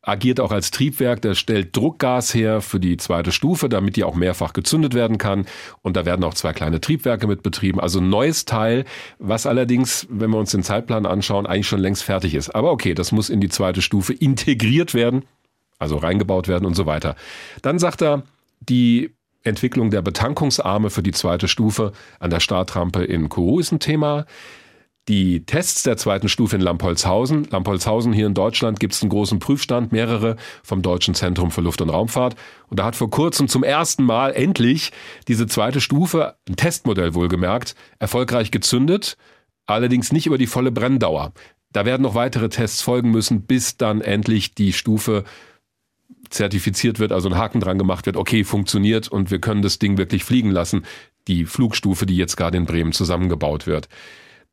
agiert 0.06 0.40
auch 0.40 0.52
als 0.52 0.72
Triebwerk, 0.72 1.22
der 1.22 1.34
stellt 1.34 1.76
Druckgas 1.76 2.34
her 2.34 2.62
für 2.62 2.80
die 2.80 2.98
zweite 2.98 3.32
Stufe, 3.32 3.70
damit 3.70 3.96
die 3.96 4.04
auch 4.04 4.16
mehrfach 4.16 4.54
gezündet 4.54 4.94
werden 4.94 5.18
kann. 5.18 5.46
Und 5.82 5.98
da 5.98 6.06
werden 6.06 6.24
auch 6.24 6.36
zwei 6.36 6.54
kleine 6.54 6.80
Triebwerke 6.80 7.28
mit 7.28 7.42
betrieben. 7.42 7.80
Also 7.80 8.00
ein 8.00 8.10
neues 8.10 8.46
Teil, 8.46 8.86
was 9.18 9.48
allerdings, 9.48 10.08
wenn 10.10 10.30
wir 10.30 10.38
uns 10.38 10.52
den 10.52 10.64
Zeitplan 10.64 11.06
anschauen, 11.06 11.48
eigentlich 11.48 11.68
schon 11.68 11.80
längst 11.80 12.04
fertig 12.04 12.36
ist. 12.36 12.52
Aber 12.52 12.72
okay, 12.72 12.94
das 12.94 13.12
muss 13.12 13.30
in 13.30 13.42
die 13.42 13.50
zweite 13.50 13.82
Stufe 13.82 14.14
integriert 14.14 14.94
werden, 14.94 15.24
also 15.80 15.98
reingebaut 15.98 16.48
werden 16.48 16.66
und 16.66 16.76
so 16.76 16.86
weiter. 16.86 17.16
Dann 17.64 17.80
sagt 17.80 18.04
er, 18.04 18.24
die 18.60 19.10
Entwicklung 19.44 19.90
der 19.90 20.02
Betankungsarme 20.02 20.90
für 20.90 21.04
die 21.04 21.12
zweite 21.12 21.48
Stufe 21.48 21.94
an 22.20 22.30
der 22.30 22.40
Startrampe 22.40 23.04
in 23.04 23.30
Kourou 23.30 23.60
ist 23.60 23.72
ein 23.72 23.80
Thema. 23.80 24.26
Die 25.08 25.46
Tests 25.46 25.84
der 25.84 25.98
zweiten 25.98 26.30
Stufe 26.30 26.56
in 26.56 26.64
Lampolzhausen. 26.64 27.44
Lampolzhausen 27.52 28.12
hier 28.12 28.26
in 28.26 28.34
Deutschland 28.34 28.80
gibt 28.80 28.94
es 28.94 29.04
einen 29.04 29.12
großen 29.12 29.38
Prüfstand, 29.38 29.92
mehrere 29.92 30.36
vom 30.64 30.82
Deutschen 30.82 31.14
Zentrum 31.14 31.52
für 31.52 31.62
Luft- 31.62 31.82
und 31.82 31.92
Raumfahrt. 31.92 32.36
Und 32.70 32.80
da 32.80 32.86
hat 32.86 32.96
vor 32.96 33.12
kurzem 33.12 33.48
zum 33.48 33.64
ersten 33.64 34.04
Mal 34.04 34.32
endlich 34.32 34.92
diese 35.28 35.46
zweite 35.46 35.80
Stufe, 35.80 36.36
ein 36.50 36.56
Testmodell 36.56 37.14
wohlgemerkt, 37.14 37.76
erfolgreich 38.00 38.50
gezündet. 38.50 39.16
Allerdings 39.68 40.12
nicht 40.12 40.26
über 40.26 40.40
die 40.40 40.48
volle 40.48 40.72
Brenndauer. 40.72 41.34
Da 41.72 41.86
werden 41.86 42.02
noch 42.02 42.16
weitere 42.16 42.50
Tests 42.50 42.82
folgen 42.82 43.12
müssen, 43.12 43.44
bis 43.44 43.78
dann 43.78 44.02
endlich 44.02 44.56
die 44.56 44.74
Stufe 44.74 45.24
zertifiziert 46.30 46.98
wird, 46.98 47.12
also 47.12 47.30
ein 47.30 47.38
Haken 47.38 47.60
dran 47.60 47.78
gemacht 47.78 48.08
wird, 48.08 48.18
okay, 48.18 48.44
funktioniert 48.44 49.08
und 49.08 49.30
wir 49.30 49.40
können 49.40 49.62
das 49.62 49.78
Ding 49.78 49.98
wirklich 50.00 50.24
fliegen 50.24 50.50
lassen. 50.50 50.84
Die 51.28 51.46
Flugstufe, 51.46 52.08
die 52.08 52.18
jetzt 52.18 52.38
gerade 52.38 52.58
in 52.58 52.66
Bremen 52.66 52.92
zusammengebaut 52.92 53.68
wird. 53.68 53.88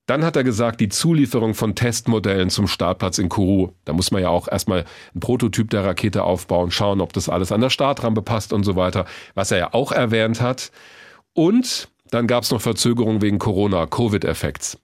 Dann 0.06 0.24
hat 0.24 0.34
er 0.34 0.42
gesagt, 0.42 0.80
die 0.80 0.88
Zulieferung 0.88 1.54
von 1.54 1.74
Testmodellen 1.74 2.50
zum 2.50 2.66
Startplatz 2.66 3.18
in 3.18 3.28
Kourou. 3.28 3.72
Da 3.84 3.92
muss 3.92 4.10
man 4.10 4.20
ja 4.20 4.30
auch 4.30 4.48
erstmal 4.48 4.80
einen 5.12 5.20
Prototyp 5.20 5.70
der 5.70 5.84
Rakete 5.84 6.24
aufbauen, 6.24 6.72
schauen, 6.72 7.00
ob 7.00 7.12
das 7.12 7.28
alles 7.28 7.52
an 7.52 7.60
der 7.60 7.70
Startrampe 7.70 8.20
passt 8.20 8.52
und 8.52 8.64
so 8.64 8.74
weiter, 8.74 9.04
was 9.34 9.52
er 9.52 9.58
ja 9.58 9.74
auch 9.74 9.92
erwähnt 9.92 10.40
hat. 10.40 10.72
Und 11.34 11.88
dann 12.10 12.26
gab 12.26 12.42
es 12.42 12.50
noch 12.50 12.60
Verzögerungen 12.60 13.22
wegen 13.22 13.38
Corona, 13.38 13.86
Covid-Effekts. 13.86 14.78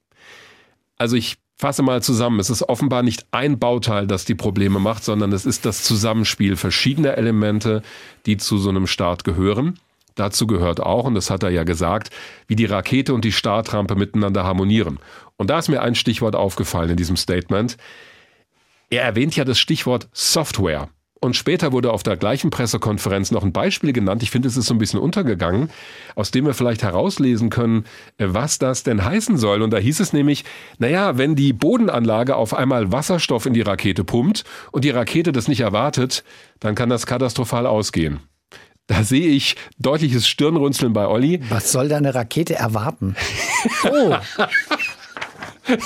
Also 0.96 1.16
ich 1.16 1.36
fasse 1.56 1.82
mal 1.82 2.00
zusammen, 2.00 2.38
es 2.38 2.48
ist 2.48 2.62
offenbar 2.62 3.02
nicht 3.02 3.26
ein 3.32 3.58
Bauteil, 3.58 4.06
das 4.06 4.24
die 4.24 4.36
Probleme 4.36 4.78
macht, 4.78 5.04
sondern 5.04 5.32
es 5.32 5.44
ist 5.44 5.66
das 5.66 5.82
Zusammenspiel 5.82 6.56
verschiedener 6.56 7.18
Elemente, 7.18 7.82
die 8.26 8.36
zu 8.36 8.58
so 8.58 8.70
einem 8.70 8.86
Start 8.86 9.24
gehören. 9.24 9.78
Dazu 10.18 10.48
gehört 10.48 10.80
auch, 10.80 11.04
und 11.04 11.14
das 11.14 11.30
hat 11.30 11.44
er 11.44 11.50
ja 11.50 11.62
gesagt, 11.62 12.10
wie 12.48 12.56
die 12.56 12.64
Rakete 12.64 13.14
und 13.14 13.24
die 13.24 13.30
Startrampe 13.30 13.94
miteinander 13.94 14.42
harmonieren. 14.42 14.98
Und 15.36 15.48
da 15.48 15.60
ist 15.60 15.68
mir 15.68 15.80
ein 15.80 15.94
Stichwort 15.94 16.34
aufgefallen 16.34 16.90
in 16.90 16.96
diesem 16.96 17.16
Statement. 17.16 17.76
Er 18.90 19.04
erwähnt 19.04 19.36
ja 19.36 19.44
das 19.44 19.60
Stichwort 19.60 20.08
Software. 20.12 20.88
Und 21.20 21.36
später 21.36 21.72
wurde 21.72 21.92
auf 21.92 22.02
der 22.02 22.16
gleichen 22.16 22.50
Pressekonferenz 22.50 23.30
noch 23.30 23.44
ein 23.44 23.52
Beispiel 23.52 23.92
genannt. 23.92 24.24
Ich 24.24 24.30
finde, 24.30 24.48
es 24.48 24.56
ist 24.56 24.66
so 24.66 24.74
ein 24.74 24.78
bisschen 24.78 24.98
untergegangen, 24.98 25.70
aus 26.16 26.32
dem 26.32 26.46
wir 26.46 26.54
vielleicht 26.54 26.82
herauslesen 26.82 27.48
können, 27.48 27.84
äh, 28.18 28.26
was 28.28 28.58
das 28.58 28.82
denn 28.82 29.04
heißen 29.04 29.36
soll. 29.36 29.62
Und 29.62 29.70
da 29.72 29.78
hieß 29.78 30.00
es 30.00 30.12
nämlich, 30.12 30.44
naja, 30.78 31.16
wenn 31.16 31.36
die 31.36 31.52
Bodenanlage 31.52 32.34
auf 32.34 32.54
einmal 32.54 32.90
Wasserstoff 32.90 33.46
in 33.46 33.54
die 33.54 33.62
Rakete 33.62 34.02
pumpt 34.02 34.44
und 34.72 34.84
die 34.84 34.90
Rakete 34.90 35.30
das 35.30 35.46
nicht 35.46 35.60
erwartet, 35.60 36.24
dann 36.58 36.74
kann 36.74 36.88
das 36.88 37.06
katastrophal 37.06 37.66
ausgehen. 37.66 38.20
Da 38.88 39.04
sehe 39.04 39.28
ich 39.28 39.54
deutliches 39.78 40.26
Stirnrunzeln 40.26 40.92
bei 40.92 41.06
Olli. 41.06 41.40
Was 41.50 41.70
soll 41.72 41.88
da 41.88 41.98
eine 41.98 42.14
Rakete 42.14 42.54
erwarten? 42.56 43.14
Oh. 43.90 44.16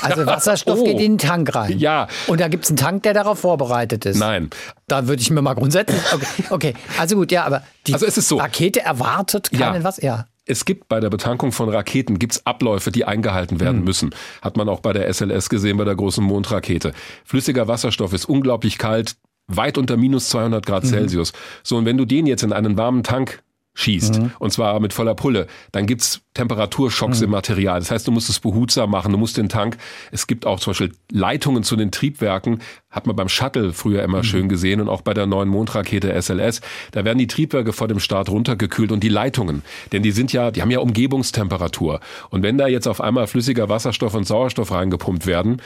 Also 0.02 0.24
Wasserstoff 0.26 0.78
Oh. 0.78 0.84
geht 0.84 0.92
in 1.00 1.16
den 1.16 1.18
Tank 1.18 1.52
rein. 1.54 1.76
Ja. 1.78 2.06
Und 2.28 2.40
da 2.40 2.46
gibt 2.46 2.62
es 2.64 2.70
einen 2.70 2.76
Tank, 2.76 3.02
der 3.02 3.14
darauf 3.14 3.40
vorbereitet 3.40 4.06
ist. 4.06 4.18
Nein. 4.18 4.50
Da 4.86 5.08
würde 5.08 5.20
ich 5.20 5.30
mir 5.30 5.42
mal 5.42 5.54
grundsätzlich. 5.54 6.00
Okay, 6.12 6.26
okay. 6.50 6.74
also 6.98 7.16
gut, 7.16 7.32
ja, 7.32 7.44
aber 7.44 7.64
die 7.88 7.94
Also 7.94 8.08
so. 8.20 8.36
Rakete 8.36 8.80
erwartet 8.82 9.50
Ja. 9.52 9.72
keinen 9.72 9.82
was? 9.82 10.00
Ja. 10.00 10.26
Es 10.46 10.64
gibt 10.64 10.88
bei 10.88 11.00
der 11.00 11.10
Betankung 11.10 11.50
von 11.50 11.68
Raketen 11.68 12.18
gibt's 12.20 12.46
Abläufe, 12.46 12.92
die 12.92 13.04
eingehalten 13.04 13.58
werden 13.58 13.78
Hm. 13.78 13.84
müssen. 13.84 14.14
Hat 14.40 14.56
man 14.56 14.68
auch 14.68 14.80
bei 14.80 14.92
der 14.92 15.08
SLS 15.12 15.48
gesehen, 15.48 15.76
bei 15.76 15.84
der 15.84 15.96
großen 15.96 16.22
Mondrakete. 16.22 16.92
Flüssiger 17.24 17.66
Wasserstoff 17.66 18.12
ist 18.12 18.26
unglaublich 18.26 18.78
kalt, 18.78 19.16
weit 19.48 19.78
unter 19.78 19.96
minus 19.96 20.28
200 20.30 20.64
Mhm. 20.64 20.66
Grad 20.70 20.86
Celsius. 20.86 21.32
So, 21.62 21.76
und 21.76 21.84
wenn 21.84 21.96
du 21.98 22.04
den 22.04 22.26
jetzt 22.26 22.42
in 22.42 22.52
einen 22.52 22.76
warmen 22.76 23.02
Tank 23.02 23.42
schießt, 23.74 24.20
Mhm. 24.20 24.32
und 24.38 24.52
zwar 24.52 24.78
mit 24.80 24.92
voller 24.92 25.14
Pulle, 25.14 25.46
dann 25.72 25.86
gibt's 25.86 26.20
Temperaturschocks 26.34 27.22
im 27.22 27.30
Material. 27.30 27.78
Das 27.78 27.90
heißt, 27.90 28.06
du 28.06 28.12
musst 28.12 28.28
es 28.28 28.38
behutsam 28.38 28.90
machen, 28.90 29.12
du 29.12 29.16
musst 29.18 29.38
den 29.38 29.48
Tank, 29.48 29.78
es 30.10 30.26
gibt 30.26 30.44
auch 30.44 30.60
zum 30.60 30.72
Beispiel 30.72 30.92
Leitungen 31.10 31.62
zu 31.62 31.74
den 31.76 31.90
Triebwerken, 31.90 32.60
hat 32.90 33.06
man 33.06 33.16
beim 33.16 33.30
Shuttle 33.30 33.72
früher 33.72 34.02
immer 34.02 34.24
schön 34.24 34.50
gesehen 34.50 34.82
und 34.82 34.90
auch 34.90 35.00
bei 35.00 35.14
der 35.14 35.24
neuen 35.24 35.48
Mondrakete 35.48 36.12
SLS, 36.12 36.60
da 36.90 37.06
werden 37.06 37.16
die 37.18 37.26
Triebwerke 37.26 37.72
vor 37.72 37.88
dem 37.88 37.98
Start 37.98 38.28
runtergekühlt 38.28 38.92
und 38.92 39.02
die 39.02 39.08
Leitungen, 39.08 39.62
denn 39.92 40.02
die 40.02 40.10
sind 40.12 40.34
ja, 40.34 40.50
die 40.50 40.60
haben 40.60 40.70
ja 40.70 40.80
Umgebungstemperatur. 40.80 42.00
Und 42.28 42.42
wenn 42.42 42.58
da 42.58 42.66
jetzt 42.66 42.86
auf 42.86 43.00
einmal 43.00 43.26
flüssiger 43.26 43.70
Wasserstoff 43.70 44.12
und 44.14 44.24
Sauerstoff 44.26 44.70
reingepumpt 44.70 45.24
werden, 45.26 45.62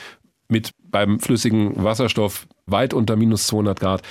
mit 0.48 0.70
beim 0.82 1.20
flüssigen 1.20 1.82
Wasserstoff 1.82 2.46
weit 2.66 2.94
unter 2.94 3.16
minus 3.16 3.46
200 3.48 3.80
Grad, 3.80 4.02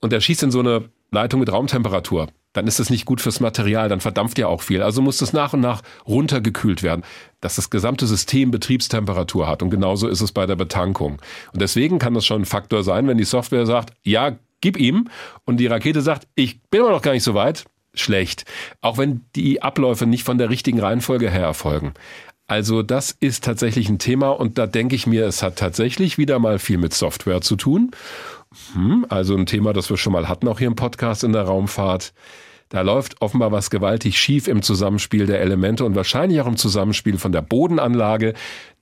und 0.00 0.12
der 0.12 0.20
schießt 0.20 0.44
in 0.44 0.50
so 0.50 0.60
eine 0.60 0.90
Leitung 1.10 1.40
mit 1.40 1.50
Raumtemperatur, 1.50 2.28
dann 2.52 2.66
ist 2.66 2.80
das 2.80 2.90
nicht 2.90 3.04
gut 3.04 3.20
fürs 3.20 3.40
Material, 3.40 3.88
dann 3.88 4.00
verdampft 4.00 4.38
ja 4.38 4.46
auch 4.46 4.62
viel. 4.62 4.82
Also 4.82 5.02
muss 5.02 5.18
das 5.18 5.32
nach 5.32 5.52
und 5.52 5.60
nach 5.60 5.82
runtergekühlt 6.06 6.82
werden, 6.82 7.02
dass 7.40 7.56
das 7.56 7.70
gesamte 7.70 8.06
System 8.06 8.50
Betriebstemperatur 8.50 9.46
hat. 9.46 9.62
Und 9.62 9.70
genauso 9.70 10.08
ist 10.08 10.20
es 10.20 10.32
bei 10.32 10.46
der 10.46 10.56
Betankung. 10.56 11.20
Und 11.52 11.62
deswegen 11.62 11.98
kann 11.98 12.14
das 12.14 12.26
schon 12.26 12.42
ein 12.42 12.46
Faktor 12.46 12.84
sein, 12.84 13.06
wenn 13.06 13.18
die 13.18 13.24
Software 13.24 13.66
sagt, 13.66 13.92
ja, 14.02 14.38
gib 14.60 14.78
ihm, 14.78 15.08
und 15.44 15.58
die 15.58 15.66
Rakete 15.66 16.00
sagt, 16.00 16.26
ich 16.34 16.60
bin 16.62 16.80
aber 16.80 16.90
noch 16.90 17.02
gar 17.02 17.12
nicht 17.12 17.22
so 17.22 17.34
weit, 17.34 17.64
schlecht. 17.94 18.44
Auch 18.80 18.98
wenn 18.98 19.24
die 19.36 19.62
Abläufe 19.62 20.06
nicht 20.06 20.24
von 20.24 20.38
der 20.38 20.50
richtigen 20.50 20.80
Reihenfolge 20.80 21.30
her 21.30 21.42
erfolgen. 21.42 21.94
Also 22.48 22.82
das 22.82 23.14
ist 23.20 23.44
tatsächlich 23.44 23.90
ein 23.90 23.98
Thema 23.98 24.30
und 24.30 24.56
da 24.56 24.66
denke 24.66 24.96
ich 24.96 25.06
mir, 25.06 25.26
es 25.26 25.42
hat 25.42 25.56
tatsächlich 25.56 26.16
wieder 26.16 26.38
mal 26.38 26.58
viel 26.58 26.78
mit 26.78 26.94
Software 26.94 27.42
zu 27.42 27.56
tun. 27.56 27.90
Hm, 28.72 29.04
also 29.10 29.36
ein 29.36 29.44
Thema, 29.44 29.74
das 29.74 29.90
wir 29.90 29.98
schon 29.98 30.14
mal 30.14 30.28
hatten, 30.28 30.48
auch 30.48 30.58
hier 30.58 30.68
im 30.68 30.74
Podcast 30.74 31.24
in 31.24 31.34
der 31.34 31.42
Raumfahrt. 31.42 32.14
Da 32.70 32.80
läuft 32.80 33.20
offenbar 33.20 33.52
was 33.52 33.68
gewaltig 33.68 34.18
schief 34.18 34.48
im 34.48 34.62
Zusammenspiel 34.62 35.26
der 35.26 35.42
Elemente 35.42 35.84
und 35.84 35.94
wahrscheinlich 35.94 36.40
auch 36.40 36.46
im 36.46 36.56
Zusammenspiel 36.56 37.18
von 37.18 37.32
der 37.32 37.42
Bodenanlage, 37.42 38.32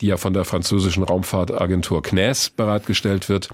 die 0.01 0.07
ja 0.07 0.17
von 0.17 0.33
der 0.33 0.45
französischen 0.45 1.03
Raumfahrtagentur 1.03 2.05
CNES 2.05 2.51
bereitgestellt 2.51 3.29
wird 3.29 3.49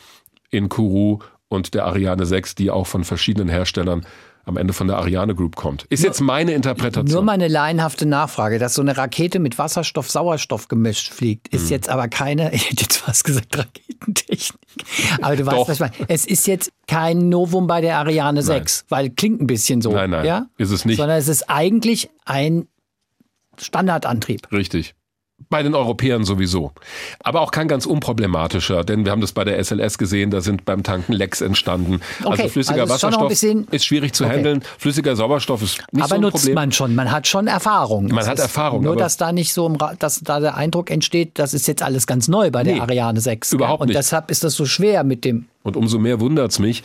in 0.51 0.69
Kourou 0.69 1.21
und 1.49 1.73
der 1.73 1.87
Ariane 1.87 2.27
6, 2.27 2.55
die 2.55 2.71
auch 2.71 2.87
von 2.87 3.05
verschiedenen 3.05 3.49
Herstellern 3.49 4.07
am 4.45 4.57
Ende 4.57 4.73
von 4.73 4.89
der 4.89 4.99
Ariane 4.99 5.35
Group 5.35 5.57
kommt. 5.57 5.85
Ist 5.89 6.03
jetzt 6.03 6.21
meine 6.21 6.53
Interpretation. 6.53 7.13
Nur 7.13 7.23
mal 7.23 7.33
eine 7.33 7.49
laienhafte 7.49 8.07
Nachfrage, 8.07 8.59
dass 8.59 8.75
so 8.75 8.83
eine 8.83 8.97
Rakete 8.97 9.39
mit 9.39 9.59
Wasserstoff, 9.59 10.11
Sauerstoff 10.11 10.69
gemischt 10.69 11.13
fliegt, 11.13 11.49
ist 11.49 11.71
jetzt 11.71 11.89
aber 11.89 12.09
keine, 12.09 12.53
ich 12.55 12.71
hätte 12.71 12.83
jetzt 12.83 12.97
fast 12.97 13.25
gesagt 13.25 13.57
Raketentechnik. 13.57 14.61
Aber 15.21 15.37
du 15.37 15.47
weißt, 15.47 15.57
Doch. 15.57 15.69
was 15.69 15.75
ich 15.77 15.81
meine. 15.81 15.93
Es 16.09 16.27
ist 16.27 16.47
jetzt 16.47 16.73
kein 16.87 17.29
Novum 17.29 17.67
bei 17.67 17.81
der 17.81 17.99
Ariane 17.99 18.43
6, 18.43 18.87
weil 18.89 19.11
klingt 19.11 19.41
ein 19.41 19.47
bisschen 19.47 19.81
so. 19.81 19.93
Nein, 19.93 20.11
nein, 20.11 20.27
ja? 20.27 20.47
ist 20.59 20.71
es 20.71 20.85
nicht. 20.85 20.97
Sondern 20.97 21.19
es 21.19 21.29
ist 21.29 21.49
eigentlich 21.49 22.11
ein 22.25 22.67
Standardantrieb. 23.61 24.51
Richtig. 24.51 24.95
Bei 25.51 25.63
den 25.63 25.75
Europäern 25.75 26.25
sowieso. 26.25 26.73
Aber 27.21 27.41
auch 27.41 27.51
kein 27.51 27.69
ganz 27.69 27.87
unproblematischer, 27.87 28.85
denn 28.85 29.05
wir 29.05 29.13
haben 29.13 29.21
das 29.21 29.33
bei 29.33 29.45
der 29.45 29.63
SLS 29.63 29.99
gesehen, 29.99 30.31
da 30.31 30.41
sind 30.41 30.65
beim 30.65 30.83
Tanken 30.83 31.13
Lecks 31.13 31.41
entstanden. 31.41 32.01
Okay, 32.23 32.31
also 32.43 32.49
flüssiger 32.49 32.83
also 32.83 32.95
Wasserstoff 32.95 33.31
ist 33.71 33.85
schwierig 33.85 34.13
zu 34.13 34.25
Okay. 34.25 34.35
handeln, 34.35 34.63
flüssiger 34.79 35.17
Sauerstoff 35.17 35.63
ist 35.63 35.79
nicht 35.93 36.03
aber 36.03 36.09
so 36.09 36.15
ein 36.15 36.21
nutzt 36.21 36.35
Problem. 36.37 36.55
man 36.55 36.73
schon, 36.73 36.95
man 36.95 37.11
hat 37.11 37.27
schon 37.27 37.47
Erfahrung. 37.47 38.07
Man 38.09 38.19
Es 38.19 38.29
hat 38.29 38.39
Erfahrung, 38.39 38.83
Nur, 38.83 38.93
aber- 38.93 39.01
dass 39.01 39.17
da 39.17 39.33
nicht 39.33 39.53
so, 39.53 39.69
dass 39.99 40.21
da 40.21 40.41
der 40.41 40.57
Eindruck 40.57 40.91
entsteht, 40.91 41.39
das 41.39 41.55
ist 41.55 41.67
jetzt 41.67 41.83
alles 41.83 42.07
ganz 42.07 42.29
neu 42.29 42.51
bei 42.51 42.63
der 42.63 42.75
Nee, 42.75 42.81
Ariane 42.81 43.21
6. 43.21 43.53
überhaupt 43.53 43.81
Und 43.83 43.89
nicht. 43.89 43.99
deshalb 43.99 44.31
ist 44.31 44.45
das 44.45 44.55
so 44.55 44.65
schwer 44.67 45.05
mit 45.05 45.25
dem 45.25 45.47
Und 45.63 45.77
umso 45.77 45.99
mehr 45.99 46.21
wundert's 46.21 46.59
mich, 46.59 46.83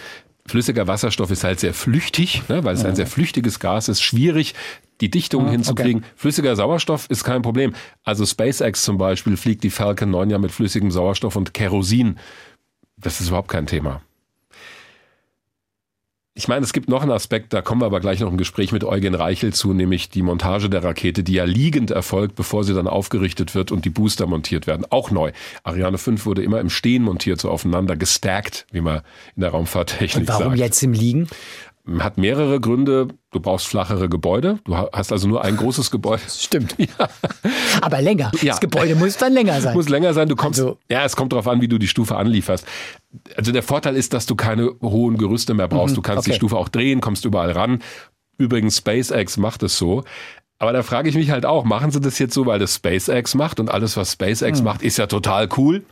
flüssiger 0.47 0.87
Wasserstoff 0.87 1.31
ist 1.31 1.43
halt 1.43 1.59
sehr 1.59 1.73
flüchtig, 1.73 2.43
ne, 2.49 2.63
weil 2.63 2.75
es 2.75 2.85
ein 2.85 2.95
sehr 2.95 3.07
flüchtiges 3.07 3.59
Gas 3.59 3.89
ist, 3.89 4.01
schwierig 4.01 4.53
die 5.01 5.11
Dichtung 5.11 5.49
hinzukriegen. 5.49 6.03
Flüssiger 6.15 6.55
Sauerstoff 6.55 7.07
ist 7.09 7.23
kein 7.23 7.41
Problem. 7.41 7.73
Also 8.03 8.25
SpaceX 8.25 8.83
zum 8.83 8.97
Beispiel 8.97 9.37
fliegt 9.37 9.63
die 9.63 9.69
Falcon 9.69 10.09
9 10.09 10.29
ja 10.29 10.37
mit 10.37 10.51
flüssigem 10.51 10.91
Sauerstoff 10.91 11.35
und 11.35 11.53
Kerosin. 11.53 12.17
Das 12.97 13.21
ist 13.21 13.27
überhaupt 13.27 13.49
kein 13.49 13.67
Thema. 13.67 14.01
Ich 16.37 16.47
meine, 16.47 16.63
es 16.63 16.71
gibt 16.71 16.87
noch 16.87 17.01
einen 17.01 17.09
Aspekt, 17.09 17.51
da 17.51 17.63
kommen 17.63 17.81
wir 17.81 17.87
aber 17.87 17.99
gleich 17.99 18.19
noch 18.19 18.29
im 18.29 18.37
Gespräch 18.37 18.71
mit 18.71 18.83
Eugen 18.83 19.15
Reichel 19.15 19.53
zu, 19.53 19.73
nämlich 19.73 20.11
die 20.11 20.21
Montage 20.21 20.69
der 20.69 20.83
Rakete, 20.83 21.23
die 21.23 21.33
ja 21.33 21.45
liegend 21.45 21.89
erfolgt, 21.89 22.35
bevor 22.35 22.63
sie 22.63 22.75
dann 22.75 22.85
aufgerichtet 22.85 23.55
wird 23.55 23.71
und 23.71 23.85
die 23.85 23.89
Booster 23.89 24.27
montiert 24.27 24.67
werden. 24.67 24.85
Auch 24.91 25.09
neu. 25.09 25.31
Ariane 25.63 25.97
5 25.97 26.27
wurde 26.27 26.43
immer 26.43 26.59
im 26.59 26.69
Stehen 26.69 27.01
montiert, 27.01 27.41
so 27.41 27.49
aufeinander 27.49 27.95
gestackt, 27.95 28.67
wie 28.71 28.81
man 28.81 29.01
in 29.35 29.41
der 29.41 29.49
Raumfahrttechnik 29.49 30.27
Warum 30.27 30.49
sagt. 30.49 30.57
jetzt 30.59 30.83
im 30.83 30.93
Liegen? 30.93 31.27
Hat 31.99 32.17
mehrere 32.17 32.59
Gründe. 32.59 33.07
Du 33.31 33.39
brauchst 33.39 33.67
flachere 33.67 34.09
Gebäude. 34.09 34.59
Du 34.65 34.75
hast 34.75 35.11
also 35.11 35.27
nur 35.27 35.43
ein 35.43 35.55
großes 35.55 35.91
Gebäude. 35.91 36.21
Stimmt. 36.29 36.75
Aber 37.81 38.01
länger. 38.01 38.31
Ja. 38.41 38.53
Das 38.53 38.59
Gebäude 38.59 38.95
muss 38.95 39.17
dann 39.17 39.33
länger 39.33 39.61
sein. 39.61 39.73
Muss 39.75 39.89
länger 39.89 40.13
sein. 40.13 40.27
Du 40.27 40.35
kommst. 40.35 40.59
Also- 40.59 40.77
ja, 40.89 41.05
es 41.05 41.15
kommt 41.15 41.31
darauf 41.33 41.47
an, 41.47 41.61
wie 41.61 41.67
du 41.67 41.77
die 41.77 41.87
Stufe 41.87 42.15
anlieferst. 42.15 42.65
Also 43.35 43.51
der 43.51 43.63
Vorteil 43.63 43.95
ist, 43.95 44.13
dass 44.13 44.25
du 44.25 44.35
keine 44.35 44.71
hohen 44.81 45.17
Gerüste 45.17 45.53
mehr 45.53 45.67
brauchst. 45.67 45.95
Du 45.95 46.01
kannst 46.01 46.25
okay. 46.25 46.31
die 46.31 46.35
Stufe 46.35 46.57
auch 46.57 46.69
drehen, 46.69 47.01
kommst 47.01 47.25
überall 47.25 47.51
ran. 47.51 47.81
Übrigens, 48.37 48.77
SpaceX 48.77 49.37
macht 49.37 49.63
es 49.63 49.77
so. 49.77 50.03
Aber 50.59 50.73
da 50.73 50.81
frage 50.81 51.07
ich 51.07 51.15
mich 51.15 51.29
halt 51.29 51.45
auch, 51.45 51.65
machen 51.65 51.91
sie 51.91 52.01
das 52.01 52.17
jetzt 52.17 52.33
so, 52.33 52.47
weil 52.47 52.57
das 52.57 52.75
SpaceX 52.75 53.35
macht 53.35 53.59
und 53.59 53.69
alles, 53.69 53.95
was 53.95 54.13
SpaceX 54.13 54.63
macht, 54.63 54.81
ist 54.81 54.97
ja 54.97 55.05
total 55.05 55.47
cool? 55.55 55.83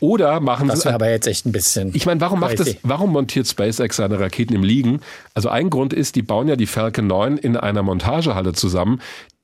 Oder 0.00 0.40
machen 0.40 0.66
das 0.66 0.80
sie 0.80 0.86
wäre 0.86 0.96
aber 0.96 1.08
jetzt 1.08 1.28
echt 1.28 1.46
ein 1.46 1.52
bisschen. 1.52 1.92
Ich 1.94 2.04
meine, 2.04 2.20
warum 2.20 2.40
macht 2.40 2.58
das, 2.58 2.76
warum 2.82 3.12
montiert 3.12 3.46
SpaceX 3.46 3.96
seine 3.96 4.18
Raketen 4.18 4.54
im 4.54 4.64
Liegen? 4.64 5.00
Also 5.34 5.50
ein 5.50 5.70
Grund 5.70 5.92
ist, 5.92 6.16
die 6.16 6.22
bauen 6.22 6.48
ja 6.48 6.56
die 6.56 6.66
Falcon 6.66 7.06
9 7.06 7.38
in 7.38 7.56
einer 7.56 7.84
Montagehalle 7.84 8.54
zusammen, 8.54 9.00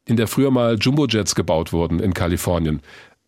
in 0.07 0.17
der 0.17 0.27
früher 0.27 0.51
mal 0.51 0.77
Jumbojets 0.81 1.37
gebaut 1.37 1.73
wurden 1.73 2.01
in 2.01 2.13
Kalifornien. 2.13 2.81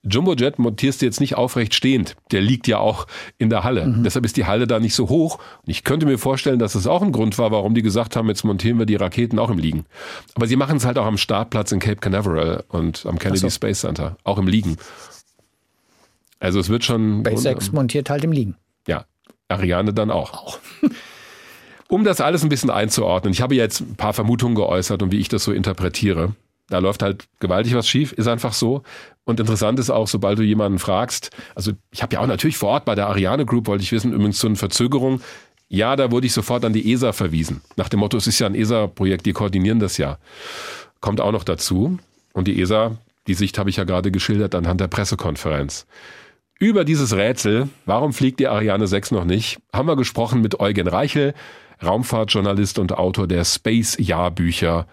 Jumbojet 0.08 0.58
montierst 0.58 1.02
du 1.02 1.06
jetzt 1.06 1.20
nicht 1.20 1.36
aufrecht 1.36 1.74
stehend. 1.74 2.16
Der 2.32 2.40
liegt 2.40 2.68
ja 2.68 2.78
auch 2.78 3.06
in 3.38 3.50
der 3.50 3.64
Halle. 3.64 3.92
Deshalb 4.04 4.24
ist 4.24 4.36
die 4.36 4.46
Halle 4.46 4.66
da 4.66 4.78
nicht 4.78 4.94
so 4.94 5.08
hoch. 5.08 5.38
Und 5.38 5.70
ich 5.70 5.84
könnte 5.84 6.06
mir 6.06 6.18
vorstellen, 6.18 6.58
dass 6.58 6.74
es 6.74 6.86
auch 6.86 7.02
ein 7.02 7.12
Grund 7.12 7.38
war, 7.38 7.50
warum 7.50 7.74
die 7.74 7.82
gesagt 7.82 8.16
haben, 8.16 8.28
jetzt 8.28 8.44
montieren 8.44 8.78
wir 8.78 8.86
die 8.86 8.96
Raketen 8.96 9.38
auch 9.38 9.50
im 9.50 9.58
Liegen. 9.58 9.84
Aber 10.34 10.46
sie 10.46 10.56
machen 10.56 10.76
es 10.76 10.84
halt 10.84 10.98
auch 10.98 11.06
am 11.06 11.18
Startplatz 11.18 11.72
in 11.72 11.80
Cape 11.80 11.96
Canaveral 11.96 12.64
und 12.68 13.04
am 13.06 13.18
Kennedy 13.18 13.50
Space 13.50 13.80
Center. 13.80 14.16
Auch 14.24 14.38
im 14.38 14.46
Liegen. 14.46 14.76
Also 16.38 16.60
es 16.60 16.68
wird 16.68 16.84
schon... 16.84 17.24
SpaceX 17.24 17.72
montiert 17.72 18.10
halt 18.10 18.24
im 18.24 18.32
Liegen. 18.32 18.56
Ja, 18.86 19.06
Ariane 19.48 19.92
dann 19.92 20.10
auch. 20.10 20.58
Um 21.88 22.02
das 22.02 22.20
alles 22.20 22.42
ein 22.42 22.48
bisschen 22.48 22.70
einzuordnen, 22.70 23.32
ich 23.32 23.40
habe 23.40 23.54
jetzt 23.54 23.80
ein 23.80 23.94
paar 23.94 24.12
Vermutungen 24.12 24.56
geäußert 24.56 25.02
und 25.02 25.12
wie 25.12 25.18
ich 25.18 25.28
das 25.28 25.44
so 25.44 25.52
interpretiere. 25.52 26.34
Da 26.68 26.78
läuft 26.78 27.02
halt 27.02 27.26
gewaltig 27.38 27.74
was 27.74 27.88
schief, 27.88 28.12
ist 28.12 28.26
einfach 28.26 28.52
so. 28.52 28.82
Und 29.24 29.40
interessant 29.40 29.78
ist 29.78 29.90
auch, 29.90 30.08
sobald 30.08 30.38
du 30.38 30.42
jemanden 30.42 30.78
fragst, 30.78 31.30
also 31.54 31.72
ich 31.90 32.02
habe 32.02 32.14
ja 32.14 32.20
auch 32.20 32.26
natürlich 32.26 32.56
vor 32.56 32.70
Ort 32.70 32.84
bei 32.84 32.94
der 32.94 33.08
Ariane 33.08 33.46
Group, 33.46 33.66
wollte 33.66 33.84
ich 33.84 33.92
wissen, 33.92 34.12
übrigens 34.12 34.38
zu 34.38 34.46
einer 34.46 34.56
Verzögerung, 34.56 35.20
ja, 35.68 35.96
da 35.96 36.10
wurde 36.12 36.26
ich 36.26 36.32
sofort 36.32 36.64
an 36.64 36.72
die 36.72 36.92
ESA 36.92 37.12
verwiesen. 37.12 37.60
Nach 37.76 37.88
dem 37.88 38.00
Motto, 38.00 38.16
es 38.16 38.26
ist 38.26 38.38
ja 38.38 38.46
ein 38.46 38.54
ESA-Projekt, 38.54 39.26
die 39.26 39.32
koordinieren 39.32 39.80
das 39.80 39.98
ja. 39.98 40.18
Kommt 41.00 41.20
auch 41.20 41.32
noch 41.32 41.44
dazu. 41.44 41.98
Und 42.32 42.46
die 42.46 42.60
ESA, 42.60 42.96
die 43.26 43.34
Sicht 43.34 43.58
habe 43.58 43.70
ich 43.70 43.76
ja 43.76 43.84
gerade 43.84 44.12
geschildert 44.12 44.54
anhand 44.54 44.80
der 44.80 44.88
Pressekonferenz. 44.88 45.86
Über 46.58 46.84
dieses 46.84 47.14
Rätsel, 47.14 47.68
warum 47.84 48.12
fliegt 48.12 48.40
die 48.40 48.46
Ariane 48.46 48.86
6 48.86 49.10
noch 49.10 49.24
nicht, 49.24 49.58
haben 49.72 49.88
wir 49.88 49.96
gesprochen 49.96 50.40
mit 50.40 50.60
Eugen 50.60 50.88
Reichel, 50.88 51.34
Raumfahrtjournalist 51.84 52.78
und 52.78 52.92
Autor 52.92 53.26
der 53.26 53.44
Space-Jahrbücher, 53.44 54.86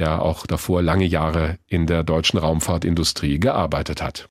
der 0.00 0.22
auch 0.22 0.46
davor 0.46 0.82
lange 0.82 1.04
Jahre 1.04 1.58
in 1.68 1.86
der 1.86 2.02
deutschen 2.02 2.38
Raumfahrtindustrie 2.38 3.38
gearbeitet 3.38 4.02
hat. 4.02 4.28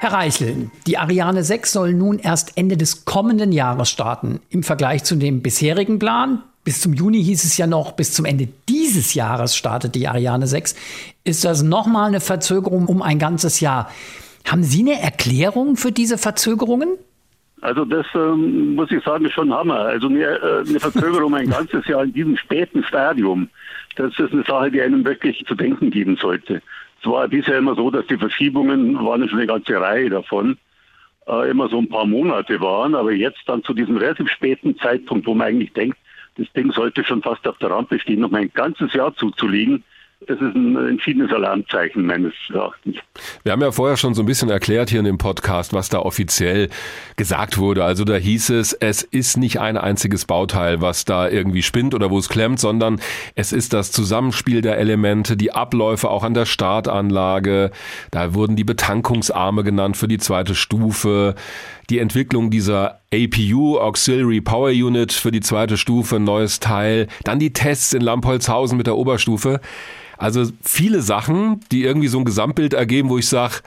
Herr 0.00 0.12
Reichel, 0.12 0.70
die 0.86 0.98
Ariane 0.98 1.42
6 1.42 1.72
soll 1.72 1.94
nun 1.94 2.18
erst 2.18 2.58
Ende 2.58 2.76
des 2.76 3.04
kommenden 3.06 3.52
Jahres 3.52 3.88
starten. 3.88 4.40
Im 4.50 4.62
Vergleich 4.62 5.04
zu 5.04 5.16
dem 5.16 5.40
bisherigen 5.42 5.98
Plan, 5.98 6.42
bis 6.64 6.80
zum 6.80 6.92
Juni 6.92 7.22
hieß 7.24 7.44
es 7.44 7.56
ja 7.56 7.66
noch, 7.66 7.92
bis 7.92 8.12
zum 8.12 8.24
Ende 8.24 8.48
dieses 8.68 9.14
Jahres 9.14 9.56
startet 9.56 9.94
die 9.94 10.06
Ariane 10.06 10.46
6, 10.46 10.74
ist 11.24 11.44
das 11.44 11.62
nochmal 11.62 12.08
eine 12.08 12.20
Verzögerung 12.20 12.86
um 12.86 13.00
ein 13.00 13.18
ganzes 13.18 13.60
Jahr. 13.60 13.88
Haben 14.44 14.64
Sie 14.64 14.80
eine 14.80 15.00
Erklärung 15.00 15.76
für 15.76 15.92
diese 15.92 16.18
Verzögerungen? 16.18 16.88
Also 17.66 17.84
das 17.84 18.06
ähm, 18.14 18.76
muss 18.76 18.92
ich 18.92 19.02
sagen, 19.02 19.24
ist 19.24 19.32
schon 19.32 19.52
Hammer. 19.52 19.80
Also 19.80 20.06
eine, 20.06 20.22
äh, 20.22 20.68
eine 20.68 20.78
Verzögerung 20.78 21.34
ein 21.34 21.50
ganzes 21.50 21.84
Jahr 21.88 22.04
in 22.04 22.12
diesem 22.12 22.36
späten 22.36 22.84
Stadium, 22.84 23.48
das 23.96 24.16
ist 24.20 24.32
eine 24.32 24.44
Sache, 24.44 24.70
die 24.70 24.80
einem 24.80 25.04
wirklich 25.04 25.44
zu 25.46 25.56
denken 25.56 25.90
geben 25.90 26.16
sollte. 26.16 26.62
Es 27.00 27.10
war 27.10 27.26
bisher 27.26 27.58
immer 27.58 27.74
so, 27.74 27.90
dass 27.90 28.06
die 28.06 28.18
Verschiebungen, 28.18 28.94
waren 29.04 29.28
schon 29.28 29.38
eine 29.40 29.48
ganze 29.48 29.80
Reihe 29.80 30.08
davon, 30.10 30.58
äh, 31.26 31.50
immer 31.50 31.68
so 31.68 31.78
ein 31.78 31.88
paar 31.88 32.06
Monate 32.06 32.60
waren, 32.60 32.94
aber 32.94 33.10
jetzt 33.10 33.42
dann 33.46 33.64
zu 33.64 33.74
diesem 33.74 33.96
relativ 33.96 34.30
späten 34.30 34.78
Zeitpunkt, 34.78 35.26
wo 35.26 35.34
man 35.34 35.48
eigentlich 35.48 35.72
denkt, 35.72 35.98
das 36.36 36.46
Ding 36.52 36.70
sollte 36.70 37.02
schon 37.02 37.20
fast 37.20 37.48
auf 37.48 37.58
der 37.58 37.72
Rampe 37.72 37.98
stehen, 37.98 38.20
noch 38.20 38.30
mal 38.30 38.42
ein 38.42 38.52
ganzes 38.54 38.92
Jahr 38.92 39.12
zuzulegen, 39.16 39.82
das 40.26 40.40
ist 40.40 40.54
ein 40.54 40.76
entschiedenes 40.88 41.32
Alarmzeichen 41.32 42.04
meines 42.04 42.32
Erachtens. 42.52 42.96
Wir 43.44 43.52
haben 43.52 43.62
ja 43.62 43.70
vorher 43.70 43.96
schon 43.96 44.14
so 44.14 44.22
ein 44.22 44.26
bisschen 44.26 44.50
erklärt 44.50 44.90
hier 44.90 44.98
in 44.98 45.04
dem 45.04 45.18
Podcast, 45.18 45.72
was 45.72 45.88
da 45.88 46.00
offiziell 46.00 46.68
gesagt 47.16 47.58
wurde. 47.58 47.84
Also 47.84 48.04
da 48.04 48.16
hieß 48.16 48.50
es, 48.50 48.72
es 48.72 49.02
ist 49.02 49.36
nicht 49.36 49.60
ein 49.60 49.76
einziges 49.76 50.24
Bauteil, 50.24 50.80
was 50.80 51.04
da 51.04 51.28
irgendwie 51.28 51.62
spinnt 51.62 51.94
oder 51.94 52.10
wo 52.10 52.18
es 52.18 52.28
klemmt, 52.28 52.58
sondern 52.58 53.00
es 53.36 53.52
ist 53.52 53.72
das 53.72 53.92
Zusammenspiel 53.92 54.62
der 54.62 54.78
Elemente, 54.78 55.36
die 55.36 55.52
Abläufe 55.52 56.10
auch 56.10 56.24
an 56.24 56.34
der 56.34 56.46
Startanlage. 56.46 57.70
Da 58.10 58.34
wurden 58.34 58.56
die 58.56 58.64
Betankungsarme 58.64 59.62
genannt 59.62 59.96
für 59.96 60.08
die 60.08 60.18
zweite 60.18 60.54
Stufe. 60.54 61.36
Die 61.90 61.98
Entwicklung 61.98 62.50
dieser 62.50 63.00
APU, 63.14 63.78
Auxiliary 63.78 64.40
Power 64.40 64.70
Unit 64.70 65.12
für 65.12 65.30
die 65.30 65.40
zweite 65.40 65.76
Stufe, 65.76 66.18
neues 66.18 66.58
Teil. 66.58 67.06
Dann 67.24 67.38
die 67.38 67.52
Tests 67.52 67.92
in 67.92 68.02
Lampolzhausen 68.02 68.76
mit 68.76 68.86
der 68.86 68.96
Oberstufe. 68.96 69.60
Also 70.18 70.50
viele 70.62 71.00
Sachen, 71.00 71.60
die 71.70 71.84
irgendwie 71.84 72.08
so 72.08 72.18
ein 72.18 72.24
Gesamtbild 72.24 72.74
ergeben, 72.74 73.08
wo 73.08 73.18
ich 73.18 73.28
sage, 73.28 73.60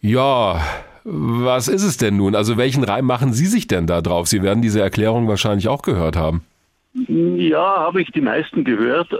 ja, 0.00 0.60
was 1.04 1.68
ist 1.68 1.84
es 1.84 1.96
denn 1.96 2.16
nun? 2.16 2.34
Also 2.34 2.56
welchen 2.56 2.84
Reim 2.84 3.04
machen 3.04 3.32
Sie 3.32 3.46
sich 3.46 3.68
denn 3.68 3.86
da 3.86 4.02
drauf? 4.02 4.26
Sie 4.26 4.42
werden 4.42 4.60
diese 4.60 4.80
Erklärung 4.80 5.28
wahrscheinlich 5.28 5.68
auch 5.68 5.82
gehört 5.82 6.16
haben. 6.16 6.42
Ja, 7.08 7.78
habe 7.78 8.02
ich 8.02 8.10
die 8.10 8.20
meisten 8.20 8.64
gehört. 8.64 9.14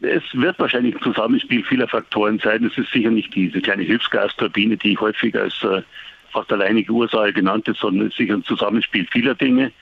Es 0.00 0.22
wird 0.32 0.58
wahrscheinlich 0.58 0.94
ein 0.94 1.02
Zusammenspiel 1.02 1.64
vieler 1.64 1.88
Faktoren 1.88 2.38
sein. 2.38 2.64
Es 2.64 2.78
ist 2.78 2.92
sicher 2.92 3.10
nicht 3.10 3.34
diese 3.34 3.60
kleine 3.60 3.82
Hilfsgasturbine, 3.82 4.76
die 4.76 4.96
häufig 4.96 5.34
als 5.38 5.54
äh, 5.62 5.82
fast 6.36 6.52
alleinige 6.52 6.92
Ursache 6.92 7.32
genannt 7.32 7.66
ist, 7.66 7.80
sondern 7.80 8.08
es 8.08 8.12
ist 8.12 8.18
sicher 8.18 8.34
ein 8.34 8.44
Zusammenspiel 8.44 9.06
vieler 9.10 9.34
Dinge. 9.34 9.72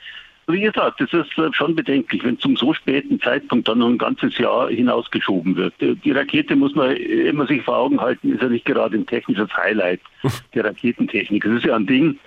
Wie 0.47 0.61
gesagt, 0.61 1.01
es 1.01 1.11
ist 1.11 1.37
äh, 1.37 1.51
schon 1.51 1.75
bedenklich, 1.75 2.23
wenn 2.23 2.39
zum 2.39 2.55
so 2.55 2.73
späten 2.73 3.19
Zeitpunkt 3.19 3.67
dann 3.67 3.79
noch 3.79 3.89
ein 3.89 3.97
ganzes 3.97 4.37
Jahr 4.37 4.69
hinausgeschoben 4.69 5.55
wird. 5.55 5.73
Die 5.81 6.11
Rakete 6.11 6.55
muss 6.55 6.75
man 6.75 6.95
immer 6.95 7.47
sich 7.47 7.63
vor 7.63 7.77
Augen 7.77 7.99
halten, 7.99 8.33
ist 8.33 8.41
ja 8.41 8.49
nicht 8.49 8.65
gerade 8.65 8.95
ein 8.95 9.07
technisches 9.07 9.49
Highlight 9.57 9.99
der 10.53 10.65
Raketentechnik. 10.65 11.43
Es 11.45 11.57
ist 11.57 11.65
ja 11.65 11.75
ein 11.75 11.87
Ding, 11.87 12.19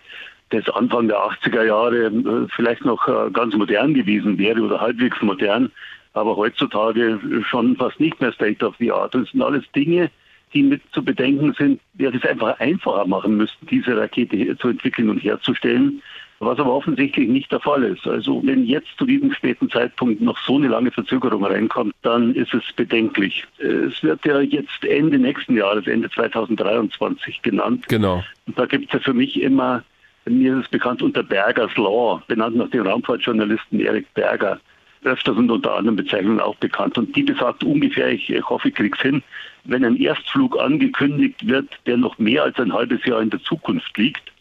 das 0.50 0.68
Anfang 0.70 1.08
der 1.08 1.18
80er 1.18 1.64
Jahre 1.64 2.06
äh, 2.06 2.46
vielleicht 2.54 2.84
noch 2.84 3.06
äh, 3.06 3.30
ganz 3.30 3.54
modern 3.54 3.94
gewesen 3.94 4.36
wäre 4.36 4.60
oder 4.60 4.80
halbwegs 4.80 5.22
modern, 5.22 5.70
aber 6.12 6.36
heutzutage 6.36 7.20
schon 7.48 7.76
fast 7.76 8.00
nicht 8.00 8.20
mehr 8.20 8.32
State 8.32 8.64
of 8.64 8.74
the 8.78 8.90
Art. 8.90 9.14
Das 9.14 9.30
sind 9.30 9.42
alles 9.42 9.64
Dinge, 9.76 10.10
die 10.54 10.62
mit 10.62 10.82
zu 10.92 11.04
bedenken 11.04 11.54
sind, 11.58 11.80
ja, 11.98 12.10
das 12.10 12.24
einfach 12.24 12.58
einfacher 12.60 13.06
machen 13.06 13.36
müssten, 13.36 13.66
diese 13.66 13.96
Rakete 13.96 14.56
zu 14.58 14.68
entwickeln 14.68 15.10
und 15.10 15.18
herzustellen 15.18 16.02
was 16.40 16.58
aber 16.58 16.72
offensichtlich 16.72 17.28
nicht 17.28 17.50
der 17.50 17.60
Fall 17.60 17.82
ist. 17.82 18.06
Also 18.06 18.40
wenn 18.44 18.64
jetzt 18.64 18.88
zu 18.96 19.06
diesem 19.06 19.32
späten 19.32 19.68
Zeitpunkt 19.70 20.20
noch 20.20 20.38
so 20.38 20.56
eine 20.56 20.68
lange 20.68 20.90
Verzögerung 20.90 21.44
reinkommt, 21.44 21.94
dann 22.02 22.34
ist 22.34 22.54
es 22.54 22.62
bedenklich. 22.76 23.44
Es 23.58 24.02
wird 24.02 24.24
ja 24.24 24.40
jetzt 24.40 24.84
Ende 24.84 25.18
nächsten 25.18 25.56
Jahres, 25.56 25.86
Ende 25.86 26.08
2023 26.10 27.42
genannt. 27.42 27.86
Genau. 27.88 28.22
Und 28.46 28.58
da 28.58 28.66
gibt 28.66 28.86
es 28.86 28.92
ja 28.92 29.00
für 29.00 29.14
mich 29.14 29.40
immer, 29.40 29.82
mir 30.26 30.58
ist 30.58 30.66
es 30.66 30.70
bekannt 30.70 31.02
unter 31.02 31.22
Bergers 31.22 31.76
Law, 31.76 32.22
benannt 32.28 32.56
nach 32.56 32.70
dem 32.70 32.86
Raumfahrtjournalisten 32.86 33.80
Erik 33.80 34.12
Berger. 34.14 34.60
Öfters 35.04 35.36
und 35.36 35.50
unter 35.50 35.74
anderen 35.74 35.96
Bezeichnungen 35.96 36.40
auch 36.40 36.56
bekannt. 36.56 36.98
Und 36.98 37.14
die 37.14 37.22
besagt 37.22 37.64
ungefähr, 37.64 38.10
ich, 38.10 38.28
hoffe, 38.42 38.68
ich 38.68 38.74
krieg's 38.74 39.00
hin, 39.00 39.22
wenn 39.64 39.84
ein 39.84 39.96
Erstflug 39.96 40.58
angekündigt 40.58 41.46
wird, 41.46 41.68
der 41.86 41.96
noch 41.96 42.18
mehr 42.18 42.44
als 42.44 42.58
ein 42.58 42.72
halbes 42.72 43.04
Jahr 43.04 43.20
in 43.20 43.30
der 43.30 43.40
Zukunft 43.42 43.96
liegt, 43.96 44.32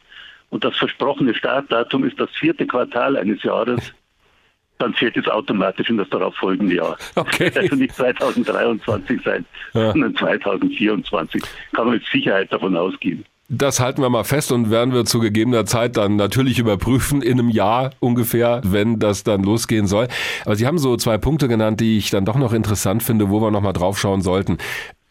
und 0.50 0.64
das 0.64 0.78
versprochene 0.78 1.34
Startdatum 1.36 2.06
ist 2.06 2.20
das 2.20 2.30
vierte 2.32 2.66
Quartal 2.66 3.18
eines 3.18 3.44
Jahres, 3.44 3.94
dann 4.78 4.94
fährt 4.94 5.18
es 5.18 5.28
automatisch 5.28 5.90
in 5.90 5.98
das 5.98 6.10
darauffolgende 6.10 6.76
Jahr. 6.76 6.98
Okay. 7.16 7.52
Also 7.56 7.76
nicht 7.76 7.96
2023 7.96 9.22
sein, 9.24 9.46
ja. 9.74 9.92
sondern 9.92 10.16
2024. 10.16 11.42
Kann 11.74 11.86
man 11.86 11.96
mit 11.96 12.06
Sicherheit 12.06 12.54
davon 12.54 12.78
ausgehen. 12.78 13.26
Das 13.50 13.80
halten 13.80 14.02
wir 14.02 14.10
mal 14.10 14.26
fest 14.26 14.52
und 14.52 14.70
werden 14.72 14.94
wir 14.94 15.06
zu 15.06 15.22
gegebener 15.22 15.66
Zeit 15.66 15.96
dann 15.96 16.18
natürlich 16.18 16.60
überprüfen, 16.60 17.22
in 17.22 17.40
einem 17.40 17.50
Jahr 17.50 17.92
ungefähr, 18.02 18.60
wenn 18.66 19.00
das 19.00 19.24
dann 19.24 19.42
losgehen 19.44 19.88
soll. 19.88 20.10
Aber 20.44 20.58
Sie 20.58 20.68
haben 20.68 20.78
so 20.78 20.98
zwei 20.98 21.18
Punkte 21.18 21.48
genannt, 21.48 21.80
die 21.80 21.98
ich 21.98 22.10
dann 22.10 22.26
doch 22.26 22.36
noch 22.36 22.52
interessant 22.52 23.04
finde, 23.04 23.30
wo 23.30 23.40
wir 23.40 23.50
nochmal 23.50 23.72
drauf 23.72 23.98
schauen 23.98 24.22
sollten. 24.22 24.58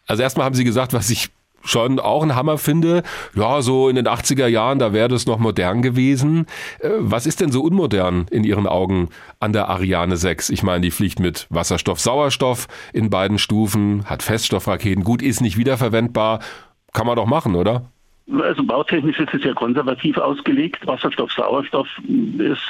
Also 0.06 0.22
erstmal 0.22 0.44
haben 0.44 0.54
Sie 0.54 0.64
gesagt, 0.64 0.92
was 0.92 1.08
ich 1.08 1.30
schon 1.64 1.98
auch 1.98 2.22
ein 2.22 2.34
Hammer 2.34 2.58
finde. 2.58 3.02
Ja, 3.34 3.62
so 3.62 3.88
in 3.88 3.96
den 3.96 4.06
80er 4.06 4.46
Jahren, 4.46 4.78
da 4.78 4.92
wäre 4.92 5.08
das 5.08 5.24
noch 5.24 5.38
modern 5.38 5.80
gewesen. 5.80 6.46
Äh, 6.80 6.90
was 6.98 7.26
ist 7.26 7.40
denn 7.40 7.50
so 7.50 7.62
unmodern 7.62 8.26
in 8.30 8.44
Ihren 8.44 8.66
Augen 8.66 9.08
an 9.40 9.54
der 9.54 9.70
Ariane 9.70 10.18
6? 10.18 10.50
Ich 10.50 10.62
meine, 10.62 10.82
die 10.82 10.90
fliegt 10.90 11.20
mit 11.20 11.46
Wasserstoff, 11.48 12.00
Sauerstoff 12.00 12.68
in 12.92 13.08
beiden 13.08 13.38
Stufen, 13.38 14.04
hat 14.04 14.22
Feststoffraketen. 14.22 15.04
Gut, 15.04 15.22
ist 15.22 15.40
nicht 15.40 15.56
wiederverwendbar. 15.56 16.40
Kann 16.92 17.06
man 17.06 17.16
doch 17.16 17.26
machen, 17.26 17.56
oder? 17.56 17.90
Also 18.40 18.64
bautechnisch 18.64 19.20
ist 19.20 19.34
es 19.34 19.44
ja 19.44 19.54
konservativ 19.54 20.18
ausgelegt. 20.18 20.86
Wasserstoff, 20.86 21.32
Sauerstoff 21.32 21.88
ist 22.38 22.62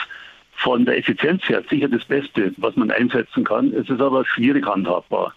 von 0.52 0.84
der 0.84 0.98
Effizienz 0.98 1.48
her 1.48 1.62
sicher 1.68 1.88
das 1.88 2.04
Beste, 2.04 2.52
was 2.58 2.76
man 2.76 2.90
einsetzen 2.90 3.44
kann. 3.44 3.72
Es 3.72 3.88
ist 3.88 4.00
aber 4.00 4.24
schwierig 4.24 4.66
handhabbar 4.66 5.34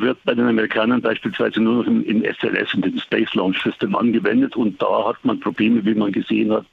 wird 0.00 0.18
bei 0.24 0.34
den 0.34 0.46
Amerikanern 0.46 1.00
beispielsweise 1.00 1.60
nur 1.60 1.74
noch 1.74 1.86
im, 1.86 2.04
im 2.04 2.24
SLS, 2.24 2.74
in 2.74 2.82
dem 2.82 2.98
Space 2.98 3.34
Launch 3.34 3.62
System 3.62 3.94
angewendet 3.94 4.56
und 4.56 4.80
da 4.80 5.08
hat 5.08 5.24
man 5.24 5.40
Probleme, 5.40 5.84
wie 5.84 5.94
man 5.94 6.12
gesehen 6.12 6.52
hat, 6.52 6.66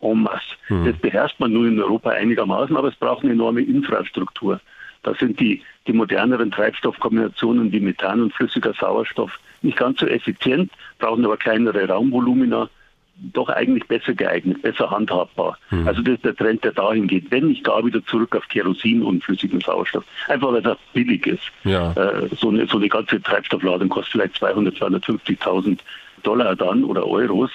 en 0.00 0.22
masse. 0.22 0.56
Hm. 0.66 0.84
Das 0.84 0.96
beherrscht 0.96 1.40
man 1.40 1.52
nur 1.52 1.66
in 1.66 1.80
Europa 1.80 2.10
einigermaßen, 2.10 2.76
aber 2.76 2.88
es 2.88 2.96
braucht 2.96 3.22
eine 3.22 3.32
enorme 3.32 3.62
Infrastruktur. 3.62 4.60
Da 5.02 5.14
sind 5.14 5.38
die, 5.38 5.62
die 5.86 5.92
moderneren 5.92 6.50
Treibstoffkombinationen 6.50 7.72
wie 7.72 7.80
Methan 7.80 8.22
und 8.22 8.34
flüssiger 8.34 8.72
Sauerstoff 8.74 9.38
nicht 9.62 9.76
ganz 9.76 10.00
so 10.00 10.06
effizient, 10.06 10.70
brauchen 10.98 11.24
aber 11.24 11.36
kleinere 11.36 11.88
Raumvolumina 11.88 12.68
doch 13.16 13.48
eigentlich 13.48 13.86
besser 13.86 14.12
geeignet, 14.12 14.62
besser 14.62 14.90
handhabbar. 14.90 15.56
Mhm. 15.70 15.86
Also 15.86 16.02
das 16.02 16.14
ist 16.14 16.24
der 16.24 16.34
Trend, 16.34 16.64
der 16.64 16.72
dahin 16.72 17.06
geht. 17.06 17.30
Wenn 17.30 17.48
nicht 17.48 17.62
gar 17.62 17.84
wieder 17.84 18.04
zurück 18.06 18.34
auf 18.34 18.48
Kerosin 18.48 19.02
und 19.02 19.22
flüssigen 19.22 19.60
Sauerstoff. 19.60 20.04
Einfach 20.28 20.52
weil 20.52 20.62
das 20.62 20.78
billig 20.92 21.26
ist. 21.26 21.44
Ja. 21.62 21.92
Äh, 21.92 22.28
so, 22.36 22.48
eine, 22.48 22.66
so 22.66 22.78
eine 22.78 22.88
ganze 22.88 23.22
Treibstoffladung 23.22 23.88
kostet 23.88 24.12
vielleicht 24.12 24.36
200, 24.36 24.74
250.000 24.76 25.78
Dollar 26.22 26.56
dann 26.56 26.84
oder 26.84 27.06
Euros 27.06 27.50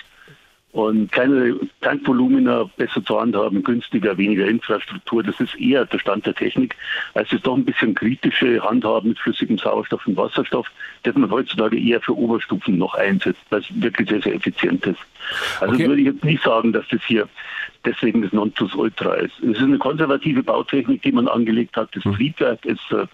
und 0.72 1.12
keine 1.12 1.56
Tankvolumina 1.82 2.70
besser 2.78 3.04
zu 3.04 3.20
handhaben, 3.20 3.64
günstiger, 3.64 4.18
weniger 4.18 4.48
Infrastruktur. 4.48 5.24
Das 5.24 5.40
ist 5.40 5.60
eher 5.60 5.86
der 5.86 5.98
Stand 5.98 6.28
der 6.28 6.36
Technik, 6.36 6.76
als 7.16 7.32
es 7.32 7.42
doch 7.42 7.58
ein 7.58 7.66
bisschen 7.66 7.96
kritische 7.96 8.62
Handhaben 8.62 9.10
mit 9.10 9.20
flüssigem 9.20 9.58
Sauerstoff 9.58 10.06
und 10.06 10.16
Wasserstoff, 10.16 10.68
das 11.04 11.16
man 11.16 11.32
heutzutage 11.32 11.80
eher 11.80 12.00
für 12.02 12.16
Oberstufen 12.16 12.78
noch 12.78 12.94
einsetzt, 12.94 13.42
weil 13.50 13.62
es 13.62 13.82
wirklich 13.82 14.10
sehr, 14.10 14.22
sehr 14.22 14.36
effizient 14.36 14.86
ist. 14.86 15.00
Also 15.60 15.74
okay. 15.74 15.88
würde 15.88 16.02
ich 16.02 16.08
jetzt 16.08 16.24
nicht 16.24 16.44
sagen, 16.44 16.72
dass 16.72 16.88
das 16.90 17.02
hier 17.04 17.28
deswegen 17.86 18.22
das 18.22 18.32
Nonplusultra 18.32 19.16
ist. 19.16 19.40
Es 19.40 19.58
ist 19.58 19.64
eine 19.64 19.80
konservative 19.80 20.44
Bautechnik, 20.44 21.02
die 21.02 21.12
man 21.12 21.28
angelegt 21.28 21.76
hat. 21.78 21.96
Das 21.96 22.04
hm. 22.04 22.14
Triebwerk 22.14 22.64
ist 22.66 22.92
äh, 22.92 23.08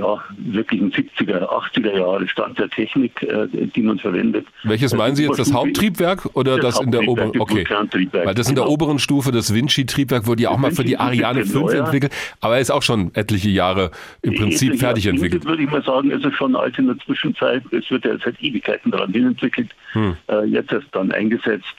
ja, 0.00 0.22
wirklich 0.38 0.80
ein 0.80 0.90
70er, 0.90 1.48
80er 1.48 1.98
Jahre 1.98 2.28
Stand 2.28 2.58
der 2.58 2.68
Technik, 2.68 3.22
äh, 3.22 3.46
die 3.52 3.82
man 3.82 3.98
verwendet. 3.98 4.46
Welches 4.64 4.94
meinen 4.94 5.16
Sie 5.16 5.24
jetzt, 5.24 5.38
das 5.38 5.52
Haupttriebwerk 5.52 6.26
oder 6.34 6.58
das, 6.58 6.76
das 6.76 6.84
in 6.84 6.90
der 6.90 7.06
oberen? 7.06 7.38
Okay, 7.38 7.64
weil 8.12 8.34
das 8.34 8.48
in 8.48 8.54
der 8.54 8.64
genau. 8.64 8.74
oberen 8.74 8.98
Stufe, 8.98 9.30
das 9.32 9.54
Vinci-Triebwerk, 9.54 10.26
wurde 10.26 10.42
ja 10.42 10.50
auch 10.50 10.58
mal 10.58 10.72
für 10.72 10.84
die 10.84 10.98
Ariane 10.98 11.44
5 11.44 11.72
entwickelt, 11.72 12.12
aber 12.40 12.54
er 12.54 12.60
ist 12.60 12.70
auch 12.70 12.82
schon 12.82 13.14
etliche 13.14 13.50
Jahre 13.50 13.90
im 14.22 14.34
Prinzip 14.34 14.78
fertig 14.78 15.06
entwickelt. 15.06 15.44
würde 15.44 15.62
ich 15.62 15.70
mal 15.70 15.82
sagen, 15.82 16.10
ist 16.10 16.24
es 16.24 16.34
schon 16.34 16.56
alt 16.56 16.78
in 16.78 16.86
der 16.86 16.98
Zwischenzeit. 16.98 17.62
Es 17.72 17.90
wird 17.90 18.04
ja 18.04 18.16
seit 18.24 18.42
Ewigkeiten 18.42 18.90
daran 18.90 19.12
hin 19.12 19.26
entwickelt, 19.26 19.70
hm. 19.92 20.16
äh, 20.28 20.44
jetzt 20.46 20.72
erst 20.72 20.88
dann 20.92 21.12
eingesetzt. 21.12 21.76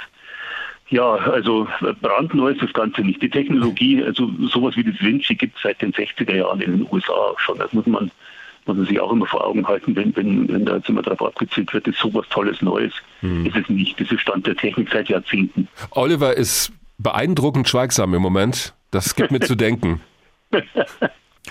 Ja, 0.91 1.15
also 1.15 1.67
brandneu 2.01 2.49
ist 2.49 2.61
das 2.61 2.73
Ganze 2.73 3.01
nicht. 3.01 3.21
Die 3.21 3.29
Technologie, 3.29 4.03
also 4.03 4.29
sowas 4.47 4.75
wie 4.75 4.83
das 4.83 4.99
Vinci 4.99 5.35
gibt 5.35 5.55
es 5.55 5.63
seit 5.63 5.81
den 5.81 5.93
60er 5.93 6.35
Jahren 6.35 6.59
in 6.59 6.79
den 6.79 6.87
USA 6.91 7.33
schon. 7.37 7.57
Das 7.57 7.71
muss 7.73 7.85
man 7.87 8.11
muss 8.65 8.77
man 8.77 8.85
sich 8.85 8.99
auch 8.99 9.11
immer 9.11 9.25
vor 9.25 9.45
Augen 9.45 9.67
halten, 9.67 9.95
wenn, 9.95 10.15
wenn, 10.15 10.47
wenn 10.47 10.65
da 10.65 10.75
jetzt 10.75 10.87
immer 10.87 11.01
darauf 11.01 11.23
abgezielt 11.23 11.73
wird, 11.73 11.87
ist 11.87 11.97
sowas 11.97 12.27
Tolles 12.29 12.61
Neues. 12.61 12.93
Hm. 13.21 13.45
Ist 13.45 13.55
es 13.55 13.67
nicht. 13.69 13.99
Das 13.99 14.11
ist 14.11 14.21
Stand 14.21 14.45
der 14.45 14.55
Technik 14.55 14.89
seit 14.91 15.09
Jahrzehnten. 15.09 15.67
Oliver 15.91 16.37
ist 16.37 16.71
beeindruckend 16.99 17.67
schweigsam 17.67 18.13
im 18.13 18.21
Moment. 18.21 18.75
Das 18.91 19.15
gibt 19.15 19.31
mir 19.31 19.39
zu 19.39 19.55
denken. 19.55 20.01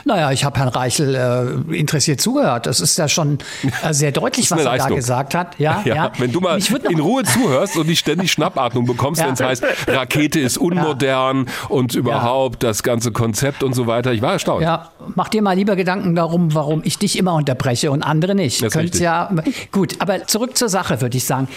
Naja, 0.05 0.31
ich 0.31 0.45
habe 0.45 0.59
Herrn 0.59 0.69
Reichel 0.69 1.15
äh, 1.15 1.77
interessiert 1.77 2.21
zugehört. 2.21 2.67
Das 2.67 2.81
ist 2.81 2.97
ja 2.97 3.09
schon 3.09 3.39
äh, 3.83 3.93
sehr 3.93 4.13
deutlich, 4.13 4.51
was 4.51 4.65
er 4.65 4.79
da 4.79 4.89
gesagt 4.89 5.35
hat. 5.35 5.59
Ja, 5.59 5.83
ja, 5.85 5.95
ja. 5.95 6.13
Wenn 6.17 6.33
du 6.33 6.41
mal 6.41 6.59
in 6.89 7.01
Ruhe 7.01 7.25
zuhörst 7.25 7.77
und 7.77 7.87
nicht 7.87 7.99
ständig 7.99 8.33
Schnappatmung 8.33 8.87
bekommst, 8.87 9.21
ja. 9.21 9.27
wenn 9.27 9.35
es 9.35 9.41
heißt, 9.41 9.65
Rakete 9.89 10.41
ist 10.41 10.59
unmodern 10.59 11.47
und 11.69 11.95
überhaupt 11.95 12.63
das 12.63 12.83
ganze 12.83 13.13
Konzept 13.13 13.63
und 13.63 13.75
so 13.75 13.87
weiter. 13.87 14.13
Ich 14.13 14.23
war 14.23 14.33
erstaunt. 14.33 14.63
Ja, 14.63 14.91
mach 15.17 15.29
dir 15.29 15.43
mal 15.43 15.55
lieber 15.55 15.77
Gedanken 15.77 16.15
darum, 16.15 16.55
warum 16.55 16.83
ich 16.85 16.99
dich 16.99 17.19
immer 17.19 17.35
unterbreche 17.35 17.91
und 17.91 18.03
andere 18.03 18.35
nicht. 18.35 18.63
Das 18.63 18.75
ist 18.75 19.01
ja 19.01 19.31
gut, 19.73 19.97
aber 19.99 20.27
zurück 20.27 20.57
zur 20.57 20.69
Sache, 20.69 21.01
würde 21.01 21.17
ich 21.17 21.25
sagen. 21.25 21.49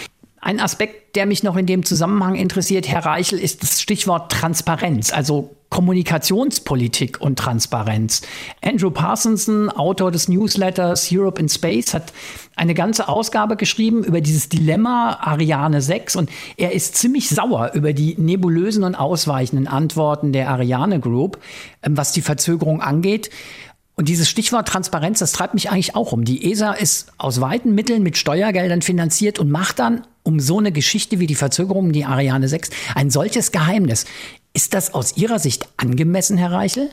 Ein 0.44 0.60
Aspekt, 0.60 1.16
der 1.16 1.24
mich 1.24 1.42
noch 1.42 1.56
in 1.56 1.64
dem 1.64 1.86
Zusammenhang 1.86 2.34
interessiert, 2.34 2.86
Herr 2.86 3.06
Reichel, 3.06 3.38
ist 3.38 3.62
das 3.62 3.80
Stichwort 3.80 4.30
Transparenz, 4.30 5.10
also 5.10 5.56
Kommunikationspolitik 5.70 7.18
und 7.18 7.38
Transparenz. 7.38 8.20
Andrew 8.60 8.90
Parsonson, 8.90 9.70
Autor 9.70 10.10
des 10.10 10.28
Newsletters 10.28 11.08
Europe 11.10 11.40
in 11.40 11.48
Space, 11.48 11.94
hat 11.94 12.12
eine 12.56 12.74
ganze 12.74 13.08
Ausgabe 13.08 13.56
geschrieben 13.56 14.04
über 14.04 14.20
dieses 14.20 14.50
Dilemma 14.50 15.18
Ariane 15.22 15.80
6 15.80 16.16
und 16.16 16.30
er 16.58 16.72
ist 16.72 16.96
ziemlich 16.96 17.30
sauer 17.30 17.70
über 17.72 17.94
die 17.94 18.14
nebulösen 18.18 18.84
und 18.84 18.96
ausweichenden 18.96 19.66
Antworten 19.66 20.34
der 20.34 20.50
Ariane 20.50 21.00
Group, 21.00 21.38
ähm, 21.82 21.96
was 21.96 22.12
die 22.12 22.20
Verzögerung 22.20 22.82
angeht. 22.82 23.30
Und 23.96 24.08
dieses 24.08 24.28
Stichwort 24.28 24.66
Transparenz, 24.66 25.20
das 25.20 25.32
treibt 25.32 25.54
mich 25.54 25.70
eigentlich 25.70 25.94
auch 25.94 26.12
um. 26.12 26.24
Die 26.24 26.50
ESA 26.50 26.72
ist 26.72 27.12
aus 27.16 27.40
weiten 27.40 27.74
Mitteln 27.74 28.02
mit 28.02 28.16
Steuergeldern 28.16 28.82
finanziert 28.82 29.38
und 29.38 29.50
macht 29.50 29.78
dann 29.78 30.02
um 30.24 30.40
so 30.40 30.58
eine 30.58 30.72
Geschichte 30.72 31.20
wie 31.20 31.26
die 31.26 31.36
Verzögerung 31.36 31.92
die 31.92 32.04
Ariane 32.04 32.48
6 32.48 32.96
ein 32.96 33.10
solches 33.10 33.52
Geheimnis. 33.52 34.06
Ist 34.52 34.74
das 34.74 34.94
aus 34.94 35.16
Ihrer 35.16 35.38
Sicht 35.38 35.68
angemessen, 35.76 36.38
Herr 36.38 36.50
Reichel? 36.50 36.88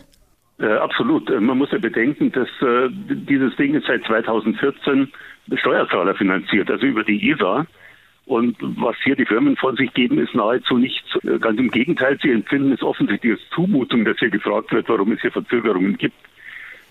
Äh, 0.60 0.74
absolut. 0.74 1.30
Man 1.30 1.58
muss 1.58 1.72
ja 1.72 1.80
bedenken, 1.80 2.32
dass 2.32 2.50
äh, 2.62 2.90
dieses 2.92 3.56
Ding 3.56 3.74
ist 3.74 3.88
seit 3.88 4.04
2014 4.06 5.12
Steuerzahler 5.56 6.14
finanziert, 6.14 6.70
also 6.70 6.86
über 6.86 7.04
die 7.04 7.32
ESA. 7.32 7.66
Und 8.26 8.56
was 8.62 8.96
hier 9.04 9.16
die 9.16 9.26
Firmen 9.26 9.58
von 9.58 9.76
sich 9.76 9.92
geben, 9.96 10.20
ist 10.20 10.36
nahezu 10.36 10.78
nichts. 10.78 11.10
Ganz 11.40 11.60
im 11.60 11.72
Gegenteil, 11.72 12.20
sie 12.22 12.32
empfinden 12.32 12.72
es 12.72 12.84
offensichtlich 12.84 13.34
als 13.34 13.42
Zumutung, 13.56 14.06
dass 14.06 14.20
hier 14.20 14.30
gefragt 14.30 14.72
wird, 14.72 14.88
warum 14.88 15.12
es 15.12 15.22
hier 15.22 15.32
Verzögerungen 15.32 15.98
gibt 15.98 16.16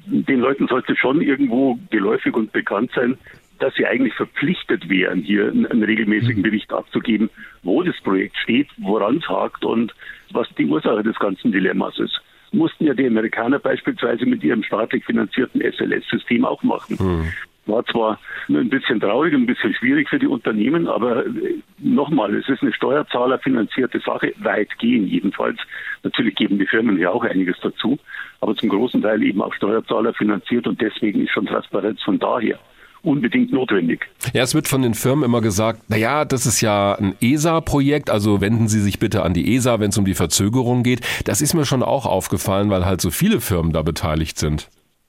den 0.06 0.40
Leuten 0.40 0.66
sollte 0.68 0.96
schon 0.96 1.20
irgendwo 1.20 1.78
geläufig 1.90 2.34
und 2.34 2.52
bekannt 2.52 2.90
sein, 2.94 3.18
dass 3.58 3.74
sie 3.74 3.86
eigentlich 3.86 4.14
verpflichtet 4.14 4.88
wären, 4.88 5.20
hier 5.20 5.48
einen, 5.48 5.82
regelmäßigen 5.82 6.38
mhm. 6.38 6.42
Bericht 6.42 6.72
abzugeben, 6.72 7.30
wo 7.62 7.82
das 7.82 7.98
Projekt 8.02 8.36
steht, 8.38 8.68
woran 8.78 9.18
es 9.18 9.28
hakt 9.28 9.64
und 9.64 9.94
was 10.32 10.48
die 10.56 10.66
Ursache 10.66 11.02
des 11.02 11.18
ganzen 11.18 11.52
Dilemmas 11.52 11.98
ist. 11.98 12.20
Mussten 12.52 12.86
ja 12.86 12.94
die 12.94 13.06
Amerikaner 13.06 13.58
beispielsweise 13.58 14.26
mit 14.26 14.42
ihrem 14.42 14.64
staatlich 14.64 15.04
finanzierten 15.04 15.60
SLS-System 15.60 16.44
auch 16.44 16.62
machen. 16.62 16.96
Mhm. 16.98 17.32
War 17.66 17.84
zwar 17.86 18.18
ein 18.48 18.70
bisschen 18.70 19.00
traurig, 19.00 19.34
ein 19.34 19.46
bisschen 19.46 19.74
schwierig 19.74 20.08
für 20.08 20.18
die 20.18 20.26
Unternehmen, 20.26 20.88
aber 20.88 21.26
äh, 21.26 21.60
nochmal, 21.78 22.34
es 22.34 22.48
ist 22.48 22.62
eine 22.62 22.72
steuerzahlerfinanzierte 22.72 24.00
Sache, 24.00 24.32
weitgehend 24.38 25.08
jedenfalls. 25.08 25.58
Natürlich 26.02 26.34
geben 26.34 26.58
die 26.58 26.66
Firmen 26.66 26.98
ja 26.98 27.10
auch 27.10 27.24
einiges 27.24 27.56
dazu, 27.60 27.98
aber 28.40 28.56
zum 28.56 28.70
großen 28.70 29.02
Teil 29.02 29.22
eben 29.22 29.42
auch 29.42 29.54
Steuerzahler 29.54 30.14
finanziert 30.14 30.66
und 30.66 30.80
deswegen 30.80 31.22
ist 31.22 31.32
schon 31.32 31.46
Transparenz 31.46 32.02
von 32.02 32.18
daher 32.18 32.58
unbedingt 33.02 33.52
notwendig. 33.52 34.06
Ja, 34.32 34.42
es 34.42 34.54
wird 34.54 34.68
von 34.68 34.82
den 34.82 34.94
Firmen 34.94 35.24
immer 35.24 35.40
gesagt, 35.40 35.82
na 35.88 35.96
ja, 35.96 36.24
das 36.24 36.46
ist 36.46 36.60
ja 36.60 36.94
ein 36.94 37.14
ESA-Projekt, 37.20 38.10
also 38.10 38.40
wenden 38.40 38.68
Sie 38.68 38.80
sich 38.80 38.98
bitte 38.98 39.22
an 39.22 39.34
die 39.34 39.54
ESA, 39.54 39.80
wenn 39.80 39.90
es 39.90 39.98
um 39.98 40.04
die 40.04 40.14
Verzögerung 40.14 40.82
geht. 40.82 41.00
Das 41.24 41.40
ist 41.40 41.54
mir 41.54 41.64
schon 41.64 41.82
auch 41.82 42.06
aufgefallen, 42.06 42.70
weil 42.70 42.84
halt 42.84 43.00
so 43.00 43.10
viele 43.10 43.40
Firmen 43.40 43.72
da 43.72 43.82
beteiligt 43.82 44.38
sind. 44.38 44.68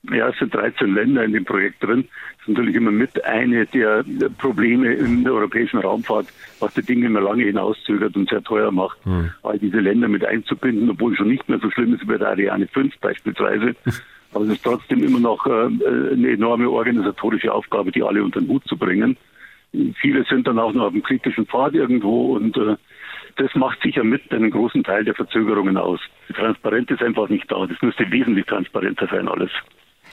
Ja, 0.09 0.29
es 0.29 0.37
sind 0.39 0.53
13 0.53 0.95
Länder 0.95 1.23
in 1.23 1.33
dem 1.33 1.45
Projekt 1.45 1.83
drin. 1.83 2.07
Das 2.39 2.47
ist 2.47 2.57
natürlich 2.57 2.75
immer 2.75 2.91
mit 2.91 3.23
eine 3.23 3.67
der 3.67 4.03
Probleme 4.39 4.93
in 4.93 5.23
der 5.23 5.33
europäischen 5.33 5.77
Raumfahrt, 5.77 6.27
was 6.59 6.73
die 6.73 6.81
Dinge 6.81 7.05
immer 7.05 7.21
lange 7.21 7.43
hinauszögert 7.43 8.15
und 8.15 8.27
sehr 8.27 8.43
teuer 8.43 8.71
macht, 8.71 8.97
hm. 9.05 9.29
all 9.43 9.59
diese 9.59 9.79
Länder 9.79 10.07
mit 10.07 10.25
einzubinden, 10.25 10.89
obwohl 10.89 11.11
es 11.11 11.19
schon 11.19 11.27
nicht 11.27 11.47
mehr 11.47 11.59
so 11.59 11.69
schlimm 11.69 11.93
ist 11.93 12.01
wie 12.01 12.07
bei 12.07 12.17
der 12.17 12.29
Ariane 12.29 12.67
5 12.67 12.97
beispielsweise. 12.99 13.75
Aber 14.33 14.45
es 14.45 14.51
ist 14.51 14.63
trotzdem 14.63 15.03
immer 15.03 15.19
noch 15.19 15.45
äh, 15.45 15.51
eine 15.51 16.31
enorme 16.31 16.69
organisatorische 16.69 17.53
Aufgabe, 17.53 17.91
die 17.91 18.01
alle 18.01 18.23
unter 18.23 18.39
den 18.39 18.49
Hut 18.49 18.65
zu 18.65 18.77
bringen. 18.77 19.17
Viele 20.01 20.23
sind 20.25 20.47
dann 20.47 20.57
auch 20.57 20.73
noch 20.73 20.85
auf 20.85 20.93
dem 20.93 21.03
kritischen 21.03 21.45
Pfad 21.45 21.73
irgendwo 21.73 22.35
und 22.35 22.57
äh, 22.57 22.75
das 23.37 23.53
macht 23.55 23.81
sicher 23.81 24.03
mit 24.03 24.31
einen 24.31 24.51
großen 24.51 24.83
Teil 24.83 25.03
der 25.03 25.13
Verzögerungen 25.15 25.77
aus. 25.77 25.99
Die 26.27 26.33
Transparenz 26.33 26.89
ist 26.89 27.03
einfach 27.03 27.29
nicht 27.29 27.51
da. 27.51 27.65
Das 27.65 27.81
müsste 27.81 28.09
wesentlich 28.11 28.45
transparenter 28.45 29.07
sein 29.07 29.27
alles. 29.27 29.51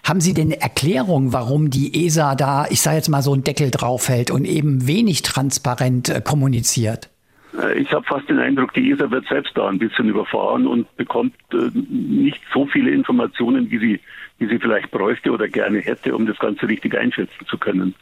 Haben 0.09 0.23
Sie 0.23 0.33
denn 0.33 0.47
eine 0.47 0.63
Erklärung, 0.63 1.35
warum 1.35 1.69
die 1.69 2.07
ESA 2.07 2.35
da, 2.35 2.65
ich 2.71 2.81
sage 2.81 2.97
jetzt 2.97 3.11
mal, 3.11 3.21
so 3.21 3.35
einen 3.35 3.45
Deckel 3.45 3.71
draufhält 3.71 4.31
und 4.31 4.47
eben 4.47 4.89
wenig 4.89 5.21
transparent 5.21 6.09
äh, 6.09 6.23
kommuniziert? 6.23 7.11
Äh, 7.53 7.79
ich 7.79 7.93
habe 7.93 8.07
fast 8.07 8.27
den 8.27 8.39
Eindruck, 8.39 8.73
die 8.73 8.91
ESA 8.91 9.11
wird 9.11 9.29
selbst 9.29 9.53
da 9.55 9.69
ein 9.69 9.79
bisschen 9.79 10.09
überfahren 10.09 10.67
und 10.67 10.97
bekommt 10.97 11.35
äh, 11.53 11.57
nicht 11.75 12.41
so 12.55 12.65
viele 12.65 12.91
Informationen, 12.91 13.71
wie 13.71 13.79
sie, 13.79 14.01
wie 14.39 14.47
sie 14.49 14.59
vielleicht 14.59 14.91
bräuchte 14.91 15.31
oder 15.31 15.47
gerne 15.47 15.81
hätte, 15.81 16.17
um 16.17 16.25
das 16.25 16.39
Ganze 16.39 16.67
richtig 16.67 16.97
einschätzen 16.97 17.45
zu 17.47 17.59
können. 17.59 17.95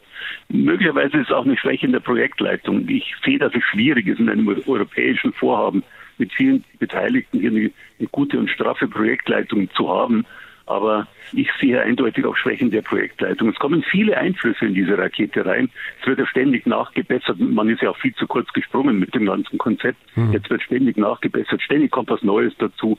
Möglicherweise 0.47 1.17
ist 1.17 1.27
es 1.27 1.35
auch 1.35 1.43
eine 1.43 1.57
Schwäche 1.57 1.87
in 1.87 1.91
der 1.91 1.99
Projektleitung. 1.99 2.87
Ich 2.87 3.15
sehe, 3.25 3.37
dass 3.37 3.53
es 3.53 3.63
schwierig 3.65 4.07
ist, 4.07 4.21
in 4.21 4.29
einem 4.29 4.47
europäischen 4.47 5.33
Vorhaben 5.33 5.83
mit 6.19 6.31
vielen 6.31 6.63
Beteiligten 6.79 7.41
hier 7.41 7.51
eine, 7.51 7.69
eine 7.99 8.07
gute 8.13 8.39
und 8.39 8.49
straffe 8.49 8.87
Projektleitung 8.87 9.69
zu 9.71 9.89
haben. 9.89 10.25
Aber 10.67 11.07
ich 11.31 11.49
sehe 11.59 11.81
eindeutig 11.81 12.25
auch 12.25 12.35
Schwächen 12.35 12.71
der 12.71 12.81
Projektleitung. 12.81 13.49
Es 13.49 13.55
kommen 13.55 13.83
viele 13.83 14.17
Einflüsse 14.17 14.65
in 14.65 14.73
diese 14.73 14.97
Rakete 14.97 15.45
rein. 15.45 15.69
Es 16.01 16.07
wird 16.07 16.19
ja 16.19 16.27
ständig 16.27 16.65
nachgebessert. 16.65 17.39
Man 17.39 17.69
ist 17.69 17.81
ja 17.81 17.89
auch 17.89 17.97
viel 17.97 18.13
zu 18.15 18.27
kurz 18.27 18.51
gesprungen 18.51 18.99
mit 18.99 19.15
dem 19.15 19.25
ganzen 19.25 19.57
Konzept. 19.57 19.97
Mhm. 20.15 20.33
Jetzt 20.33 20.49
wird 20.49 20.61
ständig 20.61 20.97
nachgebessert. 20.97 21.61
Ständig 21.61 21.91
kommt 21.91 22.09
was 22.09 22.21
Neues 22.21 22.53
dazu. 22.59 22.97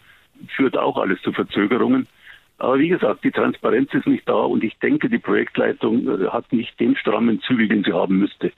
Führt 0.48 0.78
auch 0.78 0.96
alles 0.96 1.20
zu 1.22 1.32
Verzögerungen. 1.32 2.06
Aber 2.58 2.78
wie 2.78 2.88
gesagt, 2.88 3.22
die 3.22 3.30
Transparenz 3.30 3.94
ist 3.94 4.06
nicht 4.06 4.28
da 4.28 4.34
und 4.34 4.64
ich 4.64 4.76
denke, 4.80 5.08
die 5.08 5.18
Projektleitung 5.18 6.08
äh, 6.08 6.26
hat 6.26 6.52
nicht 6.52 6.78
den 6.80 6.96
strammen 6.96 7.40
Zügel, 7.46 7.68
den 7.68 7.84
sie 7.84 7.92
haben 7.92 8.18
müsste. 8.18 8.50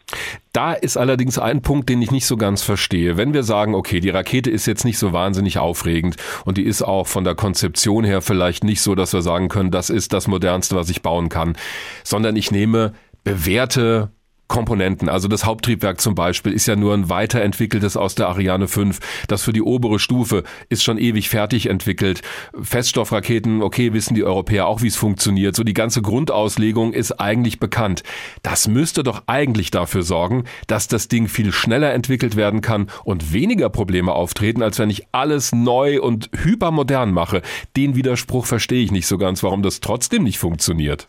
Da 0.55 0.73
ist 0.73 0.97
allerdings 0.97 1.39
ein 1.39 1.61
Punkt, 1.61 1.89
den 1.91 2.01
ich 2.01 2.11
nicht 2.11 2.25
so 2.25 2.39
ganz 2.39 2.63
verstehe. 2.63 3.19
Wenn 3.19 3.35
wir 3.35 3.43
sagen, 3.43 3.75
okay, 3.75 4.01
die 4.01 4.09
Rakete 4.09 4.51
ist 4.51 4.67
jetzt 4.67 4.85
nicht 4.85 4.99
so 4.99 5.13
wahnsinnig 5.13 5.59
aufregend 5.59 6.17
und 6.47 6.57
die 6.57 6.65
ist 6.65 6.83
auch 6.83 7.07
von 7.07 7.25
der 7.25 7.35
Konzeption 7.35 8.05
her 8.05 8.23
vielleicht 8.23 8.65
nicht 8.65 8.81
so, 8.81 8.95
dass 8.95 9.13
wir 9.13 9.21
sagen 9.21 9.49
können, 9.49 9.71
das 9.71 9.91
ist 9.91 10.15
das 10.15 10.29
modernste, 10.29 10.77
was 10.77 10.89
ich 10.89 11.03
bauen 11.03 11.29
kann, 11.29 11.57
sondern 12.03 12.37
ich 12.37 12.51
nehme 12.51 12.95
bewährte 13.23 14.11
Komponenten. 14.51 15.09
Also 15.09 15.29
das 15.29 15.47
Haupttriebwerk 15.47 16.01
zum 16.01 16.15
Beispiel 16.15 16.53
ist 16.53 16.67
ja 16.67 16.77
nur 16.77 16.93
ein 16.93 17.09
weiterentwickeltes 17.09 17.97
aus 17.97 18.17
der 18.17 18.29
Ariane 18.29 18.69
5. 18.69 18.99
Das 19.29 19.43
für 19.43 19.55
die 19.55 19.63
obere 19.63 19.99
Stufe 19.99 20.43
ist 20.69 20.83
schon 20.83 20.99
ewig 20.99 21.31
fertig 21.31 21.67
entwickelt. 21.67 22.21
Feststoffraketen, 22.61 23.63
okay, 23.63 23.95
wissen 23.95 24.15
die 24.15 24.25
Europäer 24.25 24.67
auch, 24.67 24.83
wie 24.83 24.89
es 24.89 24.97
funktioniert. 24.97 25.57
So 25.57 25.63
die 25.63 25.73
ganze 25.73 26.03
Grundauslegung 26.03 26.93
ist 26.93 27.13
eigentlich 27.13 27.61
bekannt. 27.61 28.03
Das 28.43 28.69
müsste 28.69 29.05
doch 29.05 29.23
eigentlich 29.27 29.71
dafür 29.71 30.03
sorgen, 30.03 30.45
dass 30.67 30.89
das 30.89 31.09
Ding 31.09 31.29
viel 31.29 31.53
schneller 31.53 31.95
entwickelt 31.95 32.35
werden 32.35 32.61
kann 32.61 32.89
und 33.05 33.33
weniger 33.33 33.71
Probleme 33.71 34.13
auftreten, 34.13 34.63
als 34.63 34.81
wenn 34.81 34.91
ich 34.91 35.07
alles 35.13 35.53
neu 35.53 36.03
und 36.03 36.29
hypermodern 36.37 37.13
mache. 37.13 37.43
Den 37.77 37.95
Widerspruch 37.95 38.47
verstehe 38.47 38.83
ich 38.83 38.91
nicht 38.91 39.07
so 39.07 39.17
ganz, 39.17 39.45
warum 39.45 39.63
das 39.63 39.79
trotzdem 39.79 40.25
nicht 40.25 40.39
funktioniert. 40.39 41.09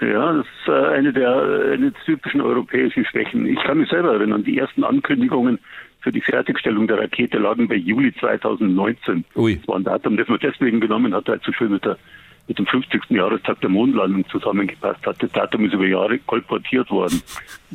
Ja, 0.00 0.32
das 0.32 0.46
ist 0.46 0.68
äh, 0.68 0.72
eine 0.72 1.12
der 1.12 1.72
eine 1.72 1.92
typischen 2.04 2.40
europäischen 2.40 3.04
Schwächen. 3.04 3.46
Ich 3.46 3.62
kann 3.62 3.78
mich 3.78 3.88
selber 3.88 4.14
erinnern, 4.14 4.42
die 4.44 4.58
ersten 4.58 4.82
Ankündigungen 4.82 5.58
für 6.00 6.12
die 6.12 6.20
Fertigstellung 6.20 6.86
der 6.86 6.98
Rakete 6.98 7.38
lagen 7.38 7.68
bei 7.68 7.76
Juli 7.76 8.14
2019. 8.18 9.24
Ui. 9.36 9.56
Das 9.56 9.68
war 9.68 9.76
ein 9.76 9.84
Datum, 9.84 10.16
das 10.16 10.28
man 10.28 10.38
deswegen 10.40 10.80
genommen 10.80 11.14
hat, 11.14 11.28
weil 11.28 11.38
es 11.38 11.44
so 11.44 11.52
schön 11.52 11.72
mit 11.72 11.84
der 11.84 11.96
mit 12.46 12.58
dem 12.58 12.66
50. 12.66 13.02
Jahrestag 13.08 13.60
der 13.60 13.70
Mondlandung 13.70 14.28
zusammengepasst 14.28 15.04
hat. 15.06 15.22
Das 15.22 15.32
Datum 15.32 15.64
ist 15.64 15.72
über 15.72 15.86
Jahre 15.86 16.18
kolportiert 16.18 16.90
worden. 16.90 17.22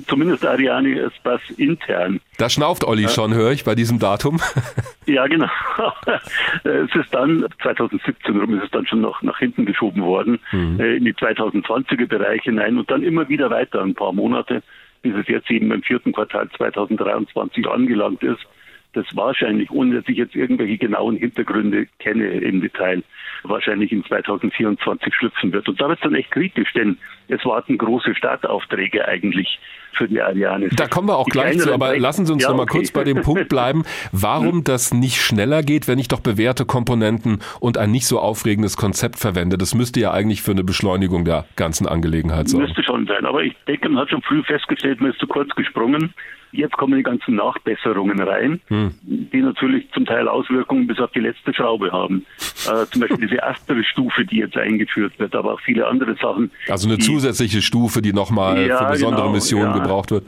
Zumindest 0.07 0.45
Ariane 0.45 1.09
Spaß 1.17 1.41
intern. 1.57 2.19
Da 2.37 2.49
schnauft 2.49 2.83
Olli 2.83 3.03
ja. 3.03 3.09
schon, 3.09 3.33
höre 3.33 3.51
ich, 3.51 3.63
bei 3.63 3.75
diesem 3.75 3.99
Datum. 3.99 4.39
ja, 5.05 5.25
genau. 5.27 5.49
es 6.63 6.95
ist 6.95 7.13
dann, 7.13 7.45
2017 7.61 8.39
rum 8.39 8.57
ist 8.57 8.65
es 8.65 8.71
dann 8.71 8.85
schon 8.85 9.01
noch 9.01 9.21
nach 9.23 9.39
hinten 9.39 9.65
geschoben 9.65 10.03
worden, 10.03 10.39
mhm. 10.51 10.79
Äh, 10.79 10.97
in 10.97 11.05
die 11.05 11.13
2020er 11.13 12.05
Bereich 12.05 12.43
hinein 12.43 12.77
und 12.77 12.89
dann 12.91 13.03
immer 13.03 13.27
wieder 13.27 13.49
weiter, 13.49 13.81
ein 13.81 13.95
paar 13.95 14.13
Monate, 14.13 14.61
bis 15.01 15.15
es 15.15 15.27
jetzt 15.27 15.49
eben 15.49 15.71
im 15.71 15.81
vierten 15.81 16.11
Quartal 16.11 16.47
2023 16.55 17.67
angelangt 17.67 18.21
ist. 18.23 18.45
das 18.93 19.05
wahrscheinlich, 19.15 19.69
ohne 19.71 19.95
dass 19.95 20.09
ich 20.09 20.17
jetzt 20.17 20.35
irgendwelche 20.35 20.77
genauen 20.77 21.15
Hintergründe 21.15 21.87
kenne 21.99 22.27
im 22.27 22.61
Detail, 22.61 23.03
wahrscheinlich 23.43 23.91
in 23.91 24.03
2024 24.05 25.13
schlüpfen 25.13 25.51
wird. 25.53 25.67
Und 25.67 25.79
da 25.79 25.87
wird 25.87 25.99
es 25.99 26.03
dann 26.03 26.15
echt 26.15 26.31
kritisch, 26.31 26.71
denn 26.73 26.97
es 27.27 27.43
warten 27.45 27.77
große 27.77 28.15
Startaufträge 28.15 29.07
eigentlich 29.07 29.59
für 29.93 30.07
die 30.07 30.21
Ariane. 30.21 30.69
Da 30.69 30.87
kommen 30.87 31.07
wir 31.07 31.17
auch 31.17 31.25
die 31.25 31.31
gleich 31.31 31.59
zu, 31.59 31.73
aber 31.73 31.97
lassen 31.97 32.25
Sie 32.25 32.33
uns 32.33 32.43
ja, 32.43 32.49
noch 32.49 32.57
mal 32.57 32.63
okay. 32.63 32.77
kurz 32.77 32.91
bei 32.91 33.03
dem 33.03 33.21
Punkt 33.21 33.49
bleiben, 33.49 33.83
warum 34.11 34.63
das 34.63 34.93
nicht 34.93 35.21
schneller 35.21 35.63
geht, 35.63 35.87
wenn 35.87 35.99
ich 35.99 36.07
doch 36.07 36.21
bewährte 36.21 36.65
Komponenten 36.65 37.39
und 37.59 37.77
ein 37.77 37.91
nicht 37.91 38.05
so 38.05 38.19
aufregendes 38.19 38.77
Konzept 38.77 39.19
verwende. 39.19 39.57
Das 39.57 39.75
müsste 39.75 39.99
ja 39.99 40.11
eigentlich 40.11 40.41
für 40.41 40.51
eine 40.51 40.63
Beschleunigung 40.63 41.25
der 41.25 41.45
ganzen 41.55 41.87
Angelegenheit 41.87 42.49
sorgen. 42.49 42.65
Müsste 42.65 42.83
schon 42.83 43.07
sein, 43.07 43.25
aber 43.25 43.43
ich 43.43 43.55
denke, 43.67 43.89
man 43.89 44.01
hat 44.01 44.09
schon 44.09 44.21
früh 44.21 44.43
festgestellt, 44.43 45.01
man 45.01 45.11
ist 45.11 45.19
zu 45.19 45.27
kurz 45.27 45.49
gesprungen. 45.55 46.13
Jetzt 46.51 46.73
kommen 46.77 46.97
die 46.97 47.03
ganzen 47.03 47.35
Nachbesserungen 47.35 48.19
rein, 48.21 48.59
Hm. 48.67 48.91
die 49.01 49.41
natürlich 49.41 49.89
zum 49.91 50.05
Teil 50.05 50.27
Auswirkungen 50.27 50.87
bis 50.87 50.99
auf 50.99 51.11
die 51.11 51.19
letzte 51.19 51.53
Schraube 51.53 51.91
haben. 51.91 52.25
Äh, 52.65 52.85
zum 52.91 53.01
Beispiel 53.01 53.27
diese 53.27 53.35
erste 53.35 53.83
Stufe, 53.83 54.25
die 54.25 54.37
jetzt 54.37 54.57
eingeführt 54.57 55.13
wird, 55.19 55.35
aber 55.35 55.53
auch 55.53 55.61
viele 55.61 55.87
andere 55.87 56.15
Sachen. 56.15 56.51
Also 56.67 56.87
eine 56.87 56.97
die, 56.97 57.03
zusätzliche 57.03 57.61
Stufe, 57.61 58.01
die 58.01 58.13
nochmal 58.13 58.65
Ja, 58.65 58.77
für 58.85 58.91
besondere 58.91 59.21
genau, 59.23 59.33
Missionen 59.33 59.71
ja. 59.75 59.77
gebraucht 59.77 60.11
wird. 60.11 60.25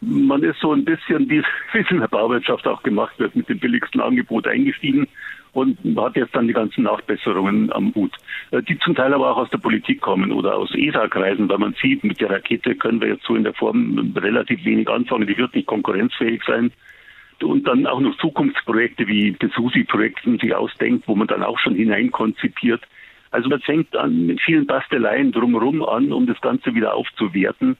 Man 0.00 0.42
ist 0.42 0.58
so 0.60 0.72
ein 0.72 0.84
bisschen, 0.84 1.30
wie 1.30 1.38
es 1.38 1.90
in 1.90 2.00
der 2.00 2.08
Bauwirtschaft 2.08 2.66
auch 2.66 2.82
gemacht 2.82 3.18
wird, 3.18 3.36
mit 3.36 3.48
dem 3.48 3.58
billigsten 3.60 4.00
Angebot 4.00 4.48
eingestiegen 4.48 5.06
und 5.52 5.78
hat 5.96 6.16
jetzt 6.16 6.34
dann 6.34 6.46
die 6.46 6.54
ganzen 6.54 6.84
Nachbesserungen 6.84 7.72
am 7.72 7.94
Hut, 7.94 8.12
äh, 8.50 8.62
die 8.62 8.78
zum 8.78 8.94
Teil 8.94 9.12
aber 9.12 9.30
auch 9.30 9.36
aus 9.36 9.50
der 9.50 9.58
Politik 9.58 10.00
kommen 10.00 10.32
oder 10.32 10.56
aus 10.56 10.74
ESA-Kreisen, 10.74 11.48
weil 11.48 11.58
man 11.58 11.74
sieht, 11.80 12.04
mit 12.04 12.20
der 12.20 12.30
Rakete 12.30 12.74
können 12.74 13.00
wir 13.00 13.08
jetzt 13.08 13.24
so 13.24 13.34
in 13.34 13.44
der 13.44 13.54
Form 13.54 14.14
relativ 14.16 14.64
wenig 14.64 14.88
anfangen, 14.88 15.26
die 15.26 15.36
wird 15.36 15.54
nicht 15.54 15.66
konkurrenzfähig 15.66 16.42
sein. 16.46 16.72
Und 17.42 17.66
dann 17.66 17.86
auch 17.86 18.00
noch 18.00 18.16
Zukunftsprojekte 18.18 19.08
wie 19.08 19.32
das 19.32 19.50
SUSI-Projekt 19.52 20.20
sich 20.40 20.54
ausdenkt, 20.54 21.08
wo 21.08 21.16
man 21.16 21.26
dann 21.26 21.42
auch 21.42 21.58
schon 21.58 21.74
hineinkonzipiert. 21.74 22.82
Also 23.32 23.48
man 23.48 23.60
fängt 23.60 23.96
an 23.96 24.26
mit 24.26 24.40
vielen 24.40 24.66
Basteleien 24.66 25.32
drumherum 25.32 25.82
an, 25.82 26.12
um 26.12 26.26
das 26.26 26.40
Ganze 26.40 26.74
wieder 26.74 26.94
aufzuwerten. 26.94 27.76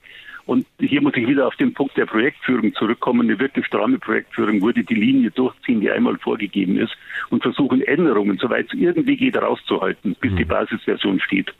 Und 0.46 0.66
hier 0.78 1.00
muss 1.00 1.14
ich 1.16 1.26
wieder 1.26 1.46
auf 1.46 1.56
den 1.56 1.72
Punkt 1.72 1.96
der 1.96 2.06
Projektführung 2.06 2.74
zurückkommen. 2.74 3.28
Eine 3.28 3.38
wirklich 3.38 3.66
stramme 3.66 3.98
Projektführung 3.98 4.60
würde 4.60 4.82
die 4.82 4.94
Linie 4.94 5.30
durchziehen, 5.30 5.80
die 5.80 5.90
einmal 5.90 6.18
vorgegeben 6.18 6.78
ist, 6.78 6.92
und 7.30 7.42
versuchen 7.42 7.82
Änderungen, 7.82 8.38
soweit 8.38 8.66
es 8.66 8.78
irgendwie 8.78 9.16
geht, 9.16 9.36
rauszuhalten, 9.36 10.16
bis 10.20 10.34
die 10.34 10.44
Basisversion 10.44 11.20
steht. 11.20 11.52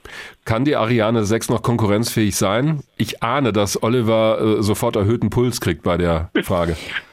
Kann 0.44 0.64
die 0.64 0.76
Ariane 0.76 1.24
6 1.24 1.50
noch 1.50 1.62
konkurrenzfähig 1.62 2.36
sein? 2.36 2.80
Ich 2.96 3.22
ahne, 3.22 3.52
dass 3.52 3.82
Oliver 3.82 4.59
äh, 4.59 4.62
sofort 4.62 4.96
erhöhten 4.96 5.30
Puls 5.30 5.60
kriegt 5.60 5.82
bei 5.82 5.96
der 5.96 6.30
Frage. 6.42 6.76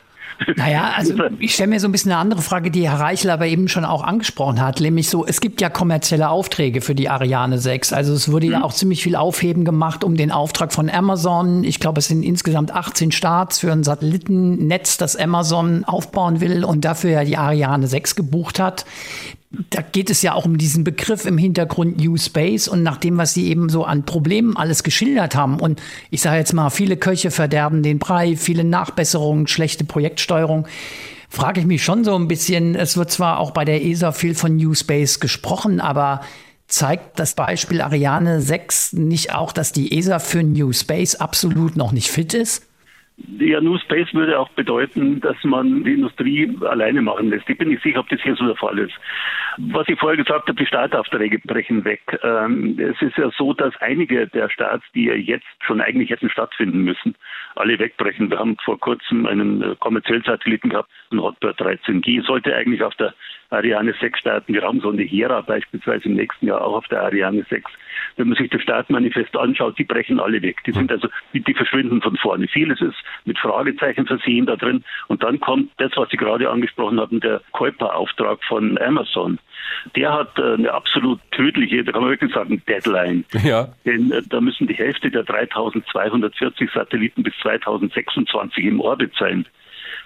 Naja, 0.56 0.94
also 0.96 1.16
ich 1.40 1.54
stelle 1.54 1.70
mir 1.70 1.80
so 1.80 1.88
ein 1.88 1.92
bisschen 1.92 2.12
eine 2.12 2.22
andere 2.22 2.42
Frage, 2.42 2.72
die 2.72 2.90
Herr 2.90 3.00
Reichel 3.00 3.30
aber 3.30 3.48
eben 3.48 3.68
schon 3.68 3.86
auch 3.86 4.04
angesprochen 4.04 4.62
hat, 4.62 4.80
nämlich 4.80 5.10
so, 5.10 5.26
es 5.26 5.42
gibt 5.42 5.62
ja 5.62 5.70
kommerzielle 5.70 6.30
Aufträge 6.30 6.82
für 6.82 6.96
die 6.96 7.10
Ariane 7.10 7.58
6. 7.58 7.94
Also 7.94 8.14
es 8.14 8.32
wurde 8.32 8.48
ja 8.48 8.64
auch 8.64 8.74
ziemlich 8.74 9.04
viel 9.04 9.16
Aufheben 9.16 9.66
gemacht 9.66 10.04
um 10.04 10.16
den 10.16 10.32
Auftrag 10.32 10.72
von 10.74 10.90
Amazon. 10.90 11.64
Ich 11.64 11.80
glaube, 11.80 12.00
es 12.00 12.08
sind 12.08 12.24
insgesamt 12.24 12.74
18 12.74 13.12
Starts 13.12 13.60
für 13.60 13.72
ein 13.72 13.84
Satellitennetz, 13.84 14.98
das 14.98 15.16
Amazon 15.16 15.84
aufbauen 15.84 16.42
will 16.42 16.64
und 16.64 16.86
dafür 16.86 17.12
ja 17.12 17.24
die 17.24 17.38
Ariane 17.38 17.88
6 17.88 18.16
gebucht 18.16 18.60
hat. 18.60 18.86
Da 19.52 19.82
geht 19.82 20.12
es 20.12 20.22
ja 20.22 20.34
auch 20.34 20.46
um 20.46 20.60
diesen 20.60 20.84
Begriff 20.84 21.26
im 21.26 21.40
Hintergrund 21.40 21.98
New 21.98 22.18
Space 22.18 22.68
und 22.68 22.84
nach 22.84 22.98
dem, 22.98 23.18
was 23.18 23.34
Sie 23.34 23.48
eben 23.48 23.70
so 23.70 23.84
an 23.84 24.06
Problemen 24.06 24.56
alles 24.56 24.84
geschildert 24.84 25.34
haben. 25.34 25.60
Und 25.60 25.82
ich 26.12 26.22
sage 26.22 26.38
jetzt 26.38 26.54
mal, 26.54 26.70
viele 26.70 26.98
Köche 26.98 27.32
verderben 27.32 27.82
den 27.82 27.98
Brei, 27.98 28.36
viele 28.36 28.64
Nachbesserungen, 28.64 29.48
schlechte 29.48 29.86
Projektsteuerung. 29.86 30.68
Frage 31.30 31.62
ich 31.62 31.66
mich 31.66 31.84
schon 31.84 32.04
so 32.04 32.16
ein 32.16 32.28
bisschen, 32.28 32.76
es 32.76 32.96
wird 32.96 33.10
zwar 33.10 33.40
auch 33.40 33.50
bei 33.50 33.66
der 33.66 33.84
ESA 33.84 34.12
viel 34.12 34.36
von 34.36 34.56
New 34.56 34.76
Space 34.76 35.20
gesprochen, 35.20 35.82
aber 35.82 36.22
zeigt 36.68 37.20
das 37.20 37.34
Beispiel 37.34 37.82
Ariane 37.82 38.42
6 38.42 38.94
nicht 38.94 39.34
auch, 39.34 39.52
dass 39.52 39.72
die 39.72 39.98
ESA 39.98 40.20
für 40.20 40.44
New 40.44 40.74
Space 40.74 41.16
absolut 41.16 41.76
noch 41.76 41.92
nicht 41.92 42.10
fit 42.10 42.36
ist? 42.36 42.69
Ja, 43.40 43.60
New 43.60 43.78
Space 43.80 44.14
würde 44.14 44.40
auch 44.40 44.50
bedeuten, 44.50 45.20
dass 45.20 45.36
man 45.44 45.84
die 45.84 45.94
Industrie 45.94 46.58
alleine 46.62 47.02
machen 47.02 47.30
lässt. 47.30 47.50
Ich 47.50 47.58
bin 47.58 47.70
nicht 47.70 47.84
sicher, 47.84 48.00
ob 48.00 48.10
das 48.10 48.22
hier 48.22 48.36
so 48.36 48.46
der 48.46 48.56
Fall 48.56 48.80
ist. 48.80 48.94
Was 49.58 49.88
ich 49.90 50.00
vorher 50.00 50.18
gesagt 50.18 50.48
habe, 50.48 50.58
die 50.58 50.66
Startaufträge 50.66 51.40
brechen 51.40 51.84
weg. 51.84 52.02
Ähm, 52.24 52.80
es 52.80 53.02
ist 53.02 53.18
ja 53.18 53.30
so, 53.38 53.54
dass 53.54 53.76
einige 53.82 54.28
der 54.28 54.50
Starts, 54.50 54.86
die 54.94 55.06
ja 55.06 55.16
jetzt 55.16 55.46
schon 55.62 55.82
eigentlich 55.82 56.10
hätten 56.10 56.30
stattfinden 56.30 56.82
müssen, 56.84 57.16
alle 57.56 57.78
wegbrechen. 57.78 58.30
Wir 58.30 58.40
haben 58.40 58.58
vor 58.64 58.80
kurzem 58.80 59.26
einen 59.26 59.62
äh, 59.62 59.76
kommerziellen 59.80 60.24
Satelliten 60.24 60.70
gehabt, 60.70 60.90
ein 61.12 61.22
Hotbird 61.22 61.60
13G, 61.60 62.26
sollte 62.26 62.56
eigentlich 62.56 62.84
auf 62.84 62.96
der 62.96 63.14
Ariane 63.50 63.94
6 64.00 64.20
starten. 64.20 64.54
Die 64.54 64.60
Raumsonde 64.60 65.04
Hera 65.04 65.42
beispielsweise 65.42 66.06
im 66.06 66.16
nächsten 66.16 66.48
Jahr 66.48 66.62
auch 66.62 66.78
auf 66.78 66.88
der 66.88 67.02
Ariane 67.02 67.46
6. 67.50 67.70
Wenn 68.20 68.28
man 68.28 68.38
sich 68.38 68.50
das 68.50 68.62
Startmanifest 68.62 69.38
anschaut, 69.38 69.80
die 69.80 69.86
brechen 69.86 70.20
alle 70.20 70.42
weg. 70.42 70.62
Die 70.66 70.74
sind 70.74 70.92
also, 70.92 71.08
die, 71.34 71.40
die 71.40 71.54
verschwinden 71.54 72.02
von 72.02 72.18
vorne. 72.18 72.50
Vieles 72.50 72.82
ist 72.82 72.98
mit 73.24 73.40
Fragezeichen 73.40 74.06
versehen 74.06 74.46
da 74.46 74.58
drin. 74.58 74.84
Und 75.08 75.24
dann 75.24 75.40
kommt 75.40 75.72
das, 75.78 75.94
was 75.96 76.10
Sie 76.10 76.18
gerade 76.18 76.50
angesprochen 76.50 77.00
haben, 77.00 77.22
der 77.22 77.40
Kuiper-Auftrag 77.54 78.44
von 78.44 78.78
Amazon. 78.78 79.40
Der 79.96 80.12
hat 80.12 80.38
äh, 80.38 80.56
eine 80.56 80.74
absolut 80.74 81.22
tödliche, 81.32 81.82
da 81.86 81.94
kann 81.94 82.02
man 82.02 82.12
wirklich 82.12 82.34
sagen, 82.34 82.62
Deadline. 82.68 83.24
Ja. 83.46 83.70
Denn 83.86 84.12
äh, 84.12 84.22
da 84.28 84.42
müssen 84.42 84.68
die 84.68 84.74
Hälfte 84.74 85.10
der 85.10 85.24
3240 85.24 86.72
Satelliten 86.74 87.24
bis 87.24 87.34
2026 87.42 88.66
im 88.66 88.82
Orbit 88.82 89.14
sein. 89.18 89.46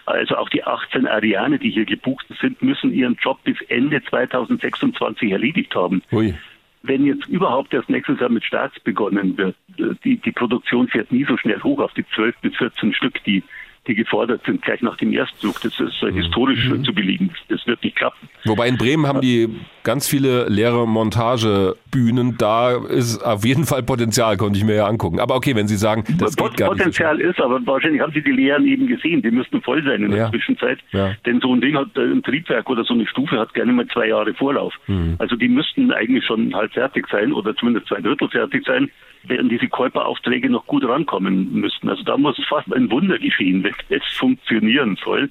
Also 0.05 0.37
auch 0.37 0.49
die 0.49 0.63
18 0.63 1.07
Ariane, 1.07 1.57
die 1.57 1.71
hier 1.71 1.85
gebucht 1.85 2.27
sind, 2.39 2.61
müssen 2.61 2.93
ihren 2.93 3.15
Job 3.15 3.39
bis 3.43 3.59
Ende 3.69 4.03
2026 4.03 5.31
erledigt 5.31 5.73
haben. 5.73 6.03
Ui. 6.11 6.35
Wenn 6.83 7.05
jetzt 7.05 7.27
überhaupt 7.27 7.73
erst 7.73 7.89
nächstes 7.89 8.19
Jahr 8.19 8.29
mit 8.29 8.43
Starts 8.43 8.79
begonnen 8.81 9.37
wird, 9.37 9.55
äh, 9.77 9.95
die, 10.03 10.17
die 10.17 10.31
Produktion 10.31 10.87
fährt 10.87 11.11
nie 11.11 11.25
so 11.25 11.37
schnell 11.37 11.61
hoch 11.63 11.79
auf 11.79 11.93
die 11.93 12.05
12 12.05 12.35
bis 12.41 12.55
14 12.57 12.93
Stück, 12.93 13.23
die, 13.23 13.43
die 13.87 13.95
gefordert 13.95 14.41
sind, 14.45 14.61
gleich 14.61 14.81
nach 14.81 14.95
dem 14.97 15.11
Erstflug. 15.11 15.61
Das 15.61 15.77
ist 15.79 16.01
äh, 16.03 16.11
historisch 16.11 16.69
äh, 16.69 16.81
zu 16.83 16.93
belegen. 16.93 17.31
Das, 17.49 17.65
wird 17.67 17.83
nicht 17.83 17.95
klappen. 17.95 18.29
Wobei 18.45 18.67
in 18.67 18.77
Bremen 18.77 19.07
haben 19.07 19.21
die 19.21 19.49
ganz 19.83 20.07
viele 20.07 20.47
leere 20.49 20.87
Montagebühnen. 20.87 22.37
Da 22.37 22.77
ist 22.77 23.19
auf 23.19 23.45
jeden 23.45 23.65
Fall 23.65 23.83
Potenzial, 23.83 24.37
konnte 24.37 24.57
ich 24.57 24.65
mir 24.65 24.75
ja 24.75 24.87
angucken. 24.87 25.19
Aber 25.19 25.35
okay, 25.35 25.55
wenn 25.55 25.67
Sie 25.67 25.75
sagen, 25.75 26.03
das 26.17 26.35
Pot 26.35 26.51
geht 26.51 26.59
gar 26.59 26.67
nicht. 26.73 26.77
so 26.77 26.83
Potenzial 26.83 27.19
ist, 27.21 27.39
aber 27.39 27.59
wahrscheinlich 27.65 28.01
haben 28.01 28.13
Sie 28.13 28.21
die 28.21 28.31
Lehren 28.31 28.65
eben 28.65 28.87
gesehen. 28.87 29.21
Die 29.21 29.31
müssten 29.31 29.61
voll 29.61 29.83
sein 29.83 30.03
in 30.03 30.11
der 30.11 30.19
Ja. 30.19 30.29
Zwischenzeit. 30.29 30.79
Ja. 30.91 31.13
Denn 31.25 31.39
so 31.41 31.53
ein 31.53 31.61
Ding 31.61 31.75
hat, 31.77 31.95
äh, 31.97 32.01
ein 32.01 32.23
Triebwerk 32.23 32.69
oder 32.69 32.83
so 32.83 32.93
eine 32.93 33.07
Stufe 33.07 33.37
hat 33.37 33.53
gerne 33.53 33.73
mal 33.73 33.87
zwei 33.87 34.07
Jahre 34.07 34.33
Vorlauf. 34.33 34.73
Mhm. 34.87 35.15
Also 35.19 35.35
die 35.35 35.47
müssten 35.49 35.91
eigentlich 35.91 36.25
schon 36.25 36.53
halb 36.55 36.73
fertig 36.73 37.07
sein 37.11 37.33
oder 37.33 37.55
zumindest 37.55 37.87
zwei 37.87 38.01
Drittel 38.01 38.29
fertig 38.29 38.65
sein, 38.65 38.89
während 39.23 39.51
diese 39.51 39.67
Käuperaufträge 39.67 40.49
noch 40.49 40.65
gut 40.67 40.83
rankommen 40.83 41.53
müssten. 41.53 41.89
Also 41.89 42.03
da 42.03 42.17
muss 42.17 42.37
fast 42.47 42.71
ein 42.73 42.89
Wunder 42.91 43.17
geschehen, 43.17 43.63
wenn 43.63 43.73
es 43.89 44.03
funktionieren 44.17 44.97
soll. 45.03 45.29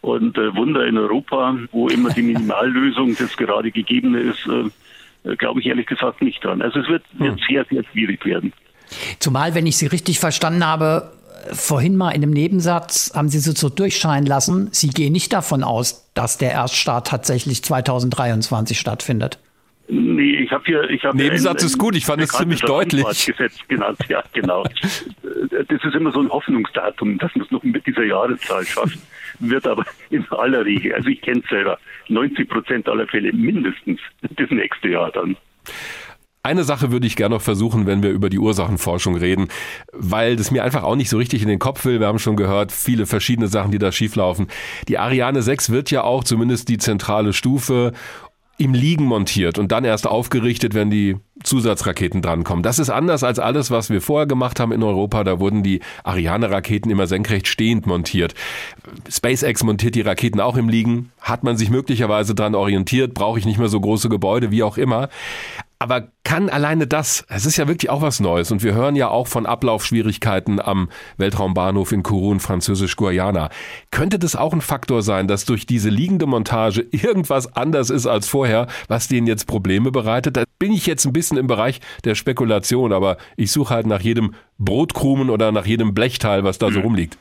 Und 0.00 0.36
äh, 0.36 0.54
Wunder 0.54 0.86
in 0.86 0.98
Europa, 0.98 1.56
wo 1.72 1.88
immer 1.88 2.10
die 2.10 2.22
Minimallösung 2.22 3.16
das 3.16 3.36
gerade 3.36 3.70
gegebene 3.70 4.20
ist, 4.20 4.46
äh, 4.46 5.30
äh, 5.30 5.36
glaube 5.36 5.60
ich 5.60 5.66
ehrlich 5.66 5.86
gesagt 5.86 6.20
nicht 6.20 6.44
dran. 6.44 6.60
Also 6.60 6.80
es 6.80 6.88
wird, 6.88 7.04
wird 7.14 7.40
sehr, 7.48 7.64
sehr 7.64 7.82
schwierig 7.84 8.24
werden. 8.26 8.52
Zumal, 9.18 9.54
wenn 9.54 9.66
ich 9.66 9.78
Sie 9.78 9.86
richtig 9.86 10.20
verstanden 10.20 10.64
habe, 10.64 11.10
vorhin 11.50 11.96
mal 11.96 12.10
in 12.10 12.22
einem 12.22 12.32
Nebensatz 12.32 13.12
haben 13.14 13.28
Sie 13.28 13.38
so 13.38 13.68
durchscheinen 13.68 14.26
lassen, 14.26 14.68
Sie 14.72 14.90
gehen 14.90 15.12
nicht 15.12 15.32
davon 15.32 15.64
aus, 15.64 16.10
dass 16.14 16.38
der 16.38 16.52
Erststart 16.52 17.06
tatsächlich 17.06 17.64
2023 17.64 18.78
stattfindet. 18.78 19.38
Nee, 19.86 20.36
ich 20.36 20.50
habe 20.50 20.64
hier, 20.64 20.88
ich 20.88 21.04
habe 21.04 21.16
Nebensatz 21.16 21.62
ist 21.62 21.78
gut, 21.78 21.94
ich 21.94 22.06
fand 22.06 22.22
es 22.22 22.30
ziemlich 22.30 22.60
deutlich. 22.62 23.04
Gesetz 23.26 23.58
genannt, 23.68 23.98
ja, 24.08 24.22
genau. 24.32 24.64
Das 25.68 25.84
ist 25.84 25.94
immer 25.94 26.10
so 26.10 26.20
ein 26.20 26.28
Hoffnungsdatum, 26.30 27.18
dass 27.18 27.34
man 27.36 27.44
es 27.44 27.50
noch 27.50 27.62
mit 27.62 27.86
dieser 27.86 28.04
Jahreszahl 28.04 28.64
schafft, 28.64 28.98
wird 29.38 29.66
aber 29.66 29.84
in 30.10 30.26
aller 30.30 30.64
Regel, 30.64 30.94
also 30.94 31.08
ich 31.08 31.20
kenne 31.20 31.42
es 31.44 31.48
selber, 31.48 31.78
90 32.08 32.48
Prozent 32.48 32.88
aller 32.88 33.06
Fälle 33.06 33.32
mindestens 33.32 34.00
das 34.22 34.50
nächste 34.50 34.88
Jahr 34.88 35.12
dann. 35.12 35.36
Eine 36.46 36.64
Sache 36.64 36.92
würde 36.92 37.06
ich 37.06 37.16
gerne 37.16 37.36
noch 37.36 37.40
versuchen, 37.40 37.86
wenn 37.86 38.02
wir 38.02 38.10
über 38.10 38.28
die 38.28 38.38
Ursachenforschung 38.38 39.16
reden, 39.16 39.48
weil 39.94 40.36
das 40.36 40.50
mir 40.50 40.62
einfach 40.62 40.82
auch 40.82 40.94
nicht 40.94 41.08
so 41.08 41.16
richtig 41.16 41.40
in 41.40 41.48
den 41.48 41.58
Kopf 41.58 41.86
will. 41.86 42.00
Wir 42.00 42.06
haben 42.06 42.18
schon 42.18 42.36
gehört, 42.36 42.70
viele 42.70 43.06
verschiedene 43.06 43.48
Sachen, 43.48 43.70
die 43.70 43.78
da 43.78 43.90
schieflaufen. 43.90 44.48
Die 44.86 44.98
Ariane 44.98 45.40
6 45.40 45.70
wird 45.70 45.90
ja 45.90 46.04
auch 46.04 46.22
zumindest 46.22 46.68
die 46.68 46.76
zentrale 46.76 47.32
Stufe 47.32 47.92
im 48.56 48.72
Liegen 48.72 49.04
montiert 49.04 49.58
und 49.58 49.72
dann 49.72 49.84
erst 49.84 50.06
aufgerichtet, 50.06 50.74
wenn 50.74 50.90
die 50.90 51.16
Zusatzraketen 51.42 52.22
drankommen. 52.22 52.62
Das 52.62 52.78
ist 52.78 52.88
anders 52.88 53.24
als 53.24 53.38
alles, 53.38 53.70
was 53.70 53.90
wir 53.90 54.00
vorher 54.00 54.26
gemacht 54.26 54.60
haben 54.60 54.70
in 54.70 54.82
Europa. 54.82 55.24
Da 55.24 55.40
wurden 55.40 55.62
die 55.62 55.80
Ariane-Raketen 56.04 56.90
immer 56.90 57.06
senkrecht 57.06 57.48
stehend 57.48 57.86
montiert. 57.86 58.34
SpaceX 59.10 59.64
montiert 59.64 59.96
die 59.96 60.02
Raketen 60.02 60.40
auch 60.40 60.56
im 60.56 60.68
Liegen. 60.68 61.10
Hat 61.20 61.42
man 61.42 61.56
sich 61.56 61.70
möglicherweise 61.70 62.34
dran 62.34 62.54
orientiert? 62.54 63.14
Brauche 63.14 63.38
ich 63.38 63.44
nicht 63.44 63.58
mehr 63.58 63.68
so 63.68 63.80
große 63.80 64.08
Gebäude, 64.08 64.52
wie 64.52 64.62
auch 64.62 64.78
immer. 64.78 65.08
Aber 65.84 66.08
kann 66.24 66.48
alleine 66.48 66.86
das, 66.86 67.26
es 67.28 67.44
ist 67.44 67.58
ja 67.58 67.68
wirklich 67.68 67.90
auch 67.90 68.00
was 68.00 68.18
Neues 68.18 68.50
und 68.50 68.62
wir 68.62 68.72
hören 68.72 68.96
ja 68.96 69.08
auch 69.08 69.26
von 69.26 69.44
Ablaufschwierigkeiten 69.44 70.58
am 70.58 70.88
Weltraumbahnhof 71.18 71.92
in 71.92 72.02
Kurun, 72.02 72.40
französisch-Guayana. 72.40 73.50
Könnte 73.90 74.18
das 74.18 74.34
auch 74.34 74.54
ein 74.54 74.62
Faktor 74.62 75.02
sein, 75.02 75.28
dass 75.28 75.44
durch 75.44 75.66
diese 75.66 75.90
liegende 75.90 76.24
Montage 76.24 76.86
irgendwas 76.90 77.54
anders 77.54 77.90
ist 77.90 78.06
als 78.06 78.26
vorher, 78.26 78.66
was 78.88 79.08
denen 79.08 79.26
jetzt 79.26 79.44
Probleme 79.44 79.90
bereitet? 79.90 80.38
Da 80.38 80.44
bin 80.58 80.72
ich 80.72 80.86
jetzt 80.86 81.04
ein 81.04 81.12
bisschen 81.12 81.36
im 81.36 81.48
Bereich 81.48 81.82
der 82.04 82.14
Spekulation, 82.14 82.94
aber 82.94 83.18
ich 83.36 83.52
suche 83.52 83.74
halt 83.74 83.86
nach 83.86 84.00
jedem 84.00 84.32
Brotkrumen 84.56 85.28
oder 85.28 85.52
nach 85.52 85.66
jedem 85.66 85.92
Blechteil, 85.92 86.44
was 86.44 86.56
da 86.56 86.70
so 86.70 86.80
rumliegt. 86.80 87.18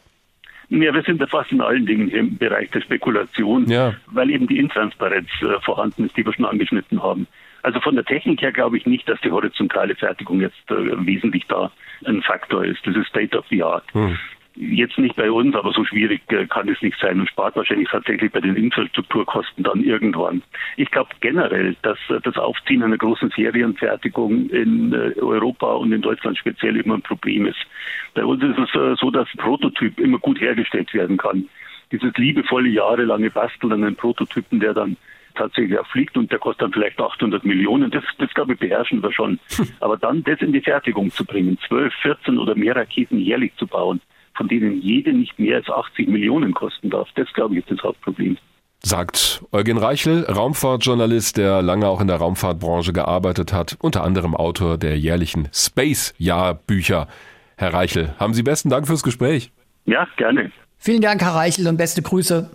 Ja, 0.69 0.93
wir 0.93 1.03
sind 1.03 1.21
da 1.21 1.27
fast 1.27 1.51
in 1.51 1.59
allen 1.59 1.85
Dingen 1.85 2.07
im 2.07 2.37
Bereich 2.37 2.71
der 2.71 2.79
Spekulation, 2.79 3.69
ja. 3.69 3.93
weil 4.05 4.29
eben 4.29 4.47
die 4.47 4.57
Intransparenz 4.57 5.27
äh, 5.41 5.59
vorhanden 5.65 6.05
ist, 6.05 6.15
die 6.15 6.25
wir 6.25 6.31
schon 6.31 6.45
angeschnitten 6.45 7.03
haben. 7.03 7.27
Also 7.63 7.79
von 7.79 7.95
der 7.95 8.03
Technik 8.03 8.41
her 8.41 8.51
glaube 8.51 8.77
ich 8.77 8.85
nicht, 8.85 9.07
dass 9.07 9.19
die 9.21 9.31
horizontale 9.31 9.95
Fertigung 9.95 10.41
jetzt 10.41 10.69
äh, 10.69 11.05
wesentlich 11.05 11.45
da 11.47 11.71
ein 12.05 12.21
Faktor 12.21 12.65
ist. 12.65 12.85
Das 12.85 12.95
ist 12.95 13.07
State 13.07 13.37
of 13.37 13.45
the 13.49 13.63
Art. 13.63 13.85
Hm. 13.93 14.17
Jetzt 14.55 14.99
nicht 14.99 15.15
bei 15.15 15.31
uns, 15.31 15.55
aber 15.55 15.71
so 15.71 15.83
schwierig 15.83 16.21
äh, 16.27 16.45
kann 16.45 16.67
es 16.67 16.79
nicht 16.81 16.99
sein 16.99 17.19
und 17.19 17.29
spart 17.29 17.55
wahrscheinlich 17.55 17.87
tatsächlich 17.89 18.31
bei 18.31 18.41
den 18.41 18.55
Infrastrukturkosten 18.55 19.63
dann 19.63 19.81
irgendwann. 19.81 20.43
Ich 20.75 20.91
glaube 20.91 21.09
generell, 21.21 21.75
dass 21.81 21.97
äh, 22.09 22.19
das 22.21 22.35
Aufziehen 22.37 22.83
einer 22.83 22.97
großen 22.97 23.31
Serienfertigung 23.35 24.49
in 24.49 24.93
äh, 24.93 25.19
Europa 25.19 25.73
und 25.73 25.93
in 25.93 26.01
Deutschland 26.01 26.37
speziell 26.37 26.75
immer 26.75 26.95
ein 26.95 27.01
Problem 27.01 27.47
ist. 27.47 27.65
Bei 28.13 28.25
uns 28.25 28.43
ist 28.43 28.59
es 28.59 28.75
äh, 28.75 28.95
so, 28.99 29.09
dass 29.09 29.27
ein 29.33 29.37
Prototyp 29.37 29.99
immer 29.99 30.19
gut 30.19 30.39
hergestellt 30.39 30.93
werden 30.93 31.17
kann. 31.17 31.47
Dieses 31.91 32.15
liebevolle 32.17 32.69
jahrelange 32.69 33.31
Basteln 33.31 33.71
an 33.71 33.83
einem 33.83 33.95
Prototypen, 33.95 34.59
der 34.59 34.73
dann 34.73 34.97
tatsächlich 35.35 35.77
auch 35.77 35.87
fliegt 35.87 36.17
und 36.17 36.31
der 36.31 36.39
kostet 36.39 36.63
dann 36.63 36.73
vielleicht 36.73 36.99
800 36.99 37.43
Millionen. 37.43 37.91
Das, 37.91 38.03
das 38.17 38.33
glaube 38.33 38.53
ich, 38.53 38.59
beherrschen 38.59 39.01
wir 39.01 39.11
schon. 39.11 39.39
Aber 39.79 39.97
dann 39.97 40.23
das 40.23 40.39
in 40.41 40.53
die 40.53 40.61
Fertigung 40.61 41.11
zu 41.11 41.25
bringen, 41.25 41.57
12, 41.67 41.93
14 42.01 42.37
oder 42.37 42.55
mehr 42.55 42.75
Raketen 42.75 43.19
jährlich 43.19 43.53
zu 43.57 43.67
bauen, 43.67 44.01
von 44.35 44.47
denen 44.47 44.81
jede 44.81 45.13
nicht 45.13 45.37
mehr 45.39 45.57
als 45.57 45.69
80 45.69 46.07
Millionen 46.07 46.53
kosten 46.53 46.89
darf, 46.89 47.07
das 47.15 47.31
glaube 47.33 47.55
ich 47.55 47.61
ist 47.61 47.71
das 47.71 47.83
Hauptproblem. 47.83 48.37
Sagt 48.85 49.45
Eugen 49.53 49.77
Reichel, 49.77 50.25
Raumfahrtjournalist, 50.25 51.37
der 51.37 51.61
lange 51.61 51.87
auch 51.87 52.01
in 52.01 52.07
der 52.07 52.17
Raumfahrtbranche 52.17 52.91
gearbeitet 52.91 53.53
hat, 53.53 53.77
unter 53.79 54.03
anderem 54.03 54.35
Autor 54.35 54.77
der 54.77 54.99
jährlichen 54.99 55.47
Space-Jahr-Bücher. 55.53 57.07
Herr 57.55 57.73
Reichel, 57.73 58.13
haben 58.19 58.33
Sie 58.33 58.43
besten 58.43 58.69
Dank 58.69 58.85
fürs 58.85 59.03
Gespräch. 59.03 59.53
Ja, 59.85 60.05
gerne. 60.17 60.51
Vielen 60.77 61.01
Dank, 61.01 61.21
Herr 61.21 61.35
Reichel, 61.35 61.67
und 61.69 61.77
beste 61.77 62.01
Grüße. 62.01 62.49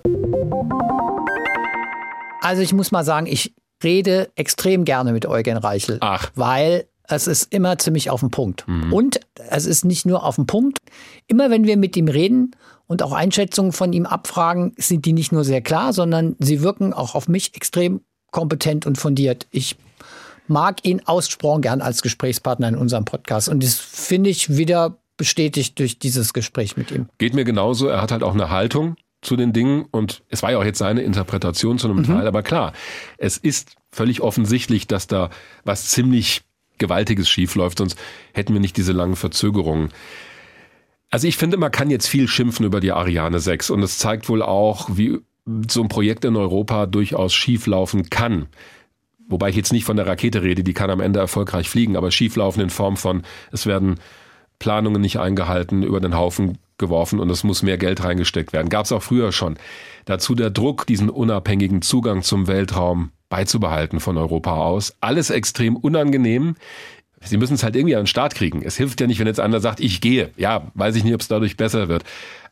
Also 2.48 2.62
ich 2.62 2.72
muss 2.72 2.92
mal 2.92 3.04
sagen, 3.04 3.26
ich 3.26 3.54
rede 3.84 4.30
extrem 4.34 4.86
gerne 4.86 5.12
mit 5.12 5.26
Eugen 5.26 5.58
Reichel. 5.58 5.98
Ach. 6.00 6.30
Weil 6.34 6.86
es 7.06 7.26
ist 7.26 7.52
immer 7.52 7.76
ziemlich 7.76 8.08
auf 8.08 8.20
den 8.20 8.30
Punkt. 8.30 8.66
Mhm. 8.66 8.90
Und 8.90 9.20
es 9.50 9.66
ist 9.66 9.84
nicht 9.84 10.06
nur 10.06 10.24
auf 10.24 10.36
den 10.36 10.46
Punkt. 10.46 10.78
Immer 11.26 11.50
wenn 11.50 11.66
wir 11.66 11.76
mit 11.76 11.94
ihm 11.94 12.08
reden 12.08 12.52
und 12.86 13.02
auch 13.02 13.12
Einschätzungen 13.12 13.72
von 13.72 13.92
ihm 13.92 14.06
abfragen, 14.06 14.72
sind 14.78 15.04
die 15.04 15.12
nicht 15.12 15.30
nur 15.30 15.44
sehr 15.44 15.60
klar, 15.60 15.92
sondern 15.92 16.36
sie 16.38 16.62
wirken 16.62 16.94
auch 16.94 17.14
auf 17.14 17.28
mich 17.28 17.54
extrem 17.54 18.00
kompetent 18.30 18.86
und 18.86 18.96
fundiert. 18.96 19.46
Ich 19.50 19.76
mag 20.46 20.86
ihn 20.86 21.02
ausgesprochen 21.04 21.60
gern 21.60 21.82
als 21.82 22.00
Gesprächspartner 22.00 22.68
in 22.68 22.76
unserem 22.76 23.04
Podcast. 23.04 23.50
Und 23.50 23.62
das 23.62 23.74
finde 23.74 24.30
ich 24.30 24.56
wieder 24.56 24.96
bestätigt 25.18 25.78
durch 25.78 25.98
dieses 25.98 26.32
Gespräch 26.32 26.78
mit 26.78 26.92
ihm. 26.92 27.10
Geht 27.18 27.34
mir 27.34 27.44
genauso. 27.44 27.88
Er 27.88 28.00
hat 28.00 28.10
halt 28.10 28.22
auch 28.22 28.32
eine 28.32 28.48
Haltung 28.48 28.96
zu 29.20 29.36
den 29.36 29.52
Dingen 29.52 29.86
und 29.90 30.22
es 30.28 30.42
war 30.42 30.52
ja 30.52 30.58
auch 30.58 30.64
jetzt 30.64 30.78
seine 30.78 31.02
Interpretation 31.02 31.78
zu 31.78 31.88
einem 31.88 31.98
mhm. 31.98 32.04
Teil, 32.04 32.26
aber 32.26 32.42
klar, 32.42 32.72
es 33.16 33.36
ist 33.36 33.76
völlig 33.90 34.20
offensichtlich, 34.20 34.86
dass 34.86 35.06
da 35.06 35.30
was 35.64 35.88
ziemlich 35.90 36.42
Gewaltiges 36.78 37.28
schiefläuft, 37.28 37.78
sonst 37.78 37.98
hätten 38.32 38.52
wir 38.52 38.60
nicht 38.60 38.76
diese 38.76 38.92
langen 38.92 39.16
Verzögerungen. 39.16 39.90
Also 41.10 41.26
ich 41.26 41.36
finde, 41.36 41.56
man 41.56 41.72
kann 41.72 41.90
jetzt 41.90 42.06
viel 42.06 42.28
schimpfen 42.28 42.64
über 42.64 42.80
die 42.80 42.92
Ariane 42.92 43.40
6 43.40 43.70
und 43.70 43.82
es 43.82 43.98
zeigt 43.98 44.28
wohl 44.28 44.42
auch, 44.42 44.88
wie 44.92 45.18
so 45.68 45.82
ein 45.82 45.88
Projekt 45.88 46.24
in 46.24 46.36
Europa 46.36 46.86
durchaus 46.86 47.34
schieflaufen 47.34 48.10
kann. 48.10 48.46
Wobei 49.28 49.50
ich 49.50 49.56
jetzt 49.56 49.72
nicht 49.72 49.84
von 49.84 49.96
der 49.96 50.06
Rakete 50.06 50.42
rede, 50.42 50.62
die 50.62 50.74
kann 50.74 50.90
am 50.90 51.00
Ende 51.00 51.20
erfolgreich 51.20 51.68
fliegen, 51.68 51.96
aber 51.96 52.10
schieflaufen 52.10 52.62
in 52.62 52.70
Form 52.70 52.96
von, 52.96 53.22
es 53.52 53.66
werden 53.66 53.98
Planungen 54.58 55.00
nicht 55.00 55.18
eingehalten, 55.18 55.82
über 55.82 56.00
den 56.00 56.14
Haufen 56.14 56.58
geworfen 56.78 57.20
und 57.20 57.30
es 57.30 57.44
muss 57.44 57.62
mehr 57.62 57.78
Geld 57.78 58.02
reingesteckt 58.02 58.52
werden. 58.52 58.68
Gab 58.68 58.84
es 58.86 58.92
auch 58.92 59.02
früher 59.02 59.32
schon. 59.32 59.58
Dazu 60.04 60.34
der 60.34 60.50
Druck, 60.50 60.86
diesen 60.86 61.10
unabhängigen 61.10 61.82
Zugang 61.82 62.22
zum 62.22 62.46
Weltraum 62.46 63.10
beizubehalten 63.28 64.00
von 64.00 64.16
Europa 64.16 64.54
aus. 64.56 64.96
Alles 65.00 65.30
extrem 65.30 65.76
unangenehm. 65.76 66.56
Sie 67.20 67.36
müssen 67.36 67.54
es 67.54 67.62
halt 67.62 67.76
irgendwie 67.76 67.96
an 67.96 68.02
den 68.02 68.06
Start 68.06 68.34
kriegen. 68.34 68.62
Es 68.62 68.76
hilft 68.76 69.00
ja 69.00 69.06
nicht, 69.06 69.18
wenn 69.18 69.26
jetzt 69.26 69.40
einer 69.40 69.60
sagt, 69.60 69.80
ich 69.80 70.00
gehe. 70.00 70.30
Ja, 70.36 70.70
weiß 70.74 70.96
ich 70.96 71.04
nicht, 71.04 71.14
ob 71.14 71.20
es 71.20 71.28
dadurch 71.28 71.56
besser 71.56 71.88
wird. 71.88 72.04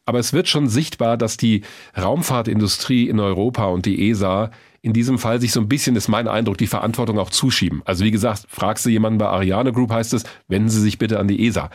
Aber 0.05 0.19
es 0.21 0.33
wird 0.33 0.49
schon 0.49 0.69
sichtbar, 0.69 1.17
dass 1.17 1.37
die 1.37 1.63
Raumfahrtindustrie 1.97 3.09
in 3.09 3.21
Europa 3.21 3.67
und 3.67 3.87
die 3.87 4.09
ESA 4.11 4.51
in 4.81 4.93
diesem 4.93 5.19
Fall 5.19 5.41
sich 5.41 5.51
so 5.51 5.61
ein 5.61 5.69
bisschen, 5.69 5.97
ist 5.97 6.07
mein 6.07 6.29
Eindruck, 6.29 6.59
die 6.59 6.69
Verantwortung 6.69 7.19
auch 7.19 7.31
zuschieben. 7.31 7.83
Also 7.85 8.05
wie 8.05 8.13
gesagt, 8.13 8.45
fragst 8.49 8.87
du 8.87 8.91
jemanden 8.91 9.19
bei 9.19 9.27
Ariane 9.27 9.73
Group, 9.73 9.91
heißt 9.91 10.15
es, 10.15 10.23
wenden 10.47 10.69
Sie 10.69 10.81
sich 10.81 10.99
bitte 10.99 11.19
an 11.19 11.27
die 11.27 11.45
ESA. 11.45 11.71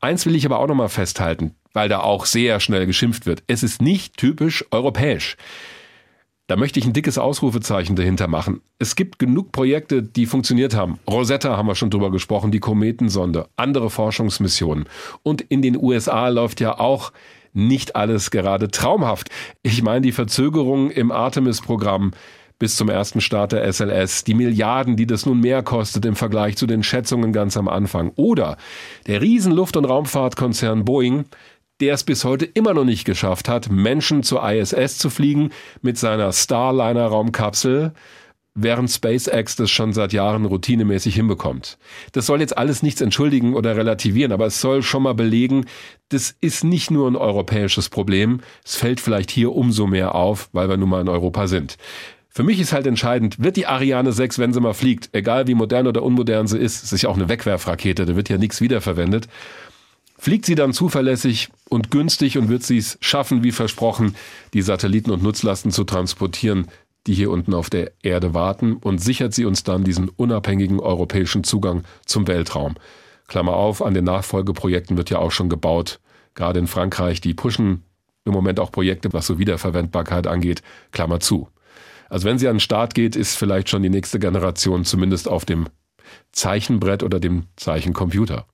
Eins 0.00 0.26
will 0.26 0.36
ich 0.36 0.46
aber 0.46 0.58
auch 0.60 0.68
nochmal 0.68 0.88
festhalten, 0.88 1.54
weil 1.72 1.88
da 1.88 2.00
auch 2.00 2.24
sehr 2.24 2.60
schnell 2.60 2.86
geschimpft 2.86 3.26
wird. 3.26 3.42
Es 3.46 3.62
ist 3.62 3.82
nicht 3.82 4.16
typisch 4.16 4.64
europäisch. 4.70 5.36
Da 6.46 6.56
möchte 6.56 6.78
ich 6.78 6.86
ein 6.86 6.94
dickes 6.94 7.18
Ausrufezeichen 7.18 7.94
dahinter 7.94 8.26
machen. 8.26 8.62
Es 8.78 8.96
gibt 8.96 9.18
genug 9.18 9.52
Projekte, 9.52 10.02
die 10.02 10.24
funktioniert 10.24 10.74
haben. 10.74 10.98
Rosetta 11.06 11.56
haben 11.56 11.68
wir 11.68 11.74
schon 11.74 11.90
drüber 11.90 12.10
gesprochen, 12.10 12.50
die 12.50 12.60
Kometensonde, 12.60 13.48
andere 13.56 13.90
Forschungsmissionen. 13.90 14.86
Und 15.22 15.42
in 15.42 15.60
den 15.60 15.76
USA 15.76 16.28
läuft 16.28 16.60
ja 16.60 16.78
auch 16.78 17.12
nicht 17.52 17.96
alles 17.96 18.30
gerade 18.30 18.68
traumhaft. 18.70 19.28
Ich 19.62 19.82
meine, 19.82 20.00
die 20.00 20.12
Verzögerung 20.12 20.90
im 20.90 21.10
Artemis-Programm 21.10 22.12
bis 22.58 22.76
zum 22.76 22.88
ersten 22.88 23.20
Start 23.20 23.52
der 23.52 23.72
SLS, 23.72 24.24
die 24.24 24.34
Milliarden, 24.34 24.96
die 24.96 25.06
das 25.06 25.26
nun 25.26 25.40
mehr 25.40 25.62
kostet 25.62 26.04
im 26.04 26.16
Vergleich 26.16 26.56
zu 26.56 26.66
den 26.66 26.82
Schätzungen 26.82 27.32
ganz 27.32 27.56
am 27.56 27.68
Anfang. 27.68 28.12
Oder 28.16 28.56
der 29.06 29.22
Riesenluft- 29.22 29.76
und 29.76 29.84
Raumfahrtkonzern 29.84 30.84
Boeing, 30.84 31.26
der 31.80 31.94
es 31.94 32.02
bis 32.02 32.24
heute 32.24 32.44
immer 32.44 32.74
noch 32.74 32.84
nicht 32.84 33.04
geschafft 33.04 33.48
hat, 33.48 33.70
Menschen 33.70 34.22
zur 34.22 34.48
ISS 34.48 34.98
zu 34.98 35.10
fliegen 35.10 35.50
mit 35.80 35.96
seiner 35.96 36.32
Starliner-Raumkapsel, 36.32 37.92
während 38.60 38.90
SpaceX 38.90 39.54
das 39.54 39.70
schon 39.70 39.92
seit 39.92 40.12
Jahren 40.12 40.44
routinemäßig 40.44 41.14
hinbekommt. 41.14 41.78
Das 42.12 42.26
soll 42.26 42.40
jetzt 42.40 42.58
alles 42.58 42.82
nichts 42.82 43.00
entschuldigen 43.00 43.54
oder 43.54 43.76
relativieren, 43.76 44.32
aber 44.32 44.46
es 44.46 44.60
soll 44.60 44.82
schon 44.82 45.04
mal 45.04 45.14
belegen, 45.14 45.66
das 46.08 46.34
ist 46.40 46.64
nicht 46.64 46.90
nur 46.90 47.08
ein 47.08 47.14
europäisches 47.14 47.88
Problem, 47.88 48.40
es 48.64 48.74
fällt 48.74 48.98
vielleicht 48.98 49.30
hier 49.30 49.54
umso 49.54 49.86
mehr 49.86 50.16
auf, 50.16 50.48
weil 50.52 50.68
wir 50.68 50.76
nun 50.76 50.88
mal 50.88 51.00
in 51.00 51.08
Europa 51.08 51.46
sind. 51.46 51.76
Für 52.38 52.44
mich 52.44 52.60
ist 52.60 52.72
halt 52.72 52.86
entscheidend, 52.86 53.42
wird 53.42 53.56
die 53.56 53.66
Ariane 53.66 54.12
6, 54.12 54.38
wenn 54.38 54.52
sie 54.52 54.60
mal 54.60 54.72
fliegt, 54.72 55.08
egal 55.10 55.48
wie 55.48 55.56
modern 55.56 55.88
oder 55.88 56.04
unmodern 56.04 56.46
sie 56.46 56.56
ist, 56.56 56.92
ist 56.92 57.02
ja 57.02 57.08
auch 57.08 57.16
eine 57.16 57.28
Wegwerfrakete, 57.28 58.06
da 58.06 58.14
wird 58.14 58.28
ja 58.28 58.38
nichts 58.38 58.60
wiederverwendet, 58.60 59.26
Fliegt 60.16 60.46
sie 60.46 60.54
dann 60.54 60.72
zuverlässig 60.72 61.48
und 61.68 61.90
günstig 61.90 62.38
und 62.38 62.48
wird 62.48 62.62
sie 62.62 62.78
es 62.78 62.96
schaffen, 63.00 63.42
wie 63.42 63.50
versprochen, 63.50 64.14
die 64.54 64.62
Satelliten 64.62 65.10
und 65.10 65.20
Nutzlasten 65.20 65.72
zu 65.72 65.82
transportieren, 65.82 66.68
die 67.08 67.14
hier 67.14 67.32
unten 67.32 67.54
auf 67.54 67.70
der 67.70 67.90
Erde 68.04 68.34
warten 68.34 68.74
und 68.74 69.02
sichert 69.02 69.34
sie 69.34 69.44
uns 69.44 69.64
dann 69.64 69.82
diesen 69.82 70.08
unabhängigen 70.08 70.78
europäischen 70.78 71.42
Zugang 71.42 71.82
zum 72.06 72.28
Weltraum. 72.28 72.76
Klammer 73.26 73.54
auf, 73.54 73.82
an 73.82 73.94
den 73.94 74.04
Nachfolgeprojekten 74.04 74.96
wird 74.96 75.10
ja 75.10 75.18
auch 75.18 75.32
schon 75.32 75.48
gebaut. 75.48 75.98
Gerade 76.36 76.60
in 76.60 76.68
Frankreich, 76.68 77.20
die 77.20 77.34
pushen 77.34 77.82
im 78.24 78.32
Moment 78.32 78.60
auch 78.60 78.70
Projekte, 78.70 79.12
was 79.12 79.26
so 79.26 79.40
Wiederverwendbarkeit 79.40 80.28
angeht. 80.28 80.62
Klammer 80.92 81.18
zu. 81.18 81.48
Also 82.08 82.26
wenn 82.26 82.38
sie 82.38 82.48
an 82.48 82.54
den 82.54 82.60
Start 82.60 82.94
geht, 82.94 83.16
ist 83.16 83.36
vielleicht 83.36 83.68
schon 83.68 83.82
die 83.82 83.90
nächste 83.90 84.18
Generation 84.18 84.84
zumindest 84.84 85.28
auf 85.28 85.44
dem 85.44 85.68
Zeichenbrett 86.32 87.02
oder 87.02 87.20
dem 87.20 87.44
Zeichencomputer. 87.56 88.46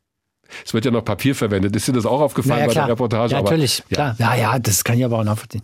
Es 0.64 0.74
wird 0.74 0.84
ja 0.84 0.90
noch 0.90 1.04
Papier 1.04 1.34
verwendet. 1.34 1.74
Ist 1.74 1.88
dir 1.88 1.92
das 1.92 2.06
auch 2.06 2.20
aufgefallen 2.20 2.60
ja, 2.60 2.66
bei 2.66 2.74
der 2.74 2.88
Reportage? 2.88 3.32
Ja, 3.32 3.42
natürlich, 3.42 3.82
aber, 3.86 3.96
ja. 3.96 4.14
klar. 4.14 4.36
Ja, 4.36 4.52
ja, 4.52 4.58
das 4.58 4.84
kann 4.84 4.98
ich 4.98 5.04
aber 5.04 5.18
auch 5.18 5.24
nachvollziehen. 5.24 5.62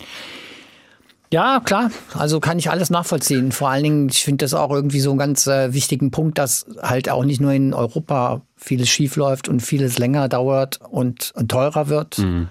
Ja, 1.32 1.60
klar. 1.60 1.92
Also 2.14 2.40
kann 2.40 2.58
ich 2.58 2.70
alles 2.70 2.90
nachvollziehen. 2.90 3.52
Vor 3.52 3.70
allen 3.70 3.84
Dingen, 3.84 4.08
ich 4.08 4.24
finde 4.24 4.44
das 4.44 4.52
auch 4.52 4.70
irgendwie 4.70 4.98
so 4.98 5.10
einen 5.10 5.18
ganz 5.18 5.46
äh, 5.46 5.72
wichtigen 5.72 6.10
Punkt, 6.10 6.38
dass 6.38 6.66
halt 6.82 7.08
auch 7.08 7.24
nicht 7.24 7.40
nur 7.40 7.52
in 7.52 7.72
Europa 7.72 8.42
vieles 8.56 8.88
schief 8.88 9.14
läuft 9.14 9.48
und 9.48 9.60
vieles 9.60 9.98
länger 9.98 10.28
dauert 10.28 10.80
und, 10.90 11.32
und 11.36 11.50
teurer 11.50 11.88
wird. 11.88 12.18
Mhm. 12.18 12.48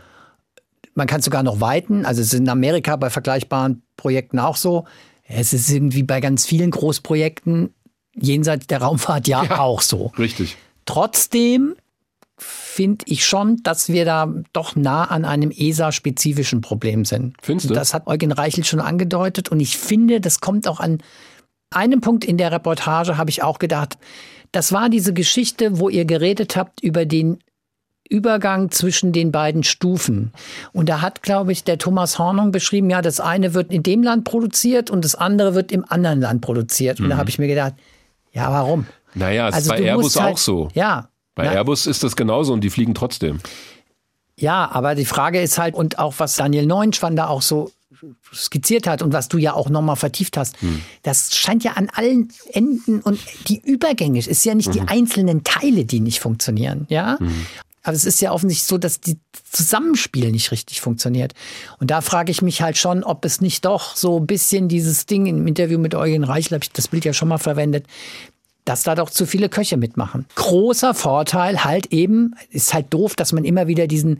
Man 0.96 1.08
kann 1.08 1.22
sogar 1.22 1.44
noch 1.44 1.60
weiten. 1.60 2.06
Also 2.06 2.22
es 2.22 2.28
ist 2.28 2.40
in 2.40 2.48
Amerika 2.48 2.96
bei 2.96 3.10
vergleichbaren 3.10 3.84
Projekten 3.98 4.40
auch 4.40 4.56
so. 4.56 4.86
Es 5.30 5.54
ist 5.54 5.70
irgendwie 5.70 6.04
bei 6.04 6.20
ganz 6.20 6.46
vielen 6.46 6.72
Großprojekten 6.72 7.74
jenseits 8.16 8.68
der 8.68 8.82
Raumfahrt 8.82 9.28
ja, 9.28 9.44
ja 9.50 9.60
auch 9.60 9.82
so. 9.82 10.12
Richtig. 10.18 10.58
Trotzdem 10.86 11.76
finde 12.38 13.06
ich 13.08 13.26
schon, 13.26 13.58
dass 13.64 13.90
wir 13.90 14.06
da 14.06 14.34
doch 14.54 14.76
nah 14.76 15.06
an 15.06 15.26
einem 15.26 15.52
ESA-spezifischen 15.52 16.62
Problem 16.62 17.06
sind. 17.06 17.36
Findest 17.42 17.70
du? 17.70 17.74
Das 17.74 17.94
hat 17.94 18.08
Eugen 18.08 18.32
Reichel 18.32 18.64
schon 18.64 18.80
angedeutet 18.80 19.50
und 19.50 19.60
ich 19.60 19.78
finde, 19.78 20.20
das 20.20 20.40
kommt 20.40 20.68
auch 20.68 20.80
an 20.80 21.00
einem 21.70 22.02
Punkt 22.02 22.26
in 22.26 22.38
der 22.38 22.52
Reportage 22.52 23.18
habe 23.18 23.30
ich 23.30 23.44
auch 23.44 23.60
gedacht, 23.60 23.98
das 24.52 24.72
war 24.72 24.90
diese 24.90 25.14
Geschichte, 25.14 25.80
wo 25.80 25.90
ihr 25.90 26.06
geredet 26.06 26.56
habt 26.56 26.82
über 26.82 27.06
den 27.06 27.40
Übergang 28.10 28.72
zwischen 28.72 29.12
den 29.14 29.32
beiden 29.32 29.64
Stufen. 29.64 30.32
Und 30.74 30.90
da 30.90 31.02
hat, 31.02 31.22
glaube 31.24 31.52
ich, 31.52 31.64
der 31.64 31.78
Thomas 31.78 32.18
Hornung 32.20 32.52
beschrieben, 32.52 32.90
ja, 32.90 33.02
das 33.02 33.20
eine 33.20 33.54
wird 33.54 33.72
in 33.72 33.84
dem 33.84 34.02
Land 34.04 34.24
produziert 34.26 34.90
und 34.90 35.06
das 35.06 35.16
andere 35.16 35.54
wird 35.56 35.72
im 35.72 35.86
anderen 35.88 36.20
Land 36.20 36.42
produziert. 36.42 37.00
Und 37.00 37.06
Mhm. 37.06 37.10
da 37.12 37.18
habe 37.18 37.30
ich 37.30 37.38
mir 37.40 37.48
gedacht, 37.48 37.74
ja, 38.34 38.52
warum? 38.52 38.86
Naja, 39.14 39.48
es 39.50 39.56
Also 39.56 39.74
ist 39.74 39.78
bei 39.80 39.84
Airbus 39.86 40.20
halt- 40.20 40.34
auch 40.34 40.38
so. 40.38 40.70
Ja. 40.74 41.10
Bei 41.36 41.46
Na- 41.46 41.52
Airbus 41.54 41.88
ist 41.88 42.04
das 42.04 42.16
genauso 42.16 42.52
und 42.54 42.62
die 42.62 42.70
fliegen 42.70 42.94
trotzdem. 42.96 43.40
Ja, 44.38 44.70
aber 44.72 44.96
die 44.96 45.06
Frage 45.06 45.42
ist 45.42 45.58
halt, 45.60 45.76
und 45.76 46.00
auch 46.00 46.16
was 46.18 46.36
Daniel 46.36 46.66
Neunschwan 46.66 47.16
da 47.16 47.28
auch 47.28 47.42
so 47.42 47.72
skizziert 48.34 48.88
hat 48.88 49.02
und 49.02 49.12
was 49.14 49.28
du 49.28 49.38
ja 49.38 49.54
auch 49.54 49.70
nochmal 49.70 49.98
vertieft 49.98 50.38
hast, 50.38 50.62
Hm. 50.62 50.82
das 51.04 51.36
scheint 51.36 51.64
ja 51.64 51.74
an 51.74 51.90
allen 51.94 52.30
Enden 52.54 53.02
und 53.02 53.20
die 53.50 53.60
Übergänge, 53.60 54.18
es 54.20 54.28
ist 54.28 54.46
ja 54.46 54.56
nicht 54.56 54.74
die 54.74 54.80
Mhm. 54.82 54.88
einzelnen 54.88 55.44
Teile, 55.44 55.84
die 55.86 56.00
nicht 56.00 56.20
funktionieren, 56.22 56.86
ja. 56.90 57.18
Aber 57.90 57.96
es 57.96 58.06
ist 58.06 58.22
ja 58.22 58.32
offensichtlich 58.32 58.68
so, 58.68 58.78
dass 58.78 59.00
die 59.02 59.18
Zusammenspiel 59.52 60.32
nicht 60.32 60.52
richtig 60.52 60.80
funktioniert. 60.80 61.34
Und 61.80 61.90
da 61.90 62.02
frage 62.02 62.32
ich 62.32 62.44
mich 62.44 62.62
halt 62.62 62.78
schon, 62.78 63.04
ob 63.04 63.26
es 63.26 63.42
nicht 63.42 63.66
doch 63.66 63.96
so 63.96 64.20
ein 64.20 64.28
bisschen 64.28 64.68
dieses 64.68 65.08
Ding 65.08 65.26
im 65.26 65.48
Interview 65.48 65.80
mit 65.80 65.96
Eugen 65.96 66.24
Reichel, 66.24 66.54
habe 66.56 66.64
ich 66.64 66.72
das 66.72 66.88
Bild 66.88 67.04
ja 67.04 67.14
schon 67.14 67.28
mal 67.30 67.40
verwendet, 67.40 67.86
dass 68.66 68.84
da 68.84 68.94
doch 68.94 69.10
zu 69.10 69.26
viele 69.26 69.50
Köche 69.50 69.76
mitmachen. 69.78 70.28
Großer 70.36 70.94
Vorteil 70.94 71.64
halt 71.64 71.88
eben, 71.88 72.36
ist 72.52 72.76
halt 72.76 72.94
doof, 72.94 73.16
dass 73.16 73.34
man 73.34 73.44
immer 73.44 73.66
wieder 73.66 73.88
diesen, 73.88 74.20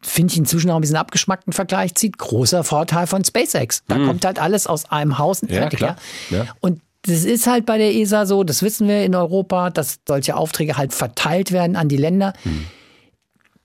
finde 0.00 0.32
ich 0.32 0.38
inzwischen 0.38 0.70
auch 0.70 0.76
ein 0.76 0.80
bisschen 0.80 0.96
abgeschmackten 0.96 1.52
Vergleich 1.52 1.94
zieht. 1.94 2.16
Großer 2.16 2.64
Vorteil 2.64 3.06
von 3.06 3.22
SpaceX. 3.22 3.82
Da 3.86 3.98
Mhm. 3.98 4.06
kommt 4.06 4.24
halt 4.24 4.38
alles 4.38 4.66
aus 4.66 4.90
einem 4.90 5.18
Haus 5.18 5.42
Ja, 5.42 5.48
fertig. 5.48 5.80
Ja. 5.80 5.96
Ja. 6.30 6.46
Und 6.60 6.80
das 7.02 7.24
ist 7.24 7.46
halt 7.46 7.64
bei 7.66 7.78
der 7.78 7.94
ESA 7.94 8.26
so, 8.26 8.44
das 8.44 8.62
wissen 8.62 8.86
wir 8.88 9.04
in 9.04 9.14
Europa, 9.14 9.70
dass 9.70 10.00
solche 10.06 10.36
Aufträge 10.36 10.76
halt 10.76 10.92
verteilt 10.94 11.50
werden 11.52 11.76
an 11.76 11.88
die 11.88 11.96
Länder. 11.96 12.32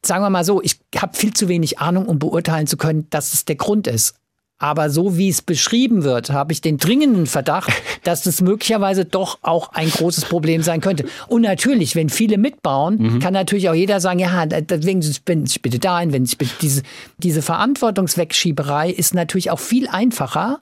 Sagen 0.05 0.23
wir 0.23 0.29
mal 0.29 0.45
so, 0.45 0.61
ich 0.61 0.79
habe 0.95 1.15
viel 1.15 1.33
zu 1.33 1.47
wenig 1.47 1.79
Ahnung, 1.79 2.05
um 2.05 2.19
beurteilen 2.19 2.67
zu 2.67 2.77
können, 2.77 3.07
dass 3.09 3.33
es 3.33 3.45
der 3.45 3.55
Grund 3.55 3.87
ist. 3.87 4.15
Aber 4.57 4.89
so 4.89 5.17
wie 5.17 5.27
es 5.27 5.41
beschrieben 5.41 6.03
wird, 6.03 6.29
habe 6.29 6.53
ich 6.53 6.61
den 6.61 6.77
dringenden 6.77 7.25
Verdacht, 7.25 7.71
dass 8.03 8.23
das 8.23 8.41
möglicherweise 8.41 9.03
doch 9.03 9.39
auch 9.41 9.73
ein 9.73 9.89
großes 9.89 10.25
Problem 10.25 10.63
sein 10.63 10.79
könnte. 10.79 11.05
Und 11.27 11.41
natürlich, 11.41 11.95
wenn 11.95 12.09
viele 12.09 12.37
mitbauen, 12.37 13.19
kann 13.19 13.33
natürlich 13.33 13.69
auch 13.69 13.73
jeder 13.73 13.99
sagen, 13.99 14.19
ja, 14.19 14.45
deswegen 14.45 15.01
Sie 15.01 15.11
sich 15.11 15.61
bitte 15.61 15.79
dahin, 15.79 16.13
wenn 16.13 16.25
sich 16.25 16.37
bitte 16.37 16.53
diese, 16.61 16.83
diese 17.17 17.41
Verantwortungswegschieberei 17.41 18.91
ist 18.91 19.13
natürlich 19.13 19.51
auch 19.51 19.59
viel 19.59 19.87
einfacher, 19.87 20.61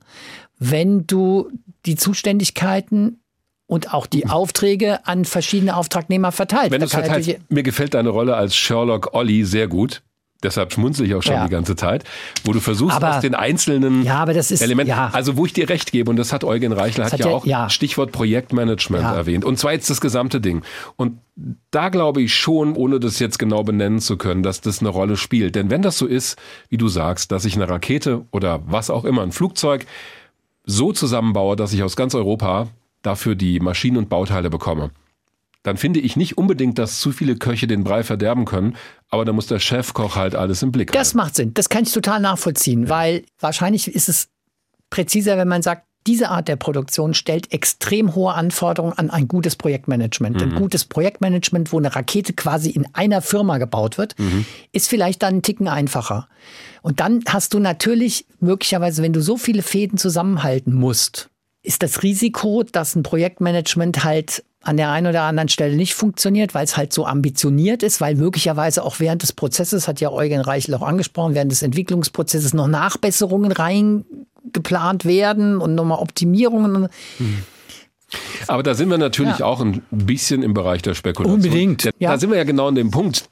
wenn 0.57 1.05
du 1.05 1.49
die 1.85 1.95
Zuständigkeiten 1.95 3.19
und 3.67 3.93
auch 3.93 4.05
die 4.05 4.27
Aufträge 4.27 5.05
an 5.07 5.25
verschiedene 5.25 5.75
Auftragnehmer 5.75 6.31
verteilst. 6.31 6.71
Wenn 6.71 6.79
Da 6.81 6.85
es 6.87 6.93
natürlich- 6.93 7.37
mir 7.49 7.63
gefällt 7.63 7.93
deine 7.93 8.09
Rolle 8.09 8.35
als 8.35 8.55
Sherlock 8.55 9.13
Olli 9.13 9.45
sehr 9.45 9.67
gut. 9.67 10.01
Deshalb 10.43 10.73
schmunzel 10.73 11.05
ich 11.05 11.15
auch 11.15 11.23
schon 11.23 11.35
Ja. 11.35 11.45
die 11.45 11.49
ganze 11.51 11.77
Zeit, 11.77 12.03
wo 12.43 12.51
du 12.51 12.59
versuchst 12.59 12.97
Aber- 12.97 13.15
aus 13.15 13.21
den 13.21 13.33
einzelnen 13.33 14.03
Ja, 14.03 14.25
ist- 14.25 14.61
Elementen, 14.61 14.89
ja. 14.89 15.09
also 15.13 15.37
wo 15.37 15.45
ich 15.45 15.53
dir 15.53 15.69
recht 15.69 15.93
gebe, 15.93 16.09
und 16.11 16.17
das 16.17 16.33
hat 16.33 16.43
Eugen 16.43 16.73
Reichler, 16.73 17.05
hat 17.05 17.13
hat 17.13 17.19
ja 17.21 17.27
auch 17.27 17.45
ja. 17.45 17.69
Stichwort 17.69 18.11
Projektmanagement 18.11 19.05
erwähnt. 19.05 19.45
Und 19.45 19.57
zwar 19.57 19.71
jetzt 19.71 19.89
das 19.89 20.01
gesamte 20.01 20.41
Ding. 20.41 20.61
Und 20.97 21.19
da 21.71 21.87
glaube 21.87 22.21
ich 22.21 22.33
schon, 22.35 22.75
ohne 22.75 22.99
das 22.99 23.19
jetzt 23.19 23.39
genau 23.39 23.63
benennen 23.63 23.99
zu 23.99 24.17
können, 24.17 24.43
dass 24.43 24.59
das 24.59 24.81
eine 24.81 24.89
Rolle 24.89 25.15
spielt. 25.15 25.55
Denn 25.55 25.69
wenn 25.69 25.81
das 25.81 25.97
so 25.97 26.05
ist, 26.05 26.37
wie 26.67 26.75
du 26.77 26.89
sagst, 26.89 27.31
dass 27.31 27.45
ich 27.45 27.55
eine 27.55 27.69
Rakete 27.69 28.25
oder 28.31 28.59
was 28.65 28.89
auch 28.89 29.05
immer, 29.05 29.21
ein 29.23 29.31
Flugzeug 29.31 29.85
so 30.65 30.91
zusammenbaue, 30.91 31.55
dass 31.55 31.71
ich 31.71 31.83
aus 31.83 31.95
ganz 31.95 32.15
Europa 32.15 32.67
dafür 33.03 33.35
die 33.35 33.59
Maschinen 33.59 33.97
und 33.97 34.09
Bauteile 34.09 34.49
bekomme, 34.49 34.89
dann 35.61 35.77
finde 35.77 35.99
ich 36.01 36.17
nicht 36.17 36.37
unbedingt, 36.37 36.77
dass 36.77 36.99
zu 36.99 37.11
viele 37.11 37.35
Köche 37.37 37.67
den 37.67 37.83
Brei 37.85 38.03
verderben 38.03 38.43
können, 38.45 38.75
aber 39.09 39.23
da 39.23 39.31
muss 39.31 39.47
der 39.47 39.59
Chefkoch 39.59 40.15
halt 40.17 40.35
alles 40.35 40.61
im 40.63 40.71
Blick 40.71 40.91
Das 40.91 41.13
macht 41.13 41.35
Sinn. 41.35 41.53
Das 41.53 41.69
kann 41.69 41.83
ich 41.83 41.93
total 41.93 42.19
nachvollziehen, 42.19 42.89
weil 42.89 43.23
wahrscheinlich 43.39 43.87
ist 43.93 44.09
es 44.09 44.27
präziser, 44.89 45.37
wenn 45.37 45.47
man 45.47 45.61
sagt, 45.61 45.85
diese 46.05 46.27
Art 46.29 46.49
der 46.49 46.57
Produktion 46.57 47.13
stellt 47.13 47.53
extrem 47.53 48.13
hohe 48.13 48.33
Anforderungen 48.33 48.91
an 48.97 49.09
ein 49.09 49.29
gutes 49.29 49.55
Projektmanagement. 49.55 50.41
Ein 50.41 50.49
Mhm. 50.49 50.55
gutes 50.55 50.83
Projektmanagement, 50.83 51.71
wo 51.71 51.77
eine 51.77 51.95
Rakete 51.95 52.33
quasi 52.33 52.71
in 52.71 52.85
einer 52.93 53.21
Firma 53.21 53.57
gebaut 53.57 53.97
wird, 53.97 54.19
Mhm. 54.19 54.45
ist 54.73 54.89
vielleicht 54.89 55.23
dann 55.23 55.35
einen 55.35 55.41
Ticken 55.43 55.69
einfacher. 55.69 56.27
Und 56.81 56.99
dann 56.99 57.21
hast 57.29 57.53
du 57.53 57.59
natürlich 57.59 58.25
möglicherweise, 58.41 59.01
wenn 59.01 59.13
du 59.13 59.21
so 59.21 59.37
viele 59.37 59.61
Fäden 59.61 59.97
zusammenhalten 59.97 60.73
musst, 60.73 61.29
ist 61.63 61.81
das 61.81 62.03
Risiko, 62.03 62.63
dass 62.63 62.95
ein 62.95 63.03
Projektmanagement 63.03 64.03
halt 64.03 64.43
an 64.61 64.77
der 64.77 64.91
einen 64.91 65.07
oder 65.07 65.23
anderen 65.23 65.49
Stelle 65.49 65.75
nicht 65.75 65.93
funktioniert, 65.93 66.53
weil 66.53 66.63
es 66.63 66.77
halt 66.77 66.93
so 66.93 67.05
ambitioniert 67.05 67.83
ist, 67.83 67.99
weil 67.99 68.15
möglicherweise 68.15 68.83
auch 68.83 68.99
während 68.99 69.21
des 69.21 69.33
Prozesses, 69.33 69.87
hat 69.87 69.99
ja 69.99 70.09
Eugen 70.11 70.39
Reichel 70.41 70.73
auch 70.75 70.81
angesprochen, 70.81 71.35
während 71.35 71.51
des 71.51 71.61
Entwicklungsprozesses 71.63 72.53
noch 72.53 72.67
Nachbesserungen 72.67 73.51
reingeplant 73.51 75.05
werden 75.05 75.57
und 75.57 75.75
nochmal 75.75 75.99
Optimierungen. 75.99 76.87
Aber 78.47 78.63
da 78.63 78.73
sind 78.73 78.89
wir 78.89 78.97
natürlich 78.97 79.39
Ja. 79.39 79.45
auch 79.45 79.59
ein 79.59 79.81
bisschen 79.89 80.43
im 80.43 80.53
Bereich 80.53 80.81
der 80.81 80.93
Spekulation. 80.93 81.35
Unbedingt, 81.41 81.85
Denn 81.85 81.93
ja. 81.99 82.11
Da 82.11 82.17
sind 82.17 82.29
wir 82.29 82.37
ja 82.37 82.43
genau 82.43 82.67
an 82.67 82.75
dem 82.75 82.91
Punkt. 82.91 83.29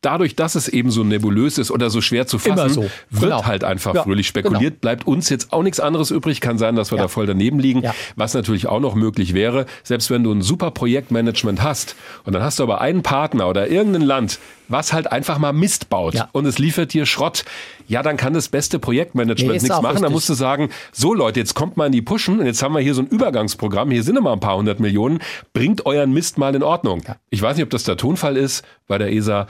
Dadurch, 0.00 0.36
dass 0.36 0.54
es 0.54 0.68
eben 0.68 0.92
so 0.92 1.02
nebulös 1.02 1.58
ist 1.58 1.72
oder 1.72 1.90
so 1.90 2.00
schwer 2.00 2.28
zu 2.28 2.38
fassen, 2.38 2.68
so. 2.68 2.82
wird 3.10 3.22
Genau. 3.32 3.46
halt 3.46 3.64
einfach 3.64 3.94
Ja, 3.96 4.04
fröhlich 4.04 4.28
spekuliert. 4.28 4.80
Bleibt 4.80 5.08
uns 5.08 5.28
jetzt 5.28 5.52
auch 5.52 5.64
nichts 5.64 5.80
anderes 5.80 6.12
übrig. 6.12 6.40
Kann 6.40 6.56
sein, 6.56 6.76
dass 6.76 6.92
wir 6.92 6.98
Ja. 6.98 7.04
da 7.04 7.08
voll 7.08 7.26
daneben 7.26 7.58
liegen. 7.58 7.82
Ja. 7.82 7.92
Was 8.14 8.32
natürlich 8.32 8.68
auch 8.68 8.78
noch 8.78 8.94
möglich 8.94 9.34
wäre, 9.34 9.66
selbst 9.82 10.08
wenn 10.10 10.22
du 10.22 10.30
ein 10.30 10.40
super 10.40 10.70
Projektmanagement 10.70 11.64
hast 11.64 11.96
und 12.24 12.32
dann 12.32 12.44
hast 12.44 12.60
du 12.60 12.62
aber 12.62 12.80
einen 12.80 13.02
Partner 13.02 13.48
oder 13.48 13.66
irgendein 13.68 14.02
Land, 14.02 14.38
was 14.68 14.92
halt 14.92 15.10
einfach 15.10 15.38
mal 15.38 15.52
Mist 15.52 15.88
baut 15.88 16.14
und 16.30 16.46
es 16.46 16.58
liefert 16.60 16.92
dir 16.92 17.04
Schrott, 17.04 17.44
ja, 17.88 18.04
dann 18.04 18.16
kann 18.16 18.34
das 18.34 18.48
beste 18.48 18.78
Projektmanagement 18.78 19.48
Nee, 19.50 19.52
nichts 19.54 19.68
machen. 19.68 19.82
Dann 19.82 19.92
richtig. 19.94 20.10
musst 20.12 20.28
du 20.28 20.34
sagen, 20.34 20.68
so 20.92 21.12
Leute, 21.12 21.40
jetzt 21.40 21.54
kommt 21.54 21.76
mal 21.76 21.86
in 21.86 21.92
die 21.92 22.02
Pushen 22.02 22.38
und 22.38 22.46
jetzt 22.46 22.62
haben 22.62 22.72
wir 22.74 22.80
hier 22.80 22.94
so 22.94 23.02
ein 23.02 23.08
Übergangsprogramm, 23.08 23.90
hier 23.90 24.04
sind 24.04 24.16
immer 24.16 24.32
ein 24.32 24.40
paar 24.40 24.56
hundert 24.58 24.78
Millionen, 24.78 25.18
bringt 25.54 25.86
euren 25.86 26.12
Mist 26.12 26.38
mal 26.38 26.54
in 26.54 26.62
Ordnung. 26.62 27.02
Ich 27.30 27.42
weiß 27.42 27.56
nicht, 27.56 27.64
ob 27.64 27.70
das 27.70 27.82
der 27.82 27.96
Tonfall 27.96 28.36
ist 28.36 28.62
bei 28.86 28.98
der 28.98 29.12
ESA. 29.12 29.48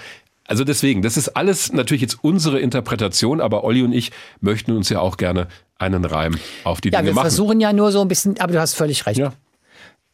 Also 0.48 0.64
deswegen, 0.64 1.02
das 1.02 1.16
ist 1.16 1.28
alles 1.36 1.72
natürlich 1.72 2.00
jetzt 2.02 2.18
unsere 2.22 2.58
Interpretation, 2.58 3.40
aber 3.40 3.62
Olli 3.64 3.82
und 3.82 3.92
ich 3.92 4.10
möchten 4.40 4.72
uns 4.72 4.88
ja 4.88 4.98
auch 5.00 5.16
gerne 5.18 5.46
einen 5.78 6.04
Reim 6.04 6.36
auf 6.64 6.80
die 6.80 6.88
Ja, 6.88 6.98
Dinge 6.98 7.10
wir 7.10 7.14
machen. 7.14 7.26
versuchen 7.26 7.60
ja 7.60 7.72
nur 7.72 7.92
so 7.92 8.00
ein 8.00 8.08
bisschen, 8.08 8.40
aber 8.40 8.52
du 8.54 8.60
hast 8.60 8.74
völlig 8.74 9.06
recht. 9.06 9.18
Ja. 9.18 9.34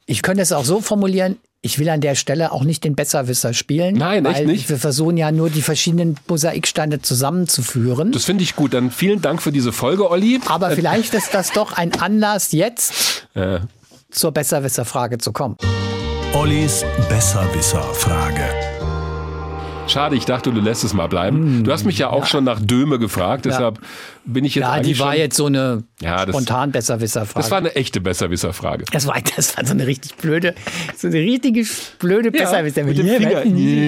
Ich 0.06 0.20
könnte 0.22 0.42
es 0.42 0.52
auch 0.52 0.64
so 0.64 0.80
formulieren, 0.80 1.36
ich 1.62 1.78
will 1.78 1.88
an 1.88 2.02
der 2.02 2.14
Stelle 2.14 2.52
auch 2.52 2.62
nicht 2.64 2.84
den 2.84 2.94
Besserwisser 2.94 3.54
spielen. 3.54 3.94
Nein, 3.96 4.26
echt 4.26 4.40
weil 4.40 4.46
nicht. 4.46 4.68
Wir 4.68 4.76
versuchen 4.76 5.16
ja 5.16 5.32
nur 5.32 5.48
die 5.48 5.62
verschiedenen 5.62 6.16
Mosaiksteine 6.28 7.00
zusammenzuführen. 7.00 8.12
Das 8.12 8.24
finde 8.26 8.42
ich 8.42 8.54
gut. 8.54 8.74
Dann 8.74 8.90
vielen 8.90 9.22
Dank 9.22 9.40
für 9.40 9.52
diese 9.52 9.72
Folge, 9.72 10.10
Olli. 10.10 10.40
aber 10.46 10.72
vielleicht 10.72 11.14
ist 11.14 11.32
das 11.32 11.52
doch 11.52 11.72
ein 11.72 11.94
Anlass, 12.00 12.52
jetzt 12.52 13.28
Äh, 13.34 13.60
zur 14.10 14.30
Besserwisser-Frage 14.32 15.18
zu 15.18 15.32
kommen. 15.32 15.56
Ollis 16.34 16.84
Besserwisser-Frage. 17.08 18.73
Schade, 19.86 20.16
ich 20.16 20.24
dachte, 20.24 20.52
du 20.52 20.60
lässt 20.60 20.84
es 20.84 20.92
mal 20.94 21.06
bleiben. 21.08 21.64
Du 21.64 21.72
hast 21.72 21.84
mich 21.84 21.98
ja 21.98 22.10
auch 22.10 22.26
schon 22.26 22.44
nach 22.44 22.60
Döme 22.60 22.98
gefragt, 22.98 23.44
deshalb 23.44 23.78
bin 24.24 24.44
ich 24.44 24.54
jetzt 24.54 24.62
Ja, 24.64 24.80
die 24.80 24.98
war 24.98 25.12
schon, 25.12 25.20
jetzt 25.20 25.36
so 25.36 25.46
eine 25.46 25.84
Ja, 26.00 26.24
das- 26.26 26.34
spontan 26.34 26.72
Besserwisser-Frage. 26.72 27.42
Das 27.42 27.50
war 27.50 27.58
eine 27.58 27.74
echte 27.76 28.00
Besserwisser-Frage. 28.00 28.84
Das 28.92 29.06
war, 29.06 29.16
das 29.36 29.56
war 29.56 29.64
so 29.64 29.72
eine 29.72 29.86
richtig 29.86 30.14
blöde, 30.16 30.54
so 30.96 31.06
eine 31.08 31.16
richtige 31.18 31.64
blöde 31.98 32.30
Besserwisser. 32.30 32.84
mit 32.84 32.98
dem 32.98 33.06
Ja, 33.06 33.14
Finger. 33.18 33.44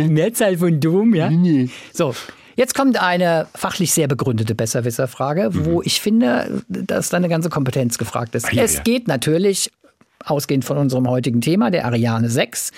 Mehrzahl 0.09 0.57
von 0.59 0.79
Dom, 0.81 1.15
ja. 1.15 1.31
So. 1.93 2.15
Jetzt 2.59 2.75
kommt 2.75 2.99
eine 2.99 3.47
fachlich 3.55 3.93
sehr 3.93 4.09
begründete 4.09 4.55
Besserwisser-Frage, 4.55 5.51
wo 5.53 5.83
ich 5.83 6.01
finde, 6.01 6.63
dass 6.69 7.11
deine 7.11 7.29
ganze 7.29 7.51
Kompetenz 7.51 7.99
gefragt 7.99 8.35
ist. 8.35 8.51
Mhm. 8.51 8.59
Ja, 8.59 8.65
es 8.65 8.77
ja. 8.77 8.83
geht 8.83 9.09
natürlich, 9.09 9.71
ausgehend 10.25 10.65
von 10.65 10.79
unserem 10.79 11.07
heutigen 11.09 11.43
Thema, 11.43 11.71
der 11.71 11.85
Ariane 11.85 12.31
6, 12.31 12.73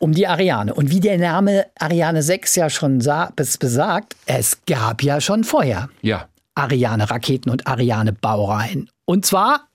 um 0.00 0.12
die 0.12 0.26
Ariane. 0.26 0.74
Und 0.74 0.90
wie 0.90 0.98
der 0.98 1.18
Name 1.18 1.66
Ariane 1.78 2.22
6 2.24 2.56
ja 2.56 2.68
schon 2.70 3.00
sa- 3.00 3.30
bes- 3.36 3.58
besagt, 3.60 4.16
es 4.26 4.58
gab 4.66 5.02
ja 5.04 5.20
schon 5.20 5.44
vorher 5.44 5.88
Ja. 6.02 6.26
Ariane-Raketen 6.56 7.50
und 7.50 7.66
Ariane-Baureihen. 7.68 8.90
Und 9.04 9.24
zwar, 9.24 9.68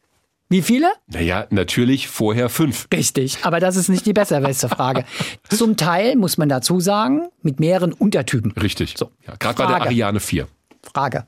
wie 0.49 0.61
viele? 0.61 0.91
Naja, 1.07 1.47
natürlich 1.49 2.07
vorher 2.07 2.49
fünf. 2.49 2.88
Richtig, 2.93 3.39
aber 3.43 3.60
das 3.60 3.76
ist 3.77 3.88
nicht 3.89 4.06
die 4.06 4.14
Besserwisser-Frage. 4.14 5.06
Zum 5.49 5.77
Teil, 5.77 6.15
muss 6.15 6.38
man 6.38 6.49
dazu 6.49 6.80
sagen, 6.80 7.27
mit 7.41 7.60
mehreren 7.60 7.93
Untertypen. 7.93 8.52
Richtig. 8.52 8.95
So, 8.97 9.11
Ja, 9.27 9.35
Gerade 9.39 9.56
bei 9.57 9.64
der 9.65 9.76
Frage. 9.77 9.85
Ariane 9.89 10.19
4. 10.19 10.47
Frage. 10.93 11.26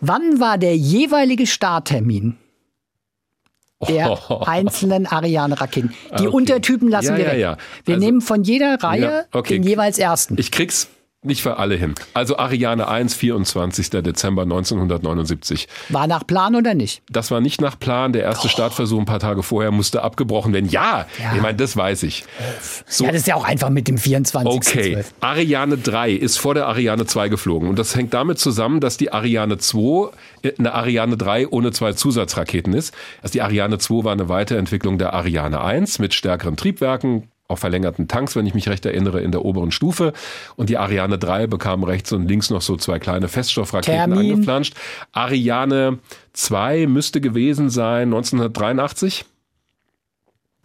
Wann 0.00 0.40
war 0.40 0.56
der 0.58 0.76
jeweilige 0.76 1.46
Starttermin 1.46 2.36
der 3.86 4.18
einzelnen 4.48 5.06
Ariane-Raketen? 5.06 5.92
Die 6.18 6.26
okay. 6.26 6.26
Untertypen 6.28 6.88
lassen 6.88 7.12
Ja, 7.12 7.16
wir 7.18 7.24
ja, 7.26 7.32
weg. 7.32 7.40
ja. 7.40 7.56
Wir 7.84 7.94
Also- 7.94 8.06
nehmen 8.06 8.20
von 8.20 8.42
jeder 8.42 8.82
Reihe 8.82 9.26
okay. 9.32 9.54
den 9.54 9.62
jeweils 9.62 9.98
ersten. 9.98 10.36
Ich 10.38 10.50
krieg's 10.50 10.88
nicht 11.24 11.42
für 11.42 11.56
alle 11.56 11.74
hin. 11.74 11.94
Also 12.14 12.38
Ariane 12.38 12.86
1, 12.86 13.14
24. 13.16 13.90
Dezember 13.90 14.42
1979. 14.42 15.66
War 15.88 16.06
nach 16.06 16.24
Plan 16.24 16.54
oder 16.54 16.74
nicht? 16.74 17.02
Das 17.10 17.32
war 17.32 17.40
nicht 17.40 17.60
nach 17.60 17.76
Plan. 17.78 18.12
Der 18.12 18.22
erste 18.22 18.48
Startversuch 18.48 19.00
ein 19.00 19.04
paar 19.04 19.18
Tage 19.18 19.42
vorher 19.42 19.72
musste 19.72 20.02
abgebrochen 20.02 20.52
werden. 20.52 20.68
Ja, 20.68 21.06
Ja. 21.20 21.34
ich 21.34 21.42
meine, 21.42 21.56
das 21.56 21.76
weiß 21.76 22.04
ich. 22.04 22.24
So, 22.86 23.04
Ja, 23.04 23.10
das 23.10 23.22
ist 23.22 23.26
ja 23.26 23.34
auch 23.34 23.44
einfach 23.44 23.68
mit 23.70 23.88
dem 23.88 23.98
24. 23.98 24.46
Okay, 24.54 25.04
Ariane 25.20 25.76
3 25.76 26.12
ist 26.12 26.38
vor 26.38 26.54
der 26.54 26.68
Ariane 26.68 27.04
2 27.06 27.28
geflogen 27.28 27.68
und 27.68 27.80
das 27.80 27.96
hängt 27.96 28.14
damit 28.14 28.38
zusammen, 28.38 28.78
dass 28.80 28.96
die 28.96 29.12
Ariane 29.12 29.58
2 29.58 30.10
eine 30.56 30.72
Ariane 30.72 31.16
3 31.16 31.48
ohne 31.48 31.72
zwei 31.72 31.94
Zusatzraketen 31.94 32.74
ist. 32.74 32.94
Also 33.22 33.32
die 33.32 33.42
Ariane 33.42 33.78
2 33.78 34.04
war 34.04 34.12
eine 34.12 34.28
Weiterentwicklung 34.28 34.98
der 34.98 35.14
Ariane 35.14 35.60
1 35.60 35.98
mit 35.98 36.14
stärkeren 36.14 36.56
Triebwerken, 36.56 37.28
auch 37.48 37.58
verlängerten 37.58 38.08
Tanks, 38.08 38.36
wenn 38.36 38.46
ich 38.46 38.54
mich 38.54 38.68
recht 38.68 38.84
erinnere, 38.86 39.20
in 39.20 39.32
der 39.32 39.44
oberen 39.44 39.70
Stufe. 39.70 40.12
Und 40.56 40.68
die 40.68 40.76
Ariane 40.76 41.18
3 41.18 41.46
bekam 41.46 41.82
rechts 41.82 42.12
und 42.12 42.28
links 42.28 42.50
noch 42.50 42.60
so 42.62 42.76
zwei 42.76 42.98
kleine 42.98 43.28
Feststoffraketen 43.28 44.12
Termin. 44.12 44.32
angeflanscht. 44.32 44.74
Ariane 45.12 45.98
2 46.34 46.86
müsste 46.86 47.20
gewesen 47.22 47.70
sein 47.70 48.08
1983. 48.08 49.24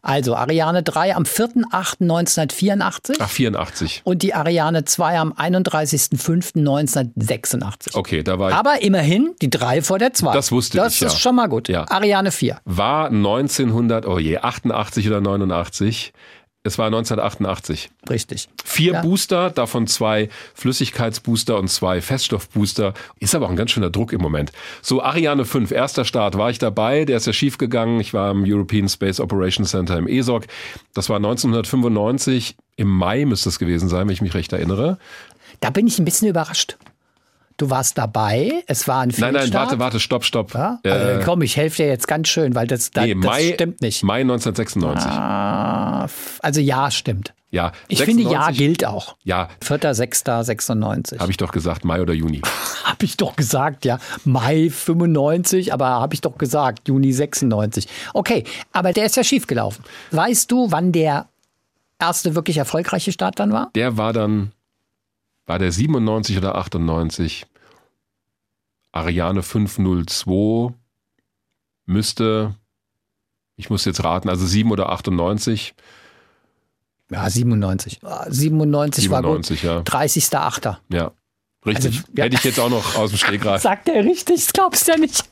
Also 0.05 0.35
Ariane 0.35 0.83
3 0.83 1.15
am 1.15 1.23
4.8.1984 1.23 3.15
Ach, 3.19 3.29
84. 3.29 4.01
und 4.03 4.21
die 4.21 4.33
Ariane 4.33 4.83
2 4.83 5.17
am 5.17 5.31
31.05.1986. 5.31 7.95
Okay, 7.95 8.21
da 8.23 8.37
war 8.37 8.49
ich. 8.49 8.55
Aber 8.55 8.81
immerhin 8.81 9.33
die 9.41 9.49
3 9.49 9.81
vor 9.81 9.99
der 9.99 10.11
2. 10.13 10.33
Das 10.33 10.51
wusste 10.51 10.75
das 10.77 10.95
ich, 10.95 10.99
Das 10.99 11.11
ja. 11.11 11.15
ist 11.15 11.21
schon 11.21 11.35
mal 11.35 11.47
gut. 11.47 11.69
Ja. 11.69 11.85
Ariane 11.89 12.31
4. 12.31 12.59
war 12.65 13.05
1900, 13.07 14.05
oh 14.05 14.19
je, 14.19 14.39
88 14.39 15.07
oder 15.07 15.21
89. 15.21 16.11
Es 16.65 16.77
war 16.77 16.85
1988. 16.85 17.89
Richtig. 18.09 18.47
Vier 18.63 18.93
Ja. 18.93 19.01
Booster, 19.01 19.49
davon 19.49 19.85
zwei 19.85 20.29
Flüssigkeitsbooster 20.53 21.57
und 21.57 21.67
zwei 21.67 21.99
Feststoffbooster. 22.01 22.93
Ist 23.19 23.35
aber 23.35 23.47
auch 23.47 23.49
ein 23.49 23.57
ganz 23.57 23.71
schöner 23.71 23.89
Druck 23.89 24.13
im 24.13 24.21
Moment. 24.21 24.53
So, 24.81 25.03
Ariane 25.03 25.43
5, 25.43 25.71
erster 25.71 26.05
Start, 26.05 26.37
war 26.37 26.49
ich 26.49 26.59
dabei. 26.59 27.03
Der 27.03 27.17
ist 27.17 27.27
ja 27.27 27.33
schief 27.33 27.57
gegangen. 27.57 27.99
Ich 27.99 28.13
war 28.13 28.31
im 28.31 28.43
European 28.47 28.87
Space 28.87 29.19
Operations 29.19 29.71
Center 29.71 29.97
im 29.97 30.07
ESOC. 30.07 30.45
Das 30.93 31.09
war 31.09 31.17
1995. 31.17 32.55
Im 32.77 32.87
Mai 32.87 33.25
müsste 33.25 33.49
es 33.49 33.59
gewesen 33.59 33.89
sein, 33.89 34.07
wenn 34.07 34.13
ich 34.13 34.21
mich 34.21 34.33
recht 34.33 34.53
erinnere. 34.53 34.97
Da 35.59 35.69
bin 35.69 35.85
ich 35.85 35.99
ein 35.99 36.05
bisschen 36.05 36.29
überrascht. 36.29 36.77
Du 37.63 37.69
warst 37.69 37.97
dabei, 37.97 38.61
es 38.67 38.89
war 38.89 38.99
ein 38.99 39.07
Nein, 39.07 39.15
Fehlstart. 39.35 39.43
nein, 39.43 39.53
warte, 39.53 39.79
warte, 39.79 39.99
stopp, 40.01 40.25
stopp. 40.25 40.53
Ja? 40.53 40.79
Äh, 40.83 40.89
also, 40.89 41.25
komm, 41.25 41.41
ich 41.43 41.55
helfe 41.55 41.83
dir 41.83 41.87
jetzt 41.87 42.09
ganz 42.09 42.27
schön, 42.27 42.55
weil 42.55 42.67
das, 42.67 42.91
das, 42.91 43.05
nee, 43.05 43.15
Mai, 43.15 43.45
das 43.47 43.53
stimmt 43.53 43.79
nicht. 43.81 44.03
Mai 44.03 44.19
1996. 44.19 45.09
Ah, 45.09 46.07
also 46.41 46.59
ja, 46.59 46.91
stimmt. 46.91 47.33
Ja, 47.51 47.71
Ich 47.87 48.03
finde, 48.03 48.23
ja 48.23 48.47
96 48.47 48.57
gilt 48.57 48.85
auch. 48.85 49.15
Ja, 49.23 49.47
4.6.96. 49.63 51.19
habe 51.19 51.31
ich 51.31 51.37
doch 51.37 51.53
gesagt, 51.53 51.85
Mai 51.85 52.01
oder 52.01 52.13
Juni. 52.13 52.41
Habe 52.83 53.05
ich 53.05 53.15
doch 53.15 53.37
gesagt, 53.37 53.85
ja. 53.85 53.97
Mai 54.25 54.69
95, 54.69 55.73
aber 55.73 55.87
habe 55.87 56.13
ich 56.15 56.19
doch 56.21 56.37
gesagt, 56.37 56.89
Juni 56.89 57.13
96. 57.13 57.87
Okay, 58.13 58.43
aber 58.73 58.91
der 58.91 59.05
ist 59.05 59.15
ja 59.15 59.23
schiefgelaufen. 59.23 59.85
Weißt 60.11 60.51
du, 60.51 60.69
wann 60.71 60.91
der 60.91 61.27
erste 61.97 62.35
wirklich 62.35 62.57
erfolgreiche 62.57 63.13
Start 63.13 63.39
dann 63.39 63.53
war? 63.53 63.69
Der 63.73 63.95
war 63.97 64.11
dann, 64.11 64.51
war 65.45 65.59
der 65.59 65.71
97 65.71 66.37
oder 66.37 66.55
98? 66.55 67.45
Ariane 68.93 69.43
502 69.43 70.73
müsste, 71.85 72.55
ich 73.57 73.69
muss 73.69 73.83
jetzt 73.83 74.03
raten, 74.03 74.29
also 74.29 74.45
7 74.45 74.71
oder 74.71 74.89
98? 74.89 75.75
Ja, 77.11 77.29
97. 77.29 77.99
Ah, 78.03 78.25
97, 78.29 79.09
war 79.09 79.21
gut. 79.21 79.45
97, 79.45 79.63
ja. 79.63 79.79
30.8. 79.79 80.77
Ja. 80.89 81.11
Richtig. 81.65 81.85
Also, 81.85 81.99
ja. 82.17 82.23
Hätte 82.25 82.35
ich 82.35 82.43
jetzt 82.43 82.59
auch 82.59 82.69
noch 82.69 82.95
aus 82.97 83.11
dem 83.11 83.17
Stegreif. 83.17 83.61
Sagt 83.61 83.87
er 83.89 84.03
richtig? 84.03 84.35
Das 84.35 84.51
glaubst 84.53 84.87
du 84.87 84.91
ja 84.91 84.97
nicht. 84.97 85.23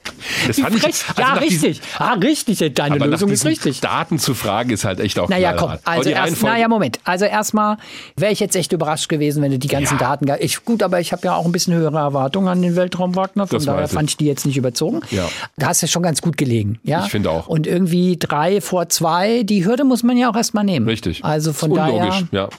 Das 0.48 0.60
fand 0.60 0.76
ich- 0.78 0.84
also 0.86 1.04
ja, 1.18 1.28
nach 1.36 1.40
diesen- 1.40 1.66
richtig. 1.68 1.82
Ah, 2.00 2.14
richtig. 2.14 2.74
Deine 2.74 2.98
Lösung 3.06 3.30
ist 3.32 3.46
richtig. 3.46 3.82
Daten 3.82 4.18
zu 4.20 4.34
fragen 4.34 4.70
ist 4.70 4.86
halt 4.86 5.00
echt 5.02 5.20
auch 5.20 5.28
Naja, 5.30 5.54
komm, 5.54 5.74
also 5.84 6.10
erst, 6.10 6.42
naja, 6.44 6.68
Moment. 6.68 7.00
Also 7.04 7.26
erstmal 7.26 7.78
wäre 8.16 8.32
ich 8.32 8.40
jetzt 8.40 8.56
echt 8.56 8.72
überrascht 8.72 9.10
gewesen, 9.10 9.44
wenn 9.44 9.52
du 9.52 9.60
die 9.60 9.68
ganzen 9.68 9.96
Ja. 10.00 10.16
Daten. 10.18 10.32
Ich, 10.40 10.64
gut, 10.64 10.84
aber 10.84 11.00
ich 11.02 11.12
habe 11.12 11.24
ja 11.26 11.36
auch 11.36 11.46
ein 11.46 11.52
bisschen 11.52 11.74
höhere 11.74 11.98
Erwartungen 11.98 12.48
an 12.48 12.62
den 12.62 12.76
Weltraum 12.76 13.16
Wagner, 13.16 13.48
von 13.48 13.58
Das 13.58 13.66
daher 13.66 13.88
fand 13.88 14.10
ich 14.10 14.18
die 14.18 14.26
jetzt 14.26 14.46
nicht 14.46 14.58
überzogen. 14.58 15.02
Ja. 15.12 15.28
Da 15.58 15.68
hast 15.68 15.84
du 15.84 15.88
schon 15.88 16.04
ganz 16.04 16.22
gut 16.22 16.38
gelegen. 16.38 16.80
Ja? 16.84 17.04
Ich 17.06 17.12
finde 17.12 17.30
auch. 17.32 17.48
Und 17.48 17.68
irgendwie 17.68 18.16
drei 18.18 18.62
vor 18.62 18.88
zwei, 18.90 19.44
die 19.44 19.66
Hürde 19.66 19.84
muss 19.84 20.04
man 20.04 20.16
ja 20.18 20.30
auch 20.32 20.36
erstmal 20.36 20.64
nehmen. 20.64 20.88
Richtig. 20.88 21.26
Also 21.26 21.52
von 21.54 21.72
ist 21.72 21.78
unlogisch, 21.78 22.24
daher. 22.32 22.44
ja. 22.44 22.50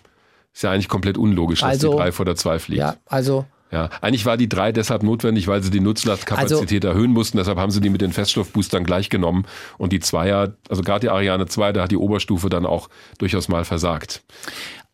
Ist 0.55 0.63
ja 0.65 0.71
eigentlich 0.71 0.89
komplett 0.89 1.17
unlogisch, 1.17 1.61
dass 1.61 1.71
Also- 1.71 1.93
die 1.93 1.97
3 1.97 2.13
vor 2.13 2.27
der 2.27 2.37
2 2.37 2.59
fliegt. 2.59 2.79
Ja, 2.79 2.97
also 3.07 3.47
Ja, 3.73 3.89
eigentlich 4.03 4.27
war 4.27 4.37
die 4.37 4.51
3 4.51 4.73
deshalb 4.73 5.03
notwendig, 5.03 5.49
weil 5.49 5.63
sie 5.63 5.71
die 5.71 5.81
Nutzlastkapazität 5.81 6.85
erhöhen 6.85 7.11
mussten. 7.11 7.39
Deshalb 7.39 7.59
haben 7.59 7.71
sie 7.71 7.81
die 7.81 7.89
mit 7.89 8.03
den 8.03 8.13
Feststoffboostern 8.13 8.85
gleich 8.85 9.09
genommen. 9.09 9.47
Und 9.79 9.93
die 9.95 10.01
Zweier, 10.01 10.53
also 10.69 10.83
gerade 10.83 11.01
die 11.01 11.09
Ariane 11.09 11.47
2, 11.47 11.73
da 11.73 11.83
hat 11.85 11.91
die 11.91 11.97
Oberstufe 11.97 12.51
dann 12.51 12.67
auch 12.67 12.91
durchaus 13.17 13.49
mal 13.49 13.65
versagt. 13.65 14.23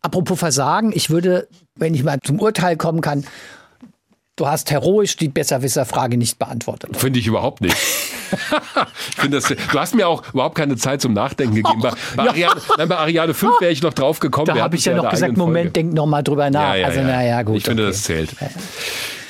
Apropos 0.00 0.38
Versagen, 0.38 0.92
ich 0.94 1.10
würde, 1.10 1.48
wenn 1.74 1.92
ich 1.92 2.04
mal 2.04 2.20
zum 2.22 2.38
Urteil 2.38 2.76
kommen 2.76 3.00
kann, 3.00 3.24
du 4.38 4.46
hast 4.46 4.70
heroisch 4.70 5.16
die 5.16 5.28
Besserwisser-Frage 5.28 6.16
nicht 6.16 6.38
beantwortet. 6.38 6.96
Finde 6.96 7.18
ich 7.18 7.26
überhaupt 7.26 7.60
nicht. 7.60 7.76
ich 9.10 9.16
finde 9.16 9.38
das, 9.40 9.48
du 9.48 9.78
hast 9.78 9.94
mir 9.94 10.08
auch 10.08 10.22
überhaupt 10.32 10.54
keine 10.54 10.76
Zeit 10.76 11.02
zum 11.02 11.12
Nachdenken 11.12 11.56
gegeben. 11.56 11.80
Bei, 11.80 11.92
bei, 12.16 12.28
Ariane, 12.28 12.60
nein, 12.76 12.88
bei 12.88 12.96
Ariane 12.96 13.34
5 13.34 13.60
wäre 13.60 13.72
ich 13.72 13.82
noch 13.82 13.94
drauf 13.94 14.20
gekommen. 14.20 14.46
Da 14.46 14.56
habe 14.56 14.76
ich 14.76 14.84
ja 14.84 14.94
noch 14.94 15.10
gesagt, 15.10 15.36
Moment, 15.36 15.56
Folge. 15.56 15.70
denk 15.70 15.92
noch 15.92 16.06
mal 16.06 16.22
drüber 16.22 16.50
nach. 16.50 16.74
Ja, 16.74 16.74
ja, 16.76 16.86
also 16.86 17.00
ja. 17.00 17.06
naja, 17.06 17.42
gut. 17.42 17.56
Ich 17.56 17.64
finde, 17.64 17.82
okay. 17.84 17.92
das 17.92 18.02
zählt. 18.02 18.30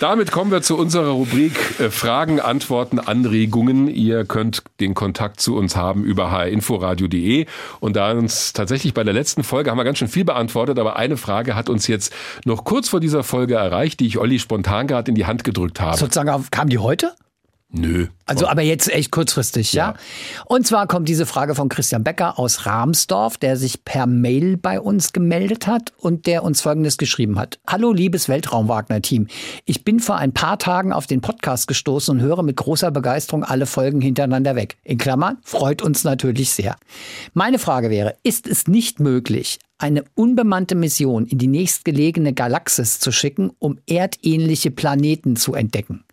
Damit 0.01 0.31
kommen 0.31 0.53
wir 0.53 0.63
zu 0.63 0.79
unserer 0.79 1.09
Rubrik 1.09 1.81
äh, 1.81 1.91
Fragen, 1.91 2.39
Antworten, 2.39 3.01
Anregungen. 3.01 3.89
Ihr 3.89 4.25
könnt 4.25 4.63
den 4.79 4.95
Kontakt 4.95 5.41
zu 5.41 5.57
uns 5.57 5.75
haben 5.75 6.05
über 6.05 6.31
hrinforadio.de. 6.31 7.47
Und 7.81 7.97
da 7.97 8.13
uns 8.13 8.53
tatsächlich 8.53 8.95
bei 8.95 9.03
der 9.03 9.13
letzten 9.13 9.43
Folge 9.43 9.71
haben 9.71 9.77
wir 9.77 9.83
ganz 9.83 9.99
schön 9.99 10.07
viel 10.07 10.25
beantwortet, 10.25 10.79
aber 10.79 10.97
eine 10.97 11.17
Frage 11.17 11.57
hat 11.57 11.69
uns 11.69 11.89
jetzt 11.89 12.13
noch 12.45 12.63
kurz 12.63 12.89
vor 12.89 13.01
dieser 13.01 13.25
Folge 13.25 13.55
erreicht, 13.55 13.99
die 13.99 14.07
ich 14.07 14.19
Olli 14.19 14.39
spontan 14.39 14.87
gerade 14.87 15.11
in 15.11 15.17
die 15.17 15.27
Hand 15.27 15.43
gedrückt 15.43 15.81
habe. 15.81 15.97
Sozusagen, 15.97 16.47
kam 16.53 16.69
die 16.69 16.79
heute? 16.79 17.15
Nö. 17.71 18.07
Also 18.25 18.47
aber 18.47 18.63
jetzt 18.63 18.91
echt 18.91 19.11
kurzfristig, 19.11 19.75
ja? 19.75 19.95
Und 20.47 20.67
zwar 20.67 20.87
kommt 20.87 21.07
diese 21.07 21.27
Frage 21.27 21.55
von 21.55 21.69
Christian 21.69 22.03
Becker 22.03 22.39
aus 22.39 22.65
Rahmsdorf, 22.65 23.37
der 23.37 23.59
sich 23.59 23.85
per 23.85 24.07
Mail 24.07 24.57
bei 24.57 24.81
uns 24.81 25.13
gemeldet 25.13 25.67
hat 25.67 25.93
und 25.99 26.27
der 26.27 26.45
uns 26.45 26.63
Folgendes 26.63 26.97
geschrieben 26.97 27.39
hat. 27.39 27.59
Hallo 27.67 27.93
liebes 27.93 28.27
Weltraum-Wagner-Team. 28.27 29.27
Ich 29.67 29.85
bin 29.85 30.01
vor 30.01 30.17
ein 30.17 30.33
paar 30.33 30.59
Tagen 30.59 30.95
auf 30.95 31.07
den 31.07 31.21
Podcast 31.21 31.69
gestoßen 31.69 32.17
und 32.17 32.25
höre 32.25 32.43
mit 32.43 32.57
großer 32.57 32.91
Begeisterung 32.91 33.45
alle 33.45 33.67
Folgen 33.67 34.01
hintereinander 34.01 34.57
weg. 34.57 34.79
In 34.83 34.97
Klammern, 34.97 35.37
freut 35.43 35.83
uns 35.83 36.05
natürlich 36.05 36.51
sehr. 36.51 36.77
Meine 37.35 37.59
Frage 37.59 37.91
wäre, 37.91 38.17
ist 38.23 38.47
es 38.47 38.67
nicht 38.67 38.99
möglich, 38.99 39.59
eine 39.79 40.05
unbemannte 40.15 40.75
Mission 40.75 41.27
in 41.27 41.39
die 41.39 41.47
nächstgelegene 41.47 42.33
Galaxis 42.33 42.99
zu 42.99 43.13
schicken, 43.13 43.53
um 43.61 43.79
erdähnliche 43.89 44.73
Planeten 44.73 45.37
zu 45.37 45.55
entdecken. 45.55 46.05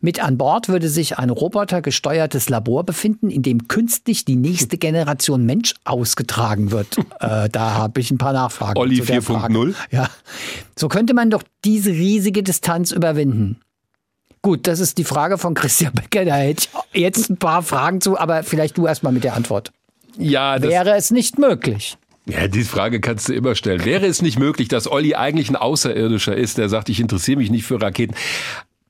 Mit 0.00 0.22
an 0.22 0.38
Bord 0.38 0.68
würde 0.68 0.88
sich 0.88 1.18
ein 1.18 1.30
robotergesteuertes 1.30 2.48
Labor 2.48 2.84
befinden, 2.84 3.28
in 3.28 3.42
dem 3.42 3.66
künstlich 3.66 4.24
die 4.24 4.36
nächste 4.36 4.78
Generation 4.78 5.44
Mensch 5.44 5.74
ausgetragen 5.84 6.70
wird. 6.70 6.96
äh, 7.20 7.48
da 7.48 7.74
habe 7.74 8.00
ich 8.00 8.10
ein 8.12 8.18
paar 8.18 8.32
Nachfragen. 8.32 8.78
Olli 8.78 9.00
zu 9.00 9.06
der 9.06 9.20
4.0? 9.20 9.22
Frage. 9.22 9.74
Ja. 9.90 10.10
So 10.76 10.88
könnte 10.88 11.12
man 11.12 11.30
doch 11.30 11.42
diese 11.64 11.90
riesige 11.90 12.44
Distanz 12.44 12.92
überwinden. 12.92 13.60
Gut, 14.42 14.68
das 14.68 14.78
ist 14.78 14.98
die 14.98 15.04
Frage 15.04 15.36
von 15.36 15.54
Christian 15.54 15.92
Becker. 15.92 16.24
Da 16.24 16.36
hätte 16.36 16.68
ich 16.92 17.00
jetzt 17.00 17.28
ein 17.28 17.38
paar 17.38 17.62
Fragen 17.62 18.00
zu, 18.00 18.16
aber 18.16 18.44
vielleicht 18.44 18.78
du 18.78 18.86
erstmal 18.86 19.12
mit 19.12 19.24
der 19.24 19.34
Antwort. 19.34 19.72
Ja, 20.16 20.58
das, 20.58 20.70
Wäre 20.70 20.94
es 20.94 21.10
nicht 21.10 21.38
möglich? 21.38 21.96
Ja, 22.28 22.46
die 22.46 22.64
Frage 22.64 23.00
kannst 23.00 23.28
du 23.28 23.32
immer 23.32 23.54
stellen. 23.54 23.84
Wäre 23.84 24.06
es 24.06 24.20
nicht 24.20 24.38
möglich, 24.38 24.68
dass 24.68 24.90
Olli 24.90 25.14
eigentlich 25.14 25.48
ein 25.48 25.56
Außerirdischer 25.56 26.36
ist, 26.36 26.58
der 26.58 26.68
sagt, 26.68 26.90
ich 26.90 27.00
interessiere 27.00 27.38
mich 27.38 27.50
nicht 27.50 27.64
für 27.64 27.80
Raketen? 27.80 28.14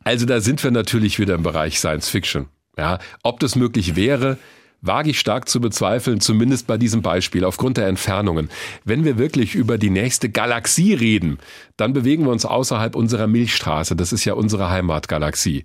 Also 0.03 0.27
da 0.27 0.41
sind 0.41 0.63
wir 0.65 0.73
natürlich 0.73 1.19
wieder 1.21 1.35
im 1.35 1.45
Bereich 1.45 1.79
Science 1.79 2.09
Fiction. 2.09 2.47
Ja, 2.77 2.99
ob 3.23 3.39
das 3.41 3.55
möglich 3.55 3.95
wäre, 3.95 4.39
wage 4.81 5.11
ich 5.11 5.21
stark 5.21 5.49
zu 5.49 5.61
bezweifeln, 5.61 6.21
zumindest 6.21 6.67
bei 6.67 6.79
diesem 6.79 7.03
Beispiel, 7.03 7.45
aufgrund 7.45 7.77
der 7.77 7.87
Entfernungen. 7.87 8.49
Wenn 8.85 9.05
wir 9.05 9.19
wirklich 9.19 9.55
über 9.55 9.79
die 9.79 9.91
nächste 9.91 10.29
Galaxie 10.29 10.95
reden, 10.95 11.39
dann 11.77 11.93
bewegen 11.93 12.25
wir 12.25 12.33
uns 12.33 12.45
außerhalb 12.45 12.97
unserer 12.97 13.27
Milchstraße. 13.27 13.97
Das 13.97 14.13
ist 14.13 14.25
ja 14.25 14.35
unsere 14.35 14.71
Heimatgalaxie. 14.71 15.65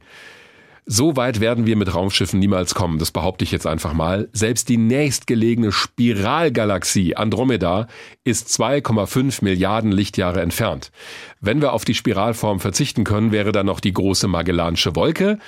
So 0.85 1.15
weit 1.15 1.39
werden 1.39 1.65
wir 1.65 1.77
mit 1.77 1.95
Raumschiffen 1.95 2.39
niemals 2.39 2.75
kommen, 2.75 2.99
das 2.99 3.11
behaupte 3.11 3.45
ich 3.45 3.51
jetzt 3.51 3.65
einfach 3.65 3.93
mal. 3.93 4.27
Selbst 4.33 4.67
die 4.67 4.77
nächstgelegene 4.77 5.71
Spiralgalaxie 5.71 7.15
Andromeda 7.15 7.87
ist 8.25 8.49
2,5 8.49 9.43
Milliarden 9.43 9.93
Lichtjahre 9.93 10.41
entfernt. 10.41 10.91
Wenn 11.39 11.61
wir 11.61 11.71
auf 11.71 11.85
die 11.85 11.93
Spiralform 11.93 12.59
verzichten 12.59 13.05
können, 13.05 13.31
wäre 13.31 13.53
dann 13.53 13.65
noch 13.65 13.79
die 13.79 13.93
große 13.93 14.27
Magellanische 14.27 14.93
Wolke, 14.95 15.39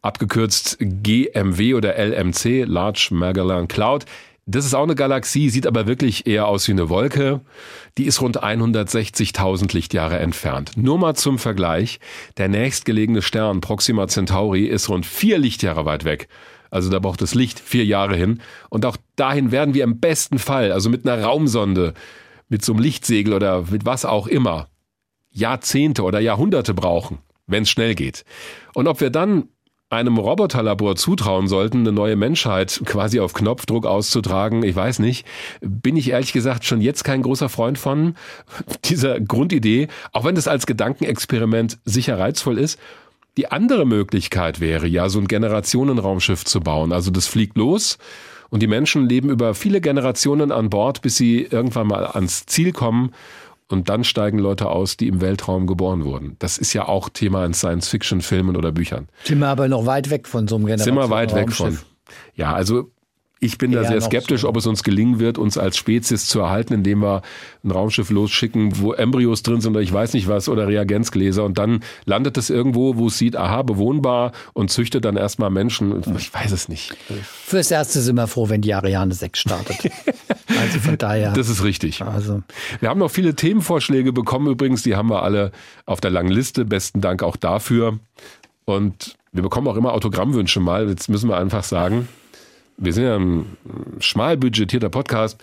abgekürzt 0.00 0.76
GMW 0.78 1.74
oder 1.74 1.96
LMC, 1.98 2.64
Large 2.64 3.08
Magellan 3.10 3.66
Cloud. 3.66 4.04
Das 4.46 4.66
ist 4.66 4.74
auch 4.74 4.82
eine 4.82 4.94
Galaxie, 4.94 5.48
sieht 5.48 5.66
aber 5.66 5.86
wirklich 5.86 6.26
eher 6.26 6.46
aus 6.46 6.68
wie 6.68 6.72
eine 6.72 6.90
Wolke. 6.90 7.40
Die 7.96 8.04
ist 8.04 8.20
rund 8.20 8.42
160.000 8.44 9.72
Lichtjahre 9.72 10.18
entfernt. 10.18 10.72
Nur 10.76 10.98
mal 10.98 11.14
zum 11.14 11.38
Vergleich. 11.38 11.98
Der 12.36 12.48
nächstgelegene 12.48 13.22
Stern 13.22 13.62
Proxima 13.62 14.06
Centauri 14.06 14.66
ist 14.66 14.90
rund 14.90 15.06
vier 15.06 15.38
Lichtjahre 15.38 15.86
weit 15.86 16.04
weg. 16.04 16.28
Also 16.70 16.90
da 16.90 16.98
braucht 16.98 17.22
das 17.22 17.34
Licht 17.34 17.58
vier 17.58 17.86
Jahre 17.86 18.16
hin. 18.16 18.42
Und 18.68 18.84
auch 18.84 18.98
dahin 19.16 19.50
werden 19.50 19.72
wir 19.74 19.84
im 19.84 20.00
besten 20.00 20.38
Fall, 20.38 20.72
also 20.72 20.90
mit 20.90 21.08
einer 21.08 21.22
Raumsonde, 21.22 21.94
mit 22.48 22.64
so 22.64 22.72
einem 22.72 22.82
Lichtsegel 22.82 23.32
oder 23.32 23.64
mit 23.70 23.86
was 23.86 24.04
auch 24.04 24.26
immer, 24.26 24.68
Jahrzehnte 25.30 26.02
oder 26.02 26.20
Jahrhunderte 26.20 26.74
brauchen, 26.74 27.18
wenn 27.46 27.62
es 27.62 27.70
schnell 27.70 27.94
geht. 27.94 28.24
Und 28.74 28.88
ob 28.88 29.00
wir 29.00 29.10
dann 29.10 29.48
einem 29.94 30.18
Roboterlabor 30.18 30.96
zutrauen 30.96 31.48
sollten, 31.48 31.78
eine 31.78 31.92
neue 31.92 32.16
Menschheit 32.16 32.82
quasi 32.84 33.20
auf 33.20 33.34
Knopfdruck 33.34 33.86
auszutragen, 33.86 34.62
ich 34.62 34.76
weiß 34.76 34.98
nicht, 34.98 35.26
bin 35.60 35.96
ich 35.96 36.10
ehrlich 36.10 36.32
gesagt 36.32 36.64
schon 36.64 36.80
jetzt 36.80 37.04
kein 37.04 37.22
großer 37.22 37.48
Freund 37.48 37.78
von 37.78 38.14
dieser 38.84 39.20
Grundidee, 39.20 39.88
auch 40.12 40.24
wenn 40.24 40.34
das 40.34 40.48
als 40.48 40.66
Gedankenexperiment 40.66 41.78
sicher 41.84 42.18
reizvoll 42.18 42.58
ist. 42.58 42.78
Die 43.36 43.50
andere 43.50 43.84
Möglichkeit 43.84 44.60
wäre 44.60 44.86
ja, 44.86 45.08
so 45.08 45.18
ein 45.18 45.26
Generationenraumschiff 45.26 46.44
zu 46.44 46.60
bauen. 46.60 46.92
Also 46.92 47.10
das 47.10 47.26
fliegt 47.26 47.56
los 47.56 47.98
und 48.50 48.60
die 48.60 48.68
Menschen 48.68 49.08
leben 49.08 49.30
über 49.30 49.54
viele 49.54 49.80
Generationen 49.80 50.52
an 50.52 50.70
Bord, 50.70 51.02
bis 51.02 51.16
sie 51.16 51.42
irgendwann 51.42 51.88
mal 51.88 52.06
ans 52.06 52.46
Ziel 52.46 52.70
kommen 52.70 53.10
und 53.68 53.88
dann 53.88 54.04
steigen 54.04 54.38
Leute 54.38 54.68
aus, 54.68 54.96
die 54.96 55.08
im 55.08 55.20
Weltraum 55.20 55.66
geboren 55.66 56.04
wurden. 56.04 56.36
Das 56.38 56.58
ist 56.58 56.72
ja 56.72 56.86
auch 56.86 57.08
Thema 57.08 57.44
in 57.44 57.54
Science-Fiction-Filmen 57.54 58.56
oder 58.56 58.72
Büchern. 58.72 59.08
Sind 59.24 59.38
wir 59.38 59.48
aber 59.48 59.68
noch 59.68 59.86
weit 59.86 60.10
weg 60.10 60.28
von 60.28 60.48
so 60.48 60.56
einem 60.56 60.78
Sind 60.78 60.94
wir 60.94 61.10
weit 61.10 61.34
weg 61.34 61.52
von. 61.52 61.78
Ja, 62.34 62.52
also 62.52 62.90
ich 63.44 63.58
bin 63.58 63.72
da 63.72 63.84
sehr 63.84 64.00
skeptisch, 64.00 64.42
so. 64.42 64.48
ob 64.48 64.56
es 64.56 64.66
uns 64.66 64.82
gelingen 64.82 65.18
wird, 65.18 65.38
uns 65.38 65.58
als 65.58 65.76
Spezies 65.76 66.26
zu 66.26 66.40
erhalten, 66.40 66.72
indem 66.72 67.02
wir 67.02 67.22
ein 67.62 67.70
Raumschiff 67.70 68.10
losschicken, 68.10 68.80
wo 68.80 68.92
Embryos 68.92 69.42
drin 69.42 69.60
sind 69.60 69.72
oder 69.72 69.82
ich 69.82 69.92
weiß 69.92 70.14
nicht 70.14 70.28
was 70.28 70.48
oder 70.48 70.66
Reagenzgläser 70.66 71.44
und 71.44 71.58
dann 71.58 71.80
landet 72.06 72.38
es 72.38 72.50
irgendwo, 72.50 72.96
wo 72.96 73.08
es 73.08 73.18
sieht, 73.18 73.36
aha, 73.36 73.62
bewohnbar 73.62 74.32
und 74.54 74.70
züchtet 74.70 75.04
dann 75.04 75.16
erstmal 75.16 75.50
Menschen. 75.50 76.02
Ich 76.16 76.32
weiß 76.32 76.52
es 76.52 76.68
nicht. 76.68 76.96
Fürs 77.22 77.70
Erste 77.70 78.00
sind 78.00 78.16
wir 78.16 78.26
froh, 78.26 78.48
wenn 78.48 78.62
die 78.62 78.72
Ariane 78.72 79.12
6 79.12 79.38
startet. 79.38 79.76
also 80.60 80.78
von 80.80 80.96
daher. 80.96 81.32
Das 81.32 81.48
ist 81.48 81.62
richtig. 81.62 82.02
also 82.02 82.42
Wir 82.80 82.88
haben 82.88 82.98
noch 82.98 83.10
viele 83.10 83.34
Themenvorschläge 83.34 84.12
bekommen 84.12 84.48
übrigens, 84.48 84.82
die 84.82 84.96
haben 84.96 85.10
wir 85.10 85.22
alle 85.22 85.52
auf 85.86 86.00
der 86.00 86.10
langen 86.10 86.30
Liste. 86.30 86.64
Besten 86.64 87.00
Dank 87.00 87.22
auch 87.22 87.36
dafür. 87.36 87.98
Und 88.64 89.16
wir 89.32 89.42
bekommen 89.42 89.68
auch 89.68 89.76
immer 89.76 89.92
Autogrammwünsche 89.92 90.60
mal. 90.60 90.88
Jetzt 90.88 91.08
müssen 91.08 91.28
wir 91.28 91.36
einfach 91.36 91.64
sagen, 91.64 92.08
wir 92.76 92.92
sind 92.92 93.04
ja 93.04 93.16
ein 93.16 93.56
schmal 94.00 94.36
budgetierter 94.36 94.90
Podcast. 94.90 95.42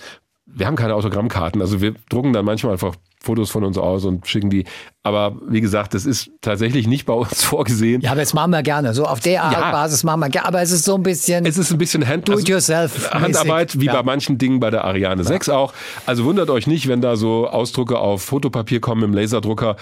Wir 0.54 0.68
haben 0.68 0.76
keine 0.76 0.96
Autogrammkarten. 0.96 1.62
Also 1.62 1.82
wir 1.82 1.94
drucken 2.10 2.34
dann 2.34 2.46
manchmal 2.46 2.74
einfach 2.74 2.96
Fotos 3.24 3.52
von 3.52 3.64
uns 3.64 3.78
aus 3.78 4.04
und 4.06 4.28
schicken 4.28 4.50
die. 4.50 4.66
Aber 5.04 5.38
wie 5.48 5.62
gesagt, 5.62 5.94
das 5.94 6.06
ist 6.06 6.32
tatsächlich 6.42 6.88
nicht 6.88 7.06
bei 7.06 7.14
uns 7.14 7.44
vorgesehen. 7.44 8.02
ja, 8.02 8.12
aber 8.12 8.20
das 8.22 8.34
machen 8.34 8.52
wir 8.52 8.64
gerne. 8.64 8.94
So 8.96 9.06
auf 9.06 9.20
der 9.20 9.44
Art 9.44 9.54
Ja. 9.54 9.72
Basis 9.72 10.04
machen 10.04 10.22
wir 10.22 10.30
gerne. 10.30 10.48
Aber 10.48 10.62
es 10.62 10.72
ist 10.72 10.86
so 10.86 10.96
ein 10.96 11.04
bisschen 11.04 11.46
Es 11.46 11.58
ist 11.58 11.72
ein 11.72 11.78
bisschen 11.78 12.08
Hand 12.08 12.28
do 12.28 12.38
it 12.40 12.50
yourself. 12.50 13.12
Handarbeit, 13.12 13.80
wie 13.80 13.86
ja. 13.86 13.94
bei 13.94 14.04
manchen 14.04 14.40
Dingen 14.40 14.60
bei 14.60 14.72
der 14.72 14.86
Ariane 14.86 15.24
6 15.24 15.50
auch. 15.50 15.74
Also 16.08 16.26
wundert 16.26 16.50
euch 16.50 16.66
nicht, 16.66 16.88
wenn 16.88 17.02
da 17.02 17.16
so 17.16 17.48
Ausdrucke 17.48 18.00
auf 18.00 18.24
Fotopapier 18.24 18.82
kommen 18.82 19.04
im 19.04 19.14
Laserdrucker. 19.14 19.76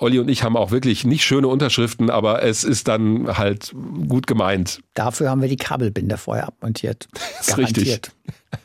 Olli 0.00 0.18
und 0.18 0.28
ich 0.28 0.42
haben 0.42 0.56
auch 0.56 0.70
wirklich 0.70 1.04
nicht 1.06 1.24
schöne 1.24 1.48
Unterschriften, 1.48 2.10
aber 2.10 2.42
es 2.42 2.64
ist 2.64 2.86
dann 2.88 3.38
halt 3.38 3.74
gut 4.08 4.26
gemeint. 4.26 4.80
Dafür 4.92 5.30
haben 5.30 5.40
wir 5.40 5.48
die 5.48 5.56
Kabelbinder 5.56 6.18
vorher 6.18 6.48
abmontiert. 6.48 7.08
ist 7.40 7.56
richtig. 7.56 8.00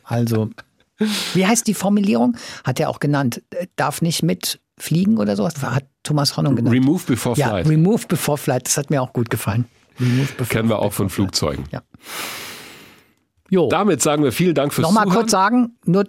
Also, 0.04 0.50
wie 1.34 1.46
heißt 1.46 1.68
die 1.68 1.74
Formulierung? 1.74 2.36
Hat 2.64 2.80
er 2.80 2.90
auch 2.90 3.00
genannt. 3.00 3.42
äh, 3.52 3.68
Darf 3.76 4.02
nicht 4.02 4.24
mitfliegen 4.24 5.18
oder 5.18 5.36
sowas? 5.36 5.54
Hat 5.62 5.86
Thomas 6.04 6.36
Hornung 6.38 6.56
genannt. 6.56 6.76
Remove 6.76 7.04
before 7.06 7.38
ja, 7.38 7.50
flight. 7.50 7.68
Remove 7.68 8.08
before 8.08 8.38
flight. 8.38 8.66
Das 8.66 8.78
hat 8.78 8.90
mir 8.90 9.02
auch 9.02 9.14
gut 9.14 9.30
gefallen. 9.30 9.66
Remove 10.00 10.28
before 10.38 10.48
Kennen 10.50 10.70
wir 10.70 10.80
auch 10.80 10.94
von. 10.94 11.10
Flugzeugen. 11.10 11.66
Ja. 11.72 11.82
Jo. 13.50 13.68
Damit 13.70 14.02
sagen 14.02 14.24
wir 14.24 14.32
vielen 14.32 14.54
Dank 14.56 14.74
fürs 14.74 14.84
Nochmal 14.88 15.06
Zuhören. 15.06 15.20
kurz 15.22 15.32
sagen, 15.32 15.78
nur 15.86 16.06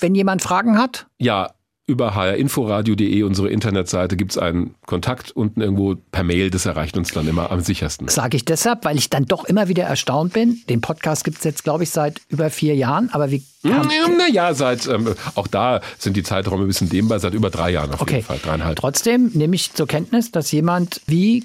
wenn 0.00 0.14
jemand 0.14 0.42
Fragen 0.42 0.78
hat, 0.78 1.06
Ja, 1.18 1.50
über 1.90 2.14
hrinforadio.de, 2.14 3.22
unsere 3.24 3.48
Internetseite, 3.48 4.16
gibt's 4.16 4.38
einen 4.38 4.74
Kontakt 4.86 5.30
unten 5.32 5.60
irgendwo 5.60 5.96
per 6.12 6.24
Mail. 6.24 6.50
Das 6.50 6.66
erreicht 6.66 6.96
uns 6.96 7.12
dann 7.12 7.26
immer 7.28 7.50
am 7.50 7.60
sichersten. 7.60 8.08
sage 8.08 8.36
ich 8.36 8.44
deshalb, 8.44 8.84
weil 8.84 8.96
ich 8.96 9.10
dann 9.10 9.26
doch 9.26 9.44
immer 9.44 9.68
wieder 9.68 9.84
erstaunt 9.84 10.32
bin. 10.32 10.60
Den 10.68 10.80
Podcast 10.80 11.24
gibt 11.24 11.38
es 11.38 11.44
jetzt, 11.44 11.64
glaube 11.64 11.82
ich, 11.84 11.90
seit 11.90 12.20
über 12.28 12.50
vier 12.50 12.74
Jahren, 12.74 13.10
aber 13.12 13.30
wie 13.30 13.42
kam 13.62 13.88
Naja, 14.16 14.54
seit, 14.54 14.86
ähm, 14.88 15.14
auch 15.34 15.46
da 15.46 15.80
sind 15.98 16.16
die 16.16 16.22
Zeiträume 16.22 16.64
ein 16.64 16.68
bisschen 16.68 16.88
dehnbar, 16.88 17.18
seit 17.20 17.34
über 17.34 17.50
drei 17.50 17.70
Jahren 17.70 17.92
auf 17.92 18.00
Okay. 18.00 18.16
jeden 18.16 18.26
Fall, 18.26 18.38
dreieinhalb. 18.42 18.76
Trotzdem 18.76 19.30
nehme 19.34 19.54
ich 19.56 19.74
zur 19.74 19.86
Kenntnis, 19.86 20.30
dass 20.30 20.50
jemand 20.52 21.00
wie 21.06 21.44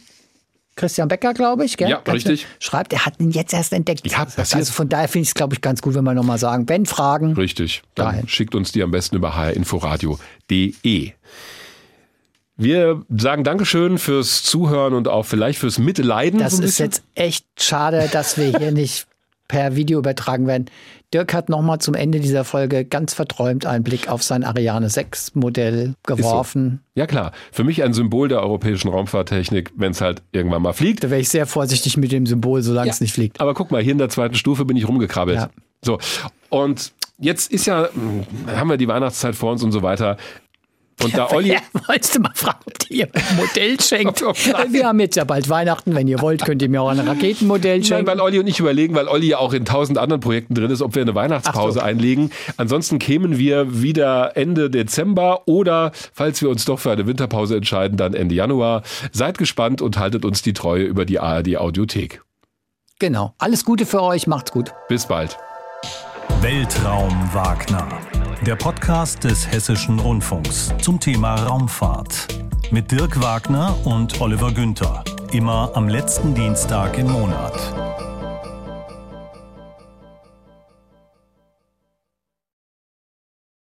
Christian 0.75 1.07
Becker, 1.07 1.33
glaube 1.33 1.63
ich, 1.65 1.77
gell? 1.77 1.89
Ja, 1.89 2.01
Kannst 2.03 2.27
richtig. 2.27 2.47
schreibt, 2.59 2.91
er 2.93 3.05
hat 3.05 3.19
ihn 3.19 3.31
jetzt 3.31 3.53
erst 3.53 3.71
entdeckt. 3.71 4.09
Ja, 4.11 4.25
passiert. 4.25 4.55
also 4.55 4.73
von 4.73 4.89
daher 4.89 5.07
finde 5.07 5.23
ich 5.23 5.29
es, 5.29 5.33
glaube 5.33 5.53
ich, 5.55 5.61
ganz 5.61 5.81
gut, 5.81 5.93
wenn 5.95 6.03
wir 6.03 6.13
nochmal 6.13 6.37
sagen, 6.37 6.67
wenn 6.67 6.85
Fragen, 6.85 7.33
Richtig. 7.33 7.81
Dann 7.95 8.07
Dahin. 8.07 8.27
schickt 8.27 8.55
uns 8.55 8.71
die 8.73 8.83
am 8.83 8.91
besten 8.91 9.15
über 9.15 9.35
hrinforadio.de. 9.37 11.11
Wir 12.57 13.03
sagen 13.09 13.43
Dankeschön 13.43 13.97
fürs 13.97 14.43
Zuhören 14.43 14.93
und 14.93 15.07
auch 15.07 15.25
vielleicht 15.25 15.59
fürs 15.59 15.77
Mitleiden. 15.77 16.39
das 16.39 16.57
so 16.57 16.63
ist 16.63 16.77
jetzt 16.79 17.03
echt 17.15 17.45
schade, 17.61 18.09
dass 18.11 18.37
wir 18.37 18.57
hier 18.57 18.71
nicht 18.73 19.07
per 19.47 19.75
Video 19.75 19.99
übertragen 19.99 20.47
werden. 20.47 20.65
Dirk 21.13 21.33
hat 21.33 21.49
nochmal 21.49 21.79
zum 21.79 21.93
Ende 21.93 22.19
dieser 22.19 22.43
Folge 22.43 22.85
ganz 22.85 23.13
verträumt 23.13 23.65
einen 23.65 23.83
Blick 23.83 24.09
auf 24.09 24.23
sein 24.23 24.43
Ariane 24.43 24.89
6 24.89 25.35
Modell 25.35 25.93
geworfen. 26.03 26.81
Ja 26.95 27.07
klar, 27.07 27.31
für 27.51 27.63
mich 27.63 27.83
ein 27.83 27.93
Symbol 27.93 28.27
der 28.27 28.41
europäischen 28.41 28.89
Raumfahrttechnik, 28.89 29.71
wenn 29.75 29.91
es 29.91 30.01
halt 30.01 30.21
irgendwann 30.31 30.61
mal 30.61 30.73
fliegt. 30.73 31.03
Da 31.03 31.09
wäre 31.09 31.21
ich 31.21 31.29
sehr 31.29 31.45
vorsichtig 31.45 31.97
mit 31.97 32.11
dem 32.11 32.25
Symbol, 32.25 32.61
solange 32.61 32.89
es 32.89 33.01
nicht 33.01 33.13
fliegt. 33.13 33.39
Aber 33.39 33.53
guck 33.53 33.71
mal, 33.71 33.81
hier 33.81 33.91
in 33.91 33.97
der 33.97 34.09
zweiten 34.09 34.35
Stufe 34.35 34.65
bin 34.65 34.77
ich 34.77 34.87
rumgekrabbelt. 34.87 35.37
Ja. 35.37 35.49
So, 35.81 35.99
und 36.49 36.93
jetzt 37.19 37.51
ist 37.51 37.65
ja, 37.65 37.89
mh, 37.93 38.57
haben 38.57 38.69
wir 38.69 38.77
die 38.77 38.87
Weihnachtszeit 38.87 39.35
vor 39.35 39.51
uns 39.51 39.63
und 39.63 39.71
so 39.71 39.81
weiter. 39.81 40.17
Und 41.03 41.15
da 41.15 41.29
Olli, 41.31 41.53
Ja, 41.53 41.59
wolltest 41.87 42.15
du 42.15 42.19
mal 42.21 42.31
fragen, 42.33 42.59
ob 42.65 42.79
dir 42.79 42.95
ihr 42.95 43.07
ein 43.13 43.35
Modell 43.35 43.79
schenkt? 43.81 44.23
Oh 44.23 44.33
nein. 44.51 44.71
Wir 44.73 44.85
haben 44.87 44.99
jetzt 44.99 45.15
ja 45.17 45.23
bald 45.25 45.49
Weihnachten. 45.49 45.93
Wenn 45.93 46.07
ihr 46.07 46.21
wollt, 46.21 46.43
könnt 46.45 46.61
ihr 46.61 46.69
mir 46.69 46.81
auch 46.81 46.89
ein 46.89 46.99
Raketenmodell 46.99 47.79
Nein, 47.79 47.83
schenken. 47.83 48.07
weil 48.07 48.19
Olli 48.21 48.39
und 48.39 48.47
ich 48.47 48.59
überlegen, 48.59 48.95
weil 48.95 49.07
Olli 49.07 49.27
ja 49.27 49.37
auch 49.39 49.53
in 49.53 49.65
tausend 49.65 49.97
anderen 49.97 50.21
Projekten 50.21 50.55
drin 50.55 50.71
ist, 50.71 50.81
ob 50.81 50.95
wir 50.95 51.01
eine 51.01 51.13
Weihnachtspause 51.13 51.79
Ach 51.79 51.83
so. 51.83 51.87
einlegen. 51.87 52.31
Ansonsten 52.57 52.97
kämen 52.99 53.37
wir 53.37 53.81
wieder 53.81 54.37
Ende 54.37 54.69
Dezember 54.69 55.47
oder, 55.47 55.91
falls 56.13 56.41
wir 56.41 56.49
uns 56.49 56.65
doch 56.65 56.79
für 56.79 56.91
eine 56.91 57.05
Winterpause 57.07 57.57
entscheiden, 57.57 57.97
dann 57.97 58.13
Ende 58.13 58.33
Januar. 58.35 58.83
Seid 59.11 59.37
gespannt 59.37 59.81
und 59.81 59.97
haltet 59.99 60.23
uns 60.25 60.41
die 60.41 60.53
Treue 60.53 60.83
über 60.83 61.05
die 61.05 61.19
ARD 61.19 61.57
Audiothek. 61.57 62.21
Genau. 62.99 63.33
Alles 63.37 63.65
Gute 63.65 63.85
für 63.85 64.01
euch. 64.01 64.25
Macht's 64.27 64.51
gut. 64.51 64.71
Bis 64.87 65.05
bald. 65.05 65.37
Weltraum 66.41 67.11
Wagner. 67.33 67.89
Der 68.45 68.55
Podcast 68.55 69.23
des 69.23 69.51
Hessischen 69.51 69.97
Rundfunks 69.97 70.71
zum 70.79 70.99
Thema 70.99 71.33
Raumfahrt. 71.33 72.27
Mit 72.69 72.91
Dirk 72.91 73.19
Wagner 73.19 73.75
und 73.85 74.21
Oliver 74.21 74.51
Günther. 74.51 75.03
Immer 75.31 75.71
am 75.73 75.89
letzten 75.89 76.35
Dienstag 76.35 76.99
im 76.99 77.11
Monat. 77.11 77.84